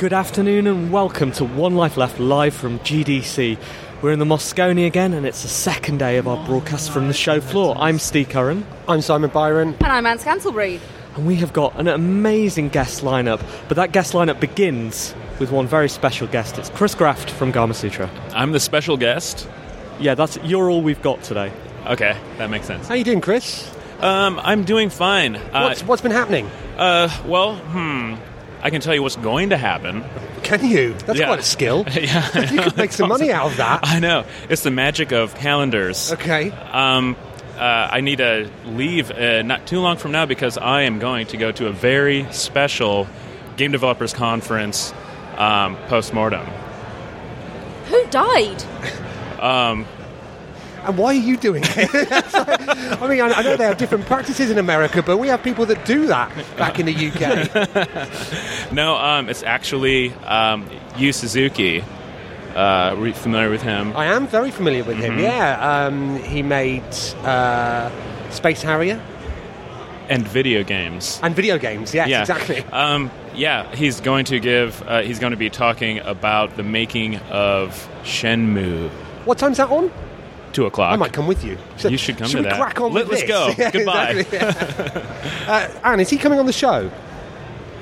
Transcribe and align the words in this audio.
Good 0.00 0.14
afternoon, 0.14 0.66
and 0.66 0.90
welcome 0.90 1.30
to 1.32 1.44
One 1.44 1.74
Life 1.74 1.98
Left 1.98 2.18
live 2.18 2.54
from 2.54 2.78
GDC. 2.78 3.58
We're 4.00 4.12
in 4.12 4.18
the 4.18 4.24
Moscone 4.24 4.86
again, 4.86 5.12
and 5.12 5.26
it's 5.26 5.42
the 5.42 5.48
second 5.48 5.98
day 5.98 6.16
of 6.16 6.26
our 6.26 6.42
broadcast 6.46 6.90
from 6.90 7.06
the 7.06 7.12
show 7.12 7.38
floor. 7.38 7.76
I'm 7.78 7.98
Steve 7.98 8.30
Curran, 8.30 8.66
I'm 8.88 9.02
Simon 9.02 9.28
Byron. 9.28 9.74
And 9.80 9.88
I'm 9.92 10.06
Anne 10.06 10.16
Scantlebury. 10.16 10.80
and 11.16 11.26
we 11.26 11.34
have 11.36 11.52
got 11.52 11.78
an 11.78 11.86
amazing 11.86 12.70
guest 12.70 13.02
lineup. 13.02 13.44
But 13.68 13.74
that 13.74 13.92
guest 13.92 14.14
lineup 14.14 14.40
begins 14.40 15.14
with 15.38 15.50
one 15.52 15.66
very 15.66 15.90
special 15.90 16.26
guest. 16.28 16.56
It's 16.56 16.70
Kris 16.70 16.94
Graft 16.94 17.30
from 17.30 17.52
Gamasutra. 17.52 18.08
I'm 18.32 18.52
the 18.52 18.60
special 18.60 18.96
guest. 18.96 19.46
Yeah, 19.98 20.14
that's 20.14 20.38
you're 20.38 20.70
all 20.70 20.80
we've 20.80 21.02
got 21.02 21.22
today. 21.22 21.52
Okay, 21.86 22.16
that 22.38 22.48
makes 22.48 22.64
sense. 22.66 22.88
How 22.88 22.94
you 22.94 23.04
doing, 23.04 23.20
Kris? 23.20 23.70
Um, 24.00 24.40
I'm 24.42 24.64
doing 24.64 24.88
fine. 24.88 25.36
Uh, 25.36 25.66
What's, 25.68 25.82
what's 25.82 26.00
been 26.02 26.10
happening? 26.10 26.48
uh, 26.78 27.10
well, 27.26 27.56
hmm. 27.56 28.14
I 28.62 28.70
can 28.70 28.80
tell 28.80 28.94
you 28.94 29.02
what's 29.02 29.16
going 29.16 29.50
to 29.50 29.56
happen. 29.56 30.04
Can 30.42 30.64
you? 30.64 30.94
That's 31.06 31.18
Yeah. 31.18 31.26
quite 31.26 31.38
a 31.40 31.42
skill. 31.42 31.84
yeah, 31.92 32.50
You 32.50 32.60
could 32.62 32.76
make 32.76 32.92
some 32.92 33.08
money 33.08 33.32
out 33.32 33.50
of 33.50 33.56
that. 33.56 33.80
I 33.82 33.98
know. 34.00 34.24
It's 34.48 34.62
the 34.62 34.70
magic 34.70 35.12
of 35.12 35.34
calendars. 35.34 36.12
Okay. 36.12 36.50
Um, 36.50 37.16
uh, 37.58 37.88
I 37.90 38.00
need 38.00 38.16
to 38.18 38.50
leave 38.66 39.10
uh, 39.10 39.42
not 39.42 39.66
too 39.66 39.80
long 39.80 39.96
from 39.96 40.12
now 40.12 40.26
because 40.26 40.56
I 40.58 40.82
am 40.82 40.98
going 40.98 41.26
to 41.28 41.36
go 41.36 41.52
to 41.52 41.66
a 41.68 41.72
very 41.72 42.26
special 42.32 43.06
game 43.56 43.72
developers 43.72 44.12
conference 44.14 44.92
um, 45.36 45.76
post 45.88 46.12
mortem. 46.14 46.46
Who 47.88 48.06
died? 48.06 48.62
And 50.84 50.96
why 50.98 51.08
are 51.08 51.12
you 51.14 51.36
doing 51.36 51.62
it? 51.66 52.08
I 53.02 53.06
mean, 53.08 53.20
I, 53.20 53.28
I 53.32 53.42
know 53.42 53.56
they 53.56 53.64
have 53.64 53.76
different 53.78 54.06
practices 54.06 54.50
in 54.50 54.58
America, 54.58 55.02
but 55.02 55.18
we 55.18 55.28
have 55.28 55.42
people 55.42 55.66
that 55.66 55.84
do 55.84 56.06
that 56.06 56.30
back 56.56 56.78
in 56.80 56.86
the 56.86 56.94
UK. 56.94 58.72
No, 58.72 58.96
um, 58.96 59.28
it's 59.28 59.42
actually 59.42 60.12
um, 60.26 60.68
Yu 60.96 61.12
Suzuki. 61.12 61.82
Uh, 62.54 62.94
re- 62.98 63.12
familiar 63.12 63.48
with 63.48 63.62
him? 63.62 63.96
I 63.96 64.06
am 64.06 64.26
very 64.26 64.50
familiar 64.50 64.82
with 64.82 64.96
him. 64.96 65.18
Yeah, 65.20 65.86
um, 65.86 66.16
he 66.24 66.42
made 66.42 66.82
uh, 67.24 67.90
Space 68.30 68.60
Harrier 68.62 69.00
and 70.08 70.26
video 70.26 70.64
games. 70.64 71.20
and 71.22 71.34
video 71.34 71.58
games. 71.58 71.94
Yes, 71.94 72.08
yeah, 72.08 72.20
exactly. 72.22 72.64
Um, 72.72 73.10
yeah, 73.36 73.72
he's 73.76 74.00
going 74.00 74.24
to 74.26 74.40
give. 74.40 74.82
Uh, 74.86 75.02
he's 75.02 75.20
going 75.20 75.30
to 75.30 75.36
be 75.36 75.48
talking 75.50 76.00
about 76.00 76.56
the 76.56 76.64
making 76.64 77.16
of 77.30 77.88
Shenmue. 78.02 78.90
What 79.26 79.38
time's 79.38 79.58
that 79.58 79.70
on? 79.70 79.92
Two 80.52 80.66
o'clock. 80.66 80.92
I 80.92 80.96
might 80.96 81.12
come 81.12 81.26
with 81.26 81.44
you. 81.44 81.56
You 81.88 81.96
should 81.96 82.18
come 82.18 82.28
to 82.28 82.38
we 82.38 82.42
that. 82.44 82.56
crack 82.56 82.80
on 82.80 82.92
Let- 82.92 83.08
with 83.08 83.20
let's 83.20 83.22
this? 83.22 83.30
go. 83.30 83.54
Yeah, 83.58 83.70
Goodbye. 83.70 84.10
exactly, 84.10 84.38
yeah. 85.46 85.70
uh, 85.82 85.88
Anne, 85.88 86.00
is 86.00 86.10
he 86.10 86.16
coming 86.18 86.38
on 86.38 86.46
the 86.46 86.52
show? 86.52 86.90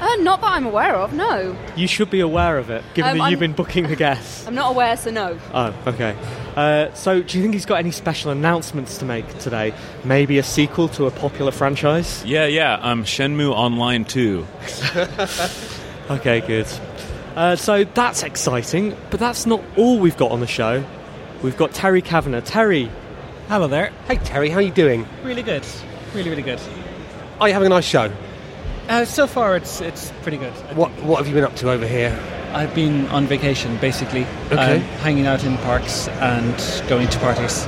Uh, 0.01 0.15
not 0.21 0.41
that 0.43 0.53
I'm 0.53 0.65
aware 0.65 0.95
of, 0.95 1.13
no. 1.13 1.57
You 1.75 1.89
should 1.89 2.09
be 2.09 2.21
aware 2.21 2.57
of 2.59 2.71
it, 2.71 2.85
given 2.95 3.11
Um, 3.13 3.19
that 3.19 3.25
I'm- 3.25 3.31
you've 3.33 3.41
been 3.41 3.53
booking 3.53 3.89
the 3.89 3.97
guests. 3.97 4.47
I'm 4.47 4.55
not 4.55 4.71
aware, 4.71 4.97
so 4.97 5.11
no. 5.11 5.37
Oh, 5.53 5.75
okay. 5.89 6.15
Uh, 6.55 6.93
so, 6.95 7.21
do 7.21 7.37
you 7.37 7.43
think 7.43 7.55
he's 7.55 7.67
got 7.67 7.81
any 7.81 7.91
special 7.91 8.31
announcements 8.31 8.99
to 8.99 9.05
make 9.05 9.27
today? 9.39 9.75
Maybe 10.05 10.39
a 10.39 10.43
sequel 10.45 10.87
to 10.91 11.07
a 11.07 11.11
popular 11.11 11.51
franchise? 11.51 12.25
Yeah, 12.25 12.47
yeah. 12.47 12.75
Um, 12.75 13.03
Shenmue 13.05 13.51
Online 13.51 14.05
Two. 14.05 14.47
Okay, 16.11 16.41
good. 16.41 16.67
Uh, 17.37 17.55
so 17.57 17.85
that's 17.85 18.23
exciting, 18.23 18.97
but 19.11 19.21
that's 19.21 19.47
not 19.47 19.63
all 19.77 19.99
we've 19.99 20.17
got 20.17 20.31
on 20.33 20.41
the 20.41 20.47
show. 20.47 20.85
We've 21.43 21.57
got 21.57 21.73
Terry 21.73 22.03
Cavanagh. 22.03 22.43
Terry, 22.43 22.91
Hello 23.49 23.67
there. 23.67 23.93
Hey, 24.07 24.17
Terry, 24.17 24.51
how 24.51 24.59
are 24.59 24.63
you 24.63 24.71
doing? 24.71 25.07
Really 25.23 25.43
good. 25.43 25.65
Really, 26.15 26.29
really 26.29 26.43
good. 26.43 26.61
Are 27.41 27.49
you 27.49 27.55
having 27.55 27.67
a 27.67 27.71
nice 27.71 27.85
show? 27.87 28.13
Uh, 28.89 29.05
so 29.07 29.27
far, 29.27 29.57
it's 29.57 29.81
it's 29.81 30.11
pretty 30.23 30.37
good. 30.37 30.53
I 30.53 30.75
What 30.75 30.91
think. 30.93 31.07
What 31.09 31.17
have 31.19 31.29
you 31.29 31.35
been 31.35 31.45
up 31.45 31.57
to 31.57 31.71
over 31.71 31.87
here? 31.87 32.19
I've 32.53 32.75
been 32.75 33.07
on 33.09 33.27
vacation, 33.27 33.77
basically. 33.79 34.27
Okay. 34.51 34.77
Um, 34.77 34.81
hanging 35.01 35.27
out 35.27 35.45
in 35.45 35.57
parks 35.59 36.09
and 36.09 36.55
going 36.89 37.09
to 37.09 37.19
parties. 37.21 37.67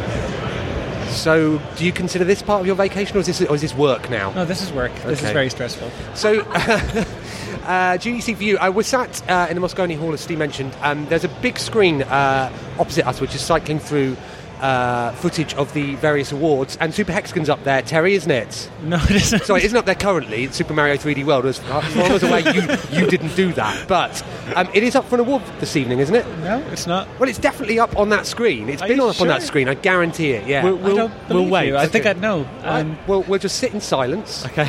So, 1.14 1.60
do 1.76 1.84
you 1.86 1.92
consider 1.92 2.24
this 2.24 2.40
part 2.42 2.60
of 2.60 2.66
your 2.66 2.76
vacation, 2.76 3.16
or 3.16 3.20
is 3.20 3.26
this, 3.26 3.40
or 3.42 3.54
is 3.54 3.60
this 3.62 3.74
work 3.74 4.10
now? 4.10 4.32
No, 4.32 4.44
this 4.44 4.62
is 4.62 4.72
work. 4.72 4.94
This 4.96 5.18
Okay. 5.18 5.26
is 5.28 5.32
very 5.32 5.50
stressful. 5.50 5.90
So, 6.14 6.42
uh, 7.64 7.98
GDC 7.98 8.40
you, 8.40 8.58
I 8.58 8.68
was 8.68 8.86
sat 8.86 9.28
uh, 9.28 9.46
in 9.48 9.60
the 9.60 9.66
Moscone 9.66 9.96
Hall, 9.98 10.12
as 10.12 10.20
Steve 10.20 10.38
mentioned. 10.38 10.74
Um, 10.82 11.06
there's 11.06 11.24
a 11.24 11.28
big 11.28 11.58
screen 11.58 12.02
uh, 12.02 12.52
opposite 12.78 13.06
us, 13.06 13.20
which 13.20 13.34
is 13.34 13.40
cycling 13.40 13.78
through 13.78 14.16
uh, 14.60 15.12
footage 15.12 15.54
of 15.54 15.72
the 15.74 15.94
various 15.96 16.32
awards, 16.32 16.76
and 16.80 16.92
Super 16.94 17.12
Hexagon's 17.12 17.48
up 17.48 17.62
there. 17.64 17.82
Terry, 17.82 18.14
isn't 18.14 18.30
it? 18.30 18.70
No, 18.82 18.96
it 19.04 19.10
isn't. 19.12 19.44
Sorry, 19.44 19.60
it 19.62 19.64
isn't 19.66 19.76
up 19.78 19.86
there 19.86 19.94
currently. 19.94 20.44
It's 20.44 20.56
Super 20.56 20.74
Mario 20.74 20.94
3D 20.96 21.24
World. 21.24 21.46
As 21.46 21.58
far 21.58 21.82
as 21.82 21.96
I 21.96 22.12
was 22.12 22.22
aware, 22.22 22.40
you, 22.40 22.62
you 23.00 23.06
didn't 23.06 23.34
do 23.36 23.52
that. 23.54 23.88
But 23.88 24.22
um, 24.54 24.68
it 24.74 24.82
is 24.82 24.94
up 24.94 25.04
for 25.06 25.14
an 25.16 25.22
award 25.22 25.42
this 25.60 25.76
evening, 25.76 25.98
isn't 26.00 26.14
it? 26.14 26.26
No, 26.40 26.58
it's 26.70 26.86
not. 26.86 27.08
Well, 27.18 27.28
it's 27.28 27.38
definitely 27.38 27.78
up 27.78 27.96
on 27.96 28.08
that 28.10 28.26
screen. 28.26 28.68
It's 28.68 28.82
Are 28.82 28.88
been 28.88 28.98
you 28.98 29.04
on 29.04 29.10
up 29.10 29.20
on 29.20 29.28
that 29.28 29.42
screen, 29.42 29.68
I 29.68 29.74
guarantee 29.74 30.32
it, 30.32 30.46
yeah. 30.46 30.64
We'll- 30.64 30.76
we'll- 30.76 30.96
don't 30.96 31.12
we'll 31.28 31.48
wait. 31.48 31.68
you. 31.68 31.76
I 31.76 31.86
think 31.86 32.04
Okay. 32.06 32.10
I'd 32.10 32.20
know. 32.20 32.46
Um, 32.62 32.98
Well, 33.06 33.22
we'll 33.22 33.38
just 33.38 33.56
sit 33.58 33.72
in 33.74 33.80
silence 33.80 34.44
okay, 34.46 34.68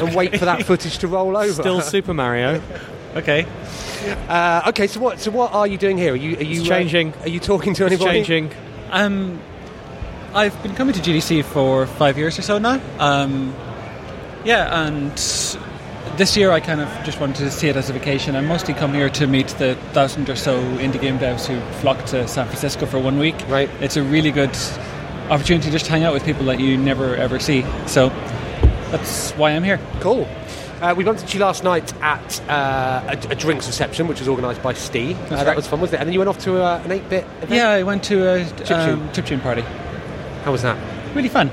and 0.00 0.14
wait 0.14 0.38
for 0.38 0.44
that 0.46 0.62
footage 0.66 0.98
to 0.98 1.08
roll 1.08 1.36
over. 1.36 1.52
still 1.52 1.80
Super 1.80 2.14
Mario. 2.14 2.60
okay. 3.16 3.46
Uh, 4.28 4.62
okay, 4.68 4.86
so 4.86 4.98
what? 5.00 5.20
So 5.20 5.30
what 5.30 5.52
are 5.52 5.66
you 5.66 5.76
doing 5.76 5.98
here? 5.98 6.12
Are 6.14 6.16
you? 6.16 6.36
Are 6.38 6.42
you 6.42 6.60
It's 6.62 6.70
uh, 6.70 6.74
changing. 6.74 7.12
are 7.20 7.28
you 7.28 7.38
talking 7.40 7.74
to 7.74 7.84
It's 7.86 7.92
anybody? 7.94 8.18
changing. 8.24 8.50
Um, 8.90 9.40
I've 10.34 10.60
been 10.62 10.74
coming 10.74 10.94
to 10.94 11.00
GDC 11.00 11.44
for 11.44 11.86
five 11.86 12.18
years 12.18 12.38
or 12.38 12.42
so 12.42 12.58
now. 12.58 12.80
Um, 12.98 13.54
yeah, 14.44 14.86
and 14.86 15.12
this 16.16 16.36
year 16.36 16.50
I 16.50 16.60
kind 16.60 16.80
of 16.80 16.88
just 17.04 17.20
wanted 17.20 17.36
to 17.36 17.50
see 17.50 17.68
it 17.68 17.76
as 17.76 17.90
a 17.90 17.92
vacation. 17.92 18.36
I 18.36 18.40
mostly 18.40 18.74
come 18.74 18.92
here 18.92 19.08
to 19.10 19.26
meet 19.26 19.48
the 19.58 19.74
thousand 19.92 20.28
or 20.28 20.36
so 20.36 20.60
indie 20.78 21.00
game 21.00 21.18
devs 21.18 21.46
who 21.46 21.60
flock 21.80 22.04
to 22.06 22.26
San 22.28 22.46
Francisco 22.46 22.86
for 22.86 22.98
one 22.98 23.18
week. 23.18 23.36
Right. 23.48 23.70
It's 23.80 23.96
a 23.96 24.02
really 24.02 24.30
good 24.30 24.56
opportunity 25.30 25.66
to 25.66 25.70
just 25.70 25.86
to 25.86 25.90
hang 25.92 26.04
out 26.04 26.12
with 26.12 26.24
people 26.24 26.44
that 26.46 26.58
you 26.60 26.76
never 26.76 27.14
ever 27.16 27.38
see. 27.38 27.64
So 27.86 28.08
that's 28.90 29.32
why 29.32 29.50
I'm 29.52 29.62
here. 29.62 29.78
Cool. 30.00 30.28
Uh, 30.80 30.94
we 30.96 31.04
bumped 31.04 31.20
into 31.20 31.36
you 31.36 31.44
last 31.44 31.62
night 31.62 31.92
at 32.02 32.40
uh, 32.48 33.02
a, 33.06 33.32
a 33.32 33.34
drinks 33.34 33.66
reception, 33.66 34.06
which 34.08 34.18
was 34.18 34.28
organised 34.28 34.62
by 34.62 34.72
Steve. 34.72 35.18
Uh, 35.30 35.44
that 35.44 35.54
was 35.54 35.66
fun, 35.66 35.78
wasn't 35.80 35.94
it? 35.96 36.00
And 36.00 36.08
then 36.08 36.14
you 36.14 36.18
went 36.20 36.30
off 36.30 36.38
to 36.40 36.62
uh, 36.62 36.80
an 36.84 36.90
8 36.92 37.08
bit 37.10 37.24
event. 37.42 37.50
Yeah, 37.50 37.68
I 37.70 37.82
went 37.82 38.02
to 38.04 38.26
a 38.26 38.44
Chip 38.64 38.70
um, 38.70 38.98
tune. 39.00 39.12
chip 39.12 39.26
tune 39.26 39.40
party. 39.40 39.60
How 40.44 40.52
was 40.52 40.62
that? 40.62 40.78
Really 41.14 41.28
fun. 41.28 41.50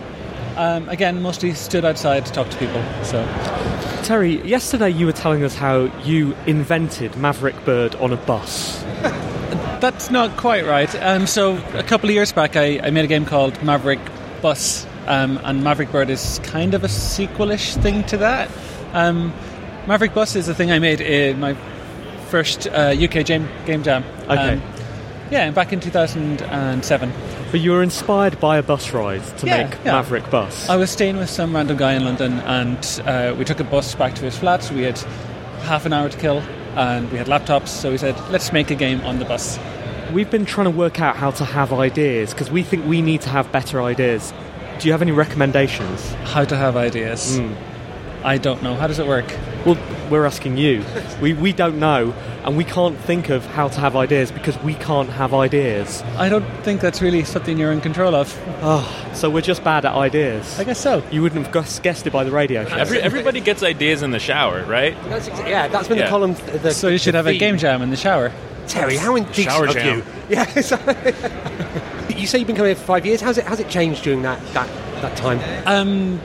Um, 0.55 0.87
again, 0.89 1.21
mostly 1.21 1.53
stood 1.53 1.83
outside 1.83 2.25
to 2.25 2.31
talk 2.31 2.49
to 2.49 2.57
people. 2.57 2.81
So 3.03 3.23
Terry, 4.03 4.41
yesterday 4.47 4.89
you 4.89 5.05
were 5.05 5.11
telling 5.11 5.43
us 5.43 5.53
how 5.53 5.85
you 6.03 6.33
invented 6.45 7.17
Maverick 7.17 7.65
Bird 7.65 7.95
on 7.95 8.13
a 8.13 8.17
bus. 8.17 8.81
that's 9.81 10.09
not 10.09 10.37
quite 10.37 10.65
right. 10.65 10.93
Um, 11.03 11.27
so 11.27 11.57
a 11.73 11.83
couple 11.83 12.09
of 12.09 12.15
years 12.15 12.31
back, 12.31 12.55
I, 12.55 12.79
I 12.81 12.89
made 12.91 13.03
a 13.03 13.07
game 13.09 13.25
called 13.25 13.61
Maverick 13.61 13.99
Bus, 14.41 14.87
um, 15.05 15.37
and 15.43 15.63
Maverick 15.63 15.91
Bird 15.91 16.09
is 16.09 16.39
kind 16.43 16.73
of 16.73 16.83
a 16.83 16.87
sequelish 16.87 17.75
thing 17.81 18.03
to 18.05 18.17
that. 18.17 18.49
Um, 18.93 19.33
Maverick 19.87 20.13
Bus 20.13 20.35
is 20.35 20.47
a 20.49 20.53
thing 20.53 20.71
I 20.71 20.79
made 20.79 21.01
in 21.01 21.39
my 21.39 21.53
first 22.29 22.67
uh, 22.67 22.93
UK 22.97 23.25
Game, 23.25 23.47
game 23.65 23.83
Jam. 23.83 24.03
Okay. 24.23 24.53
Um, 24.53 24.61
yeah, 25.31 25.51
back 25.51 25.73
in 25.73 25.79
2007. 25.79 27.11
But 27.51 27.59
you 27.61 27.71
were 27.71 27.83
inspired 27.83 28.39
by 28.39 28.57
a 28.57 28.63
bus 28.63 28.91
ride 28.91 29.23
to 29.37 29.45
Yeah, 29.45 29.63
make 29.63 29.73
yeah. 29.85 29.93
Maverick 29.93 30.29
Bus. 30.29 30.67
I 30.69 30.75
was 30.75 30.89
staying 30.89 31.17
with 31.17 31.29
some 31.29 31.55
random 31.55 31.77
guy 31.77 31.93
in 31.93 32.03
London, 32.05 32.33
and 32.41 33.01
uh, 33.05 33.33
we 33.37 33.45
took 33.45 33.59
a 33.59 33.63
bus 33.63 33.95
back 33.95 34.15
to 34.15 34.25
his 34.25 34.37
flat. 34.37 34.63
So 34.63 34.75
We 34.75 34.83
had 34.83 34.97
half 35.63 35.85
an 35.85 35.93
hour 35.93 36.09
to 36.09 36.17
kill, 36.17 36.39
and 36.75 37.09
we 37.11 37.17
had 37.17 37.27
laptops. 37.27 37.69
So 37.69 37.91
we 37.91 37.97
said, 37.97 38.15
"Let's 38.29 38.51
make 38.51 38.69
a 38.71 38.75
game 38.75 39.01
on 39.01 39.19
the 39.19 39.25
bus." 39.25 39.59
We've 40.13 40.29
been 40.29 40.45
trying 40.45 40.65
to 40.65 40.77
work 40.77 41.01
out 41.01 41.17
how 41.17 41.31
to 41.31 41.43
have 41.45 41.73
ideas 41.73 42.33
because 42.33 42.49
we 42.49 42.63
think 42.63 42.85
we 42.85 43.01
need 43.01 43.21
to 43.21 43.29
have 43.29 43.51
better 43.51 43.81
ideas. 43.81 44.33
Do 44.79 44.87
you 44.87 44.91
have 44.93 45.01
any 45.01 45.11
recommendations? 45.11 46.13
How 46.25 46.45
to 46.45 46.55
have 46.55 46.77
ideas? 46.77 47.37
Hmm. 47.37 47.53
I 48.27 48.37
don't 48.37 48.61
know. 48.61 48.75
How 48.75 48.87
does 48.87 48.99
it 48.99 49.07
work? 49.07 49.25
Well, 49.65 49.77
we're 50.11 50.25
asking 50.25 50.57
you. 50.57 50.83
We, 51.21 51.33
we 51.33 51.53
don't 51.53 51.79
know, 51.79 52.13
and 52.43 52.57
we 52.57 52.65
can't 52.65 52.97
think 52.99 53.29
of 53.29 53.45
how 53.45 53.69
to 53.69 53.79
have 53.79 53.95
ideas 53.95 54.31
because 54.31 54.57
we 54.63 54.73
can't 54.75 55.09
have 55.09 55.33
ideas. 55.33 56.01
I 56.17 56.27
don't 56.27 56.43
think 56.63 56.81
that's 56.81 57.01
really 57.01 57.23
something 57.23 57.57
you're 57.57 57.71
in 57.71 57.79
control 57.79 58.13
of. 58.15 58.27
Oh, 58.61 58.83
so 59.13 59.29
we're 59.29 59.41
just 59.41 59.63
bad 59.63 59.85
at 59.85 59.93
ideas. 59.93 60.59
I 60.59 60.65
guess 60.65 60.79
so. 60.79 61.01
You 61.09 61.21
wouldn't 61.21 61.45
have 61.45 61.53
guess- 61.53 61.79
guessed 61.79 62.05
it 62.05 62.11
by 62.11 62.25
the 62.25 62.31
radio 62.31 62.65
show. 62.67 62.75
Every, 62.75 62.99
everybody 63.01 63.39
gets 63.39 63.63
ideas 63.63 64.01
in 64.03 64.11
the 64.11 64.19
shower, 64.19 64.63
right? 64.65 64.95
That's 65.05 65.29
exa- 65.29 65.47
yeah, 65.49 65.67
that's 65.69 65.87
been 65.87 65.97
the 65.97 66.03
Yeah. 66.03 66.09
column. 66.09 66.35
th- 66.35 66.61
The, 66.61 66.71
So 66.71 66.89
you 66.89 66.97
should 66.97 67.13
the 67.13 67.19
have 67.19 67.27
a 67.27 67.31
theme. 67.31 67.39
game 67.39 67.57
jam 67.57 67.81
in 67.81 67.89
the 67.91 67.95
shower. 67.97 68.31
Terry, 68.67 68.97
how 68.97 69.15
indecent 69.15 69.47
Shower 69.49 69.67
of 69.67 69.73
jam. 69.73 69.99
you. 69.99 70.03
Yeah. 70.29 70.43
so- 70.61 70.77
you 72.09 72.27
say 72.27 72.39
you've 72.39 72.47
been 72.47 72.55
coming 72.57 72.69
here 72.71 72.75
for 72.75 72.83
five 72.83 73.05
years. 73.05 73.21
How's 73.21 73.37
it? 73.37 73.45
How's 73.45 73.59
it 73.61 73.69
changed 73.69 74.03
during 74.03 74.23
that 74.23 74.39
that, 74.53 74.67
that 75.01 75.15
time? 75.15 75.39
Um, 75.65 76.19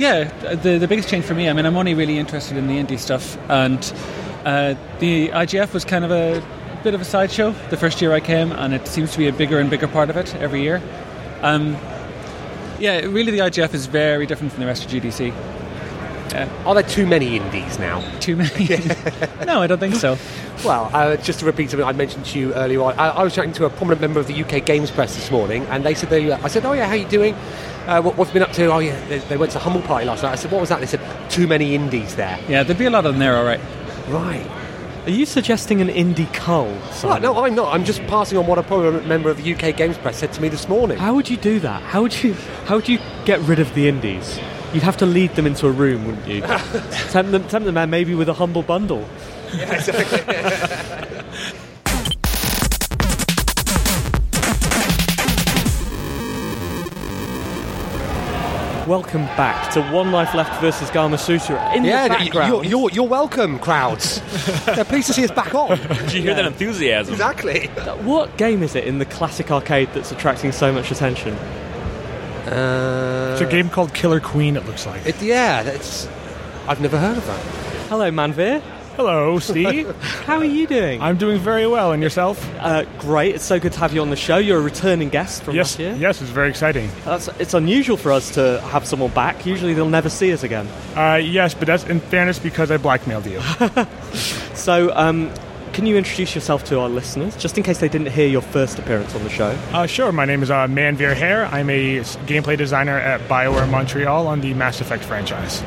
yeah, 0.00 0.24
the 0.54 0.78
the 0.78 0.88
biggest 0.88 1.10
change 1.10 1.26
for 1.26 1.34
me. 1.34 1.48
I 1.48 1.52
mean, 1.52 1.66
I'm 1.66 1.76
only 1.76 1.92
really 1.92 2.18
interested 2.18 2.56
in 2.56 2.66
the 2.66 2.78
indie 2.78 2.98
stuff, 2.98 3.36
and 3.50 3.78
uh, 4.46 4.74
the 4.98 5.28
IGF 5.28 5.74
was 5.74 5.84
kind 5.84 6.06
of 6.06 6.10
a 6.10 6.42
bit 6.82 6.94
of 6.94 7.02
a 7.02 7.04
sideshow 7.04 7.50
the 7.68 7.76
first 7.76 8.00
year 8.00 8.12
I 8.12 8.20
came, 8.20 8.50
and 8.50 8.72
it 8.72 8.86
seems 8.86 9.12
to 9.12 9.18
be 9.18 9.28
a 9.28 9.32
bigger 9.32 9.60
and 9.60 9.68
bigger 9.68 9.86
part 9.86 10.08
of 10.08 10.16
it 10.16 10.34
every 10.36 10.62
year. 10.62 10.80
Um, 11.42 11.76
yeah, 12.78 13.00
really, 13.00 13.30
the 13.30 13.40
IGF 13.40 13.74
is 13.74 13.84
very 13.84 14.24
different 14.24 14.52
from 14.54 14.60
the 14.60 14.66
rest 14.66 14.86
of 14.86 14.90
GDC. 14.90 15.34
Are 16.64 16.74
there 16.74 16.82
too 16.82 17.06
many 17.06 17.36
indies 17.36 17.78
now? 17.78 18.00
Too 18.20 18.36
many? 18.36 18.68
no, 19.46 19.60
I 19.60 19.66
don't 19.66 19.80
think 19.80 19.96
so. 19.96 20.16
Well, 20.64 20.90
uh, 20.92 21.16
just 21.16 21.40
to 21.40 21.46
repeat 21.46 21.70
something 21.70 21.86
I 21.86 21.92
mentioned 21.92 22.26
to 22.26 22.38
you 22.38 22.54
earlier 22.54 22.82
on, 22.82 22.98
I, 22.98 23.08
I 23.08 23.22
was 23.22 23.34
chatting 23.34 23.52
to 23.54 23.64
a 23.64 23.70
prominent 23.70 24.00
member 24.00 24.20
of 24.20 24.26
the 24.26 24.44
UK 24.44 24.64
Games 24.64 24.90
Press 24.90 25.14
this 25.14 25.30
morning, 25.30 25.64
and 25.66 25.84
they 25.84 25.94
said 25.94 26.10
they. 26.10 26.30
I 26.30 26.48
said, 26.48 26.66
"Oh 26.66 26.72
yeah, 26.72 26.86
how 26.86 26.94
you 26.94 27.08
doing? 27.08 27.34
Uh, 27.86 28.02
what, 28.02 28.16
what's 28.16 28.30
been 28.30 28.42
up 28.42 28.52
to?" 28.52 28.66
Oh 28.66 28.78
yeah, 28.78 29.02
they, 29.08 29.18
they 29.18 29.36
went 29.36 29.52
to 29.52 29.58
a 29.58 29.60
Humble 29.62 29.82
Party 29.82 30.04
last 30.06 30.22
night. 30.22 30.32
I 30.32 30.36
said, 30.36 30.50
"What 30.50 30.60
was 30.60 30.68
that?" 30.68 30.80
They 30.80 30.86
said, 30.86 31.00
"Too 31.30 31.46
many 31.46 31.74
indies 31.74 32.16
there." 32.16 32.38
Yeah, 32.48 32.62
there'd 32.62 32.78
be 32.78 32.84
a 32.84 32.90
lot 32.90 33.06
of 33.06 33.12
them 33.14 33.20
there, 33.20 33.36
all 33.36 33.44
right. 33.44 33.60
Right. 34.08 34.46
Are 35.06 35.10
you 35.10 35.24
suggesting 35.24 35.80
an 35.80 35.88
indie 35.88 36.32
cull? 36.34 36.66
Well, 36.66 36.92
Simon? 36.92 37.22
no, 37.22 37.42
I'm 37.42 37.54
not. 37.54 37.72
I'm 37.72 37.84
just 37.84 38.02
passing 38.06 38.36
on 38.36 38.46
what 38.46 38.58
a 38.58 38.62
prominent 38.62 39.06
member 39.06 39.30
of 39.30 39.42
the 39.42 39.54
UK 39.54 39.74
Games 39.74 39.96
Press 39.96 40.18
said 40.18 40.32
to 40.34 40.42
me 40.42 40.50
this 40.50 40.68
morning. 40.68 40.98
How 40.98 41.14
would 41.14 41.30
you 41.30 41.38
do 41.38 41.58
that? 41.60 41.82
How 41.82 42.02
would 42.02 42.22
you 42.22 42.34
how 42.66 42.76
would 42.76 42.88
you 42.88 42.98
get 43.24 43.40
rid 43.40 43.60
of 43.60 43.74
the 43.74 43.88
indies? 43.88 44.38
You'd 44.74 44.82
have 44.84 44.98
to 44.98 45.06
lead 45.06 45.34
them 45.34 45.46
into 45.46 45.66
a 45.66 45.70
room, 45.72 46.06
wouldn't 46.06 46.28
you? 46.28 46.40
tempt 47.10 47.32
them, 47.32 47.48
tempt 47.48 47.64
them 47.64 47.74
there 47.74 47.86
maybe 47.86 48.14
with 48.14 48.28
a 48.28 48.34
humble 48.34 48.62
bundle. 48.62 49.08
Welcome 58.86 59.26
back 59.36 59.72
to 59.74 59.82
One 59.82 60.10
Life 60.10 60.34
Left 60.34 60.60
versus 60.60 60.90
Gamasutra. 60.90 61.76
In 61.76 61.84
yeah, 61.84 62.08
the 62.08 62.14
background, 62.14 62.50
you're, 62.50 62.64
you're, 62.64 62.90
you're 62.90 63.06
welcome, 63.08 63.60
crowds. 63.60 64.20
They're 64.66 64.84
pleased 64.84 65.06
to 65.08 65.12
see 65.12 65.22
us 65.24 65.30
back 65.30 65.54
on. 65.54 65.78
Did 65.78 66.12
you 66.12 66.22
hear 66.22 66.34
that 66.34 66.44
enthusiasm? 66.44 67.12
exactly. 67.14 67.68
what 68.02 68.36
game 68.36 68.64
is 68.64 68.74
it 68.74 68.84
in 68.84 68.98
the 68.98 69.04
classic 69.04 69.52
arcade 69.52 69.90
that's 69.94 70.10
attracting 70.10 70.50
so 70.50 70.72
much 70.72 70.90
attention? 70.90 71.34
Uh, 72.48 73.30
It's 73.34 73.42
a 73.42 73.50
game 73.50 73.68
called 73.70 73.94
Killer 73.94 74.18
Queen, 74.18 74.56
it 74.56 74.66
looks 74.66 74.86
like. 74.86 75.06
it, 75.06 75.22
yeah, 75.22 75.62
that's. 75.62 76.08
I've 76.66 76.80
never 76.80 76.98
heard 76.98 77.16
of 77.16 77.26
that. 77.26 77.40
Hello, 77.88 78.10
Manveer. 78.10 78.60
Hello, 79.00 79.38
Steve. 79.38 79.96
How 80.26 80.36
are 80.36 80.44
you 80.44 80.66
doing? 80.66 81.00
I'm 81.00 81.16
doing 81.16 81.38
very 81.38 81.66
well, 81.66 81.92
and 81.92 82.02
yourself? 82.02 82.38
Uh, 82.58 82.84
great. 82.98 83.34
It's 83.34 83.44
so 83.44 83.58
good 83.58 83.72
to 83.72 83.78
have 83.78 83.94
you 83.94 84.02
on 84.02 84.10
the 84.10 84.16
show. 84.16 84.36
You're 84.36 84.58
a 84.58 84.60
returning 84.60 85.08
guest 85.08 85.42
from 85.42 85.56
yes, 85.56 85.70
last 85.70 85.78
year. 85.78 85.94
yes, 85.94 86.20
it's 86.20 86.28
very 86.28 86.50
exciting. 86.50 86.90
That's, 87.06 87.28
it's 87.40 87.54
unusual 87.54 87.96
for 87.96 88.12
us 88.12 88.30
to 88.34 88.60
have 88.60 88.84
someone 88.84 89.10
back. 89.12 89.46
Usually 89.46 89.72
they'll 89.72 89.88
never 89.88 90.10
see 90.10 90.34
us 90.34 90.42
again. 90.42 90.68
Uh, 90.94 91.14
yes, 91.14 91.54
but 91.54 91.66
that's 91.66 91.84
in 91.84 92.00
fairness 92.00 92.38
because 92.38 92.70
I 92.70 92.76
blackmailed 92.76 93.24
you. 93.24 93.40
So, 94.52 94.94
um, 94.94 95.32
can 95.72 95.86
you 95.86 95.96
introduce 95.96 96.34
yourself 96.34 96.64
to 96.64 96.78
our 96.80 96.90
listeners, 96.90 97.34
just 97.36 97.56
in 97.56 97.64
case 97.64 97.78
they 97.78 97.88
didn't 97.88 98.10
hear 98.10 98.28
your 98.28 98.42
first 98.42 98.78
appearance 98.78 99.14
on 99.14 99.22
the 99.24 99.30
show? 99.30 99.58
Uh, 99.72 99.86
sure, 99.86 100.12
my 100.12 100.26
name 100.26 100.42
is 100.42 100.50
uh, 100.50 100.66
Manveer 100.66 101.16
Heir. 101.16 101.46
I'm 101.46 101.70
a 101.70 102.00
gameplay 102.26 102.58
designer 102.58 102.98
at 102.98 103.22
BioWare 103.22 103.70
Montreal 103.70 104.26
on 104.26 104.42
the 104.42 104.52
Mass 104.52 104.82
Effect 104.82 105.02
franchise. 105.04 105.62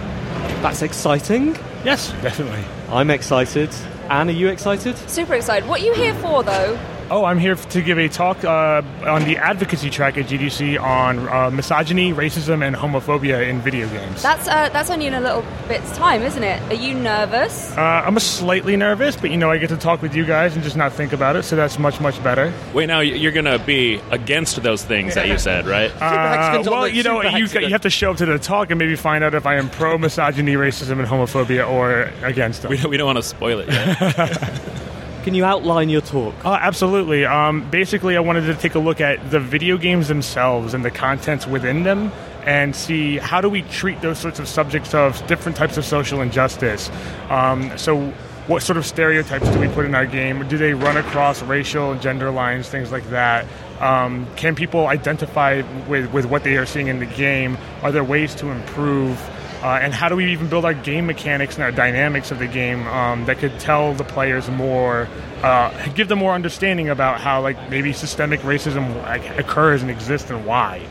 That's 0.63 0.81
exciting. 0.81 1.57
Yes, 1.83 2.13
definitely. 2.21 2.63
I'm 2.87 3.09
excited. 3.09 3.69
Anne, 4.09 4.29
are 4.29 4.31
you 4.31 4.47
excited? 4.47 4.97
Super 5.09 5.33
excited. 5.33 5.67
What 5.67 5.81
are 5.81 5.83
you 5.83 5.93
here 5.93 6.13
for, 6.15 6.41
though? 6.41 6.79
Oh, 7.13 7.25
I'm 7.25 7.37
here 7.37 7.53
to 7.53 7.81
give 7.83 7.99
a 7.99 8.09
talk 8.09 8.43
uh, 8.43 8.81
on 9.05 9.23
the 9.25 9.37
advocacy 9.37 9.91
track 9.91 10.17
at 10.17 10.25
GDC 10.25 10.81
on 10.81 11.19
uh, 11.29 11.51
misogyny, 11.51 12.11
racism, 12.11 12.65
and 12.65 12.75
homophobia 12.75 13.47
in 13.47 13.61
video 13.61 13.87
games. 13.89 14.23
That's 14.23 14.47
uh, 14.47 14.69
that's 14.69 14.89
only 14.89 15.05
in 15.05 15.13
a 15.13 15.21
little 15.21 15.45
bit's 15.67 15.95
time, 15.95 16.23
isn't 16.23 16.41
it? 16.41 16.59
Are 16.71 16.73
you 16.73 16.95
nervous? 16.95 17.71
Uh, 17.77 17.81
I'm 17.81 18.17
a 18.17 18.19
slightly 18.19 18.75
nervous, 18.77 19.15
but 19.15 19.29
you 19.29 19.37
know, 19.37 19.51
I 19.51 19.59
get 19.59 19.69
to 19.69 19.77
talk 19.77 20.01
with 20.01 20.15
you 20.15 20.25
guys 20.25 20.55
and 20.55 20.63
just 20.63 20.75
not 20.75 20.91
think 20.91 21.13
about 21.13 21.35
it, 21.35 21.43
so 21.43 21.55
that's 21.55 21.77
much, 21.77 22.01
much 22.01 22.21
better. 22.23 22.51
Wait, 22.73 22.87
now 22.87 23.01
you're 23.01 23.31
going 23.31 23.45
to 23.45 23.59
be 23.59 24.01
against 24.09 24.63
those 24.63 24.83
things 24.83 25.13
that 25.13 25.27
you 25.27 25.37
said, 25.37 25.67
right? 25.67 25.91
Uh, 26.01 26.63
well, 26.65 26.87
you 26.87 27.03
know, 27.03 27.21
you, 27.21 27.45
you 27.45 27.69
have 27.69 27.81
to 27.81 27.91
show 27.91 28.09
up 28.09 28.17
to 28.17 28.25
the 28.25 28.39
talk 28.39 28.71
and 28.71 28.79
maybe 28.79 28.95
find 28.95 29.23
out 29.23 29.35
if 29.35 29.45
I 29.45 29.57
am 29.57 29.69
pro 29.69 29.99
misogyny, 29.99 30.55
racism, 30.55 30.97
and 30.97 31.07
homophobia 31.07 31.69
or 31.69 32.11
against 32.25 32.63
them. 32.63 32.71
We 32.71 32.77
don't, 32.77 32.89
we 32.89 32.97
don't 32.97 33.05
want 33.05 33.19
to 33.19 33.23
spoil 33.23 33.59
it 33.59 33.69
yet. 33.69 34.79
Can 35.23 35.33
you 35.35 35.45
outline 35.45 35.87
your 35.87 36.01
talk? 36.01 36.35
Uh, 36.43 36.57
absolutely. 36.59 37.23
Um, 37.23 37.69
basically, 37.69 38.17
I 38.17 38.19
wanted 38.19 38.45
to 38.47 38.55
take 38.55 38.75
a 38.75 38.79
look 38.79 38.99
at 38.99 39.31
the 39.31 39.39
video 39.39 39.77
games 39.77 40.09
themselves 40.09 40.73
and 40.73 40.83
the 40.83 40.91
contents 40.91 41.47
within 41.47 41.83
them 41.83 42.11
and 42.43 42.75
see 42.75 43.19
how 43.19 43.39
do 43.39 43.47
we 43.47 43.61
treat 43.61 44.01
those 44.01 44.19
sorts 44.19 44.39
of 44.39 44.49
subjects 44.49 44.93
of 44.93 45.25
different 45.27 45.55
types 45.57 45.77
of 45.77 45.85
social 45.85 46.19
injustice. 46.19 46.91
Um, 47.29 47.71
so, 47.77 48.11
what 48.47 48.63
sort 48.63 48.75
of 48.75 48.85
stereotypes 48.85 49.47
do 49.47 49.61
we 49.61 49.69
put 49.69 49.85
in 49.85 49.95
our 49.95 50.05
game? 50.05 50.45
Do 50.49 50.57
they 50.57 50.73
run 50.73 50.97
across 50.97 51.41
racial 51.41 51.93
and 51.93 52.01
gender 52.01 52.29
lines, 52.29 52.67
things 52.67 52.91
like 52.91 53.09
that? 53.09 53.45
Um, 53.79 54.27
can 54.35 54.55
people 54.55 54.87
identify 54.87 55.61
with, 55.87 56.11
with 56.11 56.25
what 56.25 56.43
they 56.43 56.57
are 56.57 56.65
seeing 56.65 56.87
in 56.87 56.99
the 56.99 57.05
game? 57.05 57.57
Are 57.81 57.93
there 57.93 58.03
ways 58.03 58.35
to 58.35 58.49
improve? 58.49 59.17
Uh, 59.63 59.79
and 59.81 59.93
how 59.93 60.09
do 60.09 60.15
we 60.17 60.29
even 60.33 60.49
build 60.49 60.65
our 60.65 60.73
game 60.73 61.05
mechanics 61.05 61.55
and 61.55 61.63
our 61.63 61.71
dynamics 61.71 62.31
of 62.31 62.39
the 62.39 62.47
game 62.47 62.85
um, 62.87 63.23
that 63.25 63.37
could 63.37 63.57
tell 63.61 63.93
the 63.93 64.03
players 64.03 64.49
more, 64.49 65.07
uh, 65.41 65.71
give 65.93 66.09
them 66.09 66.19
more 66.19 66.33
understanding 66.33 66.89
about 66.89 67.21
how 67.21 67.41
like 67.41 67.69
maybe 67.69 67.93
systemic 67.93 68.41
racism 68.41 68.93
like, 69.03 69.25
occurs 69.39 69.81
and 69.81 69.89
exists 69.89 70.29
and 70.29 70.45
why. 70.45 70.85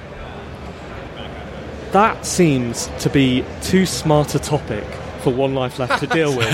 That 1.90 2.24
seems 2.24 2.88
to 3.00 3.10
be 3.10 3.44
too 3.60 3.84
smart 3.84 4.34
a 4.34 4.38
topic 4.38 4.84
for 5.20 5.34
One 5.34 5.54
Life 5.54 5.78
Left 5.78 6.00
to 6.00 6.06
deal 6.06 6.34
with. 6.34 6.48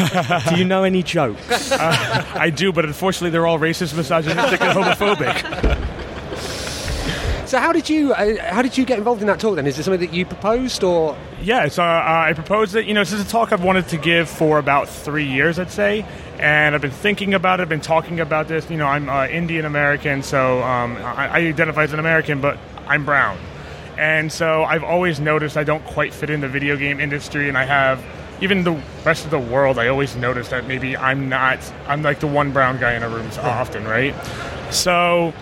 Do 0.48 0.56
you 0.56 0.64
know 0.64 0.82
any 0.82 1.04
jokes? 1.04 1.70
I 1.72 2.50
do, 2.50 2.72
but 2.72 2.84
unfortunately, 2.84 3.30
they're 3.30 3.46
all 3.46 3.60
racist, 3.60 3.96
misogynistic, 3.96 4.60
and 4.60 4.76
homophobic. 4.76 5.84
So 7.48 7.58
how 7.58 7.72
did 7.72 7.88
you 7.88 8.12
uh, 8.12 8.52
how 8.52 8.60
did 8.60 8.76
you 8.76 8.84
get 8.84 8.98
involved 8.98 9.22
in 9.22 9.26
that 9.28 9.40
talk 9.40 9.56
then? 9.56 9.66
Is 9.66 9.78
it 9.78 9.84
something 9.84 10.06
that 10.06 10.12
you 10.12 10.26
proposed 10.26 10.84
or? 10.84 11.16
Yeah, 11.40 11.68
so 11.68 11.82
uh, 11.82 12.26
I 12.28 12.34
proposed 12.34 12.76
it. 12.76 12.84
You 12.84 12.92
know, 12.92 13.00
this 13.00 13.14
is 13.14 13.22
a 13.22 13.26
talk 13.26 13.52
I've 13.54 13.64
wanted 13.64 13.88
to 13.88 13.96
give 13.96 14.28
for 14.28 14.58
about 14.58 14.86
three 14.86 15.24
years, 15.24 15.58
I'd 15.58 15.70
say, 15.70 16.04
and 16.38 16.74
I've 16.74 16.82
been 16.82 16.90
thinking 16.90 17.32
about 17.32 17.60
it. 17.60 17.62
I've 17.62 17.68
been 17.70 17.80
talking 17.80 18.20
about 18.20 18.48
this. 18.48 18.68
You 18.68 18.76
know, 18.76 18.86
I'm 18.86 19.08
uh, 19.08 19.28
Indian 19.28 19.64
American, 19.64 20.22
so 20.22 20.62
um, 20.62 20.98
I, 20.98 21.28
I 21.28 21.36
identify 21.38 21.84
as 21.84 21.94
an 21.94 22.00
American, 22.00 22.42
but 22.42 22.58
I'm 22.86 23.06
brown, 23.06 23.38
and 23.96 24.30
so 24.30 24.64
I've 24.64 24.84
always 24.84 25.18
noticed 25.18 25.56
I 25.56 25.64
don't 25.64 25.84
quite 25.86 26.12
fit 26.12 26.28
in 26.28 26.42
the 26.42 26.48
video 26.48 26.76
game 26.76 27.00
industry, 27.00 27.48
and 27.48 27.56
I 27.56 27.64
have 27.64 28.04
even 28.42 28.62
the 28.62 28.78
rest 29.06 29.24
of 29.24 29.30
the 29.30 29.38
world, 29.38 29.78
I 29.78 29.88
always 29.88 30.14
notice 30.16 30.48
that 30.48 30.66
maybe 30.66 30.98
I'm 30.98 31.30
not, 31.30 31.58
I'm 31.86 32.02
like 32.02 32.20
the 32.20 32.26
one 32.26 32.52
brown 32.52 32.78
guy 32.78 32.92
in 32.92 33.02
a 33.02 33.08
room 33.08 33.30
so 33.32 33.40
often, 33.40 33.84
right? 33.84 34.14
So, 34.70 35.32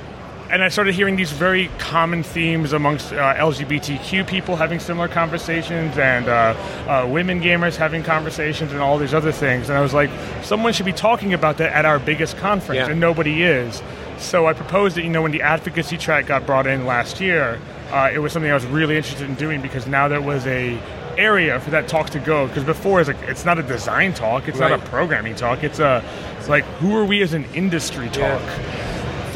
and 0.50 0.62
I 0.62 0.68
started 0.68 0.94
hearing 0.94 1.16
these 1.16 1.32
very 1.32 1.68
common 1.78 2.22
themes 2.22 2.72
amongst 2.72 3.12
uh, 3.12 3.34
LGBTQ 3.34 4.26
people 4.26 4.56
having 4.56 4.78
similar 4.78 5.08
conversations 5.08 5.98
and 5.98 6.28
uh, 6.28 6.54
uh, 6.86 7.08
women 7.08 7.40
gamers 7.40 7.76
having 7.76 8.02
conversations 8.02 8.72
and 8.72 8.80
all 8.80 8.98
these 8.98 9.14
other 9.14 9.32
things. 9.32 9.68
And 9.68 9.76
I 9.76 9.80
was 9.80 9.92
like, 9.94 10.10
someone 10.42 10.72
should 10.72 10.86
be 10.86 10.92
talking 10.92 11.34
about 11.34 11.58
that 11.58 11.72
at 11.72 11.84
our 11.84 11.98
biggest 11.98 12.36
conference, 12.36 12.78
Yeah. 12.78 12.90
and 12.90 13.00
nobody 13.00 13.42
is. 13.42 13.82
So 14.18 14.46
I 14.46 14.52
proposed 14.52 14.96
that, 14.96 15.02
you 15.04 15.10
know, 15.10 15.22
when 15.22 15.32
the 15.32 15.42
advocacy 15.42 15.96
track 15.98 16.26
got 16.26 16.46
brought 16.46 16.66
in 16.66 16.86
last 16.86 17.20
year, 17.20 17.60
uh, 17.90 18.10
it 18.12 18.18
was 18.18 18.32
something 18.32 18.50
I 18.50 18.54
was 18.54 18.66
really 18.66 18.96
interested 18.96 19.28
in 19.28 19.34
doing 19.34 19.60
because 19.60 19.86
now 19.86 20.08
there 20.08 20.22
was 20.22 20.46
a 20.46 20.78
area 21.18 21.58
for 21.60 21.70
that 21.70 21.88
talk 21.88 22.10
to 22.10 22.18
go. 22.18 22.46
Because 22.46 22.64
before, 22.64 23.00
it's, 23.00 23.08
like, 23.08 23.20
it's 23.22 23.44
not 23.44 23.58
a 23.58 23.62
design 23.62 24.14
talk, 24.14 24.48
it's 24.48 24.58
not 24.58 24.72
a 24.72 24.78
programming 24.78 25.34
talk, 25.34 25.64
it's 25.64 25.78
a, 25.78 26.04
it's 26.38 26.48
like, 26.48 26.64
who 26.78 26.94
are 26.96 27.04
we 27.04 27.22
as 27.22 27.32
an 27.32 27.44
industry 27.54 28.08
talk? 28.10 28.42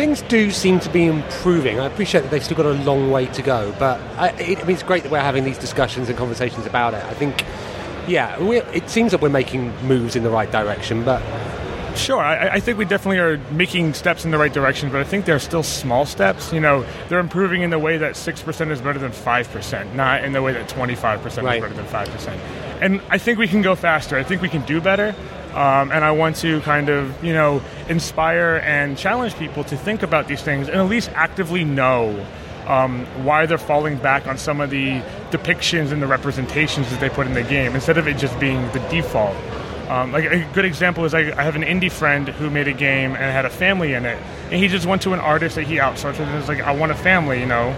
Things 0.00 0.22
do 0.22 0.50
seem 0.50 0.80
to 0.80 0.88
be 0.88 1.04
improving. 1.04 1.78
I 1.78 1.84
appreciate 1.84 2.22
that 2.22 2.30
they've 2.30 2.42
still 2.42 2.56
got 2.56 2.64
a 2.64 2.72
long 2.84 3.10
way 3.10 3.26
to 3.26 3.42
go, 3.42 3.74
but 3.78 4.00
I, 4.16 4.30
it, 4.30 4.58
I 4.58 4.62
mean, 4.62 4.70
it's 4.70 4.82
great 4.82 5.02
that 5.02 5.12
we're 5.12 5.20
having 5.20 5.44
these 5.44 5.58
discussions 5.58 6.08
and 6.08 6.16
conversations 6.16 6.64
about 6.64 6.94
it. 6.94 7.04
I 7.04 7.12
think, 7.12 7.44
yeah, 8.08 8.42
we 8.42 8.62
it 8.62 8.88
seems 8.88 9.10
that 9.10 9.20
we're 9.20 9.28
making 9.28 9.76
moves 9.86 10.16
in 10.16 10.22
the 10.22 10.30
right 10.30 10.50
direction, 10.50 11.04
but 11.04 11.22
Sure, 11.96 12.18
I, 12.18 12.48
I 12.48 12.60
think 12.60 12.78
we 12.78 12.86
definitely 12.86 13.18
are 13.18 13.36
making 13.52 13.92
steps 13.92 14.24
in 14.24 14.30
the 14.30 14.38
right 14.38 14.54
direction, 14.54 14.90
but 14.90 15.02
I 15.02 15.04
think 15.04 15.26
they're 15.26 15.38
still 15.38 15.62
small 15.62 16.06
steps. 16.06 16.50
You 16.50 16.60
know, 16.60 16.86
they're 17.10 17.18
improving 17.18 17.60
in 17.60 17.68
the 17.68 17.78
way 17.78 17.98
that 17.98 18.14
6% 18.14 18.70
is 18.70 18.80
better 18.80 18.98
than 18.98 19.12
5%, 19.12 19.94
not 19.94 20.24
in 20.24 20.32
the 20.32 20.40
way 20.40 20.54
that 20.54 20.66
25% 20.68 21.26
is 21.26 21.34
better 21.34 21.74
than 21.74 21.84
5%. 21.84 22.28
And 22.80 23.02
I 23.10 23.18
think 23.18 23.38
we 23.38 23.48
can 23.48 23.60
go 23.60 23.74
faster. 23.74 24.16
I 24.16 24.22
think 24.22 24.40
we 24.40 24.48
can 24.48 24.64
do 24.64 24.80
better. 24.80 25.14
Um, 25.54 25.90
and 25.90 26.04
I 26.04 26.12
want 26.12 26.36
to 26.36 26.60
kind 26.60 26.88
of, 26.88 27.24
you 27.24 27.32
know, 27.32 27.60
inspire 27.88 28.62
and 28.64 28.96
challenge 28.96 29.34
people 29.34 29.64
to 29.64 29.76
think 29.76 30.02
about 30.02 30.28
these 30.28 30.42
things 30.42 30.68
and 30.68 30.76
at 30.76 30.88
least 30.88 31.10
actively 31.14 31.64
know 31.64 32.24
um, 32.66 33.04
why 33.24 33.46
they're 33.46 33.58
falling 33.58 33.96
back 33.96 34.28
on 34.28 34.38
some 34.38 34.60
of 34.60 34.70
the 34.70 35.00
depictions 35.30 35.90
and 35.90 36.00
the 36.00 36.06
representations 36.06 36.88
that 36.90 37.00
they 37.00 37.08
put 37.08 37.26
in 37.26 37.34
the 37.34 37.42
game 37.42 37.74
instead 37.74 37.98
of 37.98 38.06
it 38.06 38.16
just 38.16 38.38
being 38.38 38.62
the 38.72 38.78
default. 38.90 39.36
Um, 39.88 40.12
like 40.12 40.24
a 40.24 40.48
good 40.52 40.64
example 40.64 41.04
is 41.04 41.14
I, 41.14 41.36
I 41.36 41.42
have 41.42 41.56
an 41.56 41.62
indie 41.62 41.90
friend 41.90 42.28
who 42.28 42.48
made 42.48 42.68
a 42.68 42.72
game 42.72 43.10
and 43.10 43.16
had 43.16 43.44
a 43.44 43.50
family 43.50 43.94
in 43.94 44.06
it, 44.06 44.22
and 44.44 44.54
he 44.54 44.68
just 44.68 44.86
went 44.86 45.02
to 45.02 45.14
an 45.14 45.18
artist 45.18 45.56
that 45.56 45.64
he 45.64 45.76
outsourced 45.76 46.20
and 46.20 46.32
was 46.32 46.46
like, 46.46 46.60
"I 46.60 46.70
want 46.70 46.92
a 46.92 46.94
family," 46.94 47.40
you 47.40 47.46
know. 47.46 47.74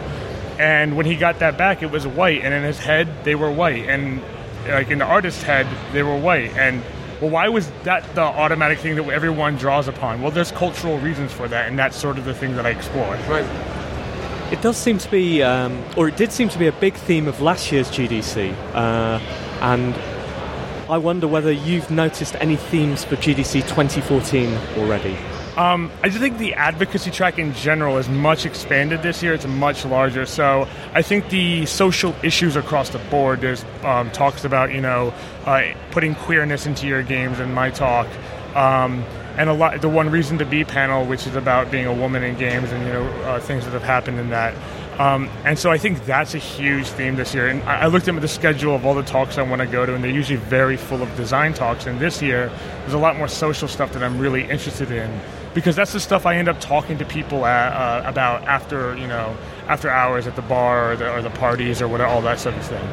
And 0.58 0.94
when 0.94 1.06
he 1.06 1.16
got 1.16 1.38
that 1.38 1.56
back, 1.56 1.82
it 1.82 1.90
was 1.90 2.06
white, 2.06 2.42
and 2.42 2.52
in 2.52 2.64
his 2.64 2.78
head 2.78 3.24
they 3.24 3.34
were 3.34 3.50
white, 3.50 3.88
and 3.88 4.20
like 4.68 4.90
in 4.90 4.98
the 4.98 5.06
artist's 5.06 5.42
head 5.42 5.66
they 5.94 6.02
were 6.02 6.18
white, 6.18 6.54
and 6.54 6.82
well, 7.22 7.30
why 7.30 7.48
was 7.48 7.70
that 7.84 8.02
the 8.16 8.20
automatic 8.20 8.80
thing 8.80 8.96
that 8.96 9.08
everyone 9.08 9.54
draws 9.54 9.86
upon? 9.86 10.22
Well, 10.22 10.32
there's 10.32 10.50
cultural 10.50 10.98
reasons 10.98 11.32
for 11.32 11.46
that, 11.46 11.68
and 11.68 11.78
that's 11.78 11.96
sort 11.96 12.18
of 12.18 12.24
the 12.24 12.34
thing 12.34 12.56
that 12.56 12.66
I 12.66 12.70
explore. 12.70 13.14
right. 13.28 13.46
It 14.52 14.60
does 14.60 14.76
seem 14.76 14.98
to 14.98 15.08
be, 15.08 15.40
um, 15.40 15.84
or 15.96 16.08
it 16.08 16.16
did 16.16 16.32
seem 16.32 16.48
to 16.48 16.58
be 16.58 16.66
a 16.66 16.72
big 16.72 16.94
theme 16.94 17.28
of 17.28 17.40
last 17.40 17.70
year's 17.70 17.88
GDC, 17.92 18.52
uh, 18.74 19.20
and 19.60 19.94
I 20.90 20.98
wonder 20.98 21.28
whether 21.28 21.52
you've 21.52 21.92
noticed 21.92 22.34
any 22.40 22.56
themes 22.56 23.04
for 23.04 23.14
GDC 23.14 23.62
2014 23.68 24.54
already. 24.78 25.16
Um, 25.56 25.90
I 26.02 26.08
just 26.08 26.20
think 26.20 26.38
the 26.38 26.54
advocacy 26.54 27.10
track 27.10 27.38
in 27.38 27.52
general 27.52 27.98
is 27.98 28.08
much 28.08 28.46
expanded 28.46 29.02
this 29.02 29.22
year. 29.22 29.34
It's 29.34 29.46
much 29.46 29.84
larger. 29.84 30.24
So 30.24 30.66
I 30.94 31.02
think 31.02 31.28
the 31.28 31.66
social 31.66 32.14
issues 32.22 32.56
across 32.56 32.88
the 32.88 32.98
board. 32.98 33.42
There's 33.42 33.62
um, 33.82 34.10
talks 34.12 34.44
about 34.44 34.72
you 34.72 34.80
know 34.80 35.12
uh, 35.44 35.62
putting 35.90 36.14
queerness 36.14 36.64
into 36.64 36.86
your 36.86 37.02
games 37.02 37.38
in 37.38 37.52
my 37.52 37.68
talk, 37.68 38.08
um, 38.56 39.04
and 39.36 39.50
a 39.50 39.52
lot. 39.52 39.78
The 39.82 39.90
one 39.90 40.08
reason 40.08 40.38
to 40.38 40.46
be 40.46 40.64
panel, 40.64 41.04
which 41.04 41.26
is 41.26 41.36
about 41.36 41.70
being 41.70 41.84
a 41.84 41.94
woman 41.94 42.22
in 42.22 42.38
games 42.38 42.72
and 42.72 42.86
you 42.86 42.92
know 42.92 43.06
uh, 43.24 43.38
things 43.40 43.64
that 43.66 43.72
have 43.72 43.82
happened 43.82 44.18
in 44.18 44.30
that. 44.30 44.54
Um, 44.98 45.28
and 45.44 45.58
so 45.58 45.70
I 45.70 45.78
think 45.78 46.04
that's 46.04 46.34
a 46.34 46.38
huge 46.38 46.86
theme 46.86 47.16
this 47.16 47.34
year. 47.34 47.48
And 47.48 47.62
I 47.64 47.82
I 47.82 47.86
looked 47.88 48.08
at 48.08 48.18
the 48.18 48.28
schedule 48.28 48.74
of 48.74 48.86
all 48.86 48.94
the 48.94 49.02
talks 49.02 49.36
I 49.36 49.42
want 49.42 49.60
to 49.60 49.66
go 49.66 49.84
to, 49.84 49.94
and 49.94 50.02
they're 50.02 50.10
usually 50.10 50.38
very 50.38 50.78
full 50.78 51.02
of 51.02 51.14
design 51.14 51.52
talks. 51.52 51.84
And 51.84 52.00
this 52.00 52.22
year, 52.22 52.50
there's 52.80 52.94
a 52.94 52.98
lot 52.98 53.18
more 53.18 53.28
social 53.28 53.68
stuff 53.68 53.92
that 53.92 54.02
I'm 54.02 54.18
really 54.18 54.48
interested 54.48 54.90
in 54.90 55.10
because 55.54 55.76
that's 55.76 55.92
the 55.92 56.00
stuff 56.00 56.26
I 56.26 56.36
end 56.36 56.48
up 56.48 56.60
talking 56.60 56.98
to 56.98 57.04
people 57.04 57.46
at, 57.46 57.72
uh, 57.72 58.08
about 58.08 58.44
after 58.44 58.96
you 58.96 59.06
know 59.06 59.36
after 59.68 59.88
hours 59.88 60.26
at 60.26 60.36
the 60.36 60.42
bar 60.42 60.92
or 60.92 60.96
the, 60.96 61.12
or 61.12 61.22
the 61.22 61.30
parties 61.30 61.80
or 61.80 61.88
whatever, 61.88 62.10
all 62.10 62.22
that 62.22 62.40
sort 62.40 62.56
of 62.56 62.64
thing. 62.64 62.88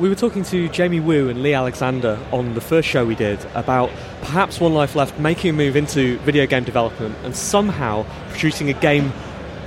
We 0.00 0.08
were 0.08 0.16
talking 0.16 0.42
to 0.44 0.68
Jamie 0.70 0.98
Wu 0.98 1.28
and 1.28 1.42
Leigh 1.42 1.54
Alexander 1.54 2.18
on 2.32 2.54
the 2.54 2.60
first 2.60 2.88
show 2.88 3.06
we 3.06 3.14
did 3.14 3.38
about 3.54 3.90
perhaps 4.22 4.58
One 4.58 4.74
Life 4.74 4.96
Left 4.96 5.18
making 5.20 5.50
a 5.50 5.52
move 5.52 5.76
into 5.76 6.18
video 6.18 6.46
game 6.46 6.64
development 6.64 7.16
and 7.22 7.36
somehow 7.36 8.04
producing 8.30 8.70
a 8.70 8.72
game 8.72 9.12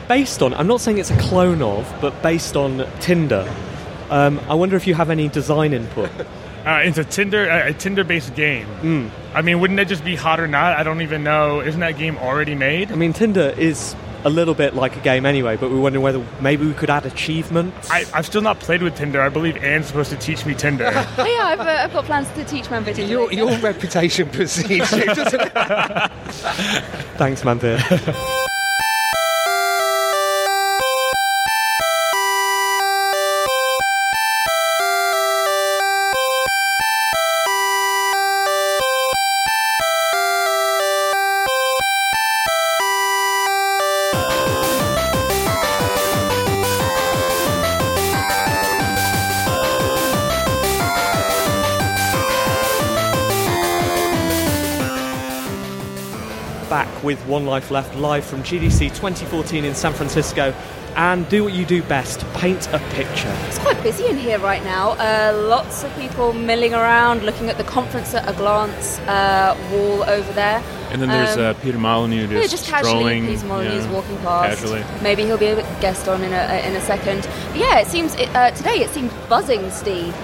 based 0.10 0.42
on, 0.42 0.54
I'm 0.54 0.68
not 0.68 0.82
saying 0.82 0.98
it's 0.98 1.12
a 1.12 1.18
clone 1.18 1.62
of, 1.62 1.94
but 2.02 2.22
based 2.22 2.58
on 2.58 2.86
Tinder. 3.00 3.50
Um, 4.10 4.40
I 4.50 4.56
wonder 4.56 4.76
if 4.76 4.88
you 4.88 4.96
have 4.96 5.10
any 5.10 5.30
design 5.30 5.74
input. 5.74 6.10
Uh, 6.68 6.82
into 6.84 7.06
Tinder, 7.06 7.50
uh, 7.50 7.70
a 7.70 7.74
Tinder-based 7.74 8.36
game. 8.36 8.68
Mm. 8.82 9.10
I 9.34 9.42
mean, 9.42 9.62
wouldn't 9.62 9.78
that 9.78 9.88
just 9.88 10.04
be 10.04 10.18
hot 10.18 10.38
or 10.38 10.48
not? 10.48 10.78
I 10.78 10.84
don't 10.84 11.02
even 11.02 11.24
know. 11.24 11.62
Isn't 11.62 11.80
that 11.80 11.98
game 11.98 12.18
already 12.18 12.56
made? 12.56 12.92
I 12.92 12.96
mean, 12.96 13.14
Tinder 13.14 13.54
is 13.58 13.96
a 14.26 14.30
little 14.30 14.54
bit 14.54 14.76
like 14.76 14.98
a 14.98 15.00
game 15.00 15.26
anyway, 15.26 15.56
but 15.56 15.70
we 15.70 15.76
were 15.76 15.82
wondering 15.82 16.04
whether 16.04 16.26
maybe 16.42 16.66
we 16.66 16.74
could 16.74 16.90
add 16.90 17.06
achievements. 17.06 17.90
I, 17.90 18.04
I've 18.14 18.26
still 18.26 18.42
not 18.42 18.60
played 18.60 18.82
with 18.82 18.98
Tinder. 18.98 19.22
I 19.22 19.30
believe 19.30 19.56
Anne's 19.64 19.88
supposed 19.88 20.10
to 20.10 20.18
teach 20.18 20.46
me 20.46 20.56
Tinder. 20.56 20.92
Oh, 21.18 21.26
yeah, 21.26 21.46
I've, 21.46 21.60
uh, 21.62 21.84
I've 21.84 21.94
got 21.94 22.04
plans 22.04 22.30
to 22.32 22.44
teach 22.44 22.70
man 22.70 22.84
video. 22.84 23.08
Your, 23.08 23.32
your 23.32 23.58
reputation 23.60 24.30
precedes 24.32 24.92
you, 24.92 25.06
doesn't 25.06 25.42
it? 25.42 25.52
Thanks, 27.18 27.44
Manveer. 27.44 28.36
One 57.28 57.46
Life 57.46 57.72
Left 57.72 57.96
live 57.96 58.26
from 58.26 58.42
GDC 58.44 58.90
2014 58.90 59.66
in 59.66 59.76
San 59.76 59.94
Francisco. 59.94 60.54
And 60.96 61.30
do 61.30 61.44
what 61.44 61.54
you 61.54 61.64
do 61.64 61.84
best 61.84 62.26
paint 62.34 62.68
a 62.74 62.80
picture. 62.96 63.32
It's 63.48 63.60
quite 63.60 63.82
busy 63.84 64.08
in 64.08 64.18
here 64.18 64.40
right 64.40 64.64
now. 64.64 64.92
Uh, 64.94 65.44
lots 65.48 65.84
of 65.84 65.94
people 65.96 66.34
milling 66.34 66.74
around, 66.74 67.22
looking 67.22 67.50
at 67.52 67.58
the 67.60 67.64
conference 67.66 68.16
at 68.16 68.28
a 68.28 68.34
glance 68.34 68.98
uh, 69.02 69.56
wall 69.72 70.02
over 70.10 70.34
there. 70.34 70.64
And 70.90 71.00
then 71.00 71.10
there's 71.10 71.38
Um, 71.38 71.44
uh, 71.46 71.54
Peter 71.62 71.78
Molyneux 71.78 72.28
just, 72.28 72.34
yeah, 72.34 72.48
just 72.48 72.66
casually, 72.68 72.94
strolling. 72.94 73.26
Peter 73.28 73.46
Molyneux's 73.46 73.86
yeah, 73.86 73.92
walking 73.92 74.18
past. 74.18 74.60
Casually. 74.60 74.84
Maybe 75.04 75.24
he'll 75.26 75.38
be 75.38 75.48
a 75.48 75.56
guest 75.82 76.08
on 76.08 76.24
in 76.24 76.34
a 76.34 76.68
in 76.68 76.76
a 76.76 76.82
second. 76.82 77.28
But 77.52 77.58
yeah, 77.58 77.78
it 77.80 77.88
seems 77.88 78.16
it, 78.16 78.34
uh, 78.36 78.50
today 78.52 78.80
it 78.80 78.90
seemed 78.90 79.12
buzzing, 79.30 79.70
Steve. 79.70 80.16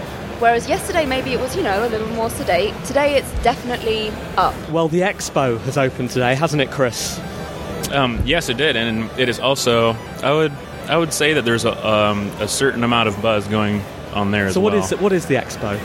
Whereas 0.43 0.67
yesterday 0.67 1.05
maybe 1.05 1.31
it 1.31 1.39
was 1.39 1.55
you 1.55 1.63
know 1.63 1.87
a 1.87 1.87
little 1.87 2.09
more 2.09 2.29
sedate. 2.29 2.73
Today 2.83 3.15
it's 3.15 3.31
definitely 3.43 4.09
up. 4.35 4.53
Well, 4.71 4.89
the 4.89 4.99
expo 4.99 5.57
has 5.61 5.77
opened 5.77 6.09
today, 6.09 6.35
hasn't 6.35 6.61
it, 6.61 6.69
Kris? 6.69 7.17
Um, 7.93 8.21
yes, 8.25 8.49
it 8.49 8.57
did, 8.57 8.75
and 8.75 9.09
it 9.17 9.29
is 9.29 9.39
also. 9.39 9.93
I 10.21 10.33
would 10.33 10.51
I 10.89 10.97
would 10.97 11.13
say 11.13 11.31
that 11.35 11.45
there's 11.45 11.63
a, 11.63 11.87
um, 11.87 12.27
a 12.41 12.49
certain 12.49 12.83
amount 12.83 13.07
of 13.07 13.21
buzz 13.21 13.47
going 13.47 13.81
on 14.11 14.31
there 14.31 14.47
as 14.47 14.55
So, 14.55 14.59
what 14.59 14.73
well. 14.73 14.83
is 14.83 14.91
it? 14.91 14.99
What 14.99 15.13
is 15.13 15.27
the 15.27 15.35
expo? 15.35 15.79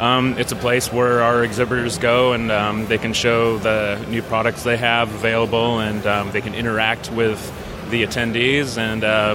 Um, 0.00 0.38
it's 0.38 0.52
a 0.52 0.56
place 0.56 0.92
where 0.92 1.20
our 1.20 1.42
exhibitors 1.42 1.98
go 1.98 2.34
and 2.34 2.52
um, 2.52 2.86
they 2.86 2.98
can 2.98 3.14
show 3.14 3.58
the 3.58 3.98
new 4.08 4.22
products 4.22 4.62
they 4.62 4.76
have 4.76 5.12
available, 5.12 5.80
and 5.80 6.06
um, 6.06 6.30
they 6.30 6.40
can 6.40 6.54
interact 6.54 7.10
with 7.10 7.40
the 7.90 8.04
attendees. 8.04 8.78
And 8.78 9.02
uh, 9.02 9.34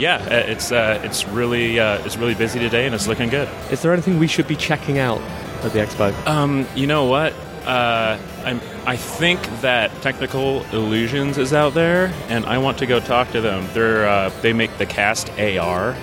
yeah, 0.00 0.16
uh, 0.16 0.50
it's 0.50 0.72
uh, 0.72 1.00
it's 1.04 1.26
really 1.28 1.78
uh, 1.78 2.04
it's 2.04 2.16
really 2.16 2.34
busy 2.34 2.58
today, 2.58 2.86
and 2.86 2.94
it's 2.94 3.06
looking 3.06 3.28
good. 3.28 3.48
Is 3.70 3.82
there 3.82 3.92
anything 3.92 4.18
we 4.18 4.26
should 4.26 4.48
be 4.48 4.56
checking 4.56 4.98
out 4.98 5.20
at 5.62 5.72
the 5.72 5.78
expo? 5.78 6.14
Um, 6.26 6.66
you 6.74 6.86
know 6.86 7.04
what? 7.04 7.34
Uh, 7.66 8.18
I'm, 8.44 8.60
I 8.86 8.96
think 8.96 9.42
that 9.60 9.90
Technical 10.00 10.64
Illusions 10.72 11.36
is 11.36 11.52
out 11.52 11.74
there, 11.74 12.12
and 12.28 12.46
I 12.46 12.56
want 12.58 12.78
to 12.78 12.86
go 12.86 12.98
talk 12.98 13.30
to 13.32 13.42
them. 13.42 13.68
They're 13.74 14.08
uh, 14.08 14.30
they 14.40 14.54
make 14.54 14.76
the 14.78 14.86
Cast 14.86 15.28
AR, 15.38 15.94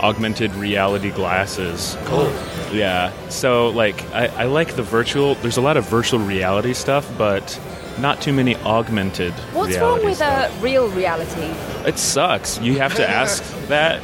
augmented 0.00 0.54
reality 0.54 1.10
glasses. 1.10 1.98
Cool. 2.04 2.32
Yeah. 2.72 3.12
So 3.28 3.70
like, 3.70 4.00
I, 4.12 4.26
I 4.28 4.44
like 4.44 4.76
the 4.76 4.84
virtual. 4.84 5.34
There's 5.36 5.56
a 5.56 5.62
lot 5.62 5.76
of 5.76 5.88
virtual 5.88 6.20
reality 6.20 6.74
stuff, 6.74 7.10
but 7.18 7.60
not 7.98 8.20
too 8.20 8.32
many 8.32 8.56
augmented. 8.56 9.32
What's 9.52 9.74
reality 9.74 9.80
wrong 9.80 10.04
with 10.04 10.16
stuff. 10.16 10.52
uh, 10.58 10.60
real 10.62 10.88
reality? 10.90 11.42
It 11.88 11.98
sucks. 11.98 12.58
You 12.60 12.78
have 12.78 12.94
to 12.96 13.08
ask 13.22 13.42
that. 13.68 14.00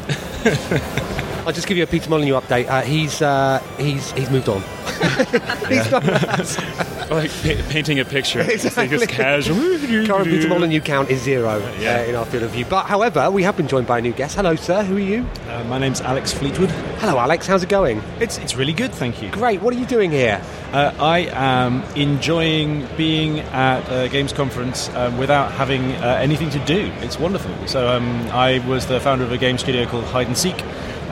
I'll 1.47 1.53
just 1.53 1.67
give 1.67 1.77
you 1.77 1.83
a 1.83 1.87
Peter 1.87 2.09
Molyneux 2.09 2.35
update. 2.41 2.69
Uh, 2.69 2.83
he's 2.83 3.21
uh, 3.21 3.63
he's 3.79 4.13
he's 4.13 4.31
moved 4.31 4.49
on. 4.49 4.63
He's 5.69 5.91
not 5.91 6.03
that. 6.05 7.09
like 7.11 7.31
pa- 7.31 7.71
painting 7.71 7.99
a 8.01 8.05
picture. 8.05 8.41
It's 8.41 8.65
like 8.77 8.91
Exactly. 8.93 8.99
this 8.99 9.07
casual. 9.07 9.57
Current 10.07 10.25
Peter 10.29 10.49
Molyneux 10.49 10.81
count 10.81 11.11
is 11.11 11.21
zero 11.23 11.59
Yeah. 11.79 11.97
uh, 12.01 12.03
in 12.05 12.15
our 12.15 12.25
field 12.25 12.45
of 12.45 12.51
view. 12.51 12.65
But 12.65 12.87
however, 12.87 13.31
we 13.31 13.43
have 13.43 13.57
been 13.57 13.69
joined 13.69 13.87
by 13.87 13.99
a 13.99 14.01
new 14.01 14.13
guest. 14.13 14.37
Hello, 14.37 14.55
sir. 14.57 14.83
Who 14.85 14.97
are 14.97 15.01
you? 15.01 15.27
Uh, 15.49 15.65
my 15.65 15.79
name's 15.79 16.01
Alex 16.01 16.33
Fleetwood. 16.33 16.71
Hello, 17.01 17.19
Alex. 17.19 17.47
How's 17.47 17.63
it 17.63 17.69
going? 17.69 18.03
It's, 18.21 18.39
it's 18.39 18.55
really 18.57 18.73
good, 18.73 18.93
thank 18.93 19.23
you. 19.23 19.31
Great. 19.31 19.61
What 19.63 19.75
are 19.75 19.79
you 19.79 19.87
doing 19.87 20.11
here? 20.11 20.41
Uh, 20.73 20.93
I 20.99 21.21
am 21.33 21.83
enjoying 21.97 22.87
being 22.97 23.41
at 23.41 23.81
a 23.91 24.09
games 24.09 24.33
conference 24.33 24.89
um, 24.91 25.19
without 25.19 25.53
having 25.53 25.93
uh, 25.97 26.19
anything 26.21 26.51
to 26.51 26.59
do. 26.65 26.91
It's 27.01 27.19
wonderful. 27.19 27.53
So 27.67 27.89
um, 27.89 28.29
I 28.33 28.61
was 28.67 28.87
the 28.87 29.01
founder 29.01 29.25
of 29.25 29.33
a 29.33 29.39
game 29.39 29.59
studio 29.59 29.87
called 29.87 30.05
Hide 30.05 30.29
and 30.29 30.37
Seek, 30.39 30.63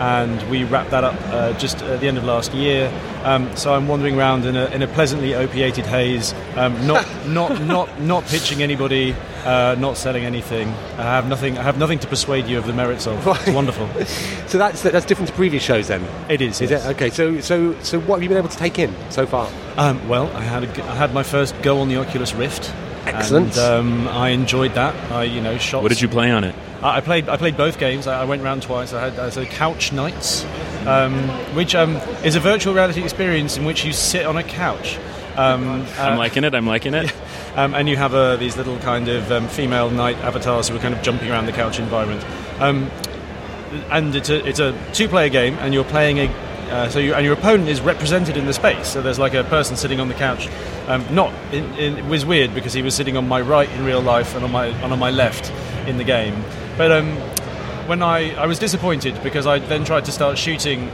and 0.01 0.43
we 0.51 0.65
wrapped 0.65 0.91
that 0.91 1.05
up 1.05 1.15
uh, 1.27 1.53
just 1.59 1.83
at 1.83 2.01
the 2.01 2.09
end 2.09 2.17
of 2.17 2.25
last 2.25 2.55
year. 2.55 2.91
Um, 3.23 3.55
so 3.55 3.75
I'm 3.75 3.87
wandering 3.87 4.19
around 4.19 4.47
in 4.47 4.57
a, 4.57 4.65
in 4.67 4.81
a 4.81 4.89
pleasantly 4.89 5.35
opiated 5.35 5.85
haze, 5.85 6.33
um, 6.57 6.87
not 6.87 7.07
not 7.27 7.63
not 7.63 8.01
not 8.01 8.25
pitching 8.25 8.63
anybody, 8.63 9.15
uh, 9.45 9.77
not 9.79 9.99
selling 9.99 10.25
anything. 10.25 10.69
I 10.97 11.03
have 11.03 11.29
nothing. 11.29 11.59
I 11.59 11.63
have 11.63 11.79
nothing 11.79 11.99
to 11.99 12.07
persuade 12.07 12.47
you 12.47 12.57
of 12.57 12.67
the 12.67 12.73
merits 12.73 13.07
of. 13.07 13.25
It's 13.27 13.51
wonderful. 13.51 13.89
So 14.51 14.59
that's 14.59 14.83
that's 14.83 15.07
different 15.07 15.29
to 15.29 15.35
previous 15.37 15.63
shows, 15.63 15.87
then. 15.87 16.05
It 16.29 16.41
is. 16.41 16.61
Is 16.61 16.71
yes. 16.71 16.85
it 16.85 16.89
okay? 16.97 17.11
So 17.11 17.41
so 17.41 17.79
so 17.83 18.01
what 18.01 18.17
have 18.17 18.23
you 18.25 18.29
been 18.29 18.39
able 18.39 18.49
to 18.49 18.57
take 18.57 18.81
in 18.81 18.93
so 19.11 19.25
far? 19.25 19.49
Um, 19.77 20.09
well, 20.09 20.27
I 20.37 20.41
had 20.41 20.65
a 20.65 20.67
g 20.67 20.83
I 20.83 20.97
had 20.97 21.15
my 21.15 21.23
first 21.23 21.55
go 21.63 21.79
on 21.81 21.89
the 21.89 21.99
Oculus 21.99 22.35
Rift. 22.35 22.73
Excellent. 23.07 23.57
And, 23.57 23.59
um, 23.59 24.09
I 24.09 24.31
enjoyed 24.31 24.75
that. 24.75 24.95
I 25.13 25.23
you 25.25 25.41
know 25.41 25.57
shot. 25.59 25.83
What 25.83 25.91
did 25.91 26.01
you 26.01 26.09
play 26.09 26.33
on 26.33 26.43
it? 26.43 26.55
I 26.83 27.01
played. 27.01 27.29
I 27.29 27.37
played 27.37 27.57
both 27.57 27.79
games. 27.79 28.07
I, 28.07 28.25
went 28.25 28.43
round 28.43 28.63
twice. 28.63 28.93
I 28.93 29.11
had 29.11 29.19
uh, 29.19 29.31
so 29.31 29.45
Couch 29.45 29.93
Knights, 29.93 30.45
um, 30.87 31.29
which 31.55 31.75
um, 31.75 31.97
is 32.25 32.37
a 32.37 32.41
virtual 32.41 32.73
reality 32.73 33.03
experience 33.03 33.57
in 33.59 33.65
which 33.65 33.85
you 33.85 33.93
sit 33.93 34.25
on 34.25 34.37
a 34.39 34.43
couch. 34.43 34.99
Um, 35.37 35.87
I'm 35.99 36.15
uh, 36.15 36.17
liking 36.17 36.45
it. 36.45 36.55
I'm 36.55 36.67
liking 36.67 36.95
it. 36.95 37.13
um, 37.57 37.75
and 37.75 37.89
you 37.89 37.97
have 37.97 38.15
uh, 38.15 38.37
these 38.37 38.57
little 38.57 38.79
kind 38.79 39.09
of 39.09 39.31
um, 39.31 39.49
female 39.49 39.91
knight 39.91 40.17
avatars 40.19 40.69
who 40.69 40.77
are 40.77 40.81
kind 40.81 40.95
of 40.95 41.03
jumping 41.03 41.31
around 41.31 41.47
the 41.47 41.53
couch 41.53 41.79
environment. 41.79 42.25
Um, 42.61 42.91
and 43.91 44.15
it's 44.17 44.29
a, 44.29 44.47
it's 44.47 44.59
a 44.59 44.77
two-player 44.93 45.29
game, 45.29 45.55
and 45.59 45.75
you're 45.75 45.85
playing 45.85 46.19
a. 46.19 46.27
Uh, 46.71 46.89
so 46.89 47.01
you, 47.01 47.15
and 47.15 47.25
your 47.25 47.35
opponent 47.35 47.69
is 47.69 47.81
represented 47.81 48.37
in 48.37 48.47
the 48.47 48.53
space. 48.53 48.89
So 48.89 49.03
there's 49.03 49.19
like 49.19 49.35
a 49.35 49.43
person 49.45 49.77
sitting 49.77 49.99
on 49.99 50.07
the 50.07 50.15
couch. 50.15 50.49
Um, 50.87 51.05
not 51.13 51.33
in, 51.53 51.65
in, 51.75 51.99
it 51.99 52.05
was 52.05 52.25
weird 52.25 52.55
because 52.55 52.73
he 52.73 52.81
was 52.81 52.95
sitting 52.95 53.17
on 53.17 53.27
my 53.27 53.41
right 53.41 53.69
in 53.71 53.85
real 53.85 54.01
life 54.01 54.37
and 54.37 54.45
on 54.45 54.53
my 54.53 54.67
and 54.67 54.93
on 54.93 54.99
my 54.99 55.11
left 55.11 55.51
in 55.89 55.99
the 55.99 56.05
game. 56.05 56.45
But 56.77 56.93
um, 56.93 57.17
when 57.87 58.03
I 58.03 58.35
I 58.35 58.47
was 58.47 58.59
disappointed 58.59 59.23
because 59.23 59.47
I 59.47 59.59
then 59.59 59.85
tried 59.85 60.05
to 60.07 60.13
start 60.13 60.39
shooting 60.39 60.91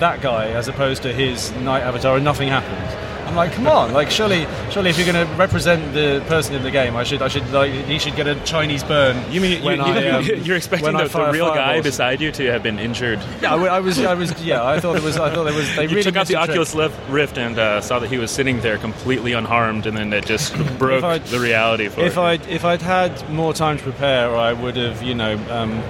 that 0.00 0.20
guy 0.20 0.48
as 0.48 0.68
opposed 0.68 1.02
to 1.02 1.12
his 1.12 1.52
knight 1.52 1.82
avatar, 1.82 2.16
and 2.16 2.24
nothing 2.24 2.48
happened. 2.48 3.01
I'm 3.26 3.36
like, 3.36 3.52
come 3.52 3.66
on, 3.66 3.92
like 3.92 4.10
surely, 4.10 4.46
surely 4.70 4.90
if 4.90 4.98
you're 4.98 5.10
going 5.10 5.26
to 5.26 5.32
represent 5.34 5.94
the 5.94 6.22
person 6.28 6.54
in 6.54 6.62
the 6.62 6.70
game, 6.70 6.96
I 6.96 7.04
should, 7.04 7.22
I 7.22 7.28
should 7.28 7.48
like, 7.50 7.72
he 7.72 7.98
should 7.98 8.16
get 8.16 8.26
a 8.26 8.38
Chinese 8.44 8.84
burn. 8.84 9.16
You 9.32 9.40
mean 9.40 9.62
you, 9.62 9.68
I, 9.82 10.08
um, 10.10 10.24
you're 10.24 10.56
expecting 10.56 10.96
the, 10.96 11.08
the 11.08 11.30
real 11.32 11.48
guy 11.54 11.80
beside 11.80 12.20
you 12.20 12.32
to 12.32 12.52
have 12.52 12.62
been 12.62 12.78
injured? 12.78 13.20
Yeah, 13.40 13.54
I, 13.54 13.76
I 13.76 13.80
was, 13.80 13.98
I 14.00 14.14
was, 14.14 14.40
yeah, 14.42 14.64
I 14.64 14.80
thought 14.80 14.96
it 14.96 15.02
was, 15.02 15.16
I 15.16 15.32
thought 15.34 15.46
it 15.46 15.54
was. 15.54 15.74
They 15.76 15.84
you 15.84 15.88
really 15.88 16.02
took 16.02 16.16
out 16.16 16.26
the. 16.26 16.36
Oculus 16.36 16.74
Rift 17.08 17.38
and 17.38 17.58
uh, 17.58 17.80
saw 17.80 17.98
that 17.98 18.10
he 18.10 18.18
was 18.18 18.30
sitting 18.30 18.60
there 18.60 18.78
completely 18.78 19.32
unharmed, 19.32 19.86
and 19.86 19.96
then 19.96 20.12
it 20.12 20.26
just 20.26 20.54
broke 20.78 21.24
the 21.24 21.38
reality 21.38 21.88
for 21.88 22.00
If. 22.00 22.18
I 22.18 22.34
if 22.34 22.64
I'd 22.64 22.82
had 22.82 23.28
more 23.30 23.52
time 23.52 23.78
to 23.78 23.82
prepare, 23.82 24.34
I 24.34 24.52
would 24.52 24.76
have, 24.76 25.02
you 25.02 25.14
know, 25.14 25.34
um, 25.50 25.82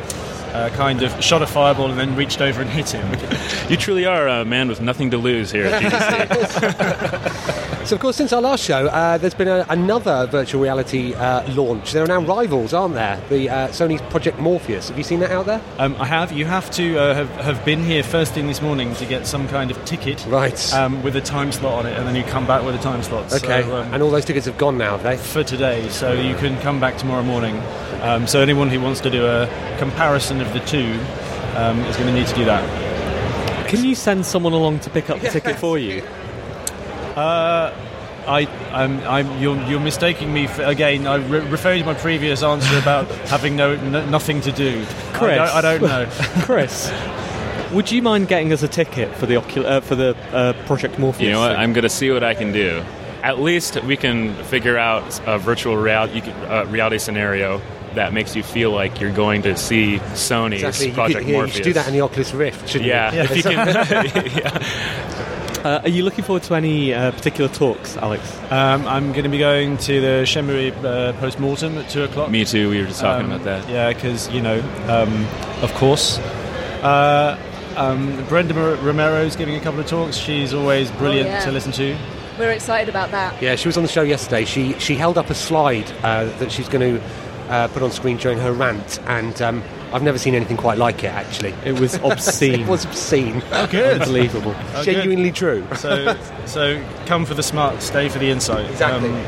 uh, 0.53 0.69
kind 0.71 1.03
of 1.03 1.23
shot 1.23 1.43
a 1.43 1.47
fireball 1.47 1.91
and 1.91 1.99
then 1.99 2.17
reached 2.17 2.41
over 2.41 2.61
and 2.61 2.71
hit 2.71 2.91
him. 2.91 3.09
You 3.71 3.77
truly 3.79 4.05
are 4.05 4.29
a 4.29 4.45
man 4.45 4.69
with 4.69 4.81
nothing 4.83 5.11
to 5.13 5.17
lose 5.17 5.51
here 5.51 5.65
at 5.67 5.83
GDC. 5.83 7.59
So, 7.85 7.97
of 7.97 8.01
course, 8.01 8.15
since 8.15 8.33
our 8.33 8.41
last 8.41 8.63
show, 8.63 8.87
uh, 8.87 9.19
there's 9.19 9.35
been 9.35 9.49
a, 9.49 9.67
another 9.69 10.29
virtual 10.29 10.63
reality 10.63 11.15
uh, 11.15 11.45
launch. 11.53 11.91
There 11.93 12.05
are 12.05 12.07
now 12.07 12.21
rivals, 12.21 12.73
aren't 12.73 12.95
there? 12.95 13.21
The 13.29 13.51
uh, 13.51 13.69
Sony's 13.71 14.01
Project 14.03 14.39
Morpheus. 14.39 14.89
Have 14.89 14.97
you 14.97 15.03
seen 15.03 15.19
that 15.19 15.33
out 15.33 15.47
there? 15.47 15.61
Um, 15.79 15.97
I 15.99 16.07
have. 16.07 16.31
You 16.31 16.45
have 16.45 16.71
to 16.73 16.97
uh, 16.97 17.15
have, 17.15 17.29
have 17.41 17.65
been 17.65 17.83
here 17.83 18.05
first 18.05 18.35
thing 18.35 18.47
this 18.47 18.63
morning 18.63 18.95
to 18.95 19.05
get 19.05 19.27
some 19.27 19.49
kind 19.49 19.69
of 19.73 19.85
ticket, 19.85 20.25
Right. 20.29 20.73
Um, 20.73 21.03
with 21.03 21.17
a 21.17 21.21
time 21.21 21.51
slot 21.51 21.75
on 21.75 21.87
it, 21.87 21.99
and 21.99 22.07
then 22.07 22.15
you 22.15 22.23
come 22.23 22.47
back 22.47 22.65
with 22.65 22.77
a 22.77 22.83
time 22.83 23.03
slot. 23.03 23.33
Okay. 23.33 23.63
So, 23.63 23.77
um, 23.77 23.93
and 23.93 24.01
all 24.01 24.11
those 24.11 24.25
tickets 24.25 24.47
have 24.47 24.59
gone 24.59 24.79
now, 24.79 24.97
have 24.97 25.03
they? 25.03 25.17
for 25.17 25.43
today, 25.43 25.89
so 25.89 26.13
you 26.13 26.37
can 26.37 26.61
come 26.61 26.79
back 26.79 26.99
tomorrow 26.99 27.25
morning. 27.25 27.59
Um, 28.03 28.29
so 28.29 28.41
anyone 28.41 28.69
who 28.69 28.81
wants 28.81 29.01
to 29.01 29.11
do 29.11 29.27
a 29.27 29.49
comparison 29.79 30.41
of 30.43 30.53
the 30.53 30.61
two 30.61 30.93
um, 31.57 31.81
is 31.81 31.97
going 31.97 32.09
to 32.09 32.15
need 32.15 32.27
to 32.27 32.35
do 32.35 32.45
that. 32.45 33.69
Can 33.69 33.85
you 33.85 33.95
send 33.95 34.27
someone 34.27 34.53
along 34.53 34.81
to 34.81 34.91
pick 34.91 35.09
up 35.09 35.21
the 35.21 35.31
ticket 35.31 35.59
for 35.59 35.79
you? 35.79 36.03
Uh, 37.17 37.75
I, 38.27 38.47
I'm, 38.73 39.01
I'm, 39.01 39.41
you're, 39.41 39.57
you're 39.65 39.81
mistaking 39.81 40.33
me 40.33 40.47
for, 40.47 40.63
again. 40.63 41.07
I 41.07 41.17
re- 41.17 41.41
refer 41.41 41.77
to 41.77 41.85
my 41.85 41.95
previous 41.95 42.43
answer 42.43 42.79
about 42.79 43.09
having 43.29 43.57
no, 43.57 43.77
no 43.77 44.05
nothing 44.09 44.41
to 44.43 44.53
do. 44.53 44.85
Kris. 45.13 45.39
I 45.39 45.47
don't, 45.47 45.49
I 45.49 45.61
don't 45.61 45.83
know. 45.83 46.07
Kris, 46.45 46.93
would 47.73 47.91
you 47.91 48.03
mind 48.03 48.29
getting 48.29 48.53
us 48.53 48.63
a 48.63 48.69
ticket 48.69 49.15
for 49.17 49.27
the 49.27 49.35
Ocul- 49.35 49.65
uh, 49.65 49.81
for 49.81 49.95
the 49.95 50.17
uh, 50.33 50.53
Project 50.67 50.99
Morpheus? 50.99 51.23
you 51.27 51.33
know 51.33 51.41
what? 51.41 51.53
thing? 51.53 51.61
I'm 51.61 51.73
going 51.73 51.83
to 51.83 51.89
see 51.89 52.11
what 52.11 52.23
I 52.23 52.35
can 52.35 52.53
do. 52.53 52.85
At 53.23 53.41
least 53.41 53.83
we 53.85 53.97
can 53.97 54.35
figure 54.45 54.77
out 54.77 55.21
a 55.27 55.39
virtual 55.39 55.77
reality, 55.77 56.21
uh, 56.21 56.67
reality 56.67 56.99
scenario 56.99 57.61
that 57.95 58.13
makes 58.13 58.35
you 58.37 58.43
feel 58.43 58.71
like 58.71 59.01
you're 59.01 59.13
going 59.13 59.43
to 59.43 59.57
see 59.57 59.99
Sony's 60.13 60.63
Exactly. 60.63 60.89
You 60.89 60.93
Project 60.95 61.19
could- 61.21 61.29
yeah, 61.29 61.37
Morpheus. 61.37 61.57
You 61.59 61.65
should 61.65 61.71
do 61.71 61.73
that 61.75 61.87
in 61.89 61.95
the 61.95 62.01
Oculus 62.01 62.33
Rift, 62.35 62.69
shouldn't 62.69 62.89
Yeah, 62.89 63.13
you? 63.13 63.21
if 63.21 63.37
you 63.37 63.43
can. 63.43 64.63
Uh, 65.63 65.81
are 65.85 65.89
you 65.89 66.03
looking 66.03 66.25
forward 66.25 66.43
to 66.43 66.57
any 66.57 66.93
uh, 66.93 67.13
particular 67.13 67.49
talks, 67.49 67.97
Alex? 67.97 68.37
Um, 68.51 68.85
I'm 68.85 69.13
going 69.13 69.23
to 69.23 69.29
be 69.31 69.39
going 69.39 69.77
to 69.79 70.01
the 70.01 70.23
Shenmue 70.25 70.73
uh, 70.85 71.13
post 71.21 71.39
mortem 71.39 71.79
at 71.79 71.89
two 71.89 72.03
o'clock. 72.03 72.33
Me 72.33 72.45
too. 72.45 72.69
We 72.69 72.81
were 72.81 72.89
just 72.89 73.01
talking 73.01 73.27
Um, 73.27 73.31
about 73.31 73.45
that. 73.45 73.69
Yeah, 73.71 73.93
because 73.93 74.29
you 74.31 74.41
know, 74.43 74.59
um, 74.89 75.25
of 75.63 75.73
course. 75.75 76.19
Uh, 76.83 77.39
um, 77.77 78.25
Brenda 78.29 78.55
Mar- 78.55 78.75
Romero's 78.79 79.37
giving 79.37 79.55
a 79.55 79.61
couple 79.61 79.79
of 79.79 79.87
talks. 79.87 80.17
She's 80.17 80.53
always 80.53 80.91
brilliant 80.91 81.29
yeah. 81.29 81.45
to 81.45 81.53
listen 81.53 81.71
to. 81.73 81.97
We're 82.41 82.51
excited 82.51 82.89
about 82.89 83.13
that. 83.13 83.41
Yeah, 83.41 83.55
she 83.55 83.69
was 83.69 83.77
on 83.77 83.85
the 83.85 83.89
show 83.89 84.03
yesterday. 84.03 84.45
She 84.45 84.73
she 84.81 84.97
held 84.97 85.17
up 85.17 85.31
a 85.31 85.35
slide 85.35 85.89
uh, 86.03 86.25
that 86.39 86.51
she's 86.51 86.69
going 86.69 86.97
to 86.97 87.03
uh, 87.53 87.69
put 87.69 87.83
on 87.83 87.91
screen 87.91 88.17
during 88.17 88.39
her 88.39 88.53
rant, 88.53 88.99
and 89.07 89.41
um, 89.43 89.63
I've 89.93 90.03
never 90.03 90.19
seen 90.19 90.35
anything 90.35 90.57
quite 90.57 90.79
like 90.79 91.05
it. 91.05 91.09
Actually, 91.13 91.55
It 91.65 91.79
was 91.79 91.95
obscene. 92.03 92.61
it 92.63 92.67
was 92.67 92.85
obscene, 92.85 93.43
Oh, 93.53 93.67
good. 93.67 94.01
unbelievable. 94.01 94.55
Oh, 94.75 94.83
good. 94.85 95.35
true. 95.35 95.67
so, 95.77 96.17
so 96.47 96.83
come 97.07 97.25
for 97.27 97.35
the 97.35 97.43
smart, 97.43 97.83
stay 97.83 98.09
for 98.09 98.19
the 98.19 98.31
insight. 98.31 98.71
Exactly. 98.71 99.11
Um, 99.11 99.25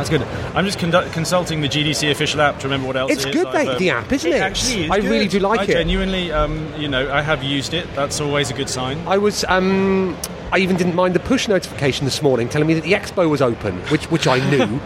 that's 0.00 0.08
good. 0.10 0.22
I'm 0.56 0.64
just 0.64 0.78
condu- 0.78 1.12
consulting 1.12 1.60
the 1.60 1.68
GDC 1.68 2.10
official 2.10 2.40
app 2.40 2.58
to 2.60 2.66
remember 2.68 2.86
what 2.86 2.96
else 2.96 3.12
It's 3.12 3.24
it 3.24 3.34
is. 3.34 3.42
good, 3.44 3.52
mate, 3.52 3.78
the 3.78 3.90
app, 3.90 4.10
isn't 4.10 4.30
it 4.32 4.36
it? 4.36 4.40
actually 4.40 4.84
is 4.84 4.90
I 4.90 5.00
good. 5.00 5.10
really 5.10 5.28
do 5.28 5.38
like 5.40 5.60
I 5.60 5.64
it. 5.64 5.68
genuinely, 5.68 6.32
um, 6.32 6.72
you 6.78 6.88
know, 6.88 7.12
I 7.12 7.20
have 7.20 7.42
used 7.42 7.74
it. 7.74 7.86
That's 7.94 8.20
always 8.20 8.50
a 8.50 8.54
good 8.54 8.68
sign. 8.68 8.98
I 9.06 9.18
was. 9.18 9.44
Um, 9.48 10.16
I 10.52 10.58
even 10.58 10.76
didn't 10.76 10.96
mind 10.96 11.14
the 11.14 11.20
push 11.20 11.46
notification 11.46 12.06
this 12.06 12.22
morning 12.22 12.48
telling 12.48 12.66
me 12.66 12.74
that 12.74 12.82
the 12.82 12.92
expo 12.94 13.28
was 13.30 13.40
open, 13.40 13.76
which 13.92 14.10
which 14.10 14.26
I 14.26 14.38
knew. 14.50 14.80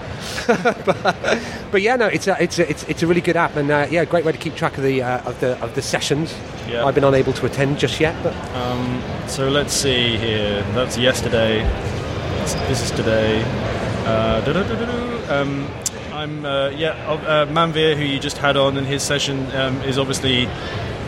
but, 0.46 0.84
but 1.72 1.80
yeah, 1.80 1.96
no, 1.96 2.06
it's 2.06 2.26
a 2.26 2.36
it's 2.42 2.58
a, 2.58 2.68
it's, 2.68 2.82
it's 2.84 3.02
a 3.02 3.06
really 3.06 3.22
good 3.22 3.36
app, 3.36 3.56
and 3.56 3.70
uh, 3.70 3.86
yeah, 3.90 4.04
great 4.04 4.24
way 4.24 4.32
to 4.32 4.38
keep 4.38 4.56
track 4.56 4.76
of 4.76 4.82
the 4.84 5.02
uh, 5.02 5.20
of 5.22 5.38
the 5.40 5.58
of 5.62 5.74
the 5.74 5.80
sessions. 5.82 6.34
Yeah. 6.68 6.84
I've 6.84 6.94
been 6.94 7.04
unable 7.04 7.32
to 7.34 7.46
attend 7.46 7.78
just 7.78 7.98
yet, 8.00 8.14
but 8.22 8.34
Um, 8.56 9.02
so 9.28 9.48
let's 9.48 9.72
see 9.72 10.16
here. 10.16 10.62
That's 10.74 10.98
yesterday. 10.98 11.62
This 12.68 12.82
is 12.82 12.90
today. 12.90 13.40
Uh, 14.04 15.26
um, 15.30 15.66
I'm 16.12 16.44
uh, 16.44 16.68
yeah. 16.68 16.90
Uh, 17.10 17.46
Manveer, 17.46 17.96
who 17.96 18.04
you 18.04 18.20
just 18.20 18.38
had 18.38 18.56
on, 18.56 18.76
and 18.76 18.86
his 18.86 19.02
session 19.02 19.50
um, 19.52 19.80
is 19.82 19.98
obviously 19.98 20.48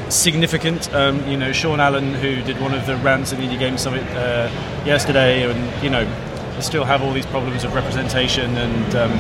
significant. 0.09 0.93
Um, 0.95 1.27
you 1.29 1.37
know, 1.37 1.53
Sean 1.53 1.81
Allen, 1.81 2.15
who 2.15 2.43
did 2.43 2.61
one 2.61 2.75
of 2.75 2.87
the 2.87 2.97
rants 2.97 3.33
at 3.33 3.39
the 3.39 3.45
Indie 3.47 3.59
Game 3.59 3.79
Summit 3.79 4.03
uh, 4.17 4.51
yesterday, 4.85 5.51
and 5.51 5.83
you 5.83 5.91
know, 5.91 6.05
still 6.61 6.85
have 6.85 7.03
all 7.03 7.13
these 7.13 7.27
problems 7.27 7.65
of 7.65 7.75
representation, 7.75 8.57
and 8.57 8.95
um, 8.97 9.13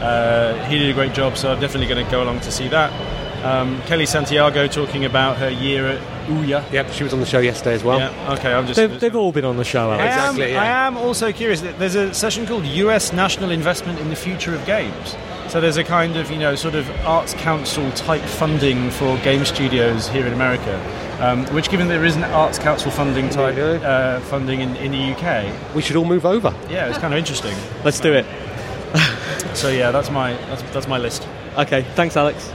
uh, 0.00 0.64
he 0.66 0.78
did 0.78 0.90
a 0.90 0.94
great 0.94 1.12
job. 1.12 1.36
So 1.36 1.52
I'm 1.52 1.60
definitely 1.60 1.88
going 1.92 2.04
to 2.04 2.10
go 2.10 2.22
along 2.22 2.40
to 2.40 2.52
see 2.52 2.68
that. 2.68 2.92
Um, 3.44 3.80
Kellee 3.82 4.06
Santiago 4.06 4.66
talking 4.66 5.04
about 5.04 5.36
her 5.38 5.48
year 5.50 5.86
at 5.86 6.00
Ouya. 6.28 6.70
yep, 6.72 6.90
she 6.90 7.04
was 7.04 7.12
on 7.12 7.20
the 7.20 7.26
show 7.26 7.38
yesterday 7.38 7.74
as 7.74 7.84
well. 7.84 7.98
Yeah, 7.98 8.32
okay, 8.34 8.52
I'm 8.52 8.66
just. 8.66 8.76
They've, 8.76 8.98
they've 9.00 9.14
all 9.16 9.32
been 9.32 9.44
on 9.44 9.56
the 9.56 9.64
show, 9.64 9.90
I 9.90 9.94
am, 9.98 10.06
Exactly, 10.34 10.52
yeah. 10.52 10.62
I 10.62 10.66
am 10.86 10.96
also 10.96 11.32
curious. 11.32 11.60
that 11.62 11.78
There's 11.78 11.94
a 11.94 12.12
session 12.12 12.46
called 12.46 12.66
U.S. 12.66 13.12
National 13.12 13.50
Investment 13.50 13.98
in 14.00 14.08
the 14.10 14.16
Future 14.16 14.54
of 14.54 14.64
Games. 14.66 15.16
So 15.48 15.60
there's 15.62 15.78
a 15.78 15.84
kind 15.84 16.16
of, 16.16 16.30
you 16.30 16.38
know, 16.38 16.54
sort 16.56 16.74
of 16.74 16.90
arts 17.06 17.32
council 17.34 17.90
type 17.92 18.20
funding 18.22 18.90
for 18.90 19.16
game 19.18 19.44
studios 19.46 20.06
here 20.08 20.26
in 20.26 20.32
America. 20.34 20.78
Um, 21.20 21.46
which, 21.54 21.70
given 21.70 21.88
there 21.88 22.04
isn't 22.04 22.22
arts 22.24 22.58
council 22.58 22.90
funding 22.90 23.30
type 23.30 23.56
uh, 23.56 24.20
funding 24.20 24.60
in, 24.60 24.76
in 24.76 24.92
the 24.92 25.12
UK, 25.14 25.74
We 25.74 25.80
should 25.82 25.96
all 25.96 26.04
move 26.04 26.26
over. 26.26 26.54
yeah, 26.68 26.88
it's 26.88 26.98
kind 26.98 27.14
of 27.14 27.18
interesting. 27.18 27.56
Let's 27.84 27.98
do 28.00 28.12
it. 28.12 28.26
So 29.54 29.70
yeah, 29.70 29.90
that's 29.90 30.10
my 30.10 30.34
that's, 30.34 30.62
that's 30.74 30.86
my 30.86 30.98
list. 30.98 31.26
Okay, 31.56 31.82
thanks, 31.94 32.16
Alex. 32.16 32.52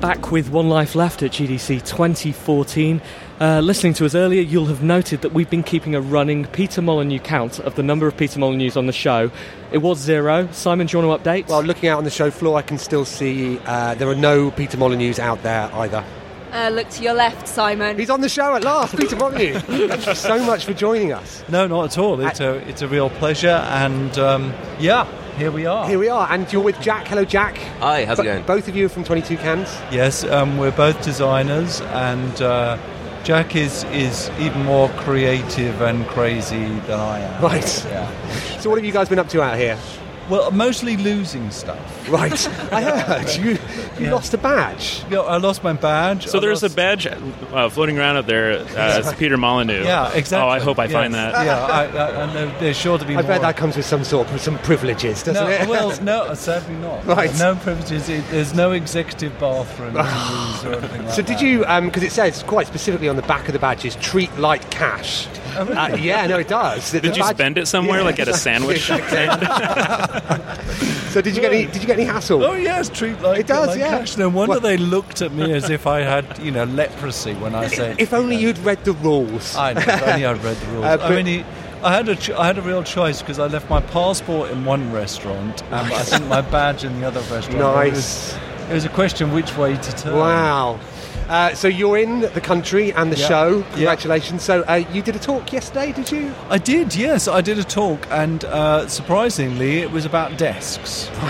Back 0.00 0.30
with 0.30 0.48
One 0.50 0.68
Life 0.68 0.94
Left 0.94 1.22
at 1.22 1.32
GDC 1.32 1.84
2014. 1.84 3.02
Uh, 3.38 3.60
listening 3.60 3.92
to 3.94 4.06
us 4.06 4.14
earlier, 4.14 4.40
you'll 4.40 4.66
have 4.66 4.82
noted 4.82 5.20
that 5.20 5.32
we've 5.32 5.50
been 5.50 5.62
keeping 5.62 5.94
a 5.94 6.00
running 6.00 6.46
Peter 6.46 6.80
Molyneux 6.80 7.18
count 7.18 7.58
of 7.60 7.74
the 7.74 7.82
number 7.82 8.06
of 8.06 8.16
Peter 8.16 8.38
Molyneux 8.38 8.72
on 8.76 8.86
the 8.86 8.92
show. 8.92 9.30
It 9.72 9.78
was 9.78 9.98
zero. 9.98 10.48
Simon, 10.52 10.86
do 10.86 10.98
you 10.98 11.06
want 11.06 11.22
to 11.22 11.30
update? 11.30 11.48
Well, 11.48 11.62
looking 11.62 11.88
out 11.88 11.98
on 11.98 12.04
the 12.04 12.10
show 12.10 12.30
floor, 12.30 12.56
I 12.56 12.62
can 12.62 12.78
still 12.78 13.04
see 13.04 13.58
uh, 13.66 13.94
there 13.94 14.08
are 14.08 14.14
no 14.14 14.50
Peter 14.50 14.78
Molyneux 14.78 15.20
out 15.20 15.42
there 15.42 15.70
either. 15.74 16.04
Uh, 16.52 16.68
look 16.70 16.88
to 16.90 17.02
your 17.02 17.14
left, 17.14 17.46
Simon. 17.46 17.96
He's 17.96 18.10
on 18.10 18.20
the 18.20 18.28
show 18.28 18.54
at 18.56 18.64
last, 18.64 18.96
Peter 18.96 19.14
Molyneux. 19.16 19.60
Thank 19.60 20.06
you 20.06 20.14
so 20.14 20.44
much 20.44 20.64
for 20.64 20.72
joining 20.74 21.12
us. 21.12 21.44
No, 21.48 21.66
not 21.66 21.84
at 21.84 21.98
all. 21.98 22.20
It's 22.20 22.40
a 22.40 22.54
it's 22.68 22.82
a 22.82 22.88
real 22.88 23.08
pleasure, 23.08 23.48
and 23.48 24.18
um, 24.18 24.52
yeah, 24.80 25.06
here 25.36 25.52
we 25.52 25.66
are. 25.66 25.86
Here 25.88 25.98
we 25.98 26.08
are, 26.08 26.26
and 26.30 26.52
you're 26.52 26.62
with 26.62 26.80
Jack. 26.80 27.06
Hello, 27.06 27.24
Jack. 27.24 27.56
Hi, 27.78 28.04
how's 28.04 28.18
it 28.18 28.24
going? 28.24 28.44
Both 28.44 28.66
of 28.66 28.74
you 28.74 28.86
are 28.86 28.88
from 28.88 29.04
22 29.04 29.36
Cans. 29.36 29.68
Yes, 29.92 30.24
um, 30.24 30.58
we're 30.58 30.72
both 30.72 31.00
designers, 31.04 31.80
and 31.82 32.42
uh, 32.42 32.78
Jack 33.22 33.54
is 33.54 33.84
is 33.84 34.28
even 34.40 34.64
more 34.64 34.88
creative 34.90 35.80
and 35.82 36.04
crazy 36.08 36.66
than 36.80 36.98
I 36.98 37.20
am. 37.20 37.42
Right. 37.42 37.84
Yeah. 37.86 38.58
So, 38.58 38.70
what 38.70 38.76
have 38.76 38.84
you 38.84 38.92
guys 38.92 39.08
been 39.08 39.18
up 39.20 39.28
to 39.28 39.40
out 39.42 39.56
here? 39.56 39.78
Well, 40.30 40.50
mostly 40.52 40.96
losing 40.96 41.50
stuff. 41.50 42.08
Right. 42.08 42.32
I 42.72 42.82
heard 43.00 43.28
you 43.36 43.50
you 43.52 43.58
Yeah. 44.06 44.12
lost 44.14 44.32
a 44.32 44.38
badge. 44.38 45.02
Yeah, 45.10 45.20
I 45.20 45.36
lost 45.38 45.62
my 45.64 45.72
badge. 45.72 46.26
So 46.28 46.38
I 46.38 46.40
there's 46.40 46.62
a 46.62 46.70
badge 46.70 47.06
uh, 47.06 47.68
floating 47.68 47.98
around 47.98 48.16
out 48.16 48.26
there. 48.26 48.52
Uh, 48.60 48.98
it's 49.00 49.12
Peter 49.14 49.36
Molyneux. 49.36 49.84
Yeah, 49.90 50.12
exactly. 50.12 50.46
Oh, 50.46 50.48
I 50.50 50.60
hope 50.60 50.78
I 50.78 50.84
Yes. 50.84 50.92
find 50.92 51.14
that. 51.14 51.44
Yeah, 51.44 51.58
I, 51.66 51.84
I, 51.84 52.22
and 52.24 52.32
there- 52.36 52.58
there's 52.60 52.76
sure 52.76 52.96
to 52.98 53.04
be 53.04 53.14
I 53.14 53.22
more. 53.22 53.28
bet 53.28 53.40
that 53.42 53.56
comes 53.56 53.76
with 53.76 53.86
some 53.86 54.04
sort 54.04 54.30
of 54.30 54.40
some 54.40 54.58
privileges, 54.60 55.22
doesn't 55.22 55.42
no, 55.44 55.50
it? 55.50 55.68
well, 55.68 56.00
no, 56.02 56.34
sadly 56.34 56.76
not. 56.76 57.04
Right. 57.06 57.36
No 57.38 57.56
privileges. 57.56 58.08
It- 58.08 58.24
There's 58.30 58.54
no 58.54 58.72
executive 58.72 59.36
bathroom 59.40 59.96
or 59.96 60.00
anything 60.00 61.04
like 61.06 61.10
So 61.14 61.22
did 61.22 61.38
that. 61.38 61.42
you? 61.42 61.58
Because 61.86 62.02
it 62.04 62.12
says 62.12 62.42
quite 62.44 62.66
specifically 62.68 63.08
on 63.08 63.16
the 63.16 63.22
back 63.22 63.48
of 63.48 63.52
the 63.52 63.58
badges, 63.58 63.96
treat 63.96 64.34
like 64.38 64.70
cash. 64.70 65.26
Oh, 65.56 65.64
really? 65.64 65.76
Uh, 65.76 65.96
yeah, 65.96 66.26
no, 66.28 66.38
it 66.38 66.46
does. 66.48 66.92
The 66.92 67.00
Did 67.00 67.16
you 67.16 67.22
badge- 67.24 67.34
spend 67.34 67.58
it 67.58 67.66
somewhere, 67.66 67.98
Yeah, 67.98 68.04
like 68.04 68.20
at 68.20 68.28
a 68.28 68.30
exactly, 68.30 68.78
sandwich 68.78 68.90
So 71.10 71.20
did 71.20 71.34
you 71.34 71.40
get 71.42 71.52
any? 71.52 71.66
Did 71.66 71.80
you 71.82 71.86
get 71.86 71.98
any 71.98 72.04
hassle? 72.04 72.44
Oh 72.44 72.54
yes, 72.54 72.88
treat 72.88 73.20
like 73.20 73.40
It 73.40 73.46
does, 73.46 73.68
like 73.68 73.78
yeah. 73.78 73.98
cash. 73.98 74.16
No 74.16 74.28
wonder 74.28 74.50
Well- 74.52 74.60
they 74.60 74.76
looked 74.76 75.22
at 75.22 75.32
me 75.32 75.52
as 75.52 75.68
if 75.70 75.86
I 75.86 76.00
had, 76.00 76.38
you 76.38 76.50
know, 76.52 76.64
leprosy 76.64 77.34
when 77.34 77.54
I 77.54 77.66
said. 77.66 78.00
If 78.00 78.12
only 78.12 78.36
you'd 78.36 78.58
read 78.58 78.84
the 78.84 78.92
rules. 78.92 79.56
I 79.56 79.72
know. 79.72 79.80
If 79.80 80.02
only 80.08 80.26
I'd 80.26 80.44
read 80.44 80.56
the 80.56 80.66
rules. 80.66 80.84
Uh, 80.90 80.98
I 81.02 81.22
mean, 81.22 81.44
I 81.82 81.92
had 81.94 82.08
a 82.08 82.14
ch- 82.16 82.30
I 82.30 82.46
had 82.46 82.58
a 82.58 82.62
real 82.62 82.82
choice 82.84 83.20
because 83.20 83.38
I 83.38 83.46
left 83.46 83.68
my 83.70 83.80
passport 83.80 84.50
in 84.50 84.64
one 84.64 84.92
restaurant 84.92 85.62
and 85.72 85.92
I 85.92 86.02
think 86.02 86.26
my 86.26 86.42
badge 86.42 86.84
in 86.84 87.00
the 87.00 87.06
other 87.06 87.20
restaurant. 87.34 87.58
It 87.86 87.90
was, 87.92 88.34
Nice. 88.34 88.70
it 88.70 88.74
was 88.74 88.84
a 88.84 88.88
question 88.90 89.32
which 89.32 89.56
way 89.56 89.76
to 89.76 89.92
turn. 89.96 90.16
Wow. 90.16 90.78
Uh, 91.30 91.54
so 91.54 91.68
you're 91.68 91.96
in 91.96 92.20
the 92.22 92.40
country 92.40 92.92
and 92.92 93.12
the 93.12 93.16
Yeah. 93.16 93.28
show. 93.28 93.58
Yeah. 93.58 93.64
Congratulations. 93.74 94.42
So 94.42 94.62
uh, 94.62 94.82
you 94.92 95.00
did 95.00 95.14
a 95.14 95.18
talk 95.20 95.52
yesterday, 95.52 95.92
did 95.92 96.10
you? 96.10 96.34
I 96.50 96.58
did, 96.58 96.94
yes, 96.96 97.28
I 97.28 97.40
did 97.40 97.56
a 97.58 97.64
talk, 97.64 98.06
and 98.10 98.44
uh, 98.44 98.88
surprisingly, 98.88 99.78
it 99.78 99.90
was 99.92 100.04
about 100.04 100.36
desks. 100.36 101.08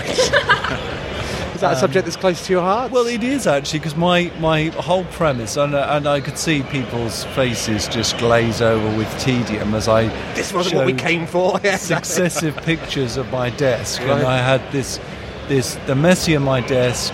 Is 1.53 1.61
that 1.61 1.73
a 1.73 1.79
subject 1.79 2.05
that's 2.05 2.17
close 2.17 2.43
to 2.47 2.53
your 2.53 2.63
heart? 2.63 2.85
Um, 2.87 2.91
Well, 2.93 3.05
it 3.05 3.21
is 3.23 3.45
actually 3.45 3.77
because 3.79 3.95
my, 3.95 4.31
my 4.39 4.69
whole 4.69 5.03
premise, 5.05 5.57
and, 5.57 5.75
uh, 5.75 5.85
and 5.91 6.07
I 6.07 6.19
could 6.19 6.35
see 6.39 6.63
people's 6.63 7.25
faces 7.35 7.87
just 7.87 8.17
glaze 8.17 8.63
over 8.63 8.97
with 8.97 9.07
tedium 9.19 9.75
as 9.75 9.87
I 9.87 10.07
this 10.33 10.51
wasn't 10.51 10.77
what 10.77 10.87
we 10.87 10.93
came 10.93 11.27
for. 11.27 11.59
Yeah. 11.63 11.75
successive 11.95 12.57
pictures 12.63 13.15
of 13.17 13.31
my 13.31 13.51
desk, 13.51 14.01
Right. 14.01 14.09
and 14.09 14.23
I 14.25 14.37
had 14.37 14.61
this 14.71 14.99
this 15.49 15.75
the 15.85 15.93
messier 15.93 16.39
my 16.39 16.61
desk, 16.61 17.13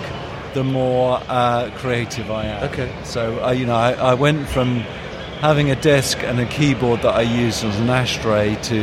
the 0.57 0.63
more 0.63 1.21
uh, 1.27 1.69
creative 1.75 2.31
I 2.31 2.45
am. 2.45 2.63
Okay. 2.71 2.91
So 3.03 3.45
uh, 3.45 3.51
you 3.51 3.67
know, 3.67 3.75
I, 3.75 3.91
I 3.91 4.13
went 4.15 4.49
from 4.49 4.79
having 5.45 5.69
a 5.69 5.75
desk 5.75 6.23
and 6.23 6.39
a 6.39 6.47
keyboard 6.47 7.03
that 7.03 7.13
I 7.13 7.21
used 7.21 7.63
as 7.63 7.79
an 7.79 7.91
ashtray 7.91 8.55
to 8.63 8.79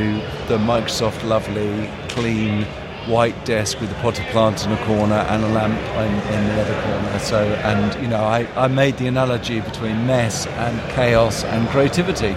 the 0.47 0.57
Microsoft 0.57 1.25
lovely, 1.25 1.91
clean 2.11 2.63
white 3.07 3.45
desk 3.45 3.81
with 3.81 3.91
a 3.91 3.95
potted 3.95 4.25
plant 4.27 4.65
in 4.65 4.71
a 4.71 4.87
corner 4.87 5.17
and 5.17 5.43
a 5.43 5.49
lamp 5.49 5.77
in, 5.77 6.13
in 6.33 6.47
the 6.47 6.63
other 6.63 6.81
corner. 6.83 7.19
So, 7.19 7.43
and 7.43 8.01
you 8.01 8.07
know, 8.07 8.23
I, 8.23 8.47
I 8.55 8.69
made 8.69 8.97
the 8.99 9.09
analogy 9.09 9.59
between 9.59 10.07
mess 10.07 10.47
and 10.47 10.81
chaos 10.93 11.43
and 11.43 11.69
creativity. 11.71 12.37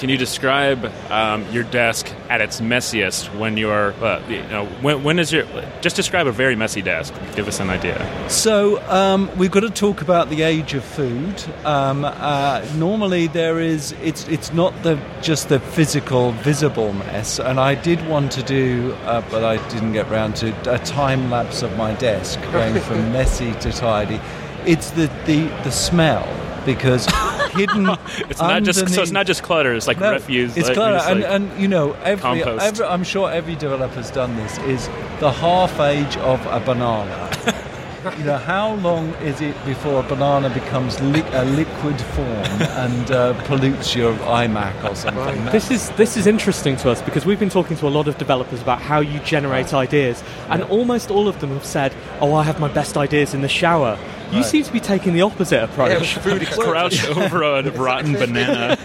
Can 0.00 0.08
you 0.08 0.16
describe 0.16 0.90
um, 1.10 1.44
your 1.52 1.62
desk 1.62 2.10
at 2.30 2.40
its 2.40 2.62
messiest 2.62 3.36
when 3.38 3.58
you're, 3.58 3.92
uh, 4.02 4.26
you 4.30 4.40
know, 4.44 4.64
when, 4.80 5.04
when 5.04 5.18
is 5.18 5.30
your, 5.30 5.44
just 5.82 5.94
describe 5.94 6.26
a 6.26 6.32
very 6.32 6.56
messy 6.56 6.80
desk. 6.80 7.12
Give 7.36 7.46
us 7.46 7.60
an 7.60 7.68
idea. 7.68 8.30
So 8.30 8.80
um, 8.88 9.30
we've 9.36 9.50
got 9.50 9.60
to 9.60 9.68
talk 9.68 10.00
about 10.00 10.30
the 10.30 10.40
age 10.40 10.72
of 10.72 10.84
food. 10.84 11.44
Um, 11.66 12.06
uh, 12.06 12.66
normally, 12.76 13.26
there 13.26 13.60
is 13.60 13.92
it's 14.02 14.26
it's 14.28 14.54
not 14.54 14.72
the 14.82 14.98
just 15.20 15.50
the 15.50 15.60
physical, 15.60 16.32
visible 16.32 16.94
mess. 16.94 17.38
And 17.38 17.60
I 17.60 17.74
did 17.74 18.00
want 18.08 18.32
to 18.32 18.42
do, 18.42 18.96
uh, 19.04 19.20
but 19.30 19.44
I 19.44 19.58
didn't 19.68 19.92
get 19.92 20.08
round 20.08 20.34
to 20.36 20.74
a 20.74 20.78
time 20.78 21.30
lapse 21.30 21.60
of 21.60 21.76
my 21.76 21.92
desk, 21.96 22.40
going 22.52 22.80
from 22.80 23.12
messy 23.12 23.52
to 23.52 23.70
tidy. 23.70 24.18
It's 24.64 24.92
the 24.92 25.10
the, 25.26 25.48
the 25.62 25.70
smell 25.70 26.26
because 26.64 27.06
hidden. 27.52 27.88
It's 28.28 28.40
not 28.40 28.62
just 28.62 28.88
so 28.94 29.02
it's 29.02 29.10
not 29.10 29.26
just 29.26 29.42
clutter. 29.42 29.74
It's 29.74 29.86
like 29.86 30.00
no, 30.00 30.12
refuse. 30.12 30.56
It's 30.56 30.68
like, 30.68 30.76
clever, 30.76 30.98
just 30.98 31.10
and, 31.10 31.20
like- 31.20 31.30
and 31.30 31.60
you 31.60 31.68
know, 31.68 31.92
every, 32.04 32.42
every, 32.42 32.84
I'm 32.84 33.04
sure 33.04 33.30
every 33.30 33.56
developer's 33.56 34.10
done 34.10 34.36
this. 34.36 34.58
Is 34.58 34.86
the 35.20 35.30
half 35.30 35.78
age 35.80 36.16
of 36.18 36.44
a 36.46 36.60
banana? 36.60 37.66
you 38.18 38.24
know, 38.24 38.38
how 38.38 38.74
long 38.76 39.10
is 39.16 39.40
it 39.40 39.54
before 39.66 40.00
a 40.00 40.02
banana 40.02 40.48
becomes 40.50 40.98
li- 41.00 41.22
a 41.32 41.44
liquid 41.44 42.00
form 42.00 42.26
and 42.26 43.10
uh, 43.10 43.34
pollutes 43.44 43.94
your 43.94 44.14
iMac 44.14 44.90
or 44.90 44.94
something? 44.94 45.44
This 45.46 45.70
is 45.70 45.90
this 45.90 46.16
is 46.16 46.26
interesting 46.26 46.76
to 46.78 46.90
us 46.90 47.02
because 47.02 47.26
we've 47.26 47.40
been 47.40 47.50
talking 47.50 47.76
to 47.76 47.86
a 47.86 47.90
lot 47.90 48.08
of 48.08 48.16
developers 48.18 48.62
about 48.62 48.80
how 48.80 49.00
you 49.00 49.18
generate 49.20 49.74
ideas, 49.74 50.22
and 50.48 50.62
almost 50.64 51.10
all 51.10 51.28
of 51.28 51.40
them 51.40 51.50
have 51.50 51.64
said, 51.64 51.94
"Oh, 52.20 52.34
I 52.34 52.42
have 52.44 52.58
my 52.58 52.68
best 52.68 52.96
ideas 52.96 53.34
in 53.34 53.42
the 53.42 53.48
shower." 53.48 53.98
You 54.30 54.36
Right. 54.36 54.44
seem 54.44 54.62
to 54.62 54.72
be 54.72 54.78
taking 54.78 55.12
the 55.12 55.22
opposite 55.22 55.62
approach. 55.64 56.14
Food 56.18 56.46
crouch 56.52 57.04
over 57.16 57.42
a 57.42 57.68
rotten 57.72 58.12
banana. 58.12 58.76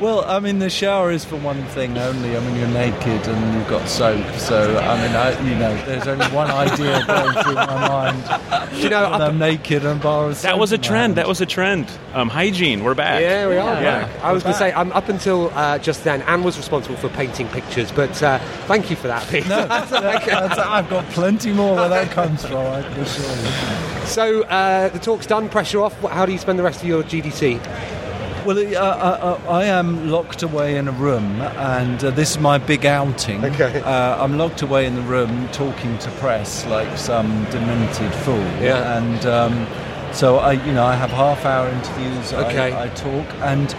Well, 0.00 0.24
I 0.24 0.40
mean, 0.40 0.60
the 0.60 0.70
shower 0.70 1.10
is 1.10 1.24
for 1.26 1.36
one 1.36 1.62
thing 1.66 1.98
only. 1.98 2.34
I 2.36 2.40
mean, 2.40 2.56
you're 2.56 2.68
naked 2.68 3.28
and 3.28 3.54
you've 3.54 3.68
got 3.68 3.86
soap, 3.88 4.24
so 4.36 4.78
I 4.78 4.96
mean, 5.06 5.14
I, 5.14 5.38
you 5.46 5.54
know, 5.58 5.76
there's 5.84 6.06
only 6.08 6.24
one 6.28 6.50
idea 6.50 7.04
going 7.06 7.32
through 7.44 7.54
my 7.54 7.88
mind. 7.88 8.72
you 8.82 8.88
know, 8.88 9.04
I'm 9.04 9.38
naked 9.38 9.84
and 9.84 10.00
bar 10.00 10.30
of 10.30 10.40
That 10.42 10.58
was 10.58 10.72
a 10.72 10.78
trend. 10.78 11.00
hand. 11.00 11.14
That 11.16 11.28
was 11.28 11.40
a 11.42 11.46
trend. 11.46 11.86
Um, 12.14 12.28
hygiene. 12.30 12.82
We're 12.82 12.94
back. 12.94 13.20
yeah, 13.20 13.46
we 13.46 13.56
are. 13.58 13.82
Yeah. 13.82 14.06
back. 14.06 14.24
I 14.24 14.32
was 14.32 14.42
going 14.42 14.54
to 14.54 14.58
say, 14.58 14.72
um, 14.72 14.90
up 14.92 15.08
until 15.10 15.50
uh, 15.54 15.78
just 15.78 16.02
then, 16.04 16.22
Anne 16.22 16.42
was 16.44 16.56
responsible 16.56 16.96
for 16.96 17.08
painting 17.10 17.46
pictures, 17.48 17.92
but 17.92 18.22
uh, 18.22 18.38
thank 18.66 18.88
you 18.90 18.96
for 18.96 19.06
that, 19.08 19.28
Pete. 19.28 19.46
No, 19.48 19.66
that- 19.66 19.90
that's- 19.90 20.58
I've 20.58 20.88
got 20.88 21.04
plenty 21.10 21.52
more 21.52 21.76
where 21.76 21.88
that 21.90 22.10
comes 22.10 22.44
from, 22.44 22.56
I 22.66 22.82
can 22.82 23.00
assure 23.00 23.26
you. 23.36 23.99
So 24.10 24.42
uh, 24.42 24.88
the 24.88 24.98
talk's 24.98 25.26
done, 25.26 25.48
pressure 25.48 25.80
off. 25.80 25.96
How 26.00 26.26
do 26.26 26.32
you 26.32 26.38
spend 26.38 26.58
the 26.58 26.64
rest 26.64 26.82
of 26.82 26.88
your 26.88 27.04
GDC? 27.04 28.44
Well, 28.44 28.58
uh, 28.58 28.80
uh, 28.80 29.38
uh, 29.46 29.50
I 29.52 29.64
am 29.66 30.10
locked 30.10 30.42
away 30.42 30.76
in 30.78 30.88
a 30.88 30.92
room, 30.92 31.40
and 31.42 32.02
uh, 32.02 32.10
this 32.10 32.32
is 32.32 32.38
my 32.38 32.58
big 32.58 32.84
outing. 32.86 33.44
Okay. 33.44 33.80
Uh, 33.80 34.22
I'm 34.22 34.36
locked 34.36 34.62
away 34.62 34.86
in 34.86 34.96
the 34.96 35.02
room 35.02 35.46
talking 35.52 35.96
to 35.98 36.10
press 36.12 36.66
like 36.66 36.98
some 36.98 37.44
demented 37.50 38.12
fool. 38.24 38.38
Yeah. 38.60 38.98
And 38.98 39.26
um, 39.26 39.66
so 40.12 40.38
I, 40.38 40.52
you 40.52 40.72
know, 40.72 40.84
I 40.84 40.96
have 40.96 41.10
half-hour 41.10 41.68
interviews. 41.68 42.32
I- 42.32 42.84
I, 42.84 42.88
talk, 42.88 43.26
and 43.42 43.72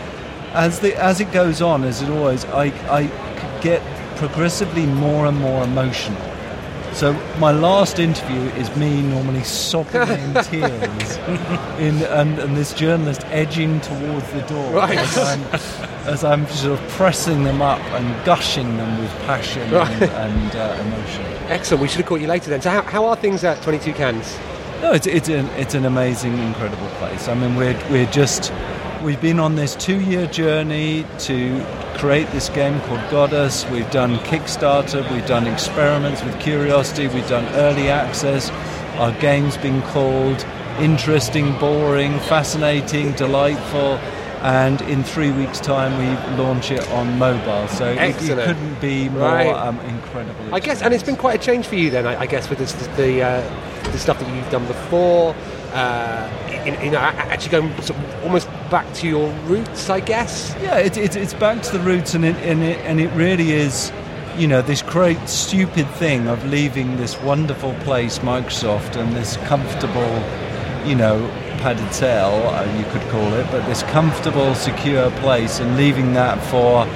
as 0.54 0.80
the 0.80 0.96
as 0.96 1.20
it 1.20 1.32
goes 1.34 1.62
on, 1.62 1.84
as 1.84 2.02
it 2.02 2.10
always, 2.10 2.46
I 2.46 2.65
I 2.89 3.08
get 3.62 3.82
progressively 4.15 4.86
more 4.86 5.26
and 5.26 5.38
more 5.39 5.63
emotional. 5.63 6.31
So 6.93 7.13
my 7.39 7.51
last 7.51 7.99
interview 7.99 8.41
is 8.62 8.73
me 8.75 9.01
normally 9.01 9.43
sobbing 9.43 10.01
in 10.01 10.34
tears, 10.43 11.17
in, 11.80 12.04
and, 12.04 12.38
and 12.38 12.56
this 12.58 12.73
journalist 12.73 13.21
edging 13.27 13.80
towards 13.82 14.30
the 14.34 14.41
door 14.41 14.71
Right. 14.73 14.97
as, 14.97 15.17
I'm, 15.17 15.43
as 16.08 16.23
I'm 16.23 16.45
sort 16.47 16.80
of 16.80 16.89
pressing 16.89 17.43
them 17.43 17.62
up 17.62 17.80
and 17.93 18.25
gushing 18.25 18.75
them 18.77 18.99
with 18.99 19.10
passion 19.25 19.71
Right. 19.71 19.89
and, 19.89 20.04
and 20.04 20.56
uh, 20.56 20.77
emotion. 20.84 21.25
Excellent. 21.47 21.82
We 21.82 21.88
should 21.88 21.97
have 22.01 22.08
caught 22.08 22.21
you 22.21 22.27
later 22.27 22.49
then. 22.49 22.62
So 22.62 22.69
how, 22.69 22.82
how 22.84 23.06
are 23.06 23.15
things 23.15 23.43
at 23.43 23.62
22 23.63 23.93
Cans? 23.93 24.38
No, 24.82 24.91
it's 24.93 25.06
it's 25.06 25.30
an 25.30 25.45
it's 25.58 25.75
an 25.75 25.86
amazing, 25.86 26.38
incredible 26.39 26.88
place. 26.97 27.27
I 27.27 27.36
mean, 27.36 27.56
we're 27.56 27.80
we're 27.91 28.08
just 28.12 28.51
we've 29.04 29.22
been 29.22 29.40
on 29.40 29.56
this 29.56 29.76
two-year 29.76 30.28
journey 30.28 31.06
to 31.20 31.64
create 31.98 32.30
this 32.32 32.50
game 32.50 32.80
called 32.82 33.00
Godus. 33.10 33.70
We've 33.72 33.90
done 33.92 34.18
Kickstarter, 34.20 35.10
we've 35.12 35.26
done 35.26 35.48
experiments 35.48 36.24
with 36.24 36.40
Curiosity, 36.40 37.08
we've 37.08 37.28
done 37.28 37.46
early 37.56 37.90
access. 37.90 38.50
Our 38.98 39.12
game's 39.20 39.58
been 39.58 39.82
called 39.84 40.46
interesting, 40.80 41.58
boring, 41.60 42.20
fascinating, 42.22 43.14
delightful. 43.14 44.00
And 44.44 44.82
in 44.84 45.04
three 45.04 45.32
weeks' 45.32 45.60
time, 45.60 45.96
we 46.00 46.42
launch 46.44 46.72
it 46.72 46.88
on 46.90 47.20
mobile. 47.20 47.68
So 47.68 47.86
it, 47.92 48.00
it 48.00 48.16
couldn't 48.18 48.82
be 48.82 49.08
more 49.10 49.22
Right. 49.22 49.48
um, 49.54 49.80
incredible. 49.82 50.54
I 50.56 50.60
guess, 50.60 50.82
and 50.82 50.96
it's 50.96 51.04
been 51.04 51.16
quite 51.16 51.40
a 51.40 51.44
change 51.44 51.68
for 51.68 51.76
you 51.76 51.92
then, 51.92 52.08
I, 52.08 52.22
I 52.22 52.26
guess, 52.26 52.50
with 52.50 52.58
this, 52.58 52.74
the 52.98 53.22
uh, 53.22 53.82
the 53.92 54.00
stuff 54.00 54.20
that 54.20 54.36
you've 54.36 54.50
done 54.50 54.66
before. 54.66 55.36
Uh, 55.73 56.29
you 56.65 56.91
know, 56.91 56.99
actually 56.99 57.51
going 57.51 57.81
sort 57.81 57.99
of 57.99 58.23
almost 58.23 58.47
back 58.69 58.91
to 58.95 59.07
your 59.07 59.29
roots, 59.45 59.89
I 59.89 59.99
guess. 59.99 60.55
Yeah, 60.62 60.77
it, 60.77 60.97
it, 60.97 61.15
it's 61.15 61.34
back 61.34 61.62
to 61.63 61.77
the 61.77 61.84
roots, 61.84 62.13
and 62.13 62.25
it, 62.25 62.36
and 62.38 62.62
it 62.63 62.77
and 62.79 62.99
it 62.99 63.10
really 63.10 63.51
is, 63.51 63.91
you 64.38 64.47
know, 64.47 64.62
this 64.62 64.81
great 64.81 65.27
stupid 65.27 65.88
thing 65.91 66.27
of 66.27 66.43
leaving 66.45 66.97
this 66.97 67.19
wonderful 67.21 67.73
place, 67.86 68.19
Microsoft, 68.19 68.95
and 68.95 69.15
this 69.15 69.38
comfortable, 69.47 70.23
you 70.88 70.95
know, 70.95 71.27
padded 71.60 71.93
cell, 71.93 72.47
uh, 72.47 72.65
you 72.77 72.86
could 72.91 73.07
call 73.10 73.34
it, 73.34 73.45
but 73.51 73.65
this 73.67 73.84
comfortable, 73.84 74.53
secure 74.55 75.10
place, 75.21 75.60
and 75.60 75.77
leaving 75.77 76.13
that 76.13 76.41
for. 76.49 76.88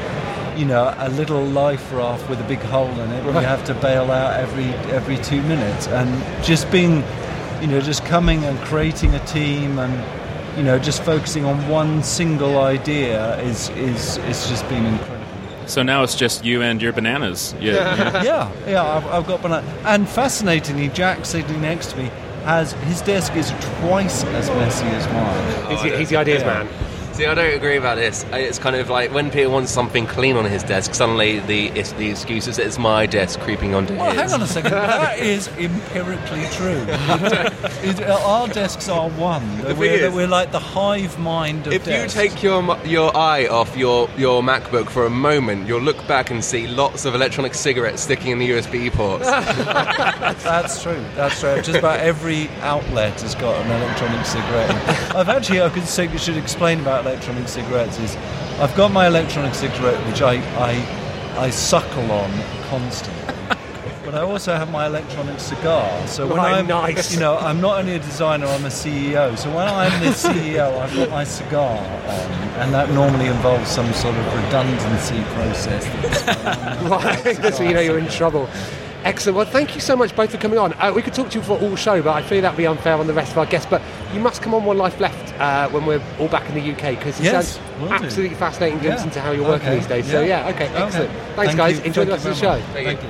You 0.55 0.63
know, 0.63 0.95
a 0.99 1.09
little 1.09 1.43
life 1.43 1.91
raft 1.91 2.29
with 2.29 2.39
a 2.39 2.45
big 2.45 2.59
hole 2.59 2.87
in 2.87 3.11
it, 3.11 3.25
and 3.25 3.35
you 3.35 3.41
have 3.41 3.65
to 3.65 3.73
bail 3.73 4.09
out 4.09 4.39
every 4.39 4.67
every 4.93 5.17
two 5.17 5.41
minutes, 5.41 5.89
and 5.89 6.07
just 6.45 6.71
being, 6.71 7.03
you 7.61 7.67
know, 7.67 7.79
just 7.81 8.05
coming 8.05 8.43
and 8.43 8.57
creating 8.59 9.13
a 9.15 9.25
team 9.25 9.79
and 9.79 9.93
you 10.57 10.63
know, 10.63 10.79
just 10.79 11.03
focusing 11.03 11.43
on 11.45 11.67
one 11.67 12.01
single 12.03 12.59
idea 12.59 13.37
is 13.41 13.69
is 13.69 14.17
it's 14.17 14.47
just 14.49 14.67
been 14.69 14.85
incredible. 14.85 15.15
So 15.67 15.81
now 15.83 16.03
it's 16.03 16.15
just 16.15 16.45
you 16.45 16.61
and 16.61 16.81
your 16.81 16.93
bananas. 16.93 17.55
Yeah. 17.59 18.23
yeah, 18.23 18.51
yeah. 18.67 18.83
I've, 18.83 19.05
I've 19.07 19.27
got 19.27 19.41
banana, 19.41 19.67
and 19.85 20.07
fascinatingly, 20.07 20.89
Jack 20.89 21.25
sitting 21.25 21.59
next 21.61 21.91
to 21.91 21.97
me 21.97 22.11
has 22.45 22.73
his 22.73 23.01
desk 23.01 23.35
is 23.35 23.49
twice 23.79 24.23
as 24.25 24.49
messy 24.51 24.85
as 24.85 25.07
mine. 25.07 25.69
He's, 25.71 25.79
oh, 25.79 25.89
the- 25.89 25.97
he's 25.97 26.09
the 26.09 26.17
ideas 26.17 26.43
Yeah. 26.43 26.63
man. 26.63 26.67
See, 27.15 27.25
I 27.25 27.33
don't 27.33 27.53
agree 27.53 27.77
about 27.77 27.95
this. 27.95 28.25
It's 28.33 28.59
kind 28.59 28.75
of 28.75 28.89
like 28.89 29.09
when 29.13 29.31
Peter 29.31 29.49
wants 29.49 29.71
something 29.71 30.05
clean 30.05 30.35
on 30.35 30.43
his 30.43 30.63
desk, 30.63 30.93
suddenly 30.93 31.39
the 31.39 31.67
it's 31.69 31.93
the 31.93 32.09
excuse 32.09 32.45
is 32.45 32.59
it's 32.59 32.77
my 32.77 33.05
desk 33.05 33.39
creeping 33.39 33.73
onto 33.73 33.95
Well, 33.95 34.11
his. 34.11 34.19
hang 34.19 34.33
on 34.33 34.41
a 34.41 34.47
second. 34.47 34.71
That 34.75 35.19
is 35.19 35.47
empirically 35.57 36.45
true. 36.51 36.85
It- 37.87 38.01
our 38.03 38.47
desks 38.49 38.89
are 38.89 39.09
one. 39.11 39.61
The 39.61 39.75
We're, 39.75 40.07
is- 40.07 40.13
we're 40.13 40.27
like 40.27 40.51
the 40.51 40.59
hive 40.59 41.17
mind 41.17 41.67
of 41.67 41.73
If 41.73 41.87
you 41.87 42.05
take 42.09 42.43
your 42.43 42.61
your 42.85 43.15
eye 43.15 43.47
off 43.47 43.77
your, 43.77 44.09
your 44.17 44.41
MacBook 44.43 44.89
for 44.89 45.05
a 45.05 45.09
moment, 45.09 45.67
you'll 45.67 45.81
look 45.81 46.05
back 46.07 46.31
and 46.31 46.43
see 46.43 46.67
lots 46.67 47.05
of 47.05 47.15
electronic 47.15 47.53
cigarettes 47.53 48.01
sticking 48.01 48.31
in 48.31 48.39
the 48.39 48.49
USB 48.49 48.91
ports. 48.91 49.25
That's 50.43 50.83
true. 50.83 51.01
That's 51.15 51.39
true. 51.39 51.61
Just 51.61 51.79
about 51.79 52.01
every 52.01 52.49
outlet 52.61 53.21
has 53.21 53.35
got 53.35 53.55
an 53.65 53.71
electronic 53.71 54.25
cigarette. 54.25 55.15
I've 55.15 55.29
actually, 55.29 55.61
I 55.61 55.69
could 55.69 55.85
say, 55.87 56.07
we 56.07 56.17
should 56.17 56.35
explain 56.37 56.81
about 56.81 57.04
electronic 57.05 57.47
cigarettes. 57.47 57.99
Is 57.99 58.15
I've 58.59 58.75
got 58.75 58.91
my 58.91 59.07
electronic 59.07 59.53
cigarette, 59.53 59.99
which 60.07 60.21
I 60.21 60.35
I, 60.57 60.73
I 61.45 61.49
suckle 61.51 62.11
on 62.11 62.31
constantly. 62.69 63.21
But 64.05 64.13
I 64.13 64.21
also 64.21 64.53
have 64.53 64.69
my 64.71 64.85
electronic 64.85 65.39
cigar. 65.39 65.89
So 66.07 66.27
when 66.27 66.37
Right, 66.37 66.59
I'm, 66.59 66.67
nice. 66.67 67.11
you 67.11 67.19
know, 67.19 67.39
I'm 67.39 67.59
not 67.59 67.79
only 67.79 67.95
a 67.95 67.99
designer, 67.99 68.45
I'm 68.45 68.63
a 68.63 68.69
CEO. 68.69 69.35
So 69.35 69.49
when 69.49 69.67
I'm 69.67 69.99
the 69.99 70.11
CEO, 70.25 70.77
I've 70.77 70.93
got 70.95 71.09
my 71.09 71.23
cigar 71.23 71.75
on, 71.79 72.31
and 72.61 72.71
that 72.71 72.91
normally 72.91 73.25
involves 73.25 73.67
some 73.67 73.91
sort 73.93 74.15
of 74.15 74.25
redundancy 74.43 75.23
process. 75.33 75.85
That's 76.21 76.83
right, 77.43 77.53
so 77.55 77.63
you 77.63 77.73
know 77.73 77.79
you're 77.81 77.97
in 77.97 78.07
trouble. 78.07 78.47
Excellent. 79.05 79.37
Well, 79.37 79.45
thank 79.45 79.75
you 79.75 79.81
so 79.81 79.95
much 79.95 80.15
both 80.15 80.31
for 80.31 80.37
coming 80.37 80.57
on. 80.57 80.73
Uh, 80.73 80.91
we 80.91 81.03
could 81.03 81.13
talk 81.13 81.29
to 81.29 81.37
you 81.37 81.43
for 81.45 81.59
all 81.59 81.75
show, 81.75 82.01
but 82.01 82.15
I 82.15 82.23
feel 82.23 82.41
that 82.41 82.51
would 82.53 82.57
be 82.57 82.65
unfair 82.65 82.95
on 82.95 83.05
the 83.05 83.13
rest 83.13 83.31
of 83.33 83.37
our 83.37 83.45
guests. 83.45 83.67
But 83.69 83.83
you 84.11 84.19
must 84.19 84.41
come 84.41 84.55
on 84.55 84.65
One 84.65 84.79
Life 84.79 84.99
Left 84.99 85.39
uh, 85.39 85.69
when 85.69 85.85
we're 85.85 86.01
all 86.19 86.27
back 86.27 86.49
in 86.49 86.55
the 86.55 86.71
UK 86.71 86.97
because 86.97 87.19
it 87.19 87.25
Yes, 87.25 87.59
sounds 87.79 87.91
absolutely 87.91 88.35
fascinating 88.35 88.79
glimpse 88.79 89.01
Yeah. 89.01 89.07
into 89.07 89.21
how 89.21 89.31
you're 89.31 89.47
working 89.47 89.67
Okay. 89.69 89.77
these 89.77 89.87
days. 89.87 90.09
So 90.09 90.21
Yeah. 90.21 90.47
yeah, 90.47 90.53
okay, 90.55 90.69
Okay. 90.69 90.83
excellent. 90.83 91.11
Thanks, 91.11 91.35
Thank 91.35 91.57
guys. 91.57 91.77
you. 91.77 91.83
Enjoy 91.85 92.05
the 92.05 92.11
rest 92.13 92.25
of 92.25 92.33
the 92.35 92.41
show. 92.41 92.49
much. 92.57 92.61
Thank 92.73 93.03
you. 93.03 93.09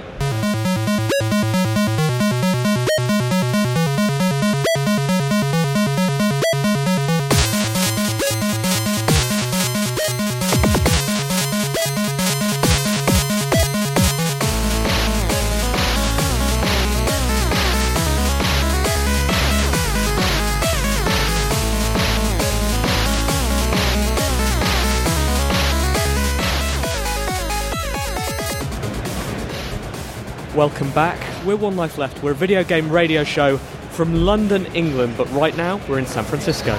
Welcome 30.65 30.89
back. 30.93 31.19
We're 31.45 31.57
One 31.57 31.75
Life 31.75 31.99
Left. 31.99 32.23
We're 32.23 32.31
a 32.31 32.33
video 32.33 32.63
game 32.63 32.89
radio 32.89 33.23
show 33.23 33.57
from 33.57 34.25
London, 34.25 34.65
England, 34.73 35.13
but 35.15 35.31
right 35.31 35.55
now 35.55 35.79
we're 35.87 35.99
in 35.99 36.07
San 36.07 36.23
Francisco. 36.23 36.73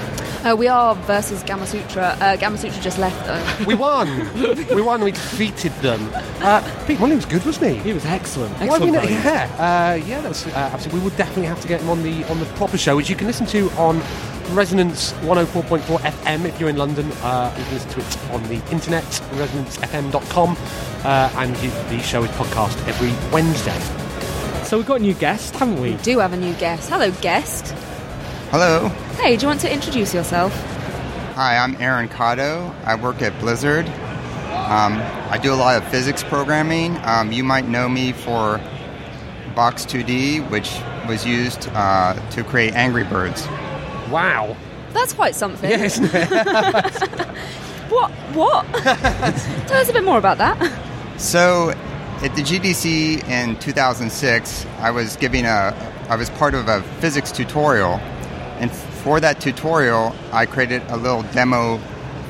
Uh, 0.45 0.57
we 0.59 0.67
are 0.67 0.97
versus 0.97 1.45
Gamasutra. 1.45 2.21
Uh, 2.21 2.37
Gamasutra 2.37 2.83
just 2.83 2.99
left 2.99 3.25
though. 3.27 3.65
We 3.65 3.77
won. 3.77 4.09
we 4.75 4.83
won. 4.83 5.05
We 5.05 5.13
defeated 5.13 5.71
them. 5.83 6.11
Uh, 6.43 6.69
Pete 6.89 6.99
Molly 6.99 7.15
was 7.15 7.27
good, 7.27 7.47
wasn't 7.47 7.77
he? 7.77 7.79
He 7.79 7.93
was 7.93 8.05
excellent. 8.07 8.53
Why 8.59 8.65
Excellent. 8.65 8.85
we 8.87 8.91
not- 8.91 9.05
value. 9.05 9.19
yeah, 9.21 9.93
uh, 9.93 9.95
yeah, 10.05 10.21
that 10.21 10.29
was 10.31 10.45
uh, 10.49 10.51
absolutely. 10.73 10.99
We 10.99 11.05
would 11.05 11.17
definitely 11.17 11.47
have 11.47 11.61
to 11.61 11.69
get 11.69 11.81
him 11.81 11.89
on 11.89 12.03
the 12.03 12.25
on 12.25 12.41
the 12.41 12.47
proper 12.57 12.77
show, 12.77 12.97
which 12.97 13.09
you 13.09 13.15
can 13.15 13.29
listen 13.29 13.47
to 13.47 13.71
on 13.79 14.03
Resonance 14.51 15.13
104.4 15.13 15.81
FM 15.99 16.45
if 16.45 16.59
you're 16.61 16.69
in 16.69 16.77
London. 16.77 17.11
Uh, 17.23 17.55
you 17.59 17.65
can 17.65 17.75
listen 17.75 17.91
to 17.91 18.01
it 18.01 18.31
on 18.31 18.43
the 18.45 18.55
internet, 18.71 19.05
resonancefm.com, 19.05 20.57
uh, 21.05 21.31
and 21.37 21.57
you, 21.59 21.71
the 21.89 21.99
show 22.01 22.23
is 22.23 22.31
podcast 22.33 22.77
every 22.87 23.11
Wednesday. 23.33 23.79
So 24.65 24.79
we've 24.79 24.87
got 24.87 25.01
a 25.01 25.03
new 25.03 25.15
guest, 25.15 25.55
haven't 25.57 25.81
we? 25.81 25.93
We 25.93 25.97
do 26.03 26.19
have 26.21 26.33
a 26.33 26.37
new 26.37 26.55
guest. 26.55 26.89
Hello, 26.91 27.11
guest. 27.21 27.73
Hello. 28.51 28.89
Hey, 29.21 29.37
do 29.37 29.43
you 29.43 29.49
want 29.49 29.61
to 29.61 29.73
introduce 29.73 30.15
yourself? 30.15 30.53
Hi, 31.35 31.57
I'm 31.59 31.75
Erin 31.83 32.09
Catto. 32.09 32.75
I 32.85 32.95
work 32.95 33.23
at 33.23 33.39
Blizzard. 33.41 33.87
Um, 33.87 34.95
I 35.31 35.39
do 35.43 35.53
a 35.53 35.57
lot 35.57 35.77
of 35.77 35.87
physics 35.89 36.23
programming. 36.23 36.97
Um, 37.05 37.31
you 37.31 37.45
might 37.45 37.69
know 37.69 37.89
me 37.89 38.13
for 38.13 38.61
Box2D, 39.55 40.51
which 40.51 40.79
was 41.09 41.27
used 41.27 41.69
uh, 41.75 42.15
to 42.31 42.43
create 42.45 42.75
Angry 42.75 43.05
Birds. 43.05 43.47
Wow. 44.11 44.57
That's 44.93 45.13
quite 45.13 45.35
something. 45.35 45.71
Yeah, 45.71 45.85
isn't 45.85 46.07
what? 47.91 48.11
What? 48.11 48.67
Tell 48.75 49.81
us 49.81 49.89
a 49.89 49.93
bit 49.93 50.05
more 50.05 50.19
about 50.19 50.39
that. 50.39 51.21
So, 51.21 51.71
at 52.23 52.35
the 52.35 52.43
GDC 52.43 53.29
in 53.29 53.59
2006, 53.59 54.67
I 54.79 54.91
was 54.91 55.17
giving 55.17 55.45
a, 55.45 55.75
I 56.09 56.17
was 56.17 56.31
part 56.31 56.55
of 56.55 56.69
a 56.69 56.83
physics 57.01 57.31
tutorial, 57.31 57.95
and 58.59 58.73
for 58.73 59.21
that 59.21 59.41
tutorial, 59.41 60.15
I 60.33 60.47
created 60.47 60.83
a 60.89 60.97
little 60.97 61.23
demo 61.25 61.79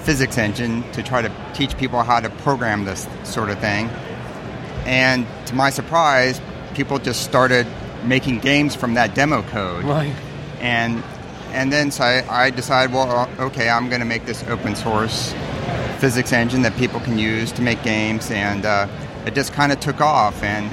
physics 0.03 0.39
engine 0.39 0.89
to 0.93 1.03
try 1.03 1.23
to 1.23 1.33
teach 1.55 1.77
people 1.79 2.03
how 2.03 2.21
to 2.21 2.31
program 2.31 2.85
this 2.85 3.07
sort 3.25 3.51
of 3.51 3.59
thing. 3.59 3.89
And 4.87 5.27
to 5.47 5.55
my 5.55 5.71
surprise, 5.71 6.41
people 6.75 6.99
just 6.99 7.23
started 7.23 7.67
making 8.05 8.39
games 8.39 8.77
from 8.77 8.95
that 8.95 9.15
demo 9.15 9.43
code. 9.43 9.85
Right. 9.85 10.15
And 10.61 11.03
and 11.57 11.73
then 11.73 11.91
so 11.91 12.05
I, 12.05 12.45
I 12.45 12.51
decided, 12.51 12.95
well, 12.95 13.29
okay, 13.39 13.71
I'm 13.71 13.89
going 13.89 14.01
to 14.01 14.07
make 14.07 14.27
this 14.27 14.45
open 14.45 14.77
source 14.77 15.35
physics 15.99 16.33
engine 16.33 16.61
that 16.63 16.77
people 16.77 17.01
can 17.01 17.19
use 17.19 17.51
to 17.53 17.63
make 17.63 17.83
games, 17.83 18.31
and 18.31 18.67
uh, 18.67 18.87
it 19.25 19.35
just 19.35 19.55
kind 19.55 19.73
of 19.73 19.81
took 19.81 20.03
off. 20.03 20.43
And 20.43 20.67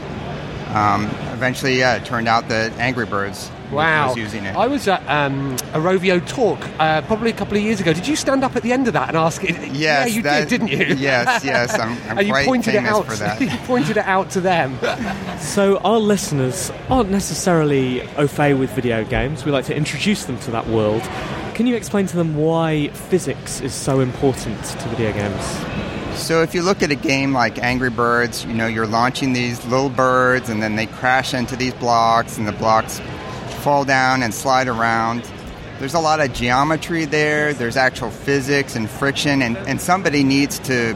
um, 0.75 1.05
eventually, 1.33 1.79
yeah, 1.79 1.95
it 1.95 2.05
turned 2.05 2.27
out 2.27 2.49
that 2.49 2.73
Angry 2.73 3.05
Birds 3.05 3.49
Wow. 3.75 4.09
was 4.09 4.17
using 4.17 4.45
it. 4.45 4.55
I 4.55 4.67
was 4.67 4.87
at 4.87 5.01
um, 5.07 5.53
a 5.73 5.79
Rovio 5.79 6.25
talk 6.27 6.59
uh, 6.79 7.01
probably 7.03 7.29
a 7.29 7.33
couple 7.33 7.57
of 7.57 7.63
years 7.63 7.79
ago. 7.79 7.93
Did 7.93 8.07
you 8.07 8.15
stand 8.15 8.43
up 8.43 8.55
at 8.55 8.63
the 8.63 8.71
end 8.73 8.87
of 8.87 8.93
that 8.93 9.09
and 9.09 9.17
ask 9.17 9.43
it? 9.43 9.51
Yes, 9.73 9.75
yeah, 9.75 10.05
you 10.05 10.21
that- 10.23 10.49
did, 10.49 10.61
didn't 10.65 10.89
you? 10.89 10.95
yes, 10.95 11.43
yes, 11.45 11.77
I'm- 11.77 11.97
I'm 12.09 12.17
and 12.19 12.27
you 12.27 12.33
quite 12.33 12.45
pointed 12.45 12.75
it 12.75 12.83
out. 12.85 13.07
you 13.41 13.49
pointed 13.65 13.97
it 13.97 14.05
out 14.05 14.29
to 14.31 14.41
them. 14.41 14.77
So 15.39 15.77
our 15.79 15.99
listeners 15.99 16.71
aren't 16.89 17.09
necessarily 17.09 18.01
au 18.17 18.27
fait 18.27 18.53
with 18.53 18.71
video 18.71 19.03
games. 19.03 19.45
We 19.45 19.51
like 19.51 19.65
to 19.65 19.75
introduce 19.75 20.25
them 20.25 20.39
to 20.39 20.51
that 20.51 20.67
world. 20.67 21.01
Can 21.53 21.67
you 21.67 21.75
explain 21.75 22.07
to 22.07 22.15
them 22.17 22.35
why 22.35 22.87
physics 22.89 23.61
is 23.61 23.73
so 23.73 23.99
important 23.99 24.63
to 24.63 24.87
video 24.89 25.13
games? 25.13 26.19
So 26.19 26.41
if 26.43 26.53
you 26.53 26.61
look 26.61 26.83
at 26.83 26.91
a 26.91 26.95
game 26.95 27.33
like 27.33 27.57
Angry 27.57 27.89
Birds, 27.89 28.45
you 28.45 28.53
know, 28.53 28.67
you're 28.67 28.87
launching 28.87 29.33
these 29.33 29.63
little 29.65 29.89
birds 29.89 30.47
and 30.49 30.61
then 30.61 30.75
they 30.75 30.85
crash 30.85 31.33
into 31.33 31.55
these 31.55 31.73
blocks 31.75 32.37
and 32.37 32.47
the 32.47 32.51
blocks 32.51 32.99
fall 33.63 33.85
down 33.85 34.21
and 34.23 34.33
slide 34.33 34.67
around. 34.67 35.23
There's 35.79 35.93
a 35.93 35.99
lot 35.99 36.19
of 36.19 36.33
geometry 36.33 37.05
there, 37.05 37.53
there's 37.53 37.77
actual 37.77 38.11
physics 38.11 38.75
and 38.75 38.89
friction 38.89 39.41
and, 39.41 39.57
and 39.57 39.79
somebody 39.81 40.23
needs 40.23 40.59
to 40.59 40.95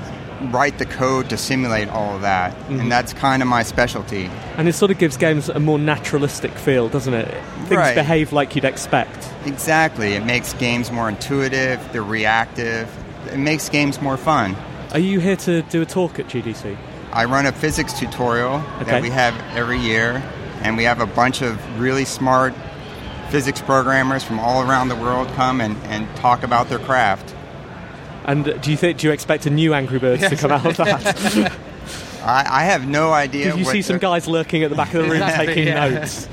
write 0.52 0.78
the 0.78 0.86
code 0.86 1.30
to 1.30 1.38
simulate 1.38 1.88
all 1.90 2.16
of 2.16 2.22
that. 2.22 2.54
Mhm. 2.68 2.82
And 2.82 2.92
that's 2.92 3.12
kind 3.14 3.42
of 3.42 3.48
my 3.48 3.64
specialty. 3.64 4.30
And 4.58 4.68
it 4.68 4.74
sort 4.74 4.92
of 4.92 5.00
gives 5.00 5.18
games 5.18 5.50
a 5.50 5.60
more 5.60 5.80
naturalistic 5.80 6.52
feel, 6.52 6.90
doesn't 6.90 7.14
it? 7.14 7.34
Things 7.68 7.72
Right. 7.72 7.96
behave 7.96 8.34
like 8.34 8.56
you'd 8.56 8.66
expect. 8.66 9.30
Exactly. 9.46 10.14
It 10.14 10.26
makes 10.26 10.54
games 10.54 10.92
more 10.92 11.10
intuitive, 11.10 11.80
they're 11.92 12.04
reactive. 12.04 12.88
It 13.34 13.38
makes 13.40 13.68
games 13.70 14.00
more 14.02 14.16
fun. 14.18 14.56
Are 14.94 15.00
you 15.00 15.20
here 15.20 15.38
to 15.38 15.64
do 15.64 15.82
a 15.82 15.86
talk 15.86 16.20
at 16.20 16.28
GDC? 16.28 16.78
I 17.14 17.26
run 17.26 17.46
a 17.46 17.52
physics 17.52 17.94
tutorial 17.94 18.62
Okay. 18.82 18.92
that 18.92 19.02
we 19.02 19.10
have 19.10 19.34
every 19.56 19.80
year, 19.80 20.22
and 20.62 20.78
we 20.78 20.84
have 20.84 21.00
a 21.00 21.06
bunch 21.06 21.42
of 21.42 21.80
really 21.80 22.06
smart 22.06 22.54
physics 23.30 23.62
programmers 23.62 24.24
from 24.24 24.40
all 24.40 24.68
around 24.68 24.90
the 24.90 24.96
world 24.96 25.28
come 25.30 25.62
and, 25.62 25.76
and 25.86 26.14
talk 26.18 26.44
about 26.44 26.70
their 26.70 26.80
craft. 26.80 27.36
And 28.26 28.62
do 28.62 28.72
you 28.72 28.78
think? 28.78 29.00
Do 29.00 29.08
you 29.08 29.14
expect 29.14 29.46
a 29.46 29.50
new 29.50 29.74
Angry 29.74 30.00
Birds 30.00 30.28
to 30.28 30.36
come 30.36 30.52
out 30.52 30.66
of 30.66 30.78
that? 30.78 31.52
I, 32.24 32.46
I 32.62 32.64
have 32.66 32.86
no 32.88 33.14
idea. 33.14 33.52
Did 33.52 33.60
you 33.60 33.66
see 33.66 33.82
some 33.82 34.00
guys 34.00 34.28
lurking 34.28 34.64
at 34.64 34.70
the 34.70 34.76
back 34.76 34.94
of 34.94 35.04
the 35.06 35.10
room 35.10 35.22
taking 35.36 35.68
yeah. 35.68 35.88
notes? 35.88 36.28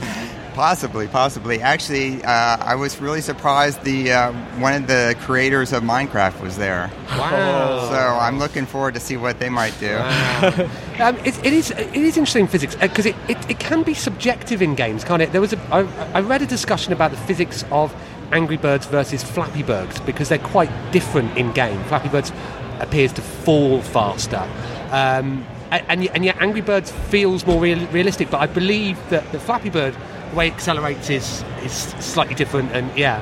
Possibly, 0.54 1.08
possibly. 1.08 1.60
Actually, 1.60 2.22
uh, 2.24 2.56
I 2.60 2.76
was 2.76 3.00
really 3.00 3.20
surprised. 3.20 3.82
The 3.82 4.12
uh, 4.12 4.32
one 4.60 4.74
of 4.74 4.86
the 4.86 5.16
creators 5.20 5.72
of 5.72 5.82
Minecraft 5.82 6.40
was 6.40 6.56
there. 6.56 6.90
Wow. 7.10 7.88
So 7.90 7.96
I'm 7.96 8.38
looking 8.38 8.64
forward 8.64 8.94
to 8.94 9.00
see 9.00 9.16
what 9.16 9.38
they 9.40 9.48
might 9.50 9.78
do. 9.80 9.98
Um, 11.00 11.16
it, 11.24 11.36
it 11.44 11.52
is 11.52 11.72
it 11.72 11.92
is 11.96 12.16
interesting 12.16 12.46
physics 12.46 12.76
because 12.76 13.04
it, 13.04 13.16
it, 13.28 13.50
it 13.50 13.58
can 13.58 13.82
be 13.82 13.94
subjective 13.94 14.62
in 14.62 14.76
games, 14.76 15.02
can't 15.02 15.20
it? 15.20 15.32
There 15.32 15.40
was 15.40 15.52
a 15.52 15.58
I, 15.74 15.80
I 16.14 16.20
read 16.20 16.40
a 16.40 16.46
discussion 16.46 16.92
about 16.92 17.10
the 17.10 17.16
physics 17.16 17.64
of 17.72 17.92
Angry 18.30 18.56
Birds 18.56 18.86
versus 18.86 19.24
Flappy 19.24 19.64
Birds 19.64 19.98
because 20.02 20.28
they're 20.28 20.38
quite 20.38 20.70
different 20.92 21.36
in 21.36 21.50
game. 21.50 21.82
Flappy 21.86 22.08
Birds 22.08 22.30
appears 22.78 23.12
to 23.14 23.22
fall 23.22 23.82
faster. 23.82 24.48
Um, 24.92 25.44
and, 25.72 26.04
yet- 26.04 26.14
and 26.14 26.24
yet 26.24 26.36
Angry 26.40 26.60
Birds 26.60 26.92
feels 26.92 27.44
more 27.44 27.60
real, 27.60 27.84
realistic, 27.88 28.30
but 28.30 28.40
I 28.40 28.46
believe 28.46 28.96
that 29.10 29.32
the 29.32 29.40
Flappy 29.40 29.70
Bird, 29.70 29.94
the 29.94 30.13
way 30.34 30.48
it 30.48 30.54
accelerates 30.54 31.10
is, 31.10 31.44
is 31.62 31.72
slightly 31.72 32.34
different, 32.34 32.72
and 32.72 32.96
yeah. 32.98 33.20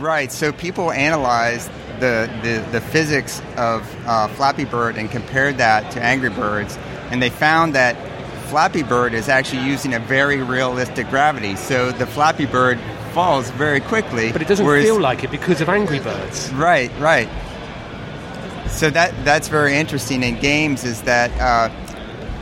Right. 0.00 0.30
So 0.32 0.52
people 0.52 0.90
analyzed 0.92 1.70
the, 2.00 2.28
the, 2.42 2.66
the 2.72 2.80
physics 2.80 3.40
of 3.56 3.82
uh, 4.06 4.28
Flappy 4.28 4.64
Bird 4.64 4.96
and 4.96 5.10
compared 5.10 5.58
that 5.58 5.90
to 5.92 6.02
Angry 6.02 6.30
Birds, 6.30 6.76
and 7.10 7.22
they 7.22 7.30
found 7.30 7.74
that 7.74 7.96
Flappy 8.48 8.82
Bird 8.82 9.14
is 9.14 9.28
actually 9.28 9.62
using 9.62 9.94
a 9.94 9.98
very 10.00 10.42
realistic 10.42 11.08
gravity. 11.08 11.56
So 11.56 11.92
the 11.92 12.06
Flappy 12.06 12.46
Bird 12.46 12.78
falls 13.12 13.50
very 13.50 13.80
quickly. 13.80 14.32
But 14.32 14.42
it 14.42 14.48
doesn't 14.48 14.66
whereas- 14.66 14.84
feel 14.84 15.00
like 15.00 15.24
it 15.24 15.30
because 15.30 15.60
of 15.60 15.68
Angry 15.68 16.00
Birds. 16.00 16.52
Right, 16.52 16.90
right. 16.98 17.28
So 18.68 18.90
that 18.90 19.14
that's 19.24 19.46
very 19.48 19.76
interesting 19.76 20.22
in 20.24 20.38
games 20.40 20.84
is 20.84 21.02
that 21.02 21.30
uh, 21.40 21.70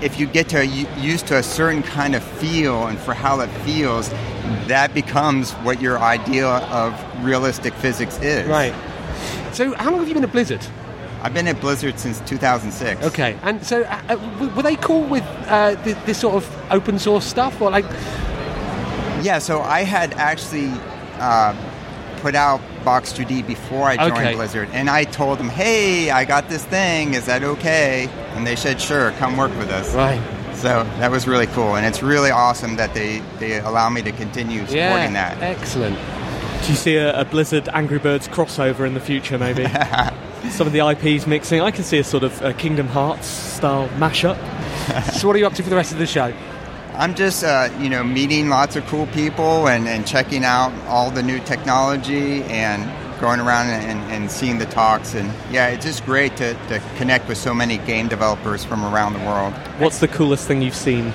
if 0.02 0.18
you 0.18 0.26
get 0.26 0.48
to 0.50 0.66
used 0.66 1.26
to 1.28 1.38
a 1.38 1.42
certain 1.42 1.82
kind 1.82 2.14
of 2.14 2.22
feel 2.22 2.86
and 2.86 2.98
for 2.98 3.14
how 3.14 3.40
it 3.40 3.48
feels, 3.64 4.08
that 4.66 4.92
becomes 4.94 5.52
what 5.52 5.80
your 5.80 5.98
idea 5.98 6.46
of 6.48 7.24
realistic 7.24 7.72
physics 7.74 8.18
is. 8.20 8.48
Right. 8.48 8.74
So 9.52 9.74
how 9.74 9.90
long 9.90 10.00
have 10.00 10.08
you 10.08 10.14
been 10.14 10.24
at 10.24 10.32
Blizzard? 10.32 10.64
I've 11.22 11.34
been 11.34 11.46
at 11.46 11.60
Blizzard 11.60 12.00
since 12.00 12.20
2006. 12.22 13.04
Okay, 13.04 13.38
and 13.42 13.64
so 13.64 13.82
uh, 13.82 14.02
uh, 14.08 14.50
were 14.56 14.62
they 14.62 14.74
cool 14.74 15.04
with 15.04 15.22
uh, 15.46 15.76
th- 15.84 15.96
this 16.04 16.18
sort 16.18 16.34
of 16.34 16.72
open 16.72 16.98
source 16.98 17.24
stuff, 17.24 17.60
or 17.60 17.70
like? 17.70 17.84
Yeah, 19.22 19.38
so 19.38 19.60
I 19.60 19.82
had 19.82 20.14
actually 20.14 20.72
uh, 21.20 21.54
put 22.22 22.34
out 22.36 22.60
Box2D 22.84 23.46
before 23.46 23.84
I 23.88 23.96
joined 23.96 24.12
Okay. 24.12 24.34
Blizzard, 24.34 24.68
and 24.72 24.88
I 24.88 25.04
told 25.04 25.38
them, 25.38 25.48
"Hey, 25.48 26.10
I 26.10 26.24
got 26.24 26.48
this 26.48 26.64
thing. 26.64 27.14
Is 27.14 27.26
that 27.26 27.42
okay?" 27.42 28.08
And 28.34 28.46
they 28.46 28.56
said, 28.56 28.80
"Sure, 28.80 29.10
come 29.18 29.36
work 29.36 29.50
with 29.58 29.70
us." 29.70 29.92
Right. 29.94 30.20
So 30.54 30.84
that 31.00 31.10
was 31.10 31.26
really 31.26 31.48
cool, 31.48 31.74
and 31.76 31.84
it's 31.84 32.02
really 32.02 32.30
awesome 32.30 32.76
that 32.76 32.94
they 32.94 33.20
they 33.40 33.58
allow 33.58 33.90
me 33.90 34.02
to 34.02 34.12
continue 34.12 34.60
supporting 34.66 35.12
that. 35.14 35.36
Excellent. 35.42 35.98
Do 36.62 36.68
you 36.68 36.76
see 36.76 36.94
a, 36.96 37.20
a 37.20 37.24
Blizzard 37.24 37.68
Angry 37.72 37.98
Birds 37.98 38.28
crossover 38.28 38.86
in 38.86 38.94
the 38.94 39.00
future, 39.00 39.36
maybe? 39.36 39.66
Some 40.50 40.68
of 40.68 40.72
the 40.72 40.80
IPs 40.92 41.26
mixing. 41.26 41.60
I 41.60 41.72
can 41.72 41.82
see 41.82 41.98
a 41.98 42.04
sort 42.04 42.22
of 42.22 42.40
uh, 42.40 42.52
Kingdom 42.52 42.86
Hearts 42.86 43.26
style 43.26 43.88
mashup. 43.98 44.36
so, 45.12 45.26
what 45.26 45.34
are 45.34 45.40
you 45.40 45.46
up 45.46 45.54
to 45.54 45.62
for 45.64 45.70
the 45.70 45.76
rest 45.76 45.92
of 45.92 45.98
the 45.98 46.06
show? 46.06 46.32
I'm 46.94 47.14
just, 47.14 47.42
uh, 47.42 47.70
you 47.80 47.88
know, 47.88 48.04
meeting 48.04 48.50
lots 48.50 48.76
of 48.76 48.86
cool 48.86 49.06
people 49.08 49.66
and, 49.66 49.88
and 49.88 50.06
checking 50.06 50.44
out 50.44 50.72
all 50.86 51.10
the 51.10 51.22
new 51.22 51.40
technology 51.40 52.42
and 52.44 52.84
going 53.18 53.40
around 53.40 53.68
and, 53.70 53.98
and 54.12 54.30
seeing 54.30 54.58
the 54.58 54.66
talks. 54.66 55.14
And 55.14 55.32
yeah, 55.50 55.68
it's 55.68 55.86
just 55.86 56.04
great 56.04 56.36
to, 56.36 56.52
to 56.68 56.82
connect 56.96 57.28
with 57.28 57.38
so 57.38 57.54
many 57.54 57.78
game 57.78 58.08
developers 58.08 58.62
from 58.62 58.84
around 58.84 59.14
the 59.14 59.20
world. 59.20 59.54
What's 59.78 60.00
the 60.00 60.08
coolest 60.08 60.46
thing 60.46 60.60
you've 60.60 60.74
seen? 60.74 61.12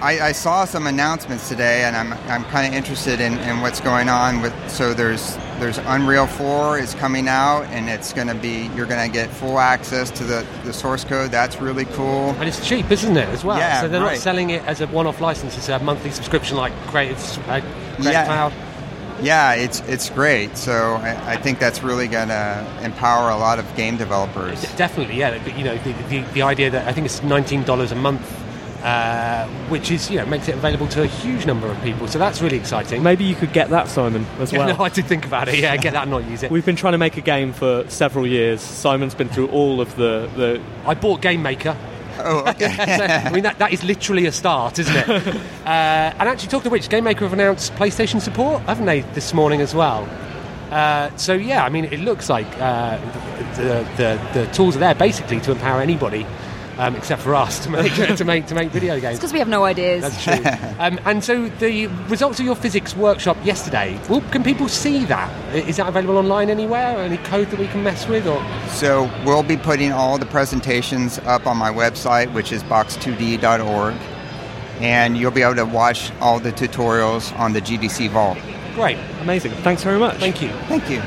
I, 0.00 0.20
I 0.20 0.32
saw 0.32 0.64
some 0.64 0.86
announcements 0.86 1.48
today, 1.48 1.82
and 1.84 1.96
I'm, 1.96 2.12
I'm 2.30 2.44
kind 2.44 2.68
of 2.68 2.74
interested 2.74 3.20
in, 3.20 3.38
in 3.38 3.62
what's 3.62 3.80
going 3.80 4.08
on 4.08 4.42
with. 4.42 4.54
So 4.70 4.94
there's 4.94 5.36
there's 5.58 5.78
Unreal 5.78 6.26
4 6.26 6.78
is 6.78 6.94
coming 6.94 7.28
out, 7.28 7.62
and 7.66 7.88
it's 7.88 8.12
going 8.12 8.28
to 8.28 8.34
be 8.34 8.68
you're 8.74 8.86
going 8.86 9.06
to 9.08 9.12
get 9.12 9.30
full 9.30 9.58
access 9.58 10.10
to 10.12 10.24
the, 10.24 10.46
the 10.64 10.72
source 10.72 11.04
code. 11.04 11.30
That's 11.30 11.60
really 11.60 11.84
cool. 11.86 12.30
And 12.38 12.44
it's 12.48 12.66
cheap, 12.66 12.90
isn't 12.90 13.16
it, 13.16 13.28
as 13.30 13.44
well? 13.44 13.58
Yeah, 13.58 13.80
so 13.80 13.88
they're 13.88 14.00
not 14.00 14.16
selling 14.16 14.50
it 14.50 14.62
as 14.64 14.80
a 14.80 14.86
one-off 14.86 15.20
license; 15.20 15.56
it's 15.56 15.68
a 15.68 15.78
monthly 15.78 16.10
subscription, 16.10 16.56
like 16.56 16.72
Creative, 16.88 17.18
uh, 17.48 17.60
Creative 17.60 18.04
Yeah. 18.04 18.24
Cloud. 18.26 18.52
Yeah, 19.22 19.54
it's 19.54 19.80
it's 19.88 20.10
great. 20.10 20.58
So 20.58 20.94
I, 20.96 21.32
I 21.32 21.36
think 21.38 21.58
that's 21.58 21.82
really 21.82 22.06
going 22.06 22.28
to 22.28 22.80
empower 22.82 23.30
a 23.30 23.36
lot 23.36 23.58
of 23.58 23.74
game 23.74 23.96
developers. 23.96 24.60
Definitely, 24.76 25.16
yeah. 25.16 25.38
But, 25.42 25.56
you 25.56 25.64
know, 25.64 25.78
the, 25.78 25.92
the, 26.10 26.20
the 26.34 26.42
idea 26.42 26.68
that 26.70 26.86
I 26.86 26.92
think 26.92 27.06
it's 27.06 27.22
nineteen 27.22 27.62
dollars 27.64 27.92
a 27.92 27.94
month, 27.94 28.20
uh, 28.82 29.46
which 29.68 29.90
is 29.90 30.10
you 30.10 30.18
know 30.18 30.26
makes 30.26 30.48
it 30.48 30.54
available 30.54 30.86
to 30.88 31.02
a 31.02 31.06
huge 31.06 31.46
number 31.46 31.66
of 31.66 31.80
people. 31.82 32.08
So 32.08 32.18
that's 32.18 32.40
really 32.42 32.56
exciting. 32.56 33.02
Maybe 33.02 33.24
you 33.24 33.34
could 33.34 33.52
get 33.52 33.70
that, 33.70 33.88
Simon, 33.88 34.26
as 34.38 34.52
Yeah, 34.52 34.58
well. 34.66 34.76
no, 34.78 34.84
I 34.84 34.88
did 34.88 35.06
think 35.06 35.26
about 35.26 35.48
it. 35.48 35.58
Yeah, 35.58 35.76
get 35.76 35.92
that 35.94 36.02
and 36.02 36.10
not 36.10 36.24
use 36.24 36.42
it. 36.42 36.50
We've 36.50 36.66
been 36.66 36.76
trying 36.76 36.92
to 36.92 36.98
make 36.98 37.16
a 37.16 37.20
game 37.22 37.52
for 37.52 37.88
several 37.88 38.26
years. 38.26 38.60
Simon's 38.60 39.14
been 39.14 39.28
through 39.28 39.48
all 39.48 39.80
of 39.80 39.94
the. 39.96 40.30
the 40.36 40.62
I 40.86 40.94
bought 40.94 41.20
Game 41.22 41.42
Maker. 41.42 41.76
Oh, 42.18 42.48
okay. 42.48 42.66
I 43.26 43.30
mean, 43.30 43.42
that, 43.42 43.58
that 43.58 43.72
is 43.72 43.84
literally 43.84 44.24
a 44.26 44.32
start, 44.32 44.78
isn't 44.78 44.96
it? 44.96 45.08
uh, 45.66 45.68
and 45.68 46.28
actually, 46.28 46.48
talking 46.48 46.64
to 46.64 46.70
which, 46.70 46.88
Game 46.88 47.04
Maker 47.04 47.24
have 47.24 47.32
announced 47.34 47.74
PlayStation 47.74 48.20
support, 48.22 48.62
haven't 48.62 48.86
they, 48.86 49.00
this 49.00 49.34
morning 49.34 49.60
as 49.60 49.74
well? 49.74 50.08
Uh, 50.70 51.14
so 51.16 51.34
yeah, 51.34 51.64
I 51.64 51.68
mean, 51.68 51.84
it 51.84 52.00
looks 52.00 52.28
like 52.28 52.46
uh, 52.58 52.98
the, 53.54 53.86
the 53.96 54.20
the 54.34 54.52
tools 54.52 54.74
are 54.76 54.80
there 54.80 54.94
basically 54.96 55.40
to 55.40 55.52
empower 55.52 55.80
anybody, 55.80 56.26
um, 56.78 56.94
except 56.96 57.22
for 57.22 57.34
us, 57.34 57.58
to 57.64 57.70
make 57.70 57.92
to 58.16 58.24
make 58.24 58.46
to 58.46 58.54
make 58.54 58.70
video 58.70 58.98
games. 59.00 59.18
because 59.18 59.32
we 59.32 59.38
have 59.38 59.48
no 59.48 59.64
ideas. 59.64 60.02
That's 60.02 60.24
true. 60.24 60.74
um, 60.78 60.98
and 61.04 61.22
so 61.24 61.48
the 61.58 61.86
results 62.08 62.38
of 62.40 62.46
your 62.46 62.54
physics 62.56 62.94
workshop 62.96 63.36
yesterday. 63.44 63.98
Well, 64.08 64.20
can 64.30 64.42
people 64.44 64.68
see 64.68 65.04
that? 65.06 65.30
I- 65.52 65.58
Is 65.68 65.76
that 65.78 65.88
available 65.88 66.18
online 66.18 66.50
anywhere? 66.50 66.96
Any 66.98 67.16
code 67.18 67.50
that 67.50 67.58
we 67.58 67.66
can 67.68 67.82
mess 67.82 68.06
with? 68.08 68.26
Or 68.26 68.42
So 68.68 69.10
we'll 69.24 69.42
be 69.42 69.56
putting 69.56 69.92
all 69.92 70.18
the 70.18 70.26
presentations 70.26 71.18
up 71.20 71.46
on 71.46 71.56
my 71.56 71.70
website, 71.70 72.32
which 72.32 72.52
is 72.52 72.62
box2d.org, 72.64 73.94
and 74.80 75.16
you'll 75.16 75.30
be 75.30 75.42
able 75.42 75.56
to 75.56 75.64
watch 75.64 76.12
all 76.20 76.38
the 76.38 76.52
tutorials 76.52 77.36
on 77.38 77.52
the 77.52 77.60
GDC 77.60 78.10
Vault. 78.10 78.38
great, 78.74 78.98
amazing. 79.22 79.52
Thanks 79.62 79.82
very 79.82 79.98
much. 79.98 80.16
thank 80.18 80.42
you. 80.42 80.50
Thank 80.68 80.90
you. 80.90 81.02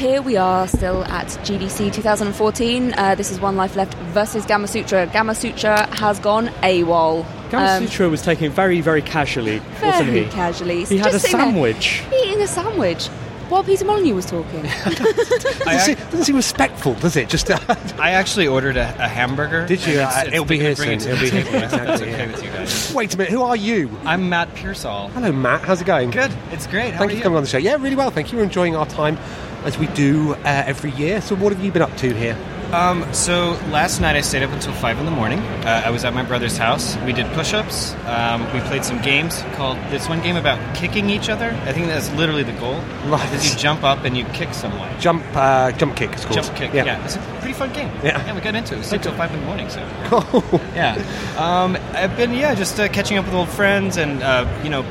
Here 0.00 0.22
we 0.22 0.38
are 0.38 0.66
still 0.66 1.04
at 1.04 1.26
GDC 1.26 1.92
2014. 1.92 2.94
Uh, 2.96 3.14
this 3.16 3.30
is 3.30 3.38
One 3.38 3.56
Life 3.56 3.76
Left 3.76 3.92
versus 4.14 4.46
Gamasutra. 4.46 5.12
Gamma 5.12 5.34
Sutra 5.34 5.86
has 5.96 6.18
gone 6.18 6.46
AWOL. 6.62 7.26
Gamma 7.50 7.66
Um, 7.66 7.86
Sutra 7.86 8.08
was 8.08 8.22
taking 8.22 8.46
it 8.46 8.52
very, 8.52 8.80
very 8.80 9.02
casually, 9.02 9.60
wasn't 9.82 10.06
very 10.08 10.24
he? 10.24 10.30
casually. 10.30 10.84
He 10.86 10.96
had 10.96 11.08
a 11.08 11.10
Just 11.12 11.26
sitting 11.26 11.38
there 11.38 11.46
sandwich. 11.52 12.02
Eating 12.24 12.40
a 12.40 12.46
sandwich 12.46 13.08
while 13.50 13.62
Peter 13.62 13.84
Molyneux 13.84 14.14
was 14.14 14.24
talking. 14.24 14.62
Doesn't, 14.84 15.80
seem, 15.80 15.94
doesn't 15.96 16.24
seem 16.24 16.36
respectful, 16.36 16.94
does 16.94 17.16
it? 17.16 17.28
Just 17.28 17.50
uh, 17.50 17.58
I 17.98 18.12
actually 18.12 18.46
ordered 18.46 18.78
a, 18.78 18.88
a 19.04 19.08
hamburger. 19.08 19.66
Did 19.66 19.84
you? 19.86 20.00
and 20.00 20.02
Uh, 20.02 20.08
it's- 20.08 20.22
it's 20.28 20.32
it'll 20.32 20.44
be 20.46 20.56
gonna 20.56 20.68
here 20.68 20.76
bring 20.76 20.92
it 20.92 21.02
soon. 21.02 21.16
to 21.18 21.24
It'll 21.26 21.42
be 21.42 21.42
here. 21.50 21.64
Exactly, 21.64 22.12
okay 22.14 22.26
with 22.26 22.42
you 22.42 22.50
guys. 22.50 22.94
wait 22.94 23.12
a 23.14 23.18
minute. 23.18 23.32
Who 23.32 23.42
are 23.42 23.56
you? 23.56 23.90
I'm 24.06 24.30
Matt 24.30 24.54
Pearsall. 24.54 25.08
Hello, 25.08 25.30
Matt. 25.30 25.60
How's 25.60 25.82
it 25.82 25.84
going? 25.84 26.10
Good. 26.10 26.32
It's 26.52 26.66
great. 26.66 26.94
How 26.94 27.00
Thank 27.00 27.10
are 27.10 27.12
you 27.12 27.16
you? 27.16 27.16
for 27.18 27.24
coming 27.24 27.36
on 27.36 27.42
the 27.42 27.50
show. 27.50 27.58
Yeah, 27.58 27.74
really 27.74 27.96
well. 27.96 28.10
Thank 28.10 28.32
you. 28.32 28.38
We're 28.38 28.44
enjoying 28.44 28.74
our 28.76 28.86
time 28.86 29.18
as 29.64 29.78
we 29.78 29.86
do 29.88 30.34
uh, 30.34 30.38
every 30.66 30.90
year. 30.92 31.20
So, 31.20 31.34
what 31.36 31.52
have 31.52 31.64
you 31.64 31.72
been 31.72 31.82
up 31.82 31.96
to 31.98 32.12
here? 32.14 32.36
Um, 32.72 33.12
so 33.12 33.58
last 33.72 34.00
night 34.00 34.14
I 34.14 34.20
stayed 34.20 34.44
up 34.44 34.52
until 34.52 34.72
five 34.74 34.96
in 35.00 35.04
the 35.04 35.10
morning. 35.10 35.40
Uh, 35.40 35.82
I 35.84 35.90
was 35.90 36.04
at 36.04 36.14
my 36.14 36.22
brother's 36.22 36.56
house. 36.56 36.96
We 36.98 37.12
did 37.12 37.26
push-ups. 37.32 37.94
Um, 38.06 38.44
we 38.54 38.60
played 38.60 38.84
some 38.84 39.02
games 39.02 39.42
called 39.54 39.76
this 39.90 40.08
one 40.08 40.22
game 40.22 40.36
about 40.36 40.76
kicking 40.76 41.10
each 41.10 41.28
other. 41.28 41.46
I 41.64 41.72
think 41.72 41.88
that's 41.88 42.08
literally 42.12 42.44
the 42.44 42.52
goal. 42.52 42.80
Right. 43.06 43.28
Is 43.34 43.52
you 43.52 43.58
jump 43.58 43.82
up 43.82 44.04
and 44.04 44.16
you 44.16 44.24
kick 44.26 44.54
someone. 44.54 44.88
Jump, 45.00 45.24
uh, 45.34 45.72
jump 45.72 45.96
kick. 45.96 46.12
It's 46.12 46.24
called. 46.24 46.44
Jump 46.44 46.56
kick. 46.56 46.72
Yeah. 46.72 46.84
Yeah. 46.84 47.04
it's 47.04 47.16
a 47.16 47.18
pretty 47.40 47.54
fun 47.54 47.72
game. 47.72 47.90
Yeah. 48.04 48.32
we 48.32 48.40
got 48.40 48.54
into 48.54 48.74
it. 48.74 48.78
We 48.78 48.84
stayed 48.84 49.02
till 49.02 49.14
five 49.14 49.34
in 49.34 49.40
the 49.40 49.46
morning. 49.46 49.68
So 49.68 49.80
Cool. 50.04 50.60
yeah. 50.76 50.94
Um, 51.38 51.76
I've 51.94 52.16
been 52.16 52.32
yeah 52.34 52.54
just 52.54 52.78
uh, 52.78 52.86
catching 52.86 53.18
up 53.18 53.24
with 53.24 53.34
old 53.34 53.48
friends 53.48 53.96
and 53.96 54.22
uh, 54.22 54.46
you 54.62 54.70
know 54.70 54.82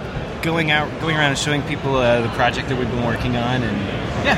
going 0.41 0.69
out 0.69 0.89
going 0.99 1.15
around 1.15 1.29
and 1.29 1.37
showing 1.39 1.61
people 1.63 1.95
uh, 1.95 2.19
the 2.21 2.29
project 2.29 2.67
that 2.67 2.77
we've 2.77 2.89
been 2.91 3.05
working 3.05 3.37
on 3.37 3.63
and 3.63 4.08
yeah 4.25 4.35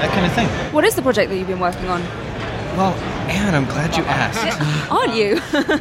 that 0.00 0.10
kind 0.12 0.26
of 0.26 0.32
thing. 0.32 0.48
what 0.74 0.84
is 0.84 0.94
the 0.96 1.02
project 1.02 1.30
that 1.30 1.36
you've 1.38 1.48
been 1.48 1.60
working 1.60 1.88
on? 1.88 2.02
Well, 2.76 2.94
Anne, 3.30 3.54
I'm 3.54 3.64
glad 3.66 3.96
you 3.96 4.02
asked. 4.04 4.90
Aren't 4.90 5.14
you? 5.14 5.40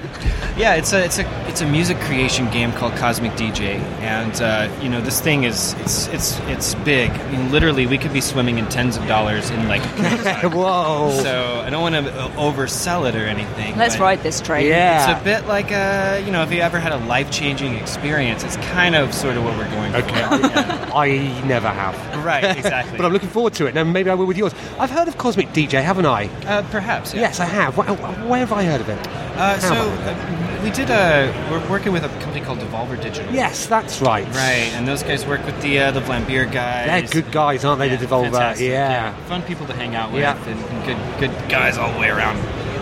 Yeah, 0.56 0.76
it's 0.76 0.94
a 0.94 1.04
it's 1.04 1.18
a 1.18 1.48
it's 1.50 1.62
a 1.62 1.66
music 1.66 1.98
creation 2.02 2.48
game 2.52 2.74
called 2.74 2.94
Cosmic 2.98 3.32
DJ, 3.32 3.80
and 4.02 4.40
uh, 4.40 4.70
you 4.84 4.88
know 4.88 5.02
this 5.02 5.20
thing 5.20 5.46
is 5.46 5.74
it's 5.80 6.06
it's 6.10 6.40
it's 6.42 6.76
big. 6.76 7.10
I 7.10 7.32
mean, 7.32 7.52
literally, 7.52 7.88
we 7.88 7.98
could 7.98 8.14
be 8.14 8.22
swimming 8.22 8.60
in 8.60 8.68
tens 8.70 8.96
of 8.96 9.08
dollars 9.08 9.50
in 9.50 9.68
like. 9.68 9.82
Whoa! 10.44 11.10
So 11.24 11.64
I 11.66 11.72
don't 11.72 11.82
want 11.82 11.96
to 11.96 12.02
oversell 12.38 13.10
it 13.10 13.16
or 13.16 13.26
anything. 13.26 13.76
Let's 13.78 13.98
ride 13.98 14.22
this 14.22 14.42
train. 14.42 14.68
Yeah, 14.68 15.10
It's 15.12 15.20
a 15.22 15.24
bit 15.24 15.48
like 15.48 15.72
a 15.72 16.22
you 16.24 16.32
know 16.32 16.44
if 16.44 16.52
you 16.54 16.60
ever 16.60 16.78
had 16.80 16.92
a 16.92 16.98
life 17.08 17.32
changing 17.32 17.74
experience, 17.74 18.44
it's 18.44 18.58
kind 18.58 18.94
of 18.94 19.12
sort 19.12 19.38
of 19.38 19.44
what 19.44 19.58
we're 19.58 19.72
going. 19.72 19.96
Okay. 19.96 20.22
for. 20.24 20.96
I 20.96 21.42
never 21.48 21.70
have. 21.70 21.96
Right, 22.24 22.44
exactly. 22.56 22.96
but 22.96 23.06
I'm 23.08 23.12
looking 23.12 23.30
forward 23.30 23.54
to 23.56 23.66
it. 23.66 23.74
Now, 23.74 23.84
maybe 23.84 24.12
I 24.12 24.14
will 24.14 24.28
with 24.28 24.38
yours. 24.38 24.54
I've 24.78 24.92
heard 24.92 25.08
of 25.08 25.18
Cosmic 25.18 25.48
DJ, 25.48 25.82
haven't 25.82 26.06
I? 26.06 26.28
Uh, 26.46 26.62
perhaps. 26.70 26.83
Yeah. 26.84 27.22
Yes, 27.22 27.40
I 27.40 27.46
have. 27.46 27.78
Where, 27.78 27.88
where 28.28 28.40
have 28.40 28.52
I 28.54 28.64
heard 28.66 28.82
of 28.82 28.90
it? 28.90 28.98
Uh, 29.38 29.60
so 29.60 29.74
How 29.74 29.76
have 29.76 30.00
I 30.00 30.14
heard 30.14 30.18
of 30.18 30.40
it? 30.40 30.60
uh, 30.60 30.64
we 30.64 30.70
did 30.72 30.90
a 30.90 31.50
we're 31.52 31.70
working 31.70 31.92
with 31.92 32.04
a 32.06 32.10
company 32.22 32.40
called 32.42 32.60
Devolver 32.60 33.02
Digital. 33.02 33.34
Yes, 33.34 33.66
that's 33.68 34.02
right. 34.02 34.26
Right, 34.28 34.72
and 34.76 34.88
those 34.88 35.04
guys 35.04 35.26
work 35.26 35.46
with 35.46 35.62
the 35.62 35.80
uh, 35.80 35.92
the 35.92 36.00
Vlambeer 36.02 36.50
guys. 36.52 37.10
They're 37.12 37.22
good 37.24 37.32
guys, 37.34 37.66
aren't 37.66 37.80
they? 37.80 37.90
the 37.96 37.98
Devolver. 38.06 38.32
Fantastic, 38.32 38.70
Yeah. 38.70 39.14
fun 39.28 39.42
people 39.44 39.66
to 39.68 39.74
hang 39.74 39.96
out 39.96 40.12
with, 40.12 40.22
Yeah. 40.22 40.38
and, 40.48 40.60
and 40.60 40.86
good 41.20 41.30
good 41.32 41.50
guys 41.50 41.78
all 41.78 41.92
the 41.92 42.00
way 42.00 42.10
around. 42.10 42.38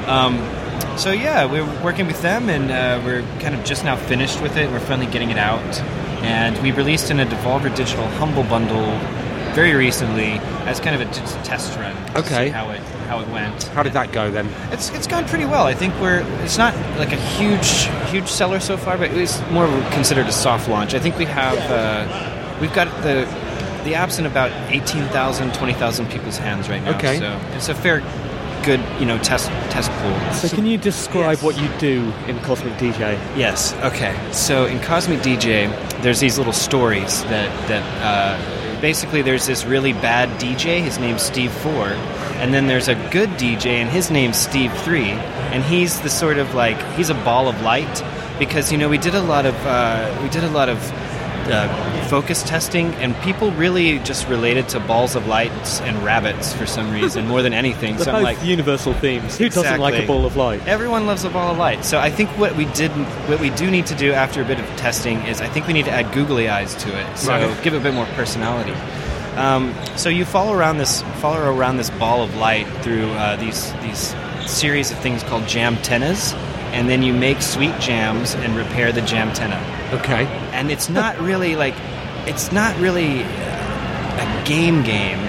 Um, 0.08 0.38
so 0.98 1.12
yeah, 1.12 1.46
we're 1.46 1.66
working 1.84 2.06
with 2.08 2.22
them, 2.22 2.50
and 2.50 2.70
uh, 2.72 3.02
we're 3.06 3.24
kind 3.40 3.56
of 3.56 3.64
just 3.66 3.84
now 3.84 3.96
finished 3.96 4.42
with 4.42 4.58
it. 4.58 4.70
We're 4.72 4.80
finally 4.80 5.10
getting 5.12 5.30
it 5.32 5.38
out, 5.38 5.80
and 6.22 6.58
we 6.62 6.72
released 6.72 7.10
in 7.12 7.20
a 7.20 7.26
Devolver 7.26 7.74
Digital 7.76 8.06
Humble 8.20 8.44
Bundle 8.44 8.92
very 9.54 9.74
recently 9.74 10.34
as 10.66 10.80
kind 10.80 10.96
of 11.00 11.02
a 11.08 11.12
t- 11.14 11.22
test 11.44 11.78
run. 11.78 11.96
to 12.14 12.20
Okay. 12.20 12.46
see 12.48 12.50
how 12.52 12.70
it 12.72 12.80
how 13.08 13.20
it 13.20 13.28
went. 13.30 13.64
How 13.76 13.84
did 13.84 13.94
that 13.94 14.12
go 14.12 14.32
then? 14.32 14.48
It's 14.72 14.90
it's 14.92 15.08
gone 15.08 15.26
pretty 15.26 15.46
well. 15.46 15.66
I 15.66 15.74
think 15.74 15.94
we're 16.00 16.24
it's 16.44 16.58
not 16.58 16.74
like 16.98 17.12
a 17.12 17.18
huge 17.18 17.88
huge 18.12 18.28
seller 18.28 18.60
so 18.60 18.78
far, 18.78 18.98
but 18.98 19.12
it's 19.12 19.42
more 19.52 19.68
considered 19.92 20.28
a 20.28 20.32
soft 20.32 20.70
launch. 20.70 20.94
I 20.94 21.00
think 21.00 21.18
we 21.18 21.26
have 21.26 21.58
uh, 21.70 22.58
we've 22.62 22.74
got 22.74 22.88
the 23.04 23.26
the 23.84 23.96
app's 23.96 24.20
in 24.20 24.28
about 24.28 24.52
18,000, 24.72 25.56
20,000 25.56 26.08
people's 26.12 26.38
hands 26.38 26.70
right 26.70 26.84
now. 26.84 26.96
Okay. 26.98 27.18
So 27.18 27.40
it's 27.56 27.68
a 27.68 27.74
fair 27.74 28.02
good, 28.64 28.80
you 29.00 29.08
know, 29.08 29.18
test 29.18 29.48
test 29.72 29.90
pool. 29.94 30.34
So 30.34 30.48
can 30.56 30.68
you 30.68 30.78
describe 30.78 31.40
what 31.40 31.60
you 31.60 31.68
do 31.80 32.14
in 32.28 32.38
Cosmic 32.42 32.74
DJ? 32.74 33.18
Yes. 33.36 33.74
Okay. 33.82 34.16
So 34.32 34.66
in 34.68 34.80
Cosmic 34.82 35.20
DJ, 35.22 35.68
there's 36.04 36.20
these 36.20 36.38
little 36.38 36.54
stories 36.54 37.24
that 37.24 37.50
that 37.68 37.84
uh, 38.04 38.38
basically 38.82 39.22
there's 39.22 39.46
this 39.46 39.64
really 39.64 39.94
bad 39.94 40.28
DJ. 40.42 40.82
His 40.82 40.98
name's 40.98 41.22
Steve 41.22 41.52
Four, 41.52 41.88
and 42.42 42.54
then 42.54 42.68
there's 42.68 42.88
a 42.88 42.96
good 43.12 43.30
DJ, 43.32 43.68
and 43.68 43.90
his 43.90 44.12
name's 44.12 44.38
Steve 44.38 44.74
Three, 44.80 45.12
and 45.12 45.64
he's 45.64 46.02
the 46.02 46.10
sort 46.10 46.38
of 46.38 46.54
like 46.56 46.82
he's 46.96 47.10
a 47.10 47.14
ball 47.14 47.48
of 47.48 47.62
light 47.62 48.04
because 48.40 48.72
you 48.72 48.78
know 48.78 48.90
we 48.90 48.98
did 48.98 49.16
a 49.16 49.22
lot 49.22 49.46
of 49.46 49.56
uh, 49.66 50.20
we 50.22 50.30
did 50.30 50.44
a 50.44 50.50
lot 50.50 50.68
of. 50.68 50.80
Uh, 51.52 52.08
focus 52.08 52.44
testing 52.44 52.94
and 52.96 53.16
people 53.18 53.52
really 53.52 54.00
just 54.00 54.28
related 54.28 54.68
to 54.70 54.80
balls 54.80 55.16
of 55.16 55.28
lights 55.28 55.82
and 55.82 56.02
rabbits 56.04 56.54
for 56.54 56.66
some 56.66 56.92
reason 57.00 57.28
more 57.28 57.42
than 57.42 57.54
anything. 57.54 57.98
So 57.98 58.12
both 58.12 58.24
like, 58.24 58.44
universal 58.44 58.94
themes. 58.94 59.38
Who 59.38 59.50
doesn't 59.50 59.80
like 59.80 60.02
a 60.02 60.08
ball 60.08 60.26
of 60.26 60.36
light? 60.36 60.66
Everyone 60.68 61.06
loves 61.06 61.24
a 61.24 61.30
ball 61.30 61.52
of 61.52 61.58
light. 61.58 61.84
So 61.86 62.00
I 62.00 62.10
think 62.10 62.30
what 62.38 62.56
we 62.56 62.66
did, 62.66 62.92
what 63.30 63.40
we 63.40 63.50
do 63.52 63.70
need 63.70 63.86
to 63.88 63.96
do 63.96 64.12
after 64.12 64.42
a 64.42 64.46
bit 64.46 64.60
of 64.60 64.66
testing 64.78 65.20
is 65.22 65.42
I 65.42 65.48
think 65.48 65.68
we 65.68 65.74
need 65.74 65.86
to 65.86 65.92
add 65.92 66.14
googly 66.14 66.50
eyes 66.50 66.76
to 66.76 67.00
it. 67.00 67.18
So 67.18 67.32
Right. 67.32 67.64
give 67.64 67.74
it 67.74 67.78
a 67.78 67.82
bit 67.82 67.94
more 67.94 68.06
personality. 68.08 68.74
Um, 69.36 69.74
so 69.96 70.10
you 70.10 70.26
follow 70.26 70.54
around 70.54 70.78
this, 70.78 71.02
follow 71.22 71.56
around 71.56 71.78
this 71.78 71.90
ball 71.92 72.22
of 72.22 72.36
light 72.36 72.68
through 72.84 73.10
uh, 73.12 73.38
these 73.38 73.72
these 73.82 74.14
series 74.46 74.92
of 74.92 74.98
things 75.00 75.24
called 75.24 75.48
jam 75.48 75.78
tennas, 75.78 76.34
and 76.72 76.90
then 76.90 77.04
you 77.04 77.14
make 77.14 77.42
sweet 77.42 77.78
jams 77.80 78.34
and 78.36 78.56
repair 78.56 78.92
the 78.92 79.02
jam 79.02 79.34
tenna. 79.34 79.60
Okay. 79.94 80.26
And 80.54 80.72
it's 80.72 80.90
not 80.90 81.20
really 81.20 81.56
like, 81.56 81.76
it's 82.28 82.52
not 82.52 82.78
really 82.80 83.22
a 83.22 84.44
game 84.46 84.84
game. 84.84 85.20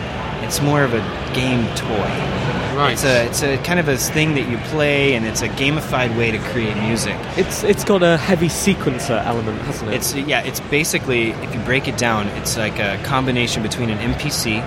It's 0.45 0.61
more 0.61 0.82
of 0.82 0.95
a 0.95 1.01
game 1.34 1.66
toy. 1.76 2.43
Right. 2.76 2.93
It's 2.93 3.05
a 3.05 3.26
it's 3.26 3.43
a 3.43 3.59
kind 3.59 3.78
of 3.78 3.88
a 3.88 3.99
thing 3.99 4.34
that 4.34 4.49
you 4.49 4.57
play, 4.70 5.14
and 5.14 5.26
it's 5.26 5.43
a 5.43 5.49
gamified 5.49 6.16
way 6.16 6.30
to 6.30 6.38
create 6.38 6.74
music. 6.78 7.16
It's 7.36 7.62
it's 7.62 7.84
got 7.84 8.03
a 8.03 8.16
heavy 8.16 8.49
sequencer 8.49 9.22
element, 9.24 9.61
hasn't 9.62 9.90
it? 9.90 9.97
It's 9.97 10.14
yeah, 10.14 10.40
it's 10.40 10.61
basically 10.61 11.30
if 11.30 11.55
you 11.55 11.61
break 11.61 11.86
it 11.86 11.99
down, 11.99 12.28
it's 12.28 12.57
like 12.57 12.78
a 12.78 13.01
combination 13.05 13.62
between 13.62 13.90
an 13.90 13.99
MPC 14.14 14.61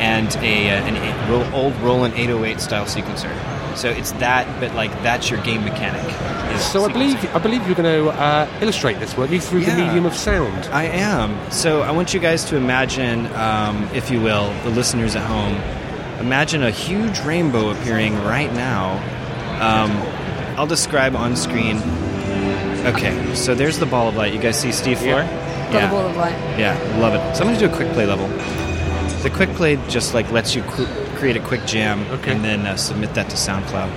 and 0.00 0.34
a 0.36 0.70
uh, 0.70 0.84
an 0.86 1.52
old 1.52 1.76
Roland 1.76 2.14
808 2.14 2.60
style 2.60 2.86
sequencer. 2.86 3.30
So 3.76 3.88
it's 3.88 4.12
that, 4.12 4.46
but 4.60 4.74
like 4.74 4.90
that's 5.02 5.30
your 5.30 5.42
game 5.42 5.64
mechanic. 5.64 6.02
is 6.54 6.62
So 6.64 6.84
I 6.84 6.92
believe 6.92 7.16
I 7.34 7.38
believe 7.38 7.66
you're 7.66 7.76
going 7.76 8.04
to 8.04 8.10
uh, 8.10 8.48
illustrate 8.60 8.98
this, 8.98 9.16
weren't 9.16 9.30
you, 9.32 9.40
through 9.40 9.64
the 9.64 9.74
medium 9.74 10.06
of 10.06 10.14
sound? 10.14 10.66
I 10.66 10.84
am. 10.84 11.50
So 11.50 11.82
I 11.82 11.90
want 11.90 12.12
you 12.14 12.20
guys 12.20 12.44
to 12.46 12.56
imagine, 12.56 13.26
um, 13.34 13.88
if 13.94 14.10
you 14.10 14.20
will, 14.20 14.52
the 14.64 14.70
listeners 14.70 15.16
at 15.16 15.24
home, 15.26 15.54
imagine 16.20 16.62
a 16.62 16.70
huge 16.70 17.20
rainbow 17.20 17.70
appearing 17.70 18.14
right 18.24 18.52
now. 18.52 18.94
Um, 19.60 19.90
I'll 20.58 20.66
describe 20.66 21.14
on 21.16 21.36
screen. 21.36 21.78
Okay, 22.86 23.34
so 23.34 23.54
there's 23.54 23.78
the 23.78 23.86
ball 23.86 24.08
of 24.08 24.16
light. 24.16 24.32
You 24.32 24.40
guys 24.40 24.58
see 24.58 24.72
Steve 24.72 24.98
Floor? 24.98 25.22
Got 25.70 25.84
a 25.84 25.88
ball 25.88 26.06
of 26.06 26.16
light. 26.16 26.32
Yeah, 26.58 26.76
love 26.98 27.14
it. 27.14 27.36
So 27.36 27.42
I'm 27.42 27.48
going 27.48 27.58
to 27.58 27.66
do 27.66 27.72
a 27.72 27.76
quick 27.76 27.92
play 27.92 28.06
level. 28.06 28.26
The 29.22 29.30
quick 29.30 29.50
play 29.50 29.76
just 29.88 30.14
like 30.14 30.30
lets 30.32 30.54
you 30.54 30.62
qu- 30.62 30.86
create 31.20 31.36
a 31.36 31.40
quick 31.40 31.66
jam 31.66 32.00
and 32.26 32.42
then 32.42 32.66
uh, 32.66 32.74
submit 32.76 33.12
that 33.12 33.28
to 33.28 33.36
SoundCloud. 33.36 33.90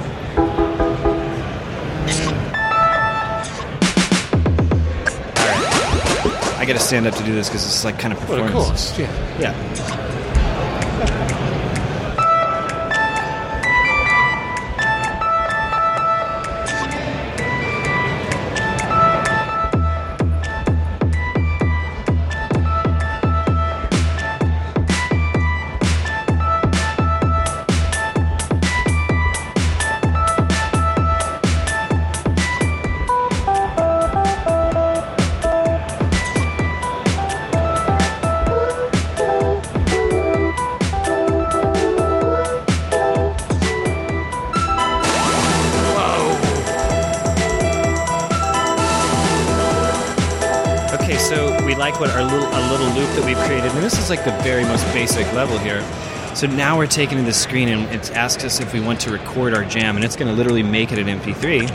I 6.60 6.66
got 6.66 6.74
to 6.74 6.80
stand 6.80 7.08
up 7.08 7.16
to 7.16 7.24
do 7.24 7.34
this 7.34 7.50
because 7.50 7.66
it's 7.66 7.84
like 7.84 8.00
kind 8.00 8.14
of 8.14 8.20
Well, 8.30 8.40
performance. 8.42 8.92
of 8.92 8.98
course, 8.98 9.00
yeah. 9.00 9.40
Yeah. 9.40 11.33
Basic 55.04 55.34
level 55.34 55.58
here. 55.58 55.84
So 56.34 56.48
now 56.48 56.78
we're 56.78 56.88
taken 56.88 57.18
to 57.18 57.24
the 57.26 57.34
screen 57.34 57.68
and 57.68 57.94
it 57.94 58.12
asks 58.12 58.46
us 58.46 58.62
if 58.62 58.74
we 58.74 58.80
want 58.80 59.02
to 59.02 59.12
record 59.12 59.54
our 59.54 59.66
jam, 59.66 59.98
and 59.98 60.06
it's 60.06 60.16
going 60.16 60.30
to 60.30 60.34
literally 60.34 60.64
make 60.64 60.94
it 60.94 60.98
an 60.98 61.08
MP3, 61.20 61.70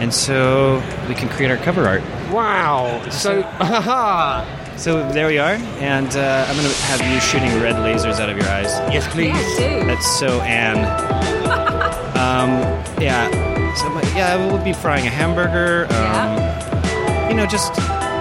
and 0.00 0.12
so 0.12 0.82
we 1.06 1.14
can 1.14 1.28
create 1.28 1.50
our 1.50 1.58
cover 1.58 1.86
art. 1.86 2.00
Wow! 2.32 3.06
So, 3.10 3.42
haha! 3.42 4.46
So 4.78 5.06
there 5.12 5.26
we 5.26 5.38
are, 5.38 5.56
and 5.78 6.08
uh, 6.16 6.46
I'm 6.48 6.56
going 6.56 6.66
to 6.66 6.74
have 6.84 7.00
you 7.12 7.20
shooting 7.20 7.52
red 7.62 7.76
lasers 7.76 8.18
out 8.18 8.30
of 8.30 8.36
your 8.38 8.48
eyes. 8.48 8.72
Yes, 8.90 9.06
please. 9.12 9.36
Yeah, 9.60 9.84
That's 9.84 10.18
so 10.18 10.40
Anne. 10.40 10.78
um, 12.16 12.50
yeah. 12.98 13.28
So 13.74 13.92
yeah, 14.16 14.36
we'll 14.36 14.64
be 14.64 14.72
frying 14.72 15.06
a 15.06 15.10
hamburger. 15.10 15.86
Um, 15.92 17.28
You 17.28 17.36
know, 17.36 17.46
just 17.46 17.76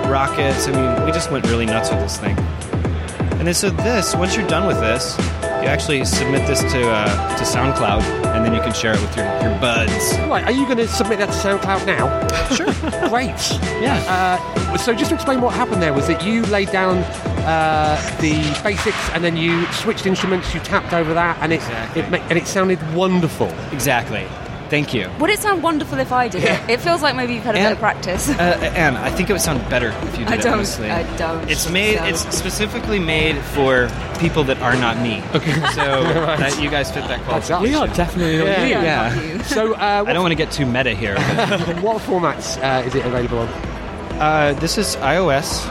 rockets. 0.09 0.67
I 0.67 0.71
mean, 0.71 1.05
we 1.05 1.13
just 1.13 1.31
went 1.31 1.45
really 1.47 1.65
nuts 1.65 1.89
with 1.89 1.99
this 1.99 2.17
thing. 2.17 2.35
And 3.33 3.47
then 3.47 3.53
so 3.53 3.69
this, 3.69 4.15
once 4.15 4.35
you're 4.35 4.47
done 4.47 4.67
with 4.67 4.79
this, 4.79 5.17
you 5.63 5.69
actually 5.69 6.03
submit 6.05 6.45
this 6.47 6.59
to 6.61 6.89
uh, 6.89 7.37
to 7.37 7.43
SoundCloud, 7.43 8.01
and 8.35 8.45
then 8.45 8.53
you 8.53 8.59
can 8.61 8.73
share 8.73 8.93
it 8.93 9.01
with 9.01 9.15
your, 9.15 9.25
your 9.41 9.57
buds. 9.59 10.17
Right, 10.27 10.43
are 10.43 10.51
you 10.51 10.65
going 10.65 10.77
to 10.77 10.87
submit 10.87 11.19
that 11.19 11.27
to 11.27 11.33
SoundCloud 11.33 11.85
now? 11.85 12.23
Sure. 12.53 12.67
Great. 13.09 13.29
Yeah. 13.81 14.03
Uh, 14.07 14.77
so 14.77 14.93
just 14.93 15.09
to 15.09 15.15
explain 15.15 15.41
what 15.41 15.53
happened 15.53 15.81
there 15.81 15.93
was 15.93 16.07
that 16.07 16.23
you 16.23 16.43
laid 16.47 16.69
down 16.71 16.97
uh, 17.45 17.95
the 18.19 18.33
basics 18.63 19.09
and 19.11 19.23
then 19.23 19.35
you 19.37 19.65
switched 19.71 20.05
instruments, 20.05 20.53
you 20.53 20.59
tapped 20.59 20.93
over 20.93 21.13
that, 21.13 21.37
and 21.41 21.51
it, 21.53 21.61
it 21.97 22.09
ma- 22.11 22.17
and 22.29 22.37
it 22.37 22.45
sounded 22.45 22.79
wonderful. 22.93 23.47
Exactly. 23.71 24.27
Thank 24.69 24.93
you. 24.93 25.09
Would 25.19 25.29
it 25.29 25.39
sound 25.39 25.61
wonderful 25.61 25.99
if 25.99 26.11
I 26.11 26.27
did 26.27 26.43
it? 26.43 26.69
It 26.69 26.81
feels 26.81 27.01
like 27.03 27.15
maybe 27.15 27.33
you've 27.35 27.43
had 27.43 27.55
a 27.55 27.59
bit 27.59 27.63
And- 27.65 27.73
of 27.73 27.79
practice. 27.79 28.29
Uh, 28.29 28.33
Anne, 28.75 28.95
I 28.97 29.11
think 29.11 29.29
it 29.29 29.33
would 29.33 29.41
sound 29.41 29.59
better 29.69 29.89
if 30.07 30.17
you 30.17 30.25
did 30.25 30.33
I 30.33 30.35
it. 30.35 30.41
don't. 30.41 30.53
honestly. 30.53 30.89
I 30.89 31.03
don't. 31.17 31.49
It's 31.49 31.69
made. 31.69 31.97
So- 31.99 32.05
It's 32.05 32.37
specifically 32.37 32.99
made 32.99 33.37
for 33.53 33.89
people 34.19 34.43
that 34.45 34.59
are 34.61 34.75
not 34.75 34.97
me. 34.99 35.21
Okay. 35.35 35.53
So 35.75 36.03
Right. 36.25 36.39
that 36.39 36.59
you 36.61 36.69
guys 36.69 36.91
fit 36.91 37.01
that 37.07 37.19
That's 37.27 37.47
qualification. 37.49 37.63
We 37.63 37.75
are 37.75 37.87
definitely 37.95 38.37
not 38.39 38.47
not 38.47 38.59
you. 38.59 38.65
you. 38.65 38.81
Yeah. 38.81 39.41
So, 39.43 39.73
uh, 39.75 40.03
I 40.07 40.13
don't 40.13 40.23
want 40.23 40.31
to 40.31 40.35
get 40.43 40.51
too 40.51 40.65
meta 40.65 40.93
here. 40.95 41.15
what 41.81 42.01
formats 42.01 42.57
uh, 42.63 42.85
is 42.87 42.95
it 42.95 43.05
available 43.05 43.39
on? 43.39 43.47
Uh, 44.19 44.53
this 44.59 44.77
is 44.77 44.95
iOS. 44.97 45.67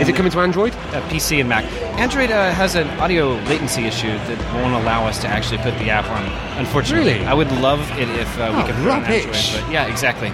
Is 0.00 0.08
it 0.10 0.14
coming 0.14 0.30
to 0.32 0.40
Android? 0.40 0.74
Uh, 0.74 1.00
PC 1.08 1.40
and 1.40 1.48
Mac. 1.48 1.64
Android 1.98 2.30
uh, 2.30 2.52
has 2.52 2.74
an 2.74 2.86
audio 3.00 3.30
latency 3.48 3.84
issue 3.86 4.08
that 4.08 4.54
won't 4.54 4.74
allow 4.74 5.06
us 5.06 5.18
to 5.22 5.28
actually 5.28 5.56
put 5.58 5.72
the 5.78 5.88
app 5.88 6.04
on. 6.10 6.22
Unfortunately, 6.58 7.14
Really? 7.14 7.24
I 7.26 7.32
would 7.32 7.50
love 7.52 7.80
it 7.98 8.08
if 8.10 8.38
uh, 8.38 8.52
we 8.54 8.62
Oh, 8.62 8.66
could 8.66 8.74
put 8.76 8.84
it 8.84 8.90
on 8.90 9.04
Android. 9.04 9.32
But 9.62 9.72
yeah, 9.72 9.86
exactly. 9.86 10.28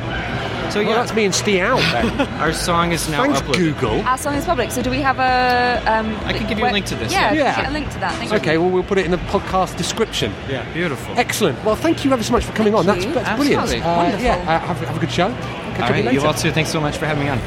So 0.72 0.80
Well, 0.80 0.88
yeah, 0.88 0.94
that's 0.96 1.14
me 1.14 1.26
and 1.26 1.34
Steve 1.34 1.60
out 1.62 1.78
then. 1.92 2.26
our 2.40 2.52
song 2.52 2.90
is 2.90 3.08
now 3.08 3.22
Thanks, 3.22 3.40
uploaded. 3.40 3.56
Google. 3.58 4.00
Our 4.00 4.18
song 4.18 4.34
is 4.34 4.44
public, 4.44 4.72
so 4.72 4.82
do 4.82 4.90
we 4.90 5.00
have 5.00 5.18
a? 5.20 5.80
Um, 5.86 6.12
I 6.26 6.32
can 6.32 6.48
give 6.48 6.58
you 6.58 6.66
a 6.66 6.72
link 6.72 6.86
to 6.86 6.96
this. 6.96 7.12
Yeah, 7.12 7.32
Yeah. 7.32 7.54
get 7.60 7.68
a 7.68 7.72
link 7.72 7.88
to 7.92 7.98
that. 8.00 8.14
Thank 8.18 8.32
Okay, 8.32 8.54
you. 8.54 8.62
well, 8.62 8.70
we'll 8.70 8.82
put 8.82 8.98
it 8.98 9.04
in 9.04 9.10
the 9.12 9.18
podcast 9.18 9.76
description. 9.76 10.32
Yeah, 10.48 10.64
beautiful. 10.72 11.14
Excellent. 11.16 11.62
Well, 11.64 11.76
thank 11.76 12.04
you 12.04 12.12
ever 12.12 12.22
so 12.24 12.32
much 12.32 12.44
for 12.44 12.52
coming 12.52 12.74
on. 12.74 12.84
That's, 12.86 13.04
you. 13.04 13.12
that's 13.12 13.36
brilliant. 13.36 13.62
Absolutely. 13.62 13.88
Uh, 13.88 13.96
Wonderful. 13.96 14.24
yeah, 14.26 14.36
uh, 14.38 14.58
have, 14.66 14.78
have 14.80 14.96
a 14.96 15.00
good 15.00 15.12
show. 15.12 15.28
Catch 15.28 15.78
All 15.78 15.84
up 15.84 15.90
with 16.04 16.14
you 16.14 16.20
you 16.20 16.26
all 16.26 16.34
too. 16.34 16.50
Thanks 16.50 16.70
so 16.72 16.80
much 16.80 16.96
for 16.96 17.06
having 17.06 17.22
me 17.24 17.30
on. 17.30 17.38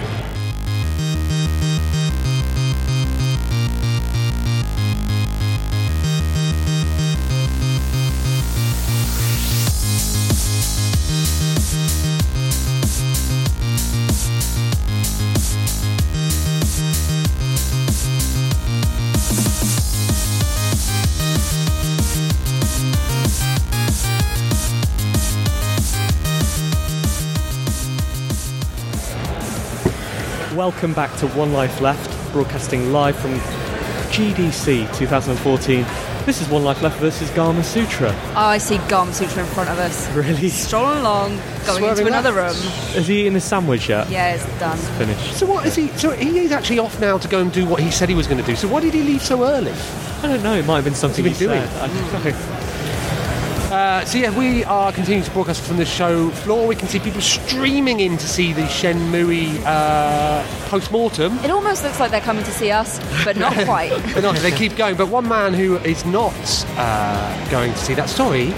Welcome 30.65 30.95
back 30.95 31.15
to 31.17 31.27
One 31.27 31.53
Life 31.53 31.79
Left, 31.79 32.09
broadcasting 32.33 32.91
live 32.91 33.15
from 33.15 33.33
GDC 34.09 34.97
2014. 34.97 35.85
This 36.25 36.41
is 36.41 36.49
One 36.49 36.63
Life 36.63 36.81
Left 36.81 36.97
versus 36.99 37.29
Gamasutra. 37.29 38.09
Oh, 38.31 38.47
I 38.47 38.57
see 38.57 38.77
Gamasutra 38.77 39.41
in 39.41 39.45
front 39.45 39.69
of 39.69 39.77
us. 39.77 40.09
Really? 40.15 40.49
Strolling 40.49 41.01
along, 41.01 41.37
going 41.67 41.83
Swerving 41.83 42.07
into 42.07 42.17
another 42.17 42.31
left. 42.31 42.63
room. 42.63 42.71
Has 42.95 43.07
he 43.07 43.21
eaten 43.21 43.35
his 43.35 43.43
sandwich 43.43 43.89
yet? 43.89 44.09
Yeah, 44.09 44.33
it's 44.33 44.59
done. 44.59 44.75
It's 44.75 44.89
Finished. 44.97 45.35
So 45.35 45.45
what 45.45 45.67
is 45.67 45.75
he? 45.75 45.89
So 45.89 46.09
he 46.09 46.39
is 46.39 46.51
actually 46.51 46.79
off 46.79 46.99
now 46.99 47.19
to 47.19 47.27
go 47.27 47.41
and 47.41 47.53
do 47.53 47.67
what 47.67 47.79
he 47.79 47.91
said 47.91 48.09
he 48.09 48.15
was 48.15 48.25
going 48.25 48.41
to 48.41 48.47
do. 48.47 48.55
So 48.55 48.67
why 48.67 48.79
did 48.81 48.95
he 48.95 49.03
leave 49.03 49.21
so 49.21 49.43
early? 49.43 49.71
I 49.71 50.29
don't 50.29 50.41
know, 50.41 50.55
it 50.55 50.65
might 50.65 50.77
have 50.77 50.85
been 50.85 50.95
something 50.95 51.23
What's 51.23 51.37
he 51.37 51.45
he 51.45 51.51
been 51.51 51.67
said. 51.67 52.54
I 53.75 53.77
don't 53.77 53.85
know. 53.97 54.01
Uh, 54.01 54.05
so 54.05 54.17
yeah, 54.17 54.37
we 54.37 54.63
are 54.63 54.91
continuing 54.91 55.23
to 55.23 55.31
broadcast 55.31 55.61
from 55.63 55.77
the 55.77 55.85
show 55.85 56.29
floor. 56.29 56.67
We 56.67 56.75
can 56.75 56.87
see 56.87 56.99
people 56.99 57.21
streaming 57.21 57.99
in 57.99 58.17
to 58.17 58.27
see 58.27 58.53
the 58.53 58.63
Shenmue 58.63 59.61
uh, 59.65 60.45
post-mortem. 60.69 61.37
It 61.39 61.51
almost 61.51 61.83
looks 61.83 61.99
like 61.99 62.11
they're 62.11 62.21
coming 62.21 62.45
to 62.45 62.51
see 62.51 62.71
us, 62.71 62.99
but 63.25 63.37
not 63.37 63.53
quite. 63.65 63.89
They're 64.13 64.21
not, 64.21 64.35
they 64.37 64.51
keep 64.51 64.75
going. 64.75 64.95
But 64.95 65.07
one 65.09 65.27
man 65.27 65.53
who 65.53 65.77
is 65.77 66.05
not 66.05 66.33
uh, 66.77 67.49
going 67.51 67.71
to 67.73 67.77
see 67.79 67.93
that 67.95 68.09
story 68.09 68.53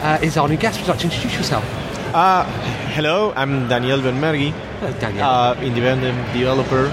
uh, 0.00 0.18
is 0.22 0.36
our 0.36 0.48
new 0.48 0.56
guest. 0.56 0.78
Would 0.78 0.86
you 0.86 0.92
like 0.92 1.00
to 1.00 1.06
introduce 1.06 1.36
yourself? 1.36 1.64
Uh, 2.14 2.44
hello, 2.94 3.32
I'm 3.36 3.68
Daniel 3.68 3.98
Benmergui, 4.00 4.52
Hello, 4.80 4.92
Daniel. 5.00 5.24
uh, 5.24 5.54
independent 5.60 6.16
developer, 6.32 6.86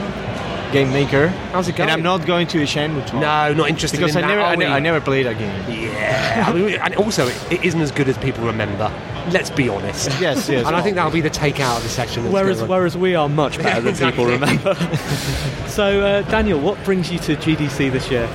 game 0.73 0.91
maker. 0.91 1.27
How's 1.53 1.67
it 1.69 1.75
going? 1.75 1.89
And 1.89 1.99
I'm 1.99 2.03
not 2.03 2.25
going 2.25 2.47
to 2.47 2.57
Shenmue 2.63 3.05
talk. 3.05 3.21
no, 3.21 3.53
not 3.53 3.69
interested 3.69 3.97
because 3.99 4.15
in 4.15 4.23
I 4.23 4.27
that, 4.27 4.35
never, 4.35 4.41
I, 4.41 4.55
ne- 4.55 4.65
I 4.65 4.79
never 4.79 4.99
played 4.99 5.25
that 5.25 5.37
game. 5.37 5.53
Yeah, 5.69 6.45
I 6.47 6.53
mean, 6.53 6.73
and 6.75 6.95
also 6.95 7.27
it, 7.27 7.51
it 7.51 7.63
isn't 7.63 7.79
as 7.79 7.91
good 7.91 8.09
as 8.09 8.17
people 8.17 8.43
remember. 8.45 8.91
Let's 9.31 9.49
be 9.49 9.69
honest. 9.69 10.09
Yes, 10.19 10.47
yes. 10.49 10.65
And 10.65 10.75
I 10.75 10.81
think 10.81 10.95
that'll 10.95 11.11
be 11.11 11.21
the 11.21 11.29
takeout 11.29 11.77
of 11.77 11.83
the 11.83 11.89
section. 11.89 12.23
that's 12.23 12.33
Whereas, 12.33 12.63
whereas 12.63 12.97
we 12.97 13.13
are 13.15 13.27
much 13.29 13.57
better 13.57 13.81
than 13.81 13.95
people 14.11 14.25
remember. 14.25 14.73
so, 15.67 16.01
uh, 16.01 16.21
Daniel, 16.23 16.59
what 16.59 16.81
brings 16.83 17.11
you 17.11 17.19
to 17.19 17.35
GDC 17.35 17.91
this 17.91 18.09
year? 18.09 18.27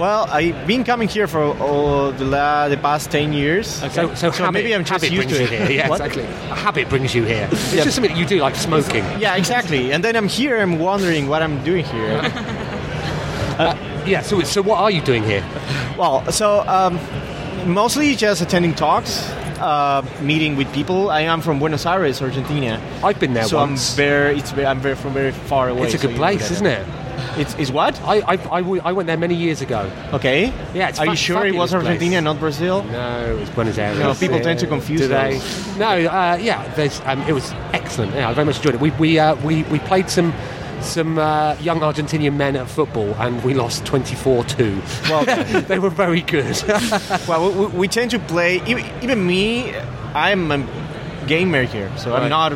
Well, 0.00 0.26
I've 0.28 0.66
been 0.66 0.82
coming 0.82 1.08
here 1.08 1.26
for 1.28 1.40
oh, 1.60 2.10
the, 2.12 2.24
la- 2.24 2.68
the 2.68 2.76
past 2.76 3.10
10 3.12 3.32
years. 3.32 3.68
So, 3.68 4.14
so, 4.14 4.30
habit, 4.30 4.52
maybe 4.52 4.74
I'm 4.74 4.84
just 4.84 5.08
used 5.10 5.28
to 5.28 5.42
it. 5.42 5.48
here. 5.48 5.70
Yeah, 5.70 5.88
What? 5.90 6.00
exactly. 6.00 6.24
A 6.24 6.54
habit 6.56 6.88
brings 6.88 7.14
you 7.14 7.22
here. 7.24 7.48
It's 7.50 7.72
Yeah. 7.74 7.84
just 7.84 7.94
something 7.96 8.12
that 8.12 8.18
you 8.18 8.26
do, 8.26 8.40
like 8.40 8.56
smoking. 8.56 9.04
Yeah, 9.20 9.36
exactly. 9.36 9.92
And 9.92 10.02
then 10.02 10.16
I'm 10.16 10.26
here, 10.28 10.60
I'm 10.60 10.78
wondering 10.80 11.28
what 11.28 11.42
I'm 11.42 11.62
doing 11.64 11.84
here. 11.84 12.20
Yeah. 14.04 14.20
So, 14.20 14.42
so 14.42 14.60
what 14.62 14.80
are 14.80 14.90
you 14.90 15.00
doing 15.00 15.22
here? 15.24 15.42
well, 15.96 16.30
so 16.30 16.60
um, 16.68 16.98
mostly 17.72 18.14
just 18.16 18.42
attending 18.42 18.74
talks, 18.74 19.30
uh, 19.60 20.02
meeting 20.20 20.56
with 20.56 20.70
people. 20.74 21.08
I 21.10 21.20
am 21.22 21.40
from 21.40 21.58
Buenos 21.58 21.86
Aires, 21.86 22.20
Argentina. 22.20 22.82
I've 23.02 23.18
been 23.18 23.32
there 23.32 23.44
so 23.44 23.56
once. 23.58 23.92
I'm 23.92 23.96
very, 23.96 24.38
it's 24.38 24.50
very, 24.50 24.66
I'm 24.66 24.80
very 24.80 24.96
from 24.96 25.14
very 25.14 25.32
far 25.32 25.68
away. 25.70 25.84
It's 25.86 25.94
a 25.94 25.98
good 25.98 26.10
you 26.10 26.16
place, 26.16 26.50
isn't 26.50 26.66
it? 26.66 26.84
It's, 27.36 27.54
it's 27.54 27.70
what? 27.70 28.00
I, 28.02 28.20
I, 28.20 28.32
I, 28.32 28.60
w- 28.62 28.80
I 28.84 28.92
went 28.92 29.06
there 29.06 29.16
many 29.16 29.34
years 29.34 29.60
ago. 29.60 29.90
Okay. 30.12 30.52
Yeah, 30.74 30.88
it's 30.88 30.98
Are 31.00 31.06
you 31.06 31.16
sure 31.16 31.44
it 31.46 31.54
was 31.54 31.70
fabulous 31.70 31.70
place. 31.70 31.84
Argentina, 31.86 32.20
not 32.20 32.38
Brazil? 32.38 32.84
No, 32.84 33.34
it 33.34 33.40
was 33.40 33.50
Buenos 33.50 33.78
Aires. 33.78 33.98
No, 33.98 34.14
people 34.14 34.40
tend 34.40 34.58
to 34.60 34.66
confuse 34.66 35.00
Do 35.00 35.08
they? 35.08 35.34
those. 35.38 35.76
No, 35.78 35.88
uh, 35.88 36.38
yeah, 36.40 36.66
there's, 36.74 37.00
um, 37.04 37.20
it 37.22 37.32
was 37.32 37.52
excellent. 37.72 38.14
Yeah, 38.14 38.28
I 38.28 38.32
very 38.34 38.44
much 38.46 38.56
enjoyed 38.58 38.74
it. 38.76 38.80
We 38.80 38.90
we 38.92 39.18
uh, 39.18 39.34
we, 39.44 39.62
we 39.64 39.78
played 39.80 40.08
some 40.10 40.32
some 40.80 41.18
uh, 41.18 41.54
young 41.60 41.80
Argentinian 41.80 42.36
men 42.36 42.56
at 42.56 42.68
football, 42.68 43.14
and 43.14 43.42
we 43.42 43.54
lost 43.54 43.84
24-2. 43.84 45.08
Well, 45.08 45.60
they 45.62 45.78
were 45.78 45.88
very 45.90 46.20
good. 46.20 46.62
well, 47.28 47.50
we, 47.50 47.66
we 47.78 47.88
tend 47.88 48.10
to 48.10 48.18
play. 48.18 48.56
Even, 48.66 48.84
even 49.02 49.26
me, 49.26 49.74
I'm 50.14 50.50
a 50.52 50.66
gamer 51.26 51.62
here, 51.64 51.90
so 51.96 52.10
Right. 52.10 52.22
I'm 52.24 52.28
not 52.28 52.52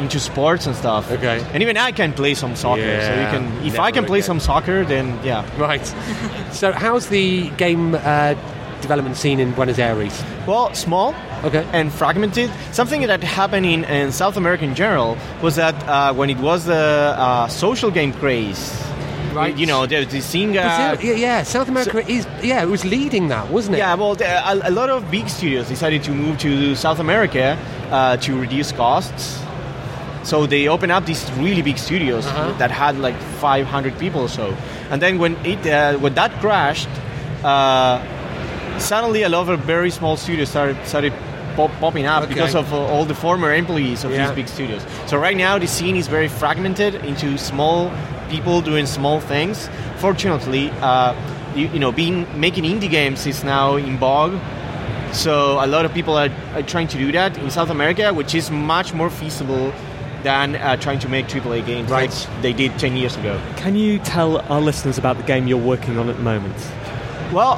into 0.00 0.20
sports 0.20 0.66
and 0.66 0.74
stuff. 0.76 1.10
Okay. 1.10 1.44
And 1.52 1.62
even 1.62 1.76
I 1.76 1.92
can 1.92 2.12
play 2.12 2.34
some 2.34 2.56
soccer. 2.56 3.00
so 3.00 3.10
you 3.20 3.26
can, 3.26 3.66
if 3.66 3.78
I 3.78 3.90
can 3.90 4.04
play 4.04 4.18
again. 4.18 4.26
some 4.26 4.40
soccer, 4.40 4.84
then 4.84 5.18
yeah. 5.24 5.44
right. 5.58 5.84
So, 6.52 6.70
how's 6.70 7.08
the 7.08 7.50
game 7.50 7.96
uh, 7.96 8.34
development 8.80 9.16
scene 9.16 9.40
in 9.40 9.52
Buenos 9.52 9.78
Aires? 9.78 10.22
Well, 10.46 10.72
small. 10.74 11.14
Okay. 11.42 11.66
And 11.72 11.92
fragmented. 11.92 12.50
Something 12.72 13.02
that 13.02 13.22
happened 13.22 13.66
in, 13.66 13.84
in 13.84 14.12
South 14.12 14.36
America 14.36 14.64
in 14.64 14.74
general 14.74 15.18
was 15.42 15.56
that 15.56 15.74
uh, 15.88 16.14
when 16.14 16.30
it 16.30 16.38
was 16.38 16.64
the 16.64 16.74
uh, 17.18 17.48
social 17.48 17.90
game 17.90 18.12
craze, 18.12 18.84
Right. 19.34 19.56
You 19.58 19.66
know, 19.66 19.84
the, 19.84 20.04
the. 20.04 20.20
Brazil- 20.20 20.54
yeah, 20.54 20.94
yeah, 21.00 21.42
South 21.42 21.68
America 21.68 22.08
is 22.08 22.24
yeah, 22.40 22.62
it 22.62 22.68
was 22.68 22.84
leading 22.84 23.28
that, 23.28 23.50
wasn't 23.50 23.74
it? 23.74 23.78
Yeah, 23.78 23.94
well, 23.96 24.14
the, 24.14 24.26
a, 24.26 24.68
a 24.68 24.70
lot 24.70 24.90
of 24.90 25.10
big 25.10 25.28
studios 25.28 25.66
decided 25.66 26.04
to 26.04 26.12
move 26.12 26.38
to 26.38 26.76
South 26.76 27.00
America 27.00 27.58
uh, 27.90 28.16
to 28.18 28.38
reduce 28.38 28.70
costs. 28.70 29.43
So 30.24 30.46
they 30.46 30.68
opened 30.68 30.90
up 30.92 31.04
these 31.06 31.30
really 31.38 31.62
big 31.62 31.78
studios 31.78 32.26
Uh-huh. 32.26 32.52
that 32.58 32.70
had 32.70 32.98
like 32.98 33.16
500 33.40 33.98
people 33.98 34.22
or 34.22 34.28
so. 34.28 34.54
And 34.90 35.00
then 35.02 35.18
when 35.18 35.36
it 35.44 35.66
uh, 35.66 35.98
when 36.00 36.14
that 36.14 36.32
crashed, 36.40 36.88
uh, 37.44 37.98
suddenly 38.78 39.22
a 39.22 39.28
lot 39.28 39.48
of 39.48 39.60
very 39.60 39.90
small 39.90 40.16
studios 40.16 40.48
started 40.48 40.76
started 40.86 41.12
pop- 41.56 41.70
popping 41.80 42.06
up 42.06 42.22
Okay. 42.24 42.34
because 42.34 42.54
of 42.54 42.72
uh, 42.72 42.76
all 42.92 43.04
the 43.04 43.14
former 43.14 43.52
employees 43.54 44.04
of 44.04 44.10
Yeah. 44.10 44.26
these 44.26 44.34
big 44.34 44.48
studios. 44.48 44.82
So 45.06 45.16
right 45.18 45.36
now 45.36 45.58
the 45.58 45.66
scene 45.66 45.96
is 45.96 46.08
very 46.08 46.28
fragmented 46.28 46.94
into 47.04 47.36
small 47.38 47.90
people 48.30 48.60
doing 48.62 48.86
small 48.86 49.20
things. 49.20 49.68
Fortunately, 49.98 50.70
uh, 50.82 51.12
you, 51.54 51.68
you 51.74 51.78
know, 51.78 51.92
being 51.92 52.26
making 52.40 52.64
indie 52.64 52.90
games 52.90 53.26
is 53.26 53.44
now 53.44 53.76
in 53.76 53.98
vogue. 53.98 54.34
So 55.12 55.60
a 55.62 55.66
lot 55.66 55.84
of 55.84 55.92
people 55.94 56.14
are, 56.16 56.30
are 56.56 56.62
trying 56.62 56.88
to 56.88 56.98
do 56.98 57.12
that 57.12 57.38
in 57.38 57.50
South 57.50 57.70
America, 57.70 58.12
which 58.12 58.34
is 58.34 58.50
much 58.50 58.92
more 58.94 59.10
feasible 59.10 59.72
than 60.24 60.56
uh, 60.56 60.76
trying 60.76 60.98
to 61.00 61.08
make 61.08 61.28
AAA 61.28 61.64
games 61.64 61.90
Right. 61.90 62.10
like 62.10 62.42
they 62.42 62.52
did 62.52 62.76
10 62.78 62.96
years 62.96 63.16
ago. 63.16 63.40
Can 63.56 63.76
you 63.76 63.98
tell 64.00 64.38
our 64.52 64.60
listeners 64.60 64.98
about 64.98 65.16
the 65.18 65.22
game 65.22 65.46
you're 65.46 65.56
working 65.72 65.98
on 65.98 66.08
at 66.08 66.16
the 66.16 66.22
moment? 66.22 66.56
Well, 67.32 67.54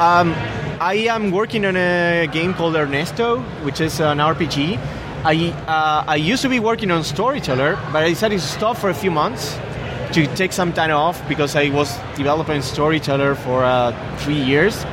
um, 0.00 0.34
I 0.80 1.06
am 1.08 1.30
working 1.30 1.64
on 1.64 1.76
a 1.76 2.26
game 2.30 2.52
called 2.54 2.74
Ernesto, 2.76 3.38
which 3.64 3.80
is 3.80 4.00
an 4.00 4.18
RPG. 4.18 4.78
I 5.24 5.50
uh, 5.68 6.04
I 6.08 6.16
used 6.16 6.42
to 6.42 6.48
be 6.48 6.58
working 6.58 6.90
on 6.90 7.04
Storyteller, 7.04 7.78
but 7.92 8.02
I 8.02 8.08
decided 8.08 8.40
to 8.40 8.46
stop 8.46 8.76
for 8.76 8.90
a 8.90 8.94
few 8.94 9.10
months 9.12 9.56
to 10.14 10.26
take 10.34 10.52
some 10.52 10.72
time 10.72 10.90
off 10.90 11.16
because 11.28 11.54
I 11.54 11.70
was 11.70 11.96
developing 12.16 12.60
Storyteller 12.62 13.36
for 13.36 13.62
uh, 13.64 13.92
three 14.18 14.42
years. 14.42 14.84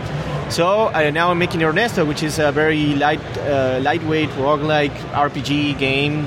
So 0.50 0.88
uh, 0.94 1.10
now 1.12 1.32
I'm 1.32 1.40
making 1.40 1.64
Ernesto, 1.64 2.06
which 2.06 2.22
is 2.24 2.38
a 2.40 2.52
very 2.52 2.94
light, 2.96 3.20
uh, 3.40 3.80
lightweight 3.82 4.30
roguelike 4.38 4.94
RPG 5.14 5.78
game 5.80 6.26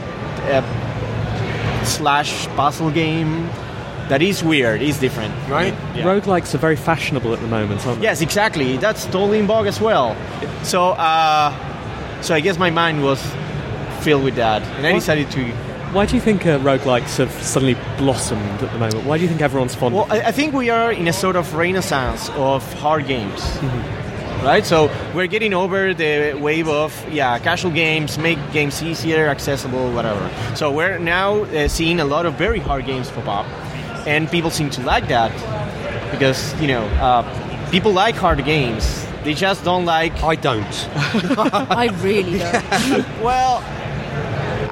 uh, 0.51 1.85
slash 1.85 2.47
puzzle 2.49 2.91
game. 2.91 3.49
That 4.09 4.21
is 4.21 4.43
weird. 4.45 4.83
Is 4.83 4.99
different, 4.99 5.33
Right. 5.49 5.73
Yeah. 5.95 6.05
Roguelikes 6.05 6.55
are 6.55 6.59
very 6.59 6.77
fashionable 6.77 7.33
at 7.33 7.41
the 7.41 7.47
moment, 7.47 7.87
aren't 7.87 8.01
they? 8.01 8.05
Yes, 8.05 8.21
exactly. 8.21 8.77
That's 8.77 9.05
totally 9.07 9.39
in 9.39 9.47
vogue 9.47 9.67
as 9.67 9.81
well. 9.81 10.17
So, 10.65 10.91
uh, 10.91 11.53
So 12.21 12.35
I 12.35 12.41
guess 12.41 12.59
my 12.59 12.71
mind 12.71 13.03
was 13.03 13.21
filled 14.01 14.23
with 14.25 14.37
that, 14.37 14.63
and 14.77 14.87
I 14.87 14.93
decided 14.93 15.31
to. 15.33 15.45
Why 15.93 16.07
do 16.07 16.15
you 16.15 16.21
think 16.21 16.47
uh, 16.47 16.59
roguelikes 16.61 17.17
have 17.19 17.31
suddenly 17.43 17.77
blossomed 17.99 18.63
at 18.63 18.73
the 18.73 18.79
moment? 18.79 19.05
Why 19.05 19.17
do 19.19 19.23
you 19.25 19.29
think 19.29 19.41
everyone's 19.43 19.75
fond 19.75 19.95
Well, 19.95 20.05
of 20.05 20.13
I, 20.13 20.29
I 20.29 20.33
think 20.33 20.55
we 20.55 20.71
are 20.71 20.93
in 20.93 21.09
a 21.09 21.13
sort 21.13 21.37
of 21.37 21.55
renaissance 21.55 22.31
of 22.37 22.63
hard 22.75 23.07
games. 23.07 23.41
Mm-hmm. 23.41 24.02
Right, 24.43 24.67
so 24.67 24.91
we're 25.15 25.29
getting 25.29 25.55
over 25.55 25.95
the 25.95 26.35
wave 26.35 26.67
of 26.69 26.93
yeah 27.13 27.39
casual 27.39 27.71
games, 27.71 28.19
make 28.19 28.39
games 28.53 28.83
easier, 28.83 29.29
accessible, 29.29 29.93
whatever. 29.93 30.29
So 30.57 30.73
we're 30.73 30.99
now 30.99 31.45
uh, 31.45 31.69
seeing 31.69 32.01
a 32.01 32.05
lot 32.05 32.27
of 32.27 32.35
very 32.35 32.59
hard 32.59 32.85
games 32.85 33.09
for 33.09 33.23
pop 33.23 33.47
up, 33.47 34.07
and 34.07 34.29
people 34.29 34.51
seem 34.51 34.69
to 34.71 34.83
like 34.83 35.07
that 35.07 35.31
because 36.11 36.61
you 36.61 36.67
know 36.67 36.83
uh, 36.99 37.23
people 37.71 37.93
like 37.93 38.17
hard 38.17 38.45
games. 38.45 39.07
They 39.23 39.35
just 39.35 39.63
don't 39.63 39.85
like. 39.85 40.25
I 40.25 40.35
don't. 40.35 40.89
I 41.71 41.87
really 42.03 42.41
don't. 42.41 43.23
well, 43.23 43.63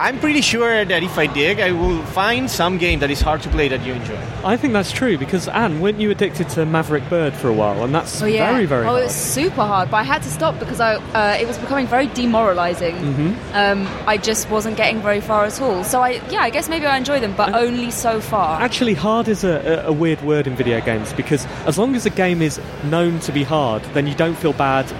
I'm 0.01 0.18
pretty 0.18 0.40
sure 0.40 0.82
that 0.82 1.03
if 1.03 1.18
I 1.18 1.26
dig, 1.26 1.61
I 1.61 1.72
will 1.72 2.03
find 2.07 2.51
some 2.51 2.78
game 2.78 3.01
that 3.01 3.11
is 3.11 3.20
hard 3.20 3.42
to 3.42 3.51
play 3.51 3.68
that 3.68 3.84
you 3.84 3.92
enjoy. 3.92 4.16
I 4.42 4.57
think 4.57 4.72
that's 4.72 4.90
true 4.92 5.18
because 5.18 5.46
Anne, 5.46 5.80
weren't 5.80 6.01
you 6.01 6.11
addicted 6.11 6.48
to 6.51 6.64
Maverick 6.64 7.07
Bird 7.11 7.34
for 7.34 7.48
a 7.48 7.53
while? 7.53 7.84
And 7.84 7.94
that's 7.94 8.22
Oh 8.22 8.24
yeah. 8.26 8.51
very, 8.51 8.64
very 8.64 8.86
oh, 8.86 8.90
hard. 8.92 9.01
it 9.03 9.05
was 9.05 9.14
super 9.14 9.61
hard, 9.62 9.90
but 9.90 9.98
I 9.98 10.03
had 10.05 10.22
to 10.22 10.30
stop 10.30 10.59
because 10.59 10.80
I 10.80 10.94
uh, 10.94 11.36
it 11.38 11.46
was 11.46 11.59
becoming 11.59 11.86
very 11.86 12.07
demoralising. 12.07 12.96
Mhm. 12.96 13.34
Um, 13.53 13.86
I 14.07 14.16
just 14.16 14.48
wasn't 14.48 14.78
getting 14.78 15.03
very 15.03 15.20
far 15.20 15.44
at 15.44 15.61
all. 15.61 15.84
So 15.84 16.01
I 16.01 16.22
yeah, 16.30 16.40
I 16.40 16.48
guess 16.51 16.70
maybe 16.70 16.86
I 16.86 16.96
enjoy 16.96 17.20
them, 17.20 17.34
but 17.36 17.53
only 17.55 17.90
so 17.90 18.20
far. 18.22 18.59
Actually, 18.59 18.94
hard 18.94 19.28
is 19.28 19.44
a, 19.44 19.82
a, 19.84 19.88
a 19.88 19.92
weird 19.92 20.22
word 20.22 20.46
in 20.46 20.57
video 20.57 20.80
games 20.80 21.12
because 21.12 21.44
as 21.66 21.76
long 21.76 21.94
as 21.94 22.07
a 22.07 22.11
game 22.11 22.40
is 22.40 22.59
known 22.84 23.20
to 23.20 23.32
be 23.32 23.42
hard, 23.44 23.82
then 23.92 24.07
you 24.07 24.14
don't 24.14 24.36
feel 24.38 24.55
bad 24.55 24.90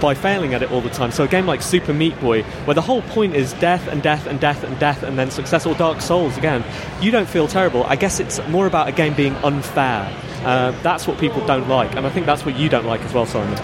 by 0.00 0.14
failing 0.14 0.54
at 0.54 0.62
it 0.62 0.70
all 0.70 0.80
the 0.80 0.90
time. 0.90 1.10
So 1.10 1.24
a 1.24 1.28
game 1.28 1.46
like 1.46 1.62
Super 1.62 1.92
Meat 1.92 2.18
Boy, 2.20 2.42
where 2.64 2.74
the 2.74 2.82
whole 2.82 3.02
point 3.02 3.34
is 3.34 3.52
death 3.54 3.86
and 3.88 4.02
death 4.02 4.26
and 4.26 4.38
death 4.40 4.64
and 4.64 4.78
death 4.78 5.02
and 5.02 5.18
then 5.18 5.30
success, 5.30 5.66
or 5.66 5.74
Dark 5.74 6.00
Souls 6.00 6.36
again, 6.38 6.64
you 7.00 7.10
don't 7.10 7.28
feel 7.28 7.48
terrible. 7.48 7.84
I 7.84 7.96
guess 7.96 8.20
it's 8.20 8.40
more 8.48 8.66
about 8.66 8.88
a 8.88 8.92
game 8.92 9.14
being 9.14 9.34
unfair. 9.36 10.12
Uh, 10.44 10.70
that's 10.82 11.06
what 11.06 11.18
people 11.18 11.44
don't 11.46 11.68
like, 11.68 11.94
and 11.96 12.06
I 12.06 12.10
think 12.10 12.26
that's 12.26 12.44
what 12.46 12.56
you 12.56 12.68
don't 12.68 12.86
like 12.86 13.00
as 13.02 13.12
well, 13.12 13.26
Simon. 13.26 13.56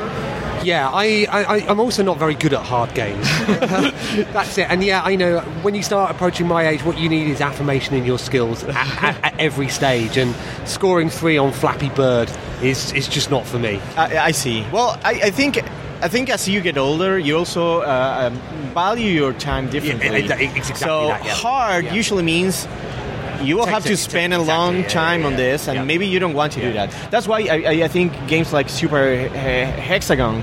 Yeah, 0.64 0.88
I, 0.90 1.26
I, 1.30 1.44
I- 1.58 1.66
I'm 1.68 1.78
also 1.78 2.02
not 2.02 2.16
very 2.18 2.34
good 2.34 2.54
at 2.54 2.62
hard 2.62 2.94
games. 2.94 3.28
That's 4.32 4.56
it. 4.56 4.70
And 4.70 4.82
yeah, 4.82 5.02
I 5.04 5.14
know 5.14 5.40
when 5.60 5.74
you 5.74 5.82
start 5.82 6.10
approaching 6.10 6.48
my 6.48 6.66
age, 6.66 6.82
what 6.84 6.96
you 6.96 7.10
need 7.10 7.28
is 7.28 7.42
affirmation 7.42 7.94
in 7.96 8.06
your 8.06 8.18
skills 8.18 8.64
at, 8.64 8.74
at, 9.02 9.24
at 9.24 9.38
every 9.38 9.68
stage. 9.68 10.16
And 10.16 10.34
scoring 10.66 11.10
three 11.10 11.36
on 11.36 11.52
Flappy 11.52 11.90
Bird 11.90 12.30
is, 12.62 12.92
is 12.92 13.08
just 13.08 13.30
not 13.30 13.44
for 13.46 13.58
me. 13.58 13.78
I, 13.96 14.18
I 14.18 14.30
see. 14.30 14.66
Well, 14.72 14.98
I, 15.04 15.10
I 15.24 15.30
think 15.30 15.58
I 16.04 16.08
think 16.08 16.28
as 16.30 16.46
you 16.48 16.60
get 16.60 16.76
older, 16.76 17.18
you 17.18 17.38
also 17.38 17.80
uh, 17.80 18.30
um, 18.30 18.34
value 18.74 19.08
your 19.08 19.32
time 19.32 19.70
differently. 19.70 20.08
it- 20.24 20.30
it- 20.30 20.40
it's 20.58 20.70
exactly 20.70 20.86
so 20.88 21.06
that, 21.08 21.24
yeah. 21.24 21.32
hard 21.34 21.84
Yeah. 21.86 21.94
usually 21.94 22.22
means 22.22 22.68
you 23.42 23.56
will 23.56 23.66
have 23.66 23.84
to 23.86 23.96
spend 23.96 24.32
a 24.32 24.36
exactly, 24.40 24.54
long 24.54 24.74
yeah, 24.80 24.88
time 24.88 25.20
yeah, 25.22 25.26
on 25.28 25.36
this, 25.36 25.66
and 25.68 25.86
maybe 25.86 26.06
you 26.06 26.18
don't 26.20 26.34
want 26.34 26.52
to 26.52 26.60
do 26.60 26.72
that. 26.74 26.88
That's 27.10 27.26
why 27.26 27.38
I, 27.50 27.56
I, 27.72 27.74
I 27.84 27.88
think 27.88 28.12
games 28.28 28.52
like 28.52 28.68
Super 28.68 29.16
Hexagon 29.90 30.42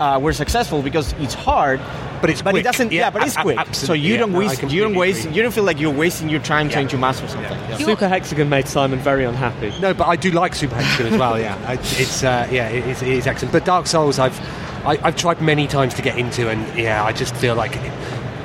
uh, 0.00 0.18
were 0.20 0.32
successful 0.34 0.82
because 0.82 1.14
it's 1.20 1.34
hard. 1.34 1.80
But 2.20 2.30
it's 2.30 2.42
but 2.42 2.50
quick. 2.50 2.64
it 2.64 2.68
doesn't. 2.70 2.90
Yeah, 2.92 3.02
Yeah, 3.02 3.10
but 3.10 3.22
it's 3.26 3.36
a- 3.36 3.40
a- 3.40 3.42
quick. 3.42 3.58
so 3.72 3.92
you 3.92 4.14
yeah. 4.14 4.20
don't 4.20 4.32
No, 4.32 4.38
waste. 4.40 4.62
you 4.70 4.80
don't 4.82 4.94
waste. 4.96 5.24
agree. 5.24 5.36
You 5.36 5.42
don't 5.42 5.52
feel 5.54 5.64
like 5.64 5.78
you're 5.80 5.94
wasting 6.04 6.28
your 6.28 6.40
time 6.42 6.68
trying 6.68 6.88
to 6.88 6.98
master 6.98 7.28
something. 7.28 7.56
Super 7.78 8.08
Hexagon 8.08 8.48
made 8.48 8.66
Simon 8.68 8.98
very 8.98 9.24
unhappy. 9.24 9.72
No, 9.80 9.94
but 9.94 10.06
I 10.08 10.16
do 10.16 10.30
like 10.32 10.54
Super 10.56 10.74
Hexagon 10.74 11.12
as 11.14 11.18
well. 11.18 11.38
Yeah, 11.38 11.56
I, 11.66 11.74
it's 11.74 12.24
uh, 12.24 12.46
yeah, 12.50 12.68
it 12.68 12.84
is, 12.88 13.02
it 13.02 13.08
is 13.08 13.26
excellent. 13.28 13.52
But 13.52 13.64
Dark 13.64 13.86
Souls, 13.86 14.18
I've 14.18 14.36
I, 14.84 14.98
I've 15.02 15.16
tried 15.16 15.40
many 15.40 15.66
times 15.66 15.94
to 15.94 16.02
get 16.02 16.18
into, 16.18 16.48
and 16.48 16.78
yeah, 16.78 17.04
I 17.04 17.12
just 17.12 17.34
feel 17.36 17.54
like 17.54 17.76
it, 17.76 17.92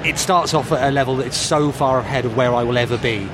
it 0.08 0.18
starts 0.18 0.54
off 0.54 0.72
at 0.72 0.88
a 0.88 0.92
level 0.92 1.16
that's 1.18 1.38
so 1.38 1.72
far 1.72 2.00
ahead 2.00 2.26
of 2.26 2.36
where 2.36 2.54
I 2.54 2.64
will 2.64 2.78
ever 2.78 2.98
be. 2.98 3.28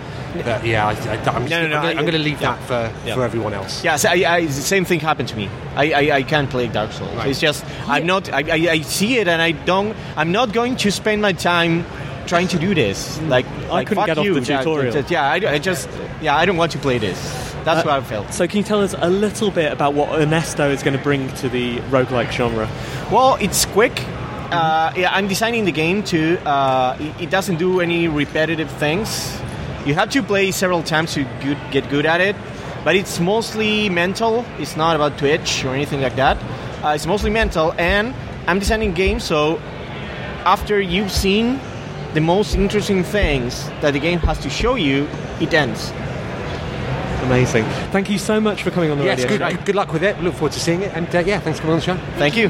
But 0.43 0.63
yeah, 0.63 0.85
I, 0.87 0.91
I, 0.91 0.93
I'm, 0.93 1.47
just, 1.47 1.49
No, 1.49 1.67
no, 1.67 1.81
no, 1.81 1.87
I'm, 1.87 1.95
going 2.01 2.11
to 2.11 2.19
leave 2.19 2.39
yeah. 2.39 2.55
that 2.55 2.63
for, 2.63 3.07
Yeah. 3.07 3.15
for 3.15 3.23
everyone 3.23 3.53
else. 3.53 3.83
Yeah, 3.83 3.95
so 3.95 4.09
I, 4.09 4.23
I, 4.35 4.45
the 4.45 4.51
same 4.51 4.85
thing 4.85 4.99
happened 4.99 5.27
to 5.29 5.35
me. 5.35 5.49
I, 5.75 5.91
I, 5.91 6.15
I 6.17 6.23
can't 6.23 6.47
play 6.51 6.67
Dark 6.67 6.91
Souls. 6.91 7.15
Right. 7.15 7.29
It's 7.29 7.39
just 7.39 7.65
I'm 7.87 8.05
not. 8.05 8.31
I, 8.31 8.41
I, 8.47 8.71
I 8.73 8.81
see 8.81 9.17
it 9.17 9.27
and 9.27 9.41
I 9.41 9.53
don't. 9.53 9.97
I'm 10.15 10.31
not 10.31 10.53
going 10.53 10.75
to 10.77 10.91
spend 10.91 11.23
my 11.23 11.33
time 11.33 11.83
trying 12.27 12.47
to 12.49 12.59
do 12.59 12.75
this. 12.75 13.19
Like 13.23 13.47
I 13.47 13.67
like, 13.69 13.87
couldn't 13.87 14.01
fuck 14.03 14.05
get 14.05 14.17
off 14.19 14.25
you. 14.25 14.39
the 14.39 14.41
Yeah, 14.41 14.57
tutorial. 14.59 14.93
that- 14.93 15.09
Yeah, 15.09 15.23
I, 15.23 15.53
I 15.53 15.57
just 15.57 15.89
yeah 16.21 16.35
I 16.37 16.45
don't 16.45 16.57
want 16.57 16.73
to 16.73 16.77
play 16.77 16.99
this. 16.99 17.48
That's 17.69 17.85
Uh, 17.85 17.89
what 17.89 17.99
I 17.99 18.01
felt. 18.01 18.33
So, 18.33 18.47
can 18.47 18.57
you 18.57 18.63
tell 18.63 18.81
us 18.81 18.95
a 18.97 19.09
little 19.09 19.51
bit 19.51 19.71
about 19.71 19.93
what 19.93 20.09
Ernesto 20.19 20.69
is 20.71 20.81
going 20.83 20.97
to 20.97 21.03
bring 21.03 21.29
to 21.41 21.49
the 21.49 21.77
roguelike 21.91 22.31
genre? 22.31 22.67
Well, 23.11 23.37
it's 23.39 23.65
quick. 23.65 24.03
Uh, 24.51 24.91
yeah, 24.95 25.11
I'm 25.13 25.27
designing 25.27 25.65
the 25.65 25.71
game 25.71 26.01
to. 26.03 26.37
Uh, 26.47 26.97
it, 26.99 27.23
it 27.25 27.29
doesn't 27.29 27.57
do 27.57 27.79
any 27.81 28.07
repetitive 28.07 28.69
things. 28.71 29.37
You 29.85 29.93
have 29.93 30.09
to 30.11 30.23
play 30.23 30.51
several 30.51 30.81
times 30.83 31.13
to 31.13 31.23
good, 31.43 31.57
get 31.71 31.89
good 31.89 32.05
at 32.05 32.21
it, 32.21 32.35
but 32.83 32.95
it's 32.95 33.19
mostly 33.19 33.89
mental. 33.89 34.43
It's 34.57 34.75
not 34.75 34.95
about 34.95 35.17
Twitch 35.17 35.63
or 35.65 35.73
anything 35.75 36.01
like 36.01 36.15
that. 36.15 36.37
Uh, 36.83 36.93
it's 36.95 37.05
mostly 37.05 37.29
mental, 37.29 37.73
and 37.77 38.13
I'm 38.47 38.57
designing 38.59 38.93
games 38.93 39.23
so 39.23 39.59
after 40.45 40.79
you've 40.81 41.11
seen 41.11 41.59
the 42.13 42.21
most 42.21 42.55
interesting 42.55 43.03
things 43.03 43.67
that 43.81 43.91
the 43.91 43.99
game 43.99 44.19
has 44.19 44.39
to 44.39 44.49
show 44.49 44.75
you, 44.75 45.07
it 45.39 45.53
ends. 45.53 45.91
Amazing. 47.23 47.63
Thank 47.91 48.09
you 48.09 48.17
so 48.17 48.39
much 48.39 48.63
for 48.63 48.71
coming 48.71 48.89
on 48.91 48.97
the 48.97 49.03
Yes, 49.05 49.19
radio 49.23 49.37
good, 49.37 49.39
show. 49.51 49.57
good, 49.57 49.65
good 49.65 49.75
luck 49.75 49.93
with 49.93 50.03
it. 50.03 50.17
We 50.17 50.23
look 50.23 50.33
forward 50.35 50.53
to 50.53 50.59
seeing 50.59 50.81
it. 50.81 50.93
And 50.95 51.13
uh, 51.15 51.19
yeah, 51.19 51.39
thanks 51.39 51.59
for 51.59 51.63
coming 51.67 51.73
on 51.75 51.79
the 51.79 51.85
show. 51.85 51.97
Thank 52.17 52.35
you. 52.37 52.49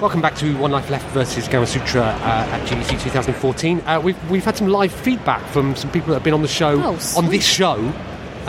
Welcome 0.00 0.22
back 0.22 0.34
to 0.36 0.56
One 0.56 0.70
Life 0.70 0.88
Left 0.88 1.06
versus 1.10 1.46
Gamasutra 1.46 2.00
uh, 2.00 2.24
at 2.24 2.66
GDC 2.66 3.02
2014. 3.02 3.80
Uh, 3.80 4.00
we've, 4.02 4.30
we've 4.30 4.44
had 4.44 4.56
some 4.56 4.66
live 4.68 4.90
feedback 4.92 5.42
from 5.48 5.76
some 5.76 5.90
people 5.90 6.08
that 6.08 6.14
have 6.14 6.24
been 6.24 6.32
on 6.32 6.40
the 6.40 6.48
show, 6.48 6.80
Oh, 6.82 6.98
on 7.18 7.28
this 7.28 7.44
show. 7.46 7.76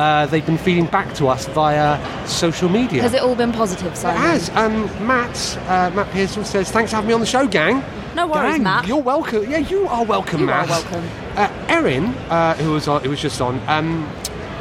Uh, 0.02 0.26
they've 0.26 0.46
been 0.48 0.58
feeding 0.58 0.88
back 0.88 1.14
to 1.14 1.28
us 1.28 1.46
via 1.50 2.00
social 2.28 2.68
media. 2.68 3.04
Has 3.04 3.14
it 3.14 3.22
all 3.22 3.36
been 3.36 3.52
positive, 3.52 3.96
Simon? 3.96 4.20
It 4.20 4.26
has. 4.26 4.50
Um, 4.56 4.86
Matt, 5.06 5.58
uh, 5.68 5.92
Matt 5.96 6.10
Pearson 6.12 6.44
says, 6.44 6.72
thanks 6.72 6.90
for 6.90 6.96
having 6.96 7.10
me 7.10 7.14
on 7.14 7.20
the 7.20 7.26
show, 7.28 7.46
gang. 7.46 7.84
No 8.16 8.26
worries, 8.26 8.56
gang, 8.56 8.64
Matt. 8.64 8.88
You're 8.88 8.98
welcome. 8.98 9.48
Yeah, 9.48 9.60
you 9.60 9.88
are 9.88 10.04
welcome, 10.04 10.48
Matt. 10.48 10.68
You 10.68 10.74
are 10.74 10.82
welcome. 10.82 11.10
Uh, 11.38 11.66
Erin, 11.68 12.06
uh, 12.32 12.56
who 12.56 12.72
was 12.72 12.88
on, 12.88 13.04
who 13.04 13.12
was 13.12 13.22
just 13.22 13.42
on, 13.42 13.60
um, 13.70 14.12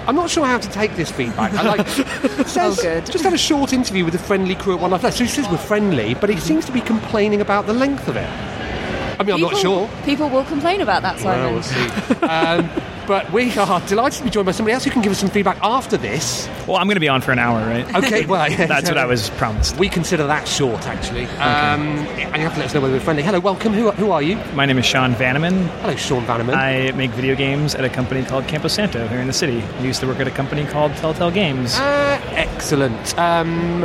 I'm 0.07 0.15
not 0.15 0.29
sure 0.29 0.45
how 0.45 0.59
to 0.59 0.69
take 0.69 0.95
this 0.97 1.11
feedback. 1.11 1.55
I 1.55 1.63
like, 1.63 1.89
says, 2.47 2.79
Oh, 2.79 2.83
good. 2.83 3.07
Just 3.07 3.25
had 3.25 3.33
a 3.33 3.39
short 3.39 3.73
interview 3.73 4.05
with 4.05 4.15
a 4.15 4.19
friendly 4.19 4.55
crew 4.55 4.75
at 4.75 4.81
One 4.83 4.91
Life 4.91 5.05
Left. 5.05 5.17
So 5.17 5.25
he 5.25 5.31
says 5.31 5.49
we're 5.49 5.57
friendly, 5.57 6.13
but 6.13 6.29
he 6.29 6.39
seems 6.39 6.67
to 6.67 6.73
be 6.73 6.83
complaining 6.83 7.41
about 7.41 7.67
the 7.67 7.73
length 7.73 8.09
of 8.09 8.17
it. 8.17 8.29
I 8.29 9.23
mean, 9.23 9.35
I'm 9.37 9.41
not 9.41 9.53
People- 9.55 9.59
sure. 9.59 9.91
People 10.05 10.29
will 10.29 10.45
complain 10.45 10.83
about 10.83 11.01
that, 11.01 11.19
Simon. 11.19 11.45
Well, 11.45 11.53
we'll 11.55 11.63
see. 11.63 12.27
um, 12.27 12.71
but 13.11 13.33
we 13.33 13.53
are 13.59 13.81
delighted 13.89 14.19
to 14.19 14.23
be 14.23 14.31
joined 14.31 14.47
by 14.47 14.53
somebody 14.53 14.73
else 14.73 14.85
who 14.85 14.91
can 14.93 15.03
give 15.03 15.11
us 15.11 15.19
some 15.19 15.29
feedback 15.29 15.59
after 15.65 15.97
this. 15.97 16.49
Well, 16.69 16.77
I'm 16.77 16.87
going 16.87 16.95
to 16.95 17.01
be 17.01 17.09
on 17.09 17.21
for 17.21 17.33
an 17.33 17.41
hour, 17.41 17.59
right? 17.67 17.97
Okay, 17.97 18.25
well, 18.33 18.49
that's 18.49 18.89
what 18.89 18.99
I 18.99 19.05
was 19.05 19.31
promised. 19.31 19.77
We 19.79 19.89
consider 19.89 20.29
that 20.29 20.47
short, 20.47 20.87
actually. 20.87 21.25
Um, 21.25 21.89
and 21.99 22.37
you 22.37 22.43
have 22.43 22.55
to 22.55 22.61
let 22.61 22.67
us 22.67 22.75
know 22.75 22.81
whether 22.81 22.93
we're 22.93 23.01
friendly. 23.01 23.25
Hello, 23.25 23.41
welcome. 23.41 23.73
Who, 23.73 23.91
who 23.91 24.13
are 24.13 24.23
you? 24.23 24.37
My 24.55 24.65
name 24.65 24.79
is 24.79 24.87
Sean 24.87 25.13
Vanaman. 25.15 25.67
Hello, 25.81 25.97
Sean 25.97 26.25
Vanaman. 26.25 26.55
I 26.55 26.93
make 26.93 27.11
video 27.11 27.35
games 27.35 27.75
at 27.75 27.85
a 27.85 27.89
company 27.89 28.25
called 28.25 28.47
Campo 28.47 28.69
Santo 28.69 29.09
here 29.09 29.19
in 29.19 29.27
the 29.27 29.33
city. 29.33 29.61
I 29.61 29.83
used 29.83 29.99
to 30.03 30.07
work 30.07 30.21
at 30.21 30.29
a 30.29 30.31
company 30.31 30.65
called 30.65 30.93
Telltale 30.93 31.33
Games. 31.33 31.75
Uh, 31.81 32.21
excellent. 32.37 33.19
Um, 33.19 33.83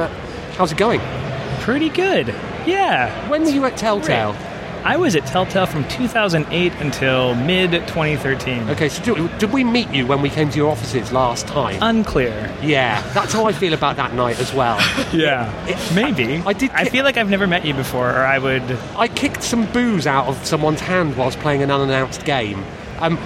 how's 0.54 0.72
it 0.72 0.78
going? 0.78 1.02
Pretty 1.62 1.90
good. 1.90 2.28
Yeah. 2.68 3.28
When 3.28 3.42
were 3.42 3.50
you 3.50 3.66
at 3.66 3.76
Telltale? 3.76 4.36
I 4.86 4.98
was 4.98 5.16
at 5.16 5.26
Telltale 5.26 5.66
from 5.66 5.88
2008 5.88 6.74
until 6.74 7.34
mid 7.34 7.72
2013. 7.72 8.70
Okay, 8.70 8.88
so 8.88 9.16
did, 9.16 9.38
did 9.40 9.52
we 9.52 9.64
meet 9.64 9.90
you 9.90 10.06
when 10.06 10.22
we 10.22 10.30
came 10.30 10.48
to 10.52 10.58
your 10.58 10.70
offices 10.70 11.12
last 11.12 11.48
time? 11.48 11.80
Unclear. 11.82 12.56
Yeah, 12.62 13.02
that's 13.14 13.34
how 13.34 13.46
I 13.46 13.52
feel 13.52 13.74
about 13.74 13.96
that 13.96 14.14
night 14.14 14.40
as 14.40 14.54
well. 14.54 14.78
Yeah. 15.16 15.50
Maybe. 15.96 16.44
I 16.46 16.54
did. 16.54 16.72
I 16.72 16.86
feel 16.86 17.04
like 17.06 17.16
I've 17.18 17.30
never 17.30 17.48
met 17.48 17.66
you 17.66 17.74
before, 17.74 18.10
or 18.10 18.26
I 18.26 18.38
would. 18.38 18.64
I 18.98 19.08
kicked 19.08 19.42
some 19.44 19.66
booze 19.72 20.06
out 20.06 20.28
of 20.28 20.46
someone's 20.46 20.82
hand 20.82 21.16
whilst 21.16 21.40
playing 21.40 21.64
an 21.64 21.72
unannounced 21.72 22.26
game. 22.26 22.64
Um, 23.00 23.18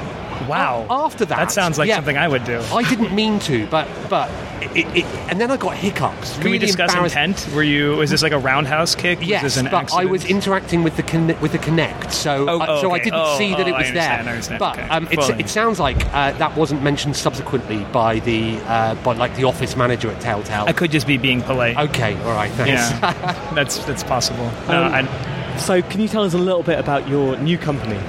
Wow. 0.48 0.86
After 0.90 1.26
that, 1.26 1.38
That 1.38 1.52
sounds 1.52 1.78
like 1.78 1.88
yeah, 1.88 1.96
something 1.96 2.18
I 2.18 2.28
would 2.28 2.44
do. 2.46 2.60
I 2.74 2.84
didn't 2.88 3.14
mean 3.14 3.40
to, 3.42 3.68
but 3.68 3.88
but 4.10 4.30
it, 4.76 4.86
it, 4.96 5.06
and 5.30 5.40
then 5.42 5.50
I 5.52 5.58
got 5.58 5.76
hiccups. 5.76 6.34
Can 6.36 6.44
really 6.46 6.52
we 6.52 6.58
discuss 6.60 6.92
embarrassing- 6.92 7.24
intent? 7.24 7.56
Were 7.56 7.64
you? 7.64 7.96
Was 7.98 8.10
this 8.10 8.22
like 8.22 8.32
a 8.32 8.38
roundhouse 8.40 8.96
kick? 8.96 9.20
Was 9.20 9.28
Yes, 9.28 9.42
this 9.44 9.58
an 9.58 9.68
but 9.72 9.94
I 9.94 10.06
was 10.06 10.26
interacting 10.26 10.84
with 10.84 10.96
the 10.98 11.04
con- 11.04 11.40
with 11.42 11.52
the 11.52 11.60
Kinect, 11.60 12.12
so 12.12 12.46
Oh, 12.50 12.60
I, 12.60 12.82
so 12.82 12.92
I 12.92 13.00
didn't 13.00 13.20
Oh, 13.20 13.38
see 13.38 13.52
that 13.52 13.68
it 13.68 13.72
oh, 13.72 13.76
I 13.76 13.80
was 13.80 13.88
understand, 13.88 14.28
there. 14.28 14.34
I 14.34 14.36
understand. 14.36 14.60
But 14.60 14.80
Okay. 14.80 14.90
um, 14.90 15.08
it's, 15.12 15.30
it 15.30 15.50
sounds 15.50 15.80
like 15.80 16.06
uh, 16.14 16.32
that 16.34 16.56
wasn't 16.56 16.84
mentioned 16.84 17.16
subsequently 17.16 17.84
by 17.92 18.20
the 18.20 18.58
uh, 18.68 18.96
by 19.04 19.14
like 19.14 19.36
the 19.36 19.44
office 19.46 19.76
manager 19.76 20.10
at 20.12 20.22
Telltale. 20.22 20.66
I 20.68 20.74
could 20.74 20.92
just 20.92 21.08
be 21.08 21.18
being 21.18 21.42
polite. 21.42 21.78
Okay, 21.78 22.16
all 22.24 22.32
right, 22.34 22.52
thanks. 22.52 22.72
Yeah, 22.92 23.52
that's 23.56 23.84
that's 23.86 24.04
possible. 24.04 24.46
No, 24.68 24.84
Um, 24.86 24.94
I, 24.94 25.58
So, 25.58 25.82
can 25.82 26.00
you 26.00 26.08
tell 26.08 26.24
us 26.24 26.34
a 26.34 26.38
little 26.38 26.64
bit 26.64 26.80
about 26.80 27.08
your 27.10 27.36
new 27.38 27.58
company? 27.58 28.00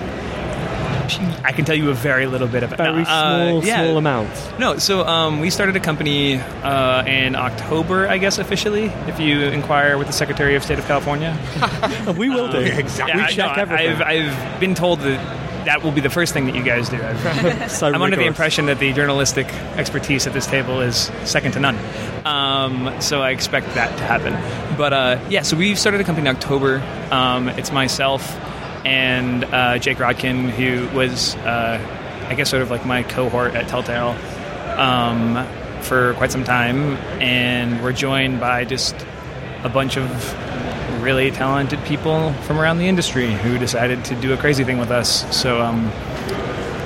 Actually, 1.11 1.44
I 1.44 1.52
can 1.52 1.64
tell 1.64 1.74
you 1.74 1.90
a 1.90 1.94
very 1.94 2.26
little 2.26 2.46
bit 2.48 2.62
about 2.62 2.78
Very 2.78 3.02
uh, 3.02 3.48
small, 3.48 3.64
yeah. 3.64 3.82
small 3.82 3.98
amounts. 3.98 4.50
No, 4.58 4.78
so 4.78 5.06
um, 5.06 5.40
we 5.40 5.50
started 5.50 5.74
a 5.76 5.80
company 5.80 6.36
uh, 6.36 7.04
in 7.04 7.34
October, 7.34 8.06
I 8.08 8.18
guess 8.18 8.38
officially. 8.38 8.84
If 9.08 9.18
you 9.18 9.40
inquire 9.40 9.98
with 9.98 10.06
the 10.06 10.12
Secretary 10.12 10.54
of 10.54 10.62
State 10.62 10.78
of 10.78 10.86
California, 10.86 11.36
we 12.16 12.28
will 12.28 12.50
do. 12.50 12.58
Exactly. 12.80 13.14
We 13.14 13.20
Yeah, 13.22 13.26
check 13.28 13.56
no, 13.56 13.62
everything. 13.62 13.90
I've, 13.90 14.02
I've 14.02 14.61
been 14.61 14.74
told 14.74 15.00
that 15.00 15.64
that 15.66 15.82
will 15.82 15.92
be 15.92 16.00
the 16.00 16.11
first 16.11 16.32
thing 16.32 16.46
that 16.46 16.54
you 16.54 16.62
guys 16.62 16.88
do. 16.88 16.96
So 17.68 17.86
I'm 17.88 18.00
under 18.00 18.16
the 18.16 18.26
impression 18.26 18.66
that 18.66 18.78
the 18.78 18.92
journalistic 18.92 19.46
expertise 19.76 20.26
at 20.26 20.32
this 20.32 20.46
table 20.46 20.80
is 20.80 21.11
second 21.24 21.52
to 21.52 21.61
none. 21.61 21.78
Um, 22.24 23.00
so 23.00 23.20
I 23.22 23.30
expect 23.30 23.74
that 23.74 23.96
to 23.98 24.04
happen. 24.04 24.32
But 24.76 24.92
uh, 24.92 25.20
yeah, 25.28 25.42
so 25.42 25.56
we've 25.56 25.78
started 25.78 26.00
a 26.00 26.04
company 26.04 26.28
in 26.28 26.34
October. 26.34 26.82
Um, 27.11 27.48
it's 27.50 27.72
myself 27.72 28.22
and 28.85 29.45
uh, 29.45 29.78
Jake 29.78 29.99
Rodkin, 29.99 30.51
who 30.51 30.95
was, 30.97 31.35
uh, 31.37 32.26
I 32.28 32.35
guess, 32.35 32.51
sort 32.51 32.62
of 32.62 32.70
like 32.70 32.87
my 32.87 33.03
cohort 33.03 33.55
at 33.55 33.68
Telltale 33.68 34.16
um, 34.78 35.47
for 35.83 36.14
quite 36.14 36.33
some 36.33 36.45
time. 36.45 36.97
And 37.20 37.83
we're 37.83 37.93
joined 37.93 38.41
by 38.41 38.64
just 38.64 38.95
a 39.62 39.68
bunch 39.68 39.97
of 39.97 41.03
really 41.03 41.31
talented 41.31 41.83
people 41.85 42.33
from 42.45 42.59
around 42.59 42.78
the 42.78 42.87
industry 42.87 43.33
who 43.33 43.59
decided 43.59 44.05
to 44.07 44.14
do 44.16 44.33
a 44.33 44.37
crazy 44.37 44.64
thing 44.64 44.78
with 44.78 44.91
us. 44.91 45.24
So 45.37 45.61
um, 45.61 45.91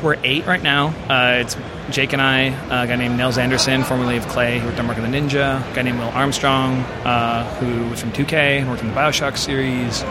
we're 0.02 0.16
eight 0.22 0.46
right 0.46 0.62
now. 0.62 0.88
Uh, 1.08 1.40
it's 1.40 1.56
Jake 1.90 2.12
and 2.12 2.22
I, 2.22 2.40
a 2.66 2.86
guy 2.86 2.96
named 2.96 3.16
Nels 3.16 3.38
Anderson, 3.38 3.82
formerly 3.84 4.16
of 4.16 4.24
Klei, 4.26 4.58
who 4.58 4.66
worked 4.66 4.78
on 4.78 4.86
Mark 4.86 4.98
of 4.98 5.04
the 5.04 5.10
Ninja, 5.10 5.70
a 5.70 5.74
guy 5.74 5.82
named 5.82 5.98
Will 5.98 6.08
Armstrong, 6.08 6.80
uh, 7.04 7.44
who 7.56 7.90
was 7.90 8.00
from 8.00 8.12
2K 8.12 8.32
and 8.32 8.70
worked 8.70 8.82
on 8.82 8.88
the 8.88 8.94
Bioshock 8.94 9.36
series, 9.36 10.02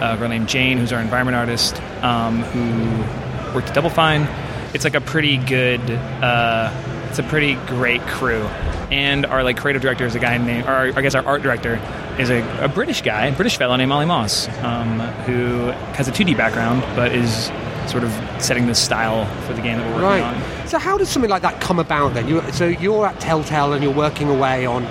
a 0.00 0.16
girl 0.16 0.28
named 0.28 0.48
Jane, 0.48 0.78
who's 0.78 0.92
our 0.92 1.00
environment 1.00 1.36
artist, 1.36 1.80
um, 2.02 2.42
who 2.42 3.54
worked 3.54 3.68
at 3.68 3.74
Double 3.74 3.90
Fine. 3.90 4.26
It's 4.74 4.84
like 4.84 4.94
a 4.94 5.00
pretty 5.00 5.36
good, 5.36 5.80
uh, 5.90 6.72
it's 7.08 7.18
a 7.18 7.22
pretty 7.24 7.54
great 7.66 8.00
crew. 8.02 8.42
And 8.90 9.26
our 9.26 9.42
like 9.42 9.56
creative 9.56 9.82
director 9.82 10.06
is 10.06 10.14
a 10.14 10.18
guy 10.18 10.38
named, 10.38 10.66
or 10.66 10.96
I 10.96 11.00
guess 11.02 11.14
our 11.14 11.24
art 11.24 11.42
director 11.42 11.80
is 12.18 12.30
a, 12.30 12.64
a 12.64 12.68
British 12.68 13.02
guy, 13.02 13.26
a 13.26 13.34
British 13.34 13.56
fellow 13.56 13.76
named 13.76 13.92
Olly 13.92 14.06
Moss, 14.06 14.48
um, 14.62 15.00
who 15.26 15.68
has 15.94 16.08
a 16.08 16.12
2D 16.12 16.36
background, 16.36 16.82
but 16.96 17.12
is 17.14 17.50
sort 17.90 18.04
of 18.04 18.12
setting 18.42 18.66
the 18.66 18.74
style 18.74 19.26
for 19.46 19.52
the 19.52 19.62
game 19.62 19.78
that 19.78 19.86
we're 19.86 20.02
working 20.02 20.24
on. 20.24 20.34
Right. 20.40 20.68
So 20.68 20.78
how 20.78 20.96
does 20.96 21.08
something 21.08 21.30
like 21.30 21.42
that 21.42 21.60
come 21.60 21.78
about 21.78 22.14
then? 22.14 22.28
You, 22.28 22.40
so 22.52 22.66
you're 22.66 23.06
at 23.06 23.18
Telltale 23.20 23.72
and 23.72 23.82
you're 23.82 23.92
working 23.92 24.28
away 24.28 24.66
on 24.66 24.84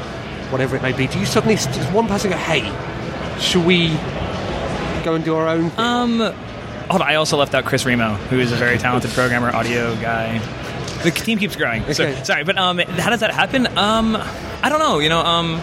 whatever 0.52 0.76
it 0.76 0.82
may 0.82 0.92
be. 0.92 1.08
Do 1.08 1.20
you 1.20 1.26
suddenly, 1.26 1.56
does 1.56 1.92
one 1.92 2.08
person 2.08 2.32
go, 2.32 2.38
hey, 2.38 2.62
should 3.40 3.66
we 3.66 3.90
go 5.10 5.16
and 5.16 5.26
do 5.26 5.36
our 5.36 5.48
own 5.48 5.70
thing? 5.70 5.80
Um, 5.80 6.20
hold 6.90 7.02
on, 7.02 7.04
I 7.04 7.16
also 7.16 7.38
left 7.38 7.56
out 7.56 7.66
Chris 7.66 7.86
Remo, 7.86 8.14
who 8.30 8.40
is 8.40 8.52
a 8.52 8.56
very 8.56 8.78
talented 8.78 9.12
programmer, 9.12 9.50
audio 9.50 9.96
guy. 9.96 10.38
The 11.04 11.12
team 11.12 11.40
keeps 11.40 11.56
growing. 11.56 11.82
So 11.94 12.14
sorry, 12.24 12.44
but 12.44 12.58
um, 12.58 12.78
how 12.78 13.10
does 13.10 13.22
that 13.22 13.32
happen? 13.32 13.66
Um, 13.78 14.16
I 14.62 14.70
don't 14.70 14.80
know. 14.80 15.00
You 15.00 15.10
know, 15.10 15.20
um, 15.20 15.56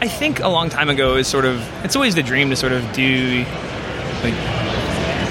I 0.00 0.08
think 0.08 0.40
a 0.40 0.48
long 0.48 0.70
time 0.70 0.88
ago 0.88 1.16
is 1.16 1.26
sort 1.26 1.44
of 1.44 1.60
it's 1.84 1.96
always 1.96 2.14
the 2.14 2.22
dream 2.22 2.50
to 2.50 2.56
sort 2.56 2.72
of 2.72 2.90
do 2.92 3.44
like 4.22 4.34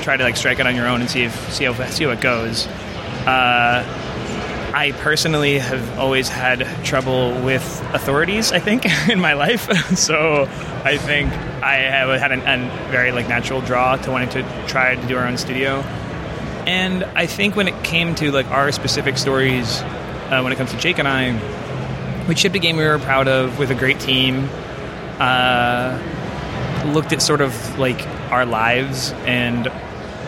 try 0.04 0.18
to 0.18 0.24
like 0.24 0.38
strike 0.38 0.60
it 0.60 0.68
on 0.68 0.76
your 0.76 0.88
own 0.88 1.02
and 1.02 1.10
see 1.10 1.24
if 1.24 1.54
see 1.54 1.64
how 1.64 1.74
see 1.90 2.04
how 2.04 2.12
it 2.12 2.22
goes. 2.22 2.68
Uh, 3.26 3.84
I 4.78 4.92
personally 4.92 5.58
have 5.58 5.98
always 5.98 6.30
had 6.30 6.60
trouble 6.86 7.32
with 7.42 7.64
authorities. 7.96 8.52
I 8.52 8.60
think 8.60 8.86
in 9.10 9.20
my 9.20 9.34
life, 9.34 9.72
so 9.98 10.44
I 10.84 10.98
think 10.98 11.34
I 11.64 11.78
have 11.78 12.20
had 12.20 12.32
a 12.32 12.90
very 12.92 13.12
like 13.12 13.28
natural 13.28 13.62
draw 13.62 13.96
to 13.96 14.12
wanting 14.12 14.30
to 14.30 14.44
try 14.68 14.94
to 14.94 15.08
do 15.08 15.18
our 15.18 15.26
own 15.26 15.40
studio. 15.40 15.80
And 16.68 17.06
I 17.16 17.26
think 17.26 17.56
when 17.56 17.68
it 17.68 17.84
came 17.84 18.14
to 18.16 18.30
like 18.32 18.46
our 18.52 18.72
specific 18.72 19.18
stories, 19.18 19.82
uh, 20.30 20.42
when 20.42 20.54
it 20.54 20.58
comes 20.58 20.70
to 20.74 20.78
Jake 20.78 21.00
and 21.00 21.08
I, 21.08 21.34
we 22.28 22.36
shipped 22.36 22.56
a 22.56 22.60
game 22.60 22.78
we 22.78 22.86
were 22.86 23.00
proud 23.00 23.28
of 23.28 23.58
with 23.58 23.72
a 23.72 23.76
great 23.76 24.00
team. 24.00 24.48
Uh, 25.18 26.00
looked 26.94 27.14
at 27.14 27.24
sort 27.24 27.42
of 27.42 27.80
like 27.80 28.06
our 28.30 28.46
lives 28.46 29.12
and 29.26 29.72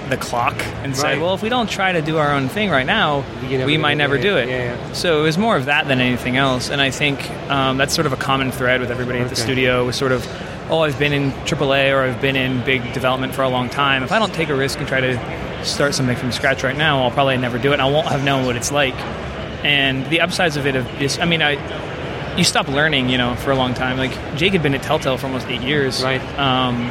the 0.10 0.18
clock 0.18 0.56
and 0.84 0.96
said, 0.96 1.04
Right. 1.04 1.22
well, 1.22 1.34
if 1.34 1.42
we 1.44 1.50
don't 1.50 1.70
try 1.70 1.92
to 1.92 2.02
do 2.02 2.18
our 2.18 2.32
own 2.34 2.50
thing 2.50 2.70
right 2.70 2.86
now, 2.86 3.24
we 3.48 3.78
might 3.78 3.96
never 3.96 4.18
do 4.18 4.38
it. 4.38 4.50
yeah, 4.50 4.76
yeah. 4.76 4.94
So 4.94 5.20
it 5.20 5.24
was 5.24 5.38
more 5.38 5.56
of 5.58 5.66
that 5.66 5.88
than 5.88 6.02
anything 6.02 6.38
else. 6.38 6.70
And 6.70 6.82
I 6.82 6.90
think 6.92 7.30
um, 7.50 7.78
that's 7.78 7.94
sort 7.94 8.06
of 8.08 8.14
a 8.14 8.18
common 8.18 8.52
thread 8.52 8.82
with 8.82 8.92
everybody 8.92 9.20
at 9.20 9.30
the 9.30 9.36
studio 9.36 9.86
was 9.86 9.96
sort 9.96 10.12
of, 10.12 10.28
oh, 10.70 10.82
I've 10.82 11.00
been 11.00 11.14
in 11.14 11.32
AAA 11.32 11.92
or 11.96 12.02
I've 12.02 12.22
been 12.22 12.36
in 12.36 12.64
big 12.66 12.94
development 12.94 13.34
for 13.34 13.44
a 13.44 13.50
long 13.50 13.70
time. 13.70 14.04
If 14.04 14.12
I 14.12 14.20
don't 14.20 14.34
take 14.34 14.50
a 14.50 14.56
risk 14.56 14.80
and 14.80 14.88
try 14.88 15.00
to 15.02 15.66
start 15.66 15.94
something 15.96 16.16
from 16.16 16.32
scratch 16.32 16.64
right 16.64 16.78
now, 16.78 17.04
I'll 17.04 17.12
probably 17.12 17.38
never 17.38 17.58
do 17.58 17.72
it 17.72 17.74
and 17.74 17.82
I 17.82 17.90
won't 17.90 18.08
have 18.08 18.24
known 18.24 18.46
what 18.46 18.56
it's 18.56 18.72
like. 18.72 18.96
And 19.64 20.06
the 20.10 20.22
upsides 20.22 20.56
of 20.58 20.66
it, 20.66 20.76
it 20.76 21.02
is, 21.02 21.20
I 21.20 21.26
mean, 21.26 21.42
I, 21.42 21.58
you 22.38 22.44
stop 22.46 22.68
learning, 22.70 23.10
you 23.10 23.18
know, 23.18 23.36
for 23.36 23.52
a 23.52 23.56
long 23.56 23.74
time. 23.74 23.98
Like 23.98 24.12
Jake 24.38 24.54
had 24.54 24.64
been 24.64 24.74
at 24.74 24.84
Telltale 24.84 25.18
for 25.18 25.26
almost 25.28 25.48
eight 25.48 25.62
years, 25.62 26.02
right? 26.04 26.22
Um, 26.40 26.90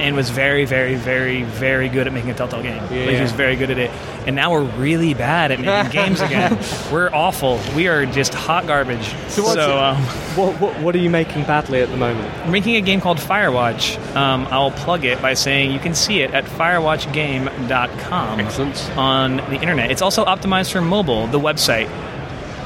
and 0.00 0.14
was 0.14 0.30
very, 0.30 0.64
very, 0.64 0.94
very, 0.94 1.42
very 1.42 1.88
good 1.88 2.06
at 2.06 2.12
making 2.12 2.30
a 2.30 2.34
Telltale 2.34 2.62
game. 2.62 2.80
Like, 2.82 2.90
he 3.16 3.20
was 3.20 3.32
very 3.32 3.56
good 3.56 3.70
at 3.70 3.78
it. 3.78 3.90
And 4.26 4.36
now 4.36 4.52
we're 4.52 4.62
really 4.62 5.14
bad 5.14 5.50
at 5.50 5.58
making 5.60 5.90
games 5.90 6.20
again. 6.20 6.58
We're 6.92 7.08
awful. 7.12 7.58
We 7.74 7.88
are 7.88 8.04
just 8.06 8.34
hot 8.34 8.66
garbage. 8.66 9.08
So 9.28 9.42
So, 9.42 9.42
what's 9.42 9.56
it- 9.56 9.60
um, 9.70 9.96
what, 10.36 10.60
what, 10.60 10.80
what 10.80 10.94
are 10.94 10.98
you 10.98 11.10
making 11.10 11.44
badly 11.44 11.80
at 11.80 11.88
the 11.90 11.96
moment? 11.96 12.30
we're 12.44 12.52
making 12.52 12.76
a 12.76 12.80
game 12.80 13.00
called 13.00 13.18
Firewatch. 13.18 13.96
Um, 14.14 14.46
I'll 14.50 14.70
plug 14.70 15.04
it 15.04 15.20
by 15.22 15.34
saying 15.34 15.72
you 15.72 15.78
can 15.78 15.94
see 15.94 16.20
it 16.20 16.32
at 16.32 16.44
firewatchgame.com 16.44 18.40
Excellent. 18.40 18.90
on 18.98 19.36
the 19.36 19.54
internet. 19.60 19.90
It's 19.90 20.02
also 20.02 20.24
optimized 20.24 20.72
for 20.72 20.80
mobile, 20.80 21.26
the 21.26 21.40
website, 21.40 21.88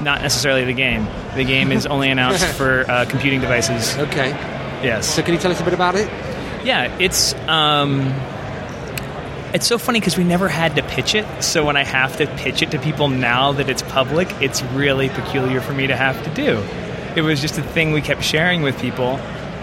not 0.02 0.20
necessarily 0.22 0.64
the 0.64 0.72
game. 0.72 1.06
The 1.36 1.44
game 1.44 1.72
is 1.72 1.86
only 1.94 2.10
announced 2.10 2.44
for 2.46 2.88
uh, 2.90 3.04
computing 3.08 3.40
devices. 3.40 3.96
Okay. 3.98 4.30
Yes. 4.82 5.06
So 5.14 5.22
can 5.22 5.32
you 5.34 5.40
tell 5.40 5.52
us 5.52 5.60
a 5.60 5.64
bit 5.64 5.74
about 5.74 5.94
it? 5.94 6.08
Yeah, 6.64 6.96
it's 6.98 7.34
um, 7.48 8.00
it's 9.52 9.66
so 9.66 9.78
funny 9.78 10.00
because 10.00 10.16
we 10.16 10.24
never 10.24 10.48
had 10.48 10.76
to 10.76 10.82
pitch 10.82 11.14
it. 11.14 11.26
So 11.42 11.64
when 11.64 11.76
I 11.76 11.84
have 11.84 12.16
to 12.18 12.26
pitch 12.26 12.62
it 12.62 12.70
to 12.70 12.78
people 12.78 13.08
now 13.08 13.52
that 13.52 13.68
it's 13.68 13.82
public, 13.82 14.28
it's 14.40 14.62
really 14.62 15.08
peculiar 15.08 15.60
for 15.60 15.72
me 15.72 15.86
to 15.88 15.96
have 15.96 16.22
to 16.24 16.30
do. 16.30 16.62
It 17.16 17.22
was 17.22 17.40
just 17.40 17.58
a 17.58 17.62
thing 17.62 17.92
we 17.92 18.00
kept 18.00 18.22
sharing 18.22 18.62
with 18.62 18.78
people, 18.80 19.16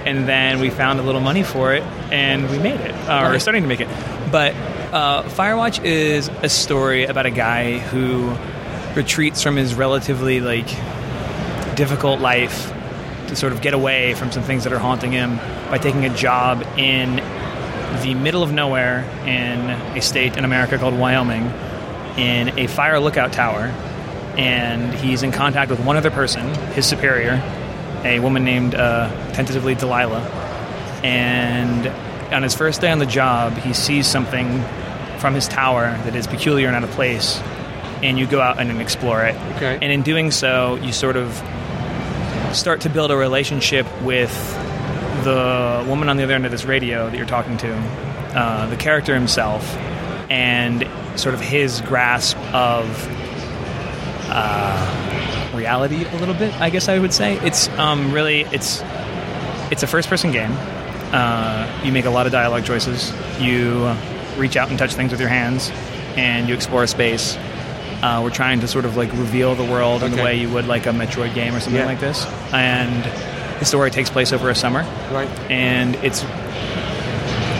and 0.06 0.28
then 0.28 0.60
we 0.60 0.70
found 0.70 1.00
a 1.00 1.04
little 1.04 1.22
money 1.22 1.42
for 1.44 1.74
it, 1.74 1.84
and 2.12 2.50
we 2.52 2.60
made 2.60 2.80
it, 2.80 2.94
or 3.06 3.32
Right. 3.32 3.42
starting 3.42 3.64
to 3.64 3.68
make 3.70 3.82
it. 3.82 3.88
But 4.32 4.54
uh, 4.94 5.24
Firewatch 5.24 5.84
is 5.84 6.30
a 6.44 6.50
story 6.50 7.06
about 7.06 7.26
a 7.26 7.32
guy 7.32 7.80
who 7.80 8.36
retreats 8.96 9.42
from 9.42 9.56
his 9.56 9.74
relatively 9.74 10.42
like 10.42 10.68
difficult 11.76 12.20
life 12.20 12.72
to 13.30 13.36
sort 13.36 13.54
of 13.54 13.62
get 13.62 13.74
away 13.74 14.14
from 14.16 14.32
some 14.32 14.44
things 14.44 14.64
that 14.66 14.74
are 14.74 14.80
haunting 14.80 15.12
him 15.12 15.38
by 15.70 15.78
taking 15.78 16.06
a 16.06 16.16
job 16.16 16.62
in 16.78 17.16
the 18.02 18.14
middle 18.14 18.44
of 18.44 18.52
nowhere 18.52 19.04
in 19.26 19.70
a 19.98 20.02
state 20.02 20.36
in 20.38 20.46
America 20.46 20.78
called 20.78 20.98
Wyoming 20.98 21.46
in 22.18 22.58
a 22.60 22.68
fire 22.68 23.00
lookout 23.00 23.32
tower. 23.32 23.74
And 24.38 24.94
he's 24.94 25.24
in 25.24 25.32
contact 25.32 25.70
with 25.70 25.80
one 25.80 25.98
other 25.98 26.12
person, 26.12 26.54
his 26.74 26.86
superior, 26.86 27.42
a 28.04 28.20
woman 28.20 28.44
named 28.44 28.74
uh, 28.76 29.10
tentatively 29.34 29.76
Delilah. 29.76 30.22
And 31.04 31.88
on 32.34 32.44
his 32.44 32.56
first 32.56 32.82
day 32.82 32.92
on 32.92 33.00
the 33.00 33.06
job, 33.06 33.54
he 33.58 33.74
sees 33.74 34.08
something 34.08 34.64
from 35.20 35.34
his 35.34 35.48
tower 35.48 35.92
that 36.04 36.16
is 36.16 36.26
peculiar 36.28 36.68
and 36.68 36.76
out 36.76 36.84
of 36.84 36.92
place. 36.92 37.40
And 38.02 38.18
you 38.18 38.28
go 38.28 38.40
out 38.40 38.60
and 38.60 38.82
explore 38.82 39.26
it. 39.26 39.36
Okay. 39.58 39.78
And 39.82 39.92
in 39.92 40.04
doing 40.04 40.32
so, 40.32 40.76
you 40.76 40.94
sort 40.94 41.18
of 41.18 41.44
start 42.54 42.82
to 42.82 42.90
build 42.90 43.12
a 43.12 43.16
relationship 43.16 43.86
with 44.02 44.32
the 45.24 45.86
woman 45.88 46.10
on 46.10 46.18
the 46.18 46.24
other 46.24 46.34
end 46.34 46.46
of 46.46 46.52
this 46.52 46.66
radio 46.66 47.10
that 47.10 47.18
you're 47.18 47.26
talking 47.26 47.58
to, 47.58 47.76
uh, 48.36 48.68
the 48.68 48.78
character 48.78 49.14
himself, 49.14 49.64
and 50.30 50.88
sort 51.20 51.36
of 51.36 51.42
his 51.42 51.82
grasp 51.82 52.38
of 52.54 53.08
uh, 54.30 55.52
reality 55.54 56.06
a 56.06 56.16
little 56.18 56.36
bit. 56.36 56.54
I 56.60 56.70
guess 56.70 56.88
I 56.88 57.00
would 57.00 57.14
say 57.14 57.38
it's 57.40 57.68
um, 57.70 58.12
really 58.12 58.42
it's 58.42 58.82
it's 59.72 59.84
a 59.84 59.88
first-person 59.88 60.32
game. 60.32 60.52
Uh, 61.12 61.82
you 61.84 61.92
make 61.92 62.06
a 62.06 62.10
lot 62.10 62.26
of 62.26 62.32
dialogue 62.32 62.66
choices. 62.66 63.12
You 63.40 63.94
reach 64.38 64.56
out 64.56 64.70
and 64.70 64.80
touch 64.80 64.94
things 64.94 65.12
with 65.12 65.20
your 65.20 65.30
hands, 65.30 65.72
and 66.16 66.48
you 66.48 66.56
explore 66.56 66.84
a 66.84 66.88
space. 66.88 67.38
Uh, 68.02 68.22
we're 68.24 68.30
trying 68.30 68.62
to 68.62 68.68
sort 68.68 68.86
of 68.86 68.96
like 68.96 69.12
reveal 69.14 69.56
the 69.56 69.64
world 69.66 70.04
in 70.04 70.12
the 70.12 70.24
way 70.24 70.36
you 70.40 70.50
would 70.50 70.66
like 70.68 70.86
a 70.86 70.90
Metroid 70.92 71.34
game 71.34 71.54
or 71.54 71.60
something 71.60 71.82
Yeah. 71.82 71.86
like 71.88 72.00
this. 72.00 72.26
And 72.54 73.04
the 73.60 73.66
story 73.66 73.92
takes 73.92 74.10
place 74.10 74.32
over 74.32 74.50
a 74.50 74.56
summer, 74.56 74.86
Right. 75.12 75.28
and 75.50 75.96
it's 76.02 76.24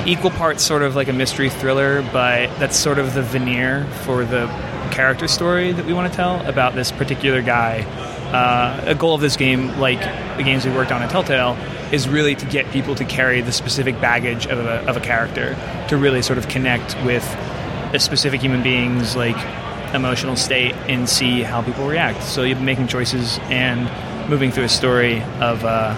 equal 0.06 0.32
parts 0.32 0.64
sort 0.64 0.82
of 0.82 0.96
like 0.96 1.08
a 1.10 1.14
mystery 1.14 1.50
thriller, 1.50 2.02
but 2.14 2.50
that's 2.58 2.78
sort 2.78 3.00
of 3.00 3.14
the 3.14 3.22
veneer 3.22 3.86
for 4.06 4.24
the 4.24 4.48
character 4.92 5.28
story 5.28 5.72
that 5.72 5.86
we 5.86 5.94
want 5.94 6.12
to 6.12 6.16
tell 6.16 6.44
about 6.48 6.74
this 6.74 6.92
particular 6.92 7.42
guy. 7.42 7.86
Uh, 8.34 8.82
a 8.92 8.96
goal 8.96 9.16
of 9.16 9.22
this 9.22 9.36
game, 9.36 9.78
like 9.80 10.00
the 10.38 10.44
games 10.44 10.66
we 10.66 10.72
worked 10.72 10.92
on 10.92 11.02
at 11.02 11.10
Telltale, 11.10 11.58
is 11.92 12.08
really 12.08 12.36
to 12.36 12.46
get 12.46 12.70
people 12.72 12.96
to 12.96 13.04
carry 13.04 13.42
the 13.42 13.52
specific 13.52 14.00
baggage 14.00 14.46
of 14.48 14.60
a, 14.60 14.88
of 14.88 14.96
a 14.96 15.00
character, 15.00 15.56
to 15.90 15.98
really 15.98 16.22
sort 16.22 16.38
of 16.38 16.48
connect 16.48 16.96
with 17.04 17.26
a 17.94 18.00
specific 18.00 18.40
human 18.42 18.62
being's 18.64 19.16
like 19.16 19.36
emotional 19.94 20.36
state 20.36 20.74
and 20.88 21.08
see 21.10 21.42
how 21.42 21.62
people 21.62 21.88
react. 21.88 22.24
So 22.24 22.44
you're 22.44 22.60
making 22.60 22.88
choices 22.88 23.40
and 23.44 23.90
moving 24.30 24.52
through 24.52 24.66
a 24.66 24.70
story 24.70 25.22
of 25.40 25.64
uh, 25.66 25.94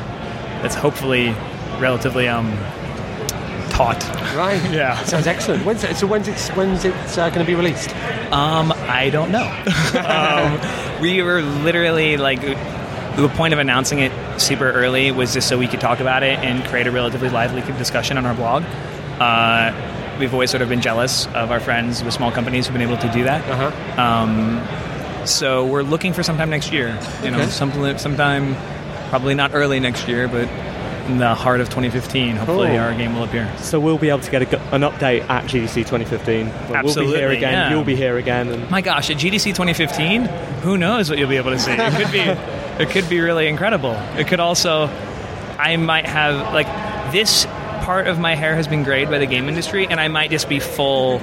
that's 0.62 0.76
hopefully 0.76 1.30
relatively 1.80 2.28
um, 2.28 2.52
taut. 3.70 4.04
Right. 4.36 4.62
Yeah. 4.72 5.04
Sounds 5.04 5.28
excellent. 5.28 5.66
When's 5.66 5.84
it, 5.84 5.96
so 5.98 6.08
when's 6.08 6.28
it 6.28 6.40
when's 6.56 6.86
it 6.86 6.96
uh, 7.18 7.30
going 7.30 7.46
to 7.46 7.46
be 7.46 7.56
released? 7.56 7.90
Um, 8.32 8.72
I 8.72 9.10
don't 9.10 9.32
know. 9.32 9.44
um, 10.08 11.02
we 11.02 11.22
were 11.22 11.42
literally 11.42 12.18
like 12.18 12.42
the 12.42 13.30
point 13.36 13.54
of 13.54 13.60
announcing 13.60 14.00
it 14.00 14.12
super 14.40 14.72
early 14.72 15.12
was 15.12 15.34
just 15.34 15.50
so 15.50 15.58
we 15.58 15.68
could 15.68 15.82
talk 15.82 16.00
about 16.00 16.24
it 16.24 16.40
and 16.40 16.64
create 16.66 16.88
a 16.88 16.92
relatively 16.92 17.30
lively 17.30 17.62
discussion 17.78 18.18
on 18.18 18.26
our 18.26 18.34
blog. 18.34 18.64
Uh, 19.20 19.72
we've 20.22 20.34
always 20.34 20.50
sort 20.52 20.62
of 20.62 20.70
been 20.70 20.82
jealous 20.82 21.26
of 21.28 21.52
our 21.52 21.60
friends 21.60 22.04
with 22.04 22.14
small 22.14 22.32
companies 22.32 22.68
who've 22.68 22.74
been 22.78 22.88
able 22.88 22.98
to 23.02 23.12
do 23.12 23.24
that. 23.26 23.44
Uh-huh. 23.50 24.02
Um, 24.02 25.26
so 25.28 25.66
we're 25.66 25.84
looking 25.84 26.14
for 26.14 26.24
sometime 26.24 26.50
next 26.50 26.72
year. 26.72 26.98
You 27.24 27.32
know, 27.32 27.40
Okay. 27.40 27.50
sometime, 27.50 27.98
sometime 27.98 28.56
probably 29.10 29.34
not 29.36 29.52
early 29.54 29.80
next 29.80 30.08
year, 30.08 30.28
but 30.28 30.48
in 31.10 31.18
the 31.18 31.34
heart 31.34 31.60
of 31.60 31.68
2015, 31.70 32.36
hopefully 32.38 32.70
Cool. 32.70 32.78
our 32.80 32.94
game 32.94 33.16
will 33.16 33.24
appear. 33.24 33.52
So 33.58 33.80
we'll 33.80 33.98
be 33.98 34.10
able 34.10 34.20
to 34.22 34.32
get 34.32 34.54
a, 34.54 34.60
an 34.74 34.82
update 34.82 35.28
at 35.30 35.46
GDC 35.46 35.74
2015. 35.86 36.46
But 36.48 36.54
we'll 36.62 36.70
be 36.70 36.76
Absolutely, 36.88 37.18
here 37.18 37.30
again. 37.32 37.52
yeah. 37.54 37.70
You'll 37.72 37.84
be 37.84 37.96
here 37.96 38.18
again. 38.18 38.48
And 38.50 38.70
My 38.70 38.82
gosh, 38.82 39.10
at 39.10 39.18
GDC 39.18 39.46
2015, 39.56 40.26
who 40.62 40.78
knows 40.78 41.10
what 41.10 41.18
you'll 41.20 41.28
be 41.30 41.38
able 41.38 41.52
to 41.52 41.60
see? 41.60 41.72
It 41.72 41.94
could 41.94 42.12
be, 42.12 42.20
it 42.84 42.90
could 42.92 43.10
be 43.10 43.20
really 43.20 43.48
incredible. 43.48 43.94
It 44.18 44.28
could 44.28 44.40
also, 44.40 44.90
I 45.58 45.76
might 45.78 46.06
have 46.06 46.54
like 46.54 46.68
this 47.12 47.46
part 47.82 48.08
of 48.08 48.20
my 48.20 48.36
hair 48.36 48.56
has 48.56 48.68
been 48.68 48.84
grayed 48.84 49.10
by 49.10 49.18
the 49.18 49.26
game 49.26 49.50
industry, 49.50 49.88
and 49.88 50.00
I 50.00 50.08
might 50.08 50.30
just 50.32 50.48
be 50.50 50.60
full, 50.60 51.20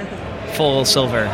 full 0.55 0.85
silver 0.85 1.27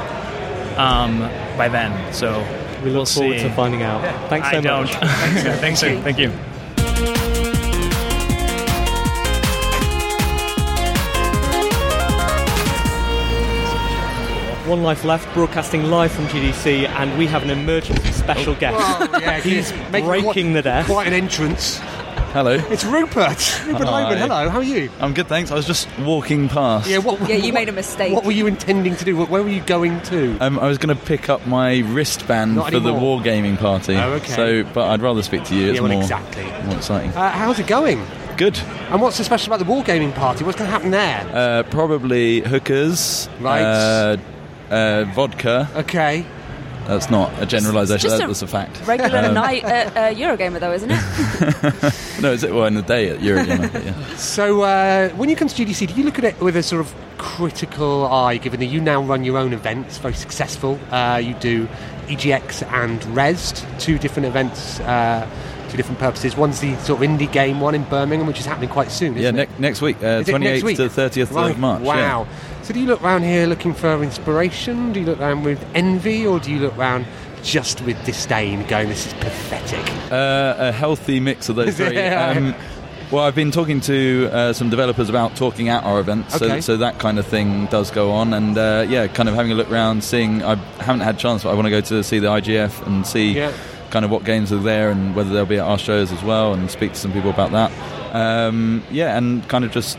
um, 0.76 1.20
by 1.56 1.68
then. 1.68 2.12
So 2.12 2.40
we 2.82 2.90
look 2.90 2.94
we'll 2.94 3.06
forward 3.06 3.38
see. 3.38 3.42
to 3.44 3.54
finding 3.54 3.82
out. 3.82 4.02
Thanks 4.28 4.50
so 4.50 4.58
I 4.58 4.60
don't. 4.60 4.84
much. 4.84 4.92
Thanks, 5.60 5.80
sir. 5.80 6.00
Thank 6.02 6.18
you. 6.18 6.32
One 14.66 14.82
Life 14.82 15.04
Left, 15.04 15.30
broadcasting 15.34 15.90
live 15.90 16.10
from 16.10 16.24
GDC, 16.24 16.88
and 16.88 17.18
we 17.18 17.26
have 17.26 17.42
an 17.42 17.50
emergency 17.50 18.10
special 18.12 18.54
guest. 18.54 18.78
Well, 19.10 19.20
yeah, 19.20 19.38
He's 19.40 19.70
breaking 19.90 20.22
quite- 20.22 20.52
the 20.54 20.62
desk. 20.62 20.86
Quite 20.88 21.06
an 21.06 21.12
entrance. 21.12 21.80
Hello. 22.34 22.50
It's 22.50 22.84
Rupert. 22.84 23.62
Rupert 23.64 23.86
Hi. 23.86 24.02
Loman. 24.02 24.18
Hello. 24.18 24.48
How 24.48 24.58
are 24.58 24.64
you? 24.64 24.90
I'm 24.98 25.14
good, 25.14 25.28
thanks. 25.28 25.52
I 25.52 25.54
was 25.54 25.68
just 25.68 25.88
walking 26.00 26.48
past. 26.48 26.88
Yeah. 26.90 26.98
What? 26.98 27.20
Yeah, 27.28 27.36
you 27.36 27.44
what- 27.44 27.54
made 27.54 27.68
a 27.68 27.72
mistake. 27.72 28.12
What 28.12 28.24
were 28.24 28.32
you 28.32 28.48
intending 28.48 28.96
to 28.96 29.04
do? 29.04 29.16
Where 29.24 29.40
were 29.40 29.48
you 29.48 29.60
going 29.60 30.00
to? 30.02 30.36
Um, 30.40 30.58
I 30.58 30.66
was 30.66 30.76
going 30.78 30.96
to 30.98 31.00
pick 31.04 31.28
up 31.28 31.46
my 31.46 31.78
wristband 31.78 32.56
Not 32.56 32.72
for 32.72 32.80
the 32.80 32.92
wargaming 32.92 33.56
party. 33.56 33.94
Oh, 33.94 34.14
okay. 34.14 34.32
So, 34.32 34.64
but 34.74 34.88
I'd 34.88 35.00
rather 35.00 35.22
speak 35.22 35.44
to 35.44 35.54
you. 35.54 35.68
It's 35.68 35.76
Yeah, 35.76 35.82
well, 35.82 35.92
more, 35.92 36.02
exactly. 36.02 36.42
more 36.66 36.76
exciting. 36.76 37.10
Uh, 37.12 37.30
how's 37.30 37.60
it 37.60 37.68
going? 37.68 38.04
Good. 38.36 38.58
And 38.90 39.00
what's 39.00 39.14
so 39.14 39.22
special 39.22 39.52
about 39.54 39.64
the 39.64 39.72
wargaming 39.72 40.12
party? 40.12 40.42
What's 40.42 40.58
going 40.58 40.66
to 40.66 40.72
happen 40.72 40.90
there? 40.90 41.30
Uh, 41.32 41.62
probably 41.62 42.40
hookers. 42.40 43.28
Right. 43.38 43.62
Uh, 43.62 44.16
uh, 44.70 45.04
vodka. 45.14 45.68
Okay. 45.76 46.26
That's 46.86 47.10
not 47.10 47.32
a 47.42 47.46
generalisation. 47.46 48.10
That 48.10 48.22
a 48.22 48.28
was 48.28 48.42
a 48.42 48.46
fact. 48.46 48.80
Regular 48.86 49.18
Um, 49.18 49.34
night 49.34 49.64
at 49.64 49.88
uh, 49.96 50.14
Eurogamer, 50.14 50.60
though, 50.60 50.72
isn't 50.72 50.90
it? 50.90 51.94
No, 52.22 52.32
is 52.32 52.42
it 52.44 52.54
well 52.54 52.64
in 52.66 52.74
the 52.74 52.82
day 52.82 53.10
at 53.10 53.18
Eurogamer? 53.20 53.84
yeah. 53.84 54.16
So, 54.16 54.62
uh, 54.62 55.08
when 55.10 55.28
you 55.28 55.36
come 55.36 55.48
to 55.48 55.54
GDC, 55.64 55.88
do 55.88 55.94
you 55.94 56.04
look 56.04 56.18
at 56.18 56.24
it 56.24 56.40
with 56.40 56.56
a 56.56 56.62
sort 56.62 56.80
of 56.80 56.94
critical 57.18 58.06
eye, 58.06 58.36
given 58.38 58.60
that 58.60 58.66
you 58.66 58.80
now 58.80 59.02
run 59.02 59.24
your 59.24 59.36
own 59.36 59.52
events, 59.52 59.98
very 59.98 60.14
successful? 60.14 60.78
Uh, 60.90 61.20
you 61.22 61.34
do 61.34 61.66
EGX 62.06 62.62
and 62.72 63.00
Rezzed, 63.16 63.64
two 63.80 63.98
different 63.98 64.26
events, 64.26 64.78
different 65.76 65.98
purposes. 65.98 66.36
One's 66.36 66.60
the 66.60 66.76
sort 66.78 67.02
of 67.02 67.08
indie 67.08 67.30
game 67.30 67.60
one 67.60 67.74
in 67.74 67.84
Birmingham, 67.84 68.26
which 68.26 68.40
is 68.40 68.46
happening 68.46 68.68
quite 68.70 68.90
soon, 68.90 69.16
Yeah, 69.16 69.30
ne- 69.30 69.46
next 69.58 69.80
week, 69.82 69.96
uh, 70.02 70.06
Is 70.06 70.28
it 70.28 70.38
next 70.38 70.60
28th 70.60 70.62
week? 70.64 70.76
to 70.78 70.88
30th 70.88 71.32
Right, 71.32 71.50
of 71.52 71.58
March. 71.58 71.82
yeah. 71.82 72.18
Wow. 72.18 72.26
So, 72.62 72.72
do 72.74 72.80
you 72.80 72.86
look 72.86 73.02
around 73.02 73.22
here 73.24 73.46
looking 73.46 73.74
for 73.74 74.02
inspiration? 74.02 74.92
Do 74.92 75.00
you 75.00 75.06
look 75.06 75.20
around 75.20 75.42
with 75.44 75.64
envy, 75.74 76.26
or 76.26 76.38
do 76.40 76.50
you 76.50 76.58
look 76.60 76.76
around 76.78 77.06
just 77.42 77.82
with 77.82 78.02
disdain, 78.06 78.64
going, 78.66 78.88
this 78.88 79.06
is 79.06 79.12
pathetic? 79.14 79.86
Uh, 80.10 80.54
a 80.58 80.72
healthy 80.72 81.20
mix 81.20 81.48
of 81.48 81.56
those 81.56 81.76
three. 81.76 81.94
Yeah. 81.94 82.32
Um, 82.36 82.54
well, 83.10 83.22
I've 83.24 83.34
been 83.34 83.50
talking 83.50 83.80
to 83.82 84.30
uh, 84.32 84.52
some 84.54 84.70
developers 84.70 85.10
about 85.10 85.36
talking 85.36 85.68
at 85.68 85.84
our 85.84 86.00
events, 86.00 86.34
Okay. 86.36 86.60
so, 86.62 86.72
so 86.72 86.76
that 86.78 86.98
kind 86.98 87.18
of 87.18 87.26
thing 87.26 87.66
does 87.66 87.90
go 87.90 88.10
on. 88.12 88.32
And 88.32 88.56
uh, 88.56 88.86
yeah, 88.88 89.06
kind 89.08 89.28
of 89.28 89.34
having 89.34 89.52
a 89.52 89.54
look 89.54 89.70
around, 89.70 90.02
seeing. 90.02 90.42
I 90.42 90.54
haven't 90.80 91.02
had 91.02 91.16
a 91.16 91.18
chance, 91.18 91.42
but 91.44 91.50
I 91.50 91.54
want 91.54 91.66
to 91.66 91.70
go 91.70 91.82
to 91.82 92.02
see 92.02 92.18
the 92.18 92.28
IGF 92.28 92.86
and 92.86 93.06
see 93.06 93.32
Yeah. 93.36 93.52
Kind 93.94 94.04
of 94.04 94.10
what 94.10 94.24
games 94.24 94.52
are 94.52 94.58
there 94.58 94.90
and 94.90 95.14
whether 95.14 95.30
they'll 95.30 95.46
be 95.46 95.56
at 95.56 95.64
our 95.64 95.78
shows 95.78 96.10
as 96.10 96.20
well, 96.24 96.52
and 96.52 96.68
speak 96.68 96.92
to 96.92 96.98
some 96.98 97.12
people 97.12 97.30
about 97.30 97.52
that. 97.52 97.70
Um, 98.12 98.82
yeah, 98.90 99.16
and 99.16 99.48
kind 99.48 99.64
of 99.64 99.70
just 99.70 99.96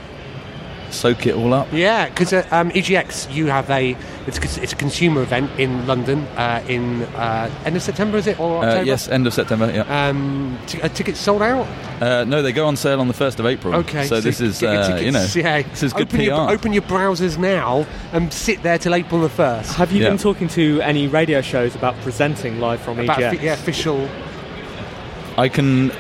soak 0.96 1.28
it 1.28 1.36
all 1.36 1.54
up. 1.54 1.68
Yeah, 1.72 2.10
because 2.10 2.34
uh, 2.34 2.46
um, 2.52 2.72
EGX, 2.72 3.34
you 3.34 3.48
have 3.48 3.70
a 3.70 3.96
it's, 4.28 4.38
a- 4.58 4.64
it's 4.64 4.74
a 4.74 4.76
consumer 4.76 5.22
event 5.22 5.52
in 5.60 5.86
London 5.88 6.20
uh, 6.38 6.64
in 6.68 7.04
uh, 7.16 7.50
end 7.66 7.76
of 7.76 7.82
September, 7.82 8.18
is 8.18 8.28
it 8.28 8.40
or 8.40 8.64
Uh, 8.64 8.68
October? 8.68 8.84
yes, 8.86 9.08
end 9.08 9.28
of 9.28 9.34
September. 9.34 9.72
Yeah. 9.72 10.08
Um, 10.10 10.58
t- 10.68 10.82
uh, 10.82 10.88
tickets 10.90 11.20
sold 11.20 11.42
out. 11.42 11.68
Uh, 12.02 12.24
no, 12.26 12.42
they 12.42 12.52
go 12.52 12.66
on 12.66 12.76
sale 12.76 13.00
on 13.00 13.08
the 13.08 13.14
first 13.14 13.40
of 13.40 13.46
April. 13.46 13.76
Okay, 13.76 14.06
So, 14.08 14.20
this 14.22 14.42
is 14.42 14.62
uh, 14.64 14.88
tickets, 14.88 15.04
you 15.04 15.12
know 15.12 15.26
yeah. 15.50 15.62
this 15.62 15.84
is 15.84 15.94
good 15.94 16.04
open 16.08 16.18
PR. 16.18 16.24
Your, 16.24 16.50
open 16.52 16.74
your 16.74 16.82
browsers 16.84 17.38
now 17.38 17.86
and 18.14 18.34
sit 18.34 18.64
there 18.64 18.78
till 18.78 18.96
April 18.96 19.22
the 19.22 19.30
first. 19.30 19.74
Have 19.76 19.92
you 19.92 20.02
Yeah. 20.02 20.10
been 20.10 20.18
talking 20.18 20.48
to 20.50 20.82
any 20.82 21.08
radio 21.08 21.42
shows 21.42 21.76
about 21.76 21.96
presenting 22.02 22.60
live 22.60 22.80
from 22.82 23.00
About 23.00 23.18
EGX? 23.20 23.38
fi- 23.38 23.44
yeah, 23.46 23.54
official. 23.54 24.10
I 25.38 25.50
can 25.50 25.92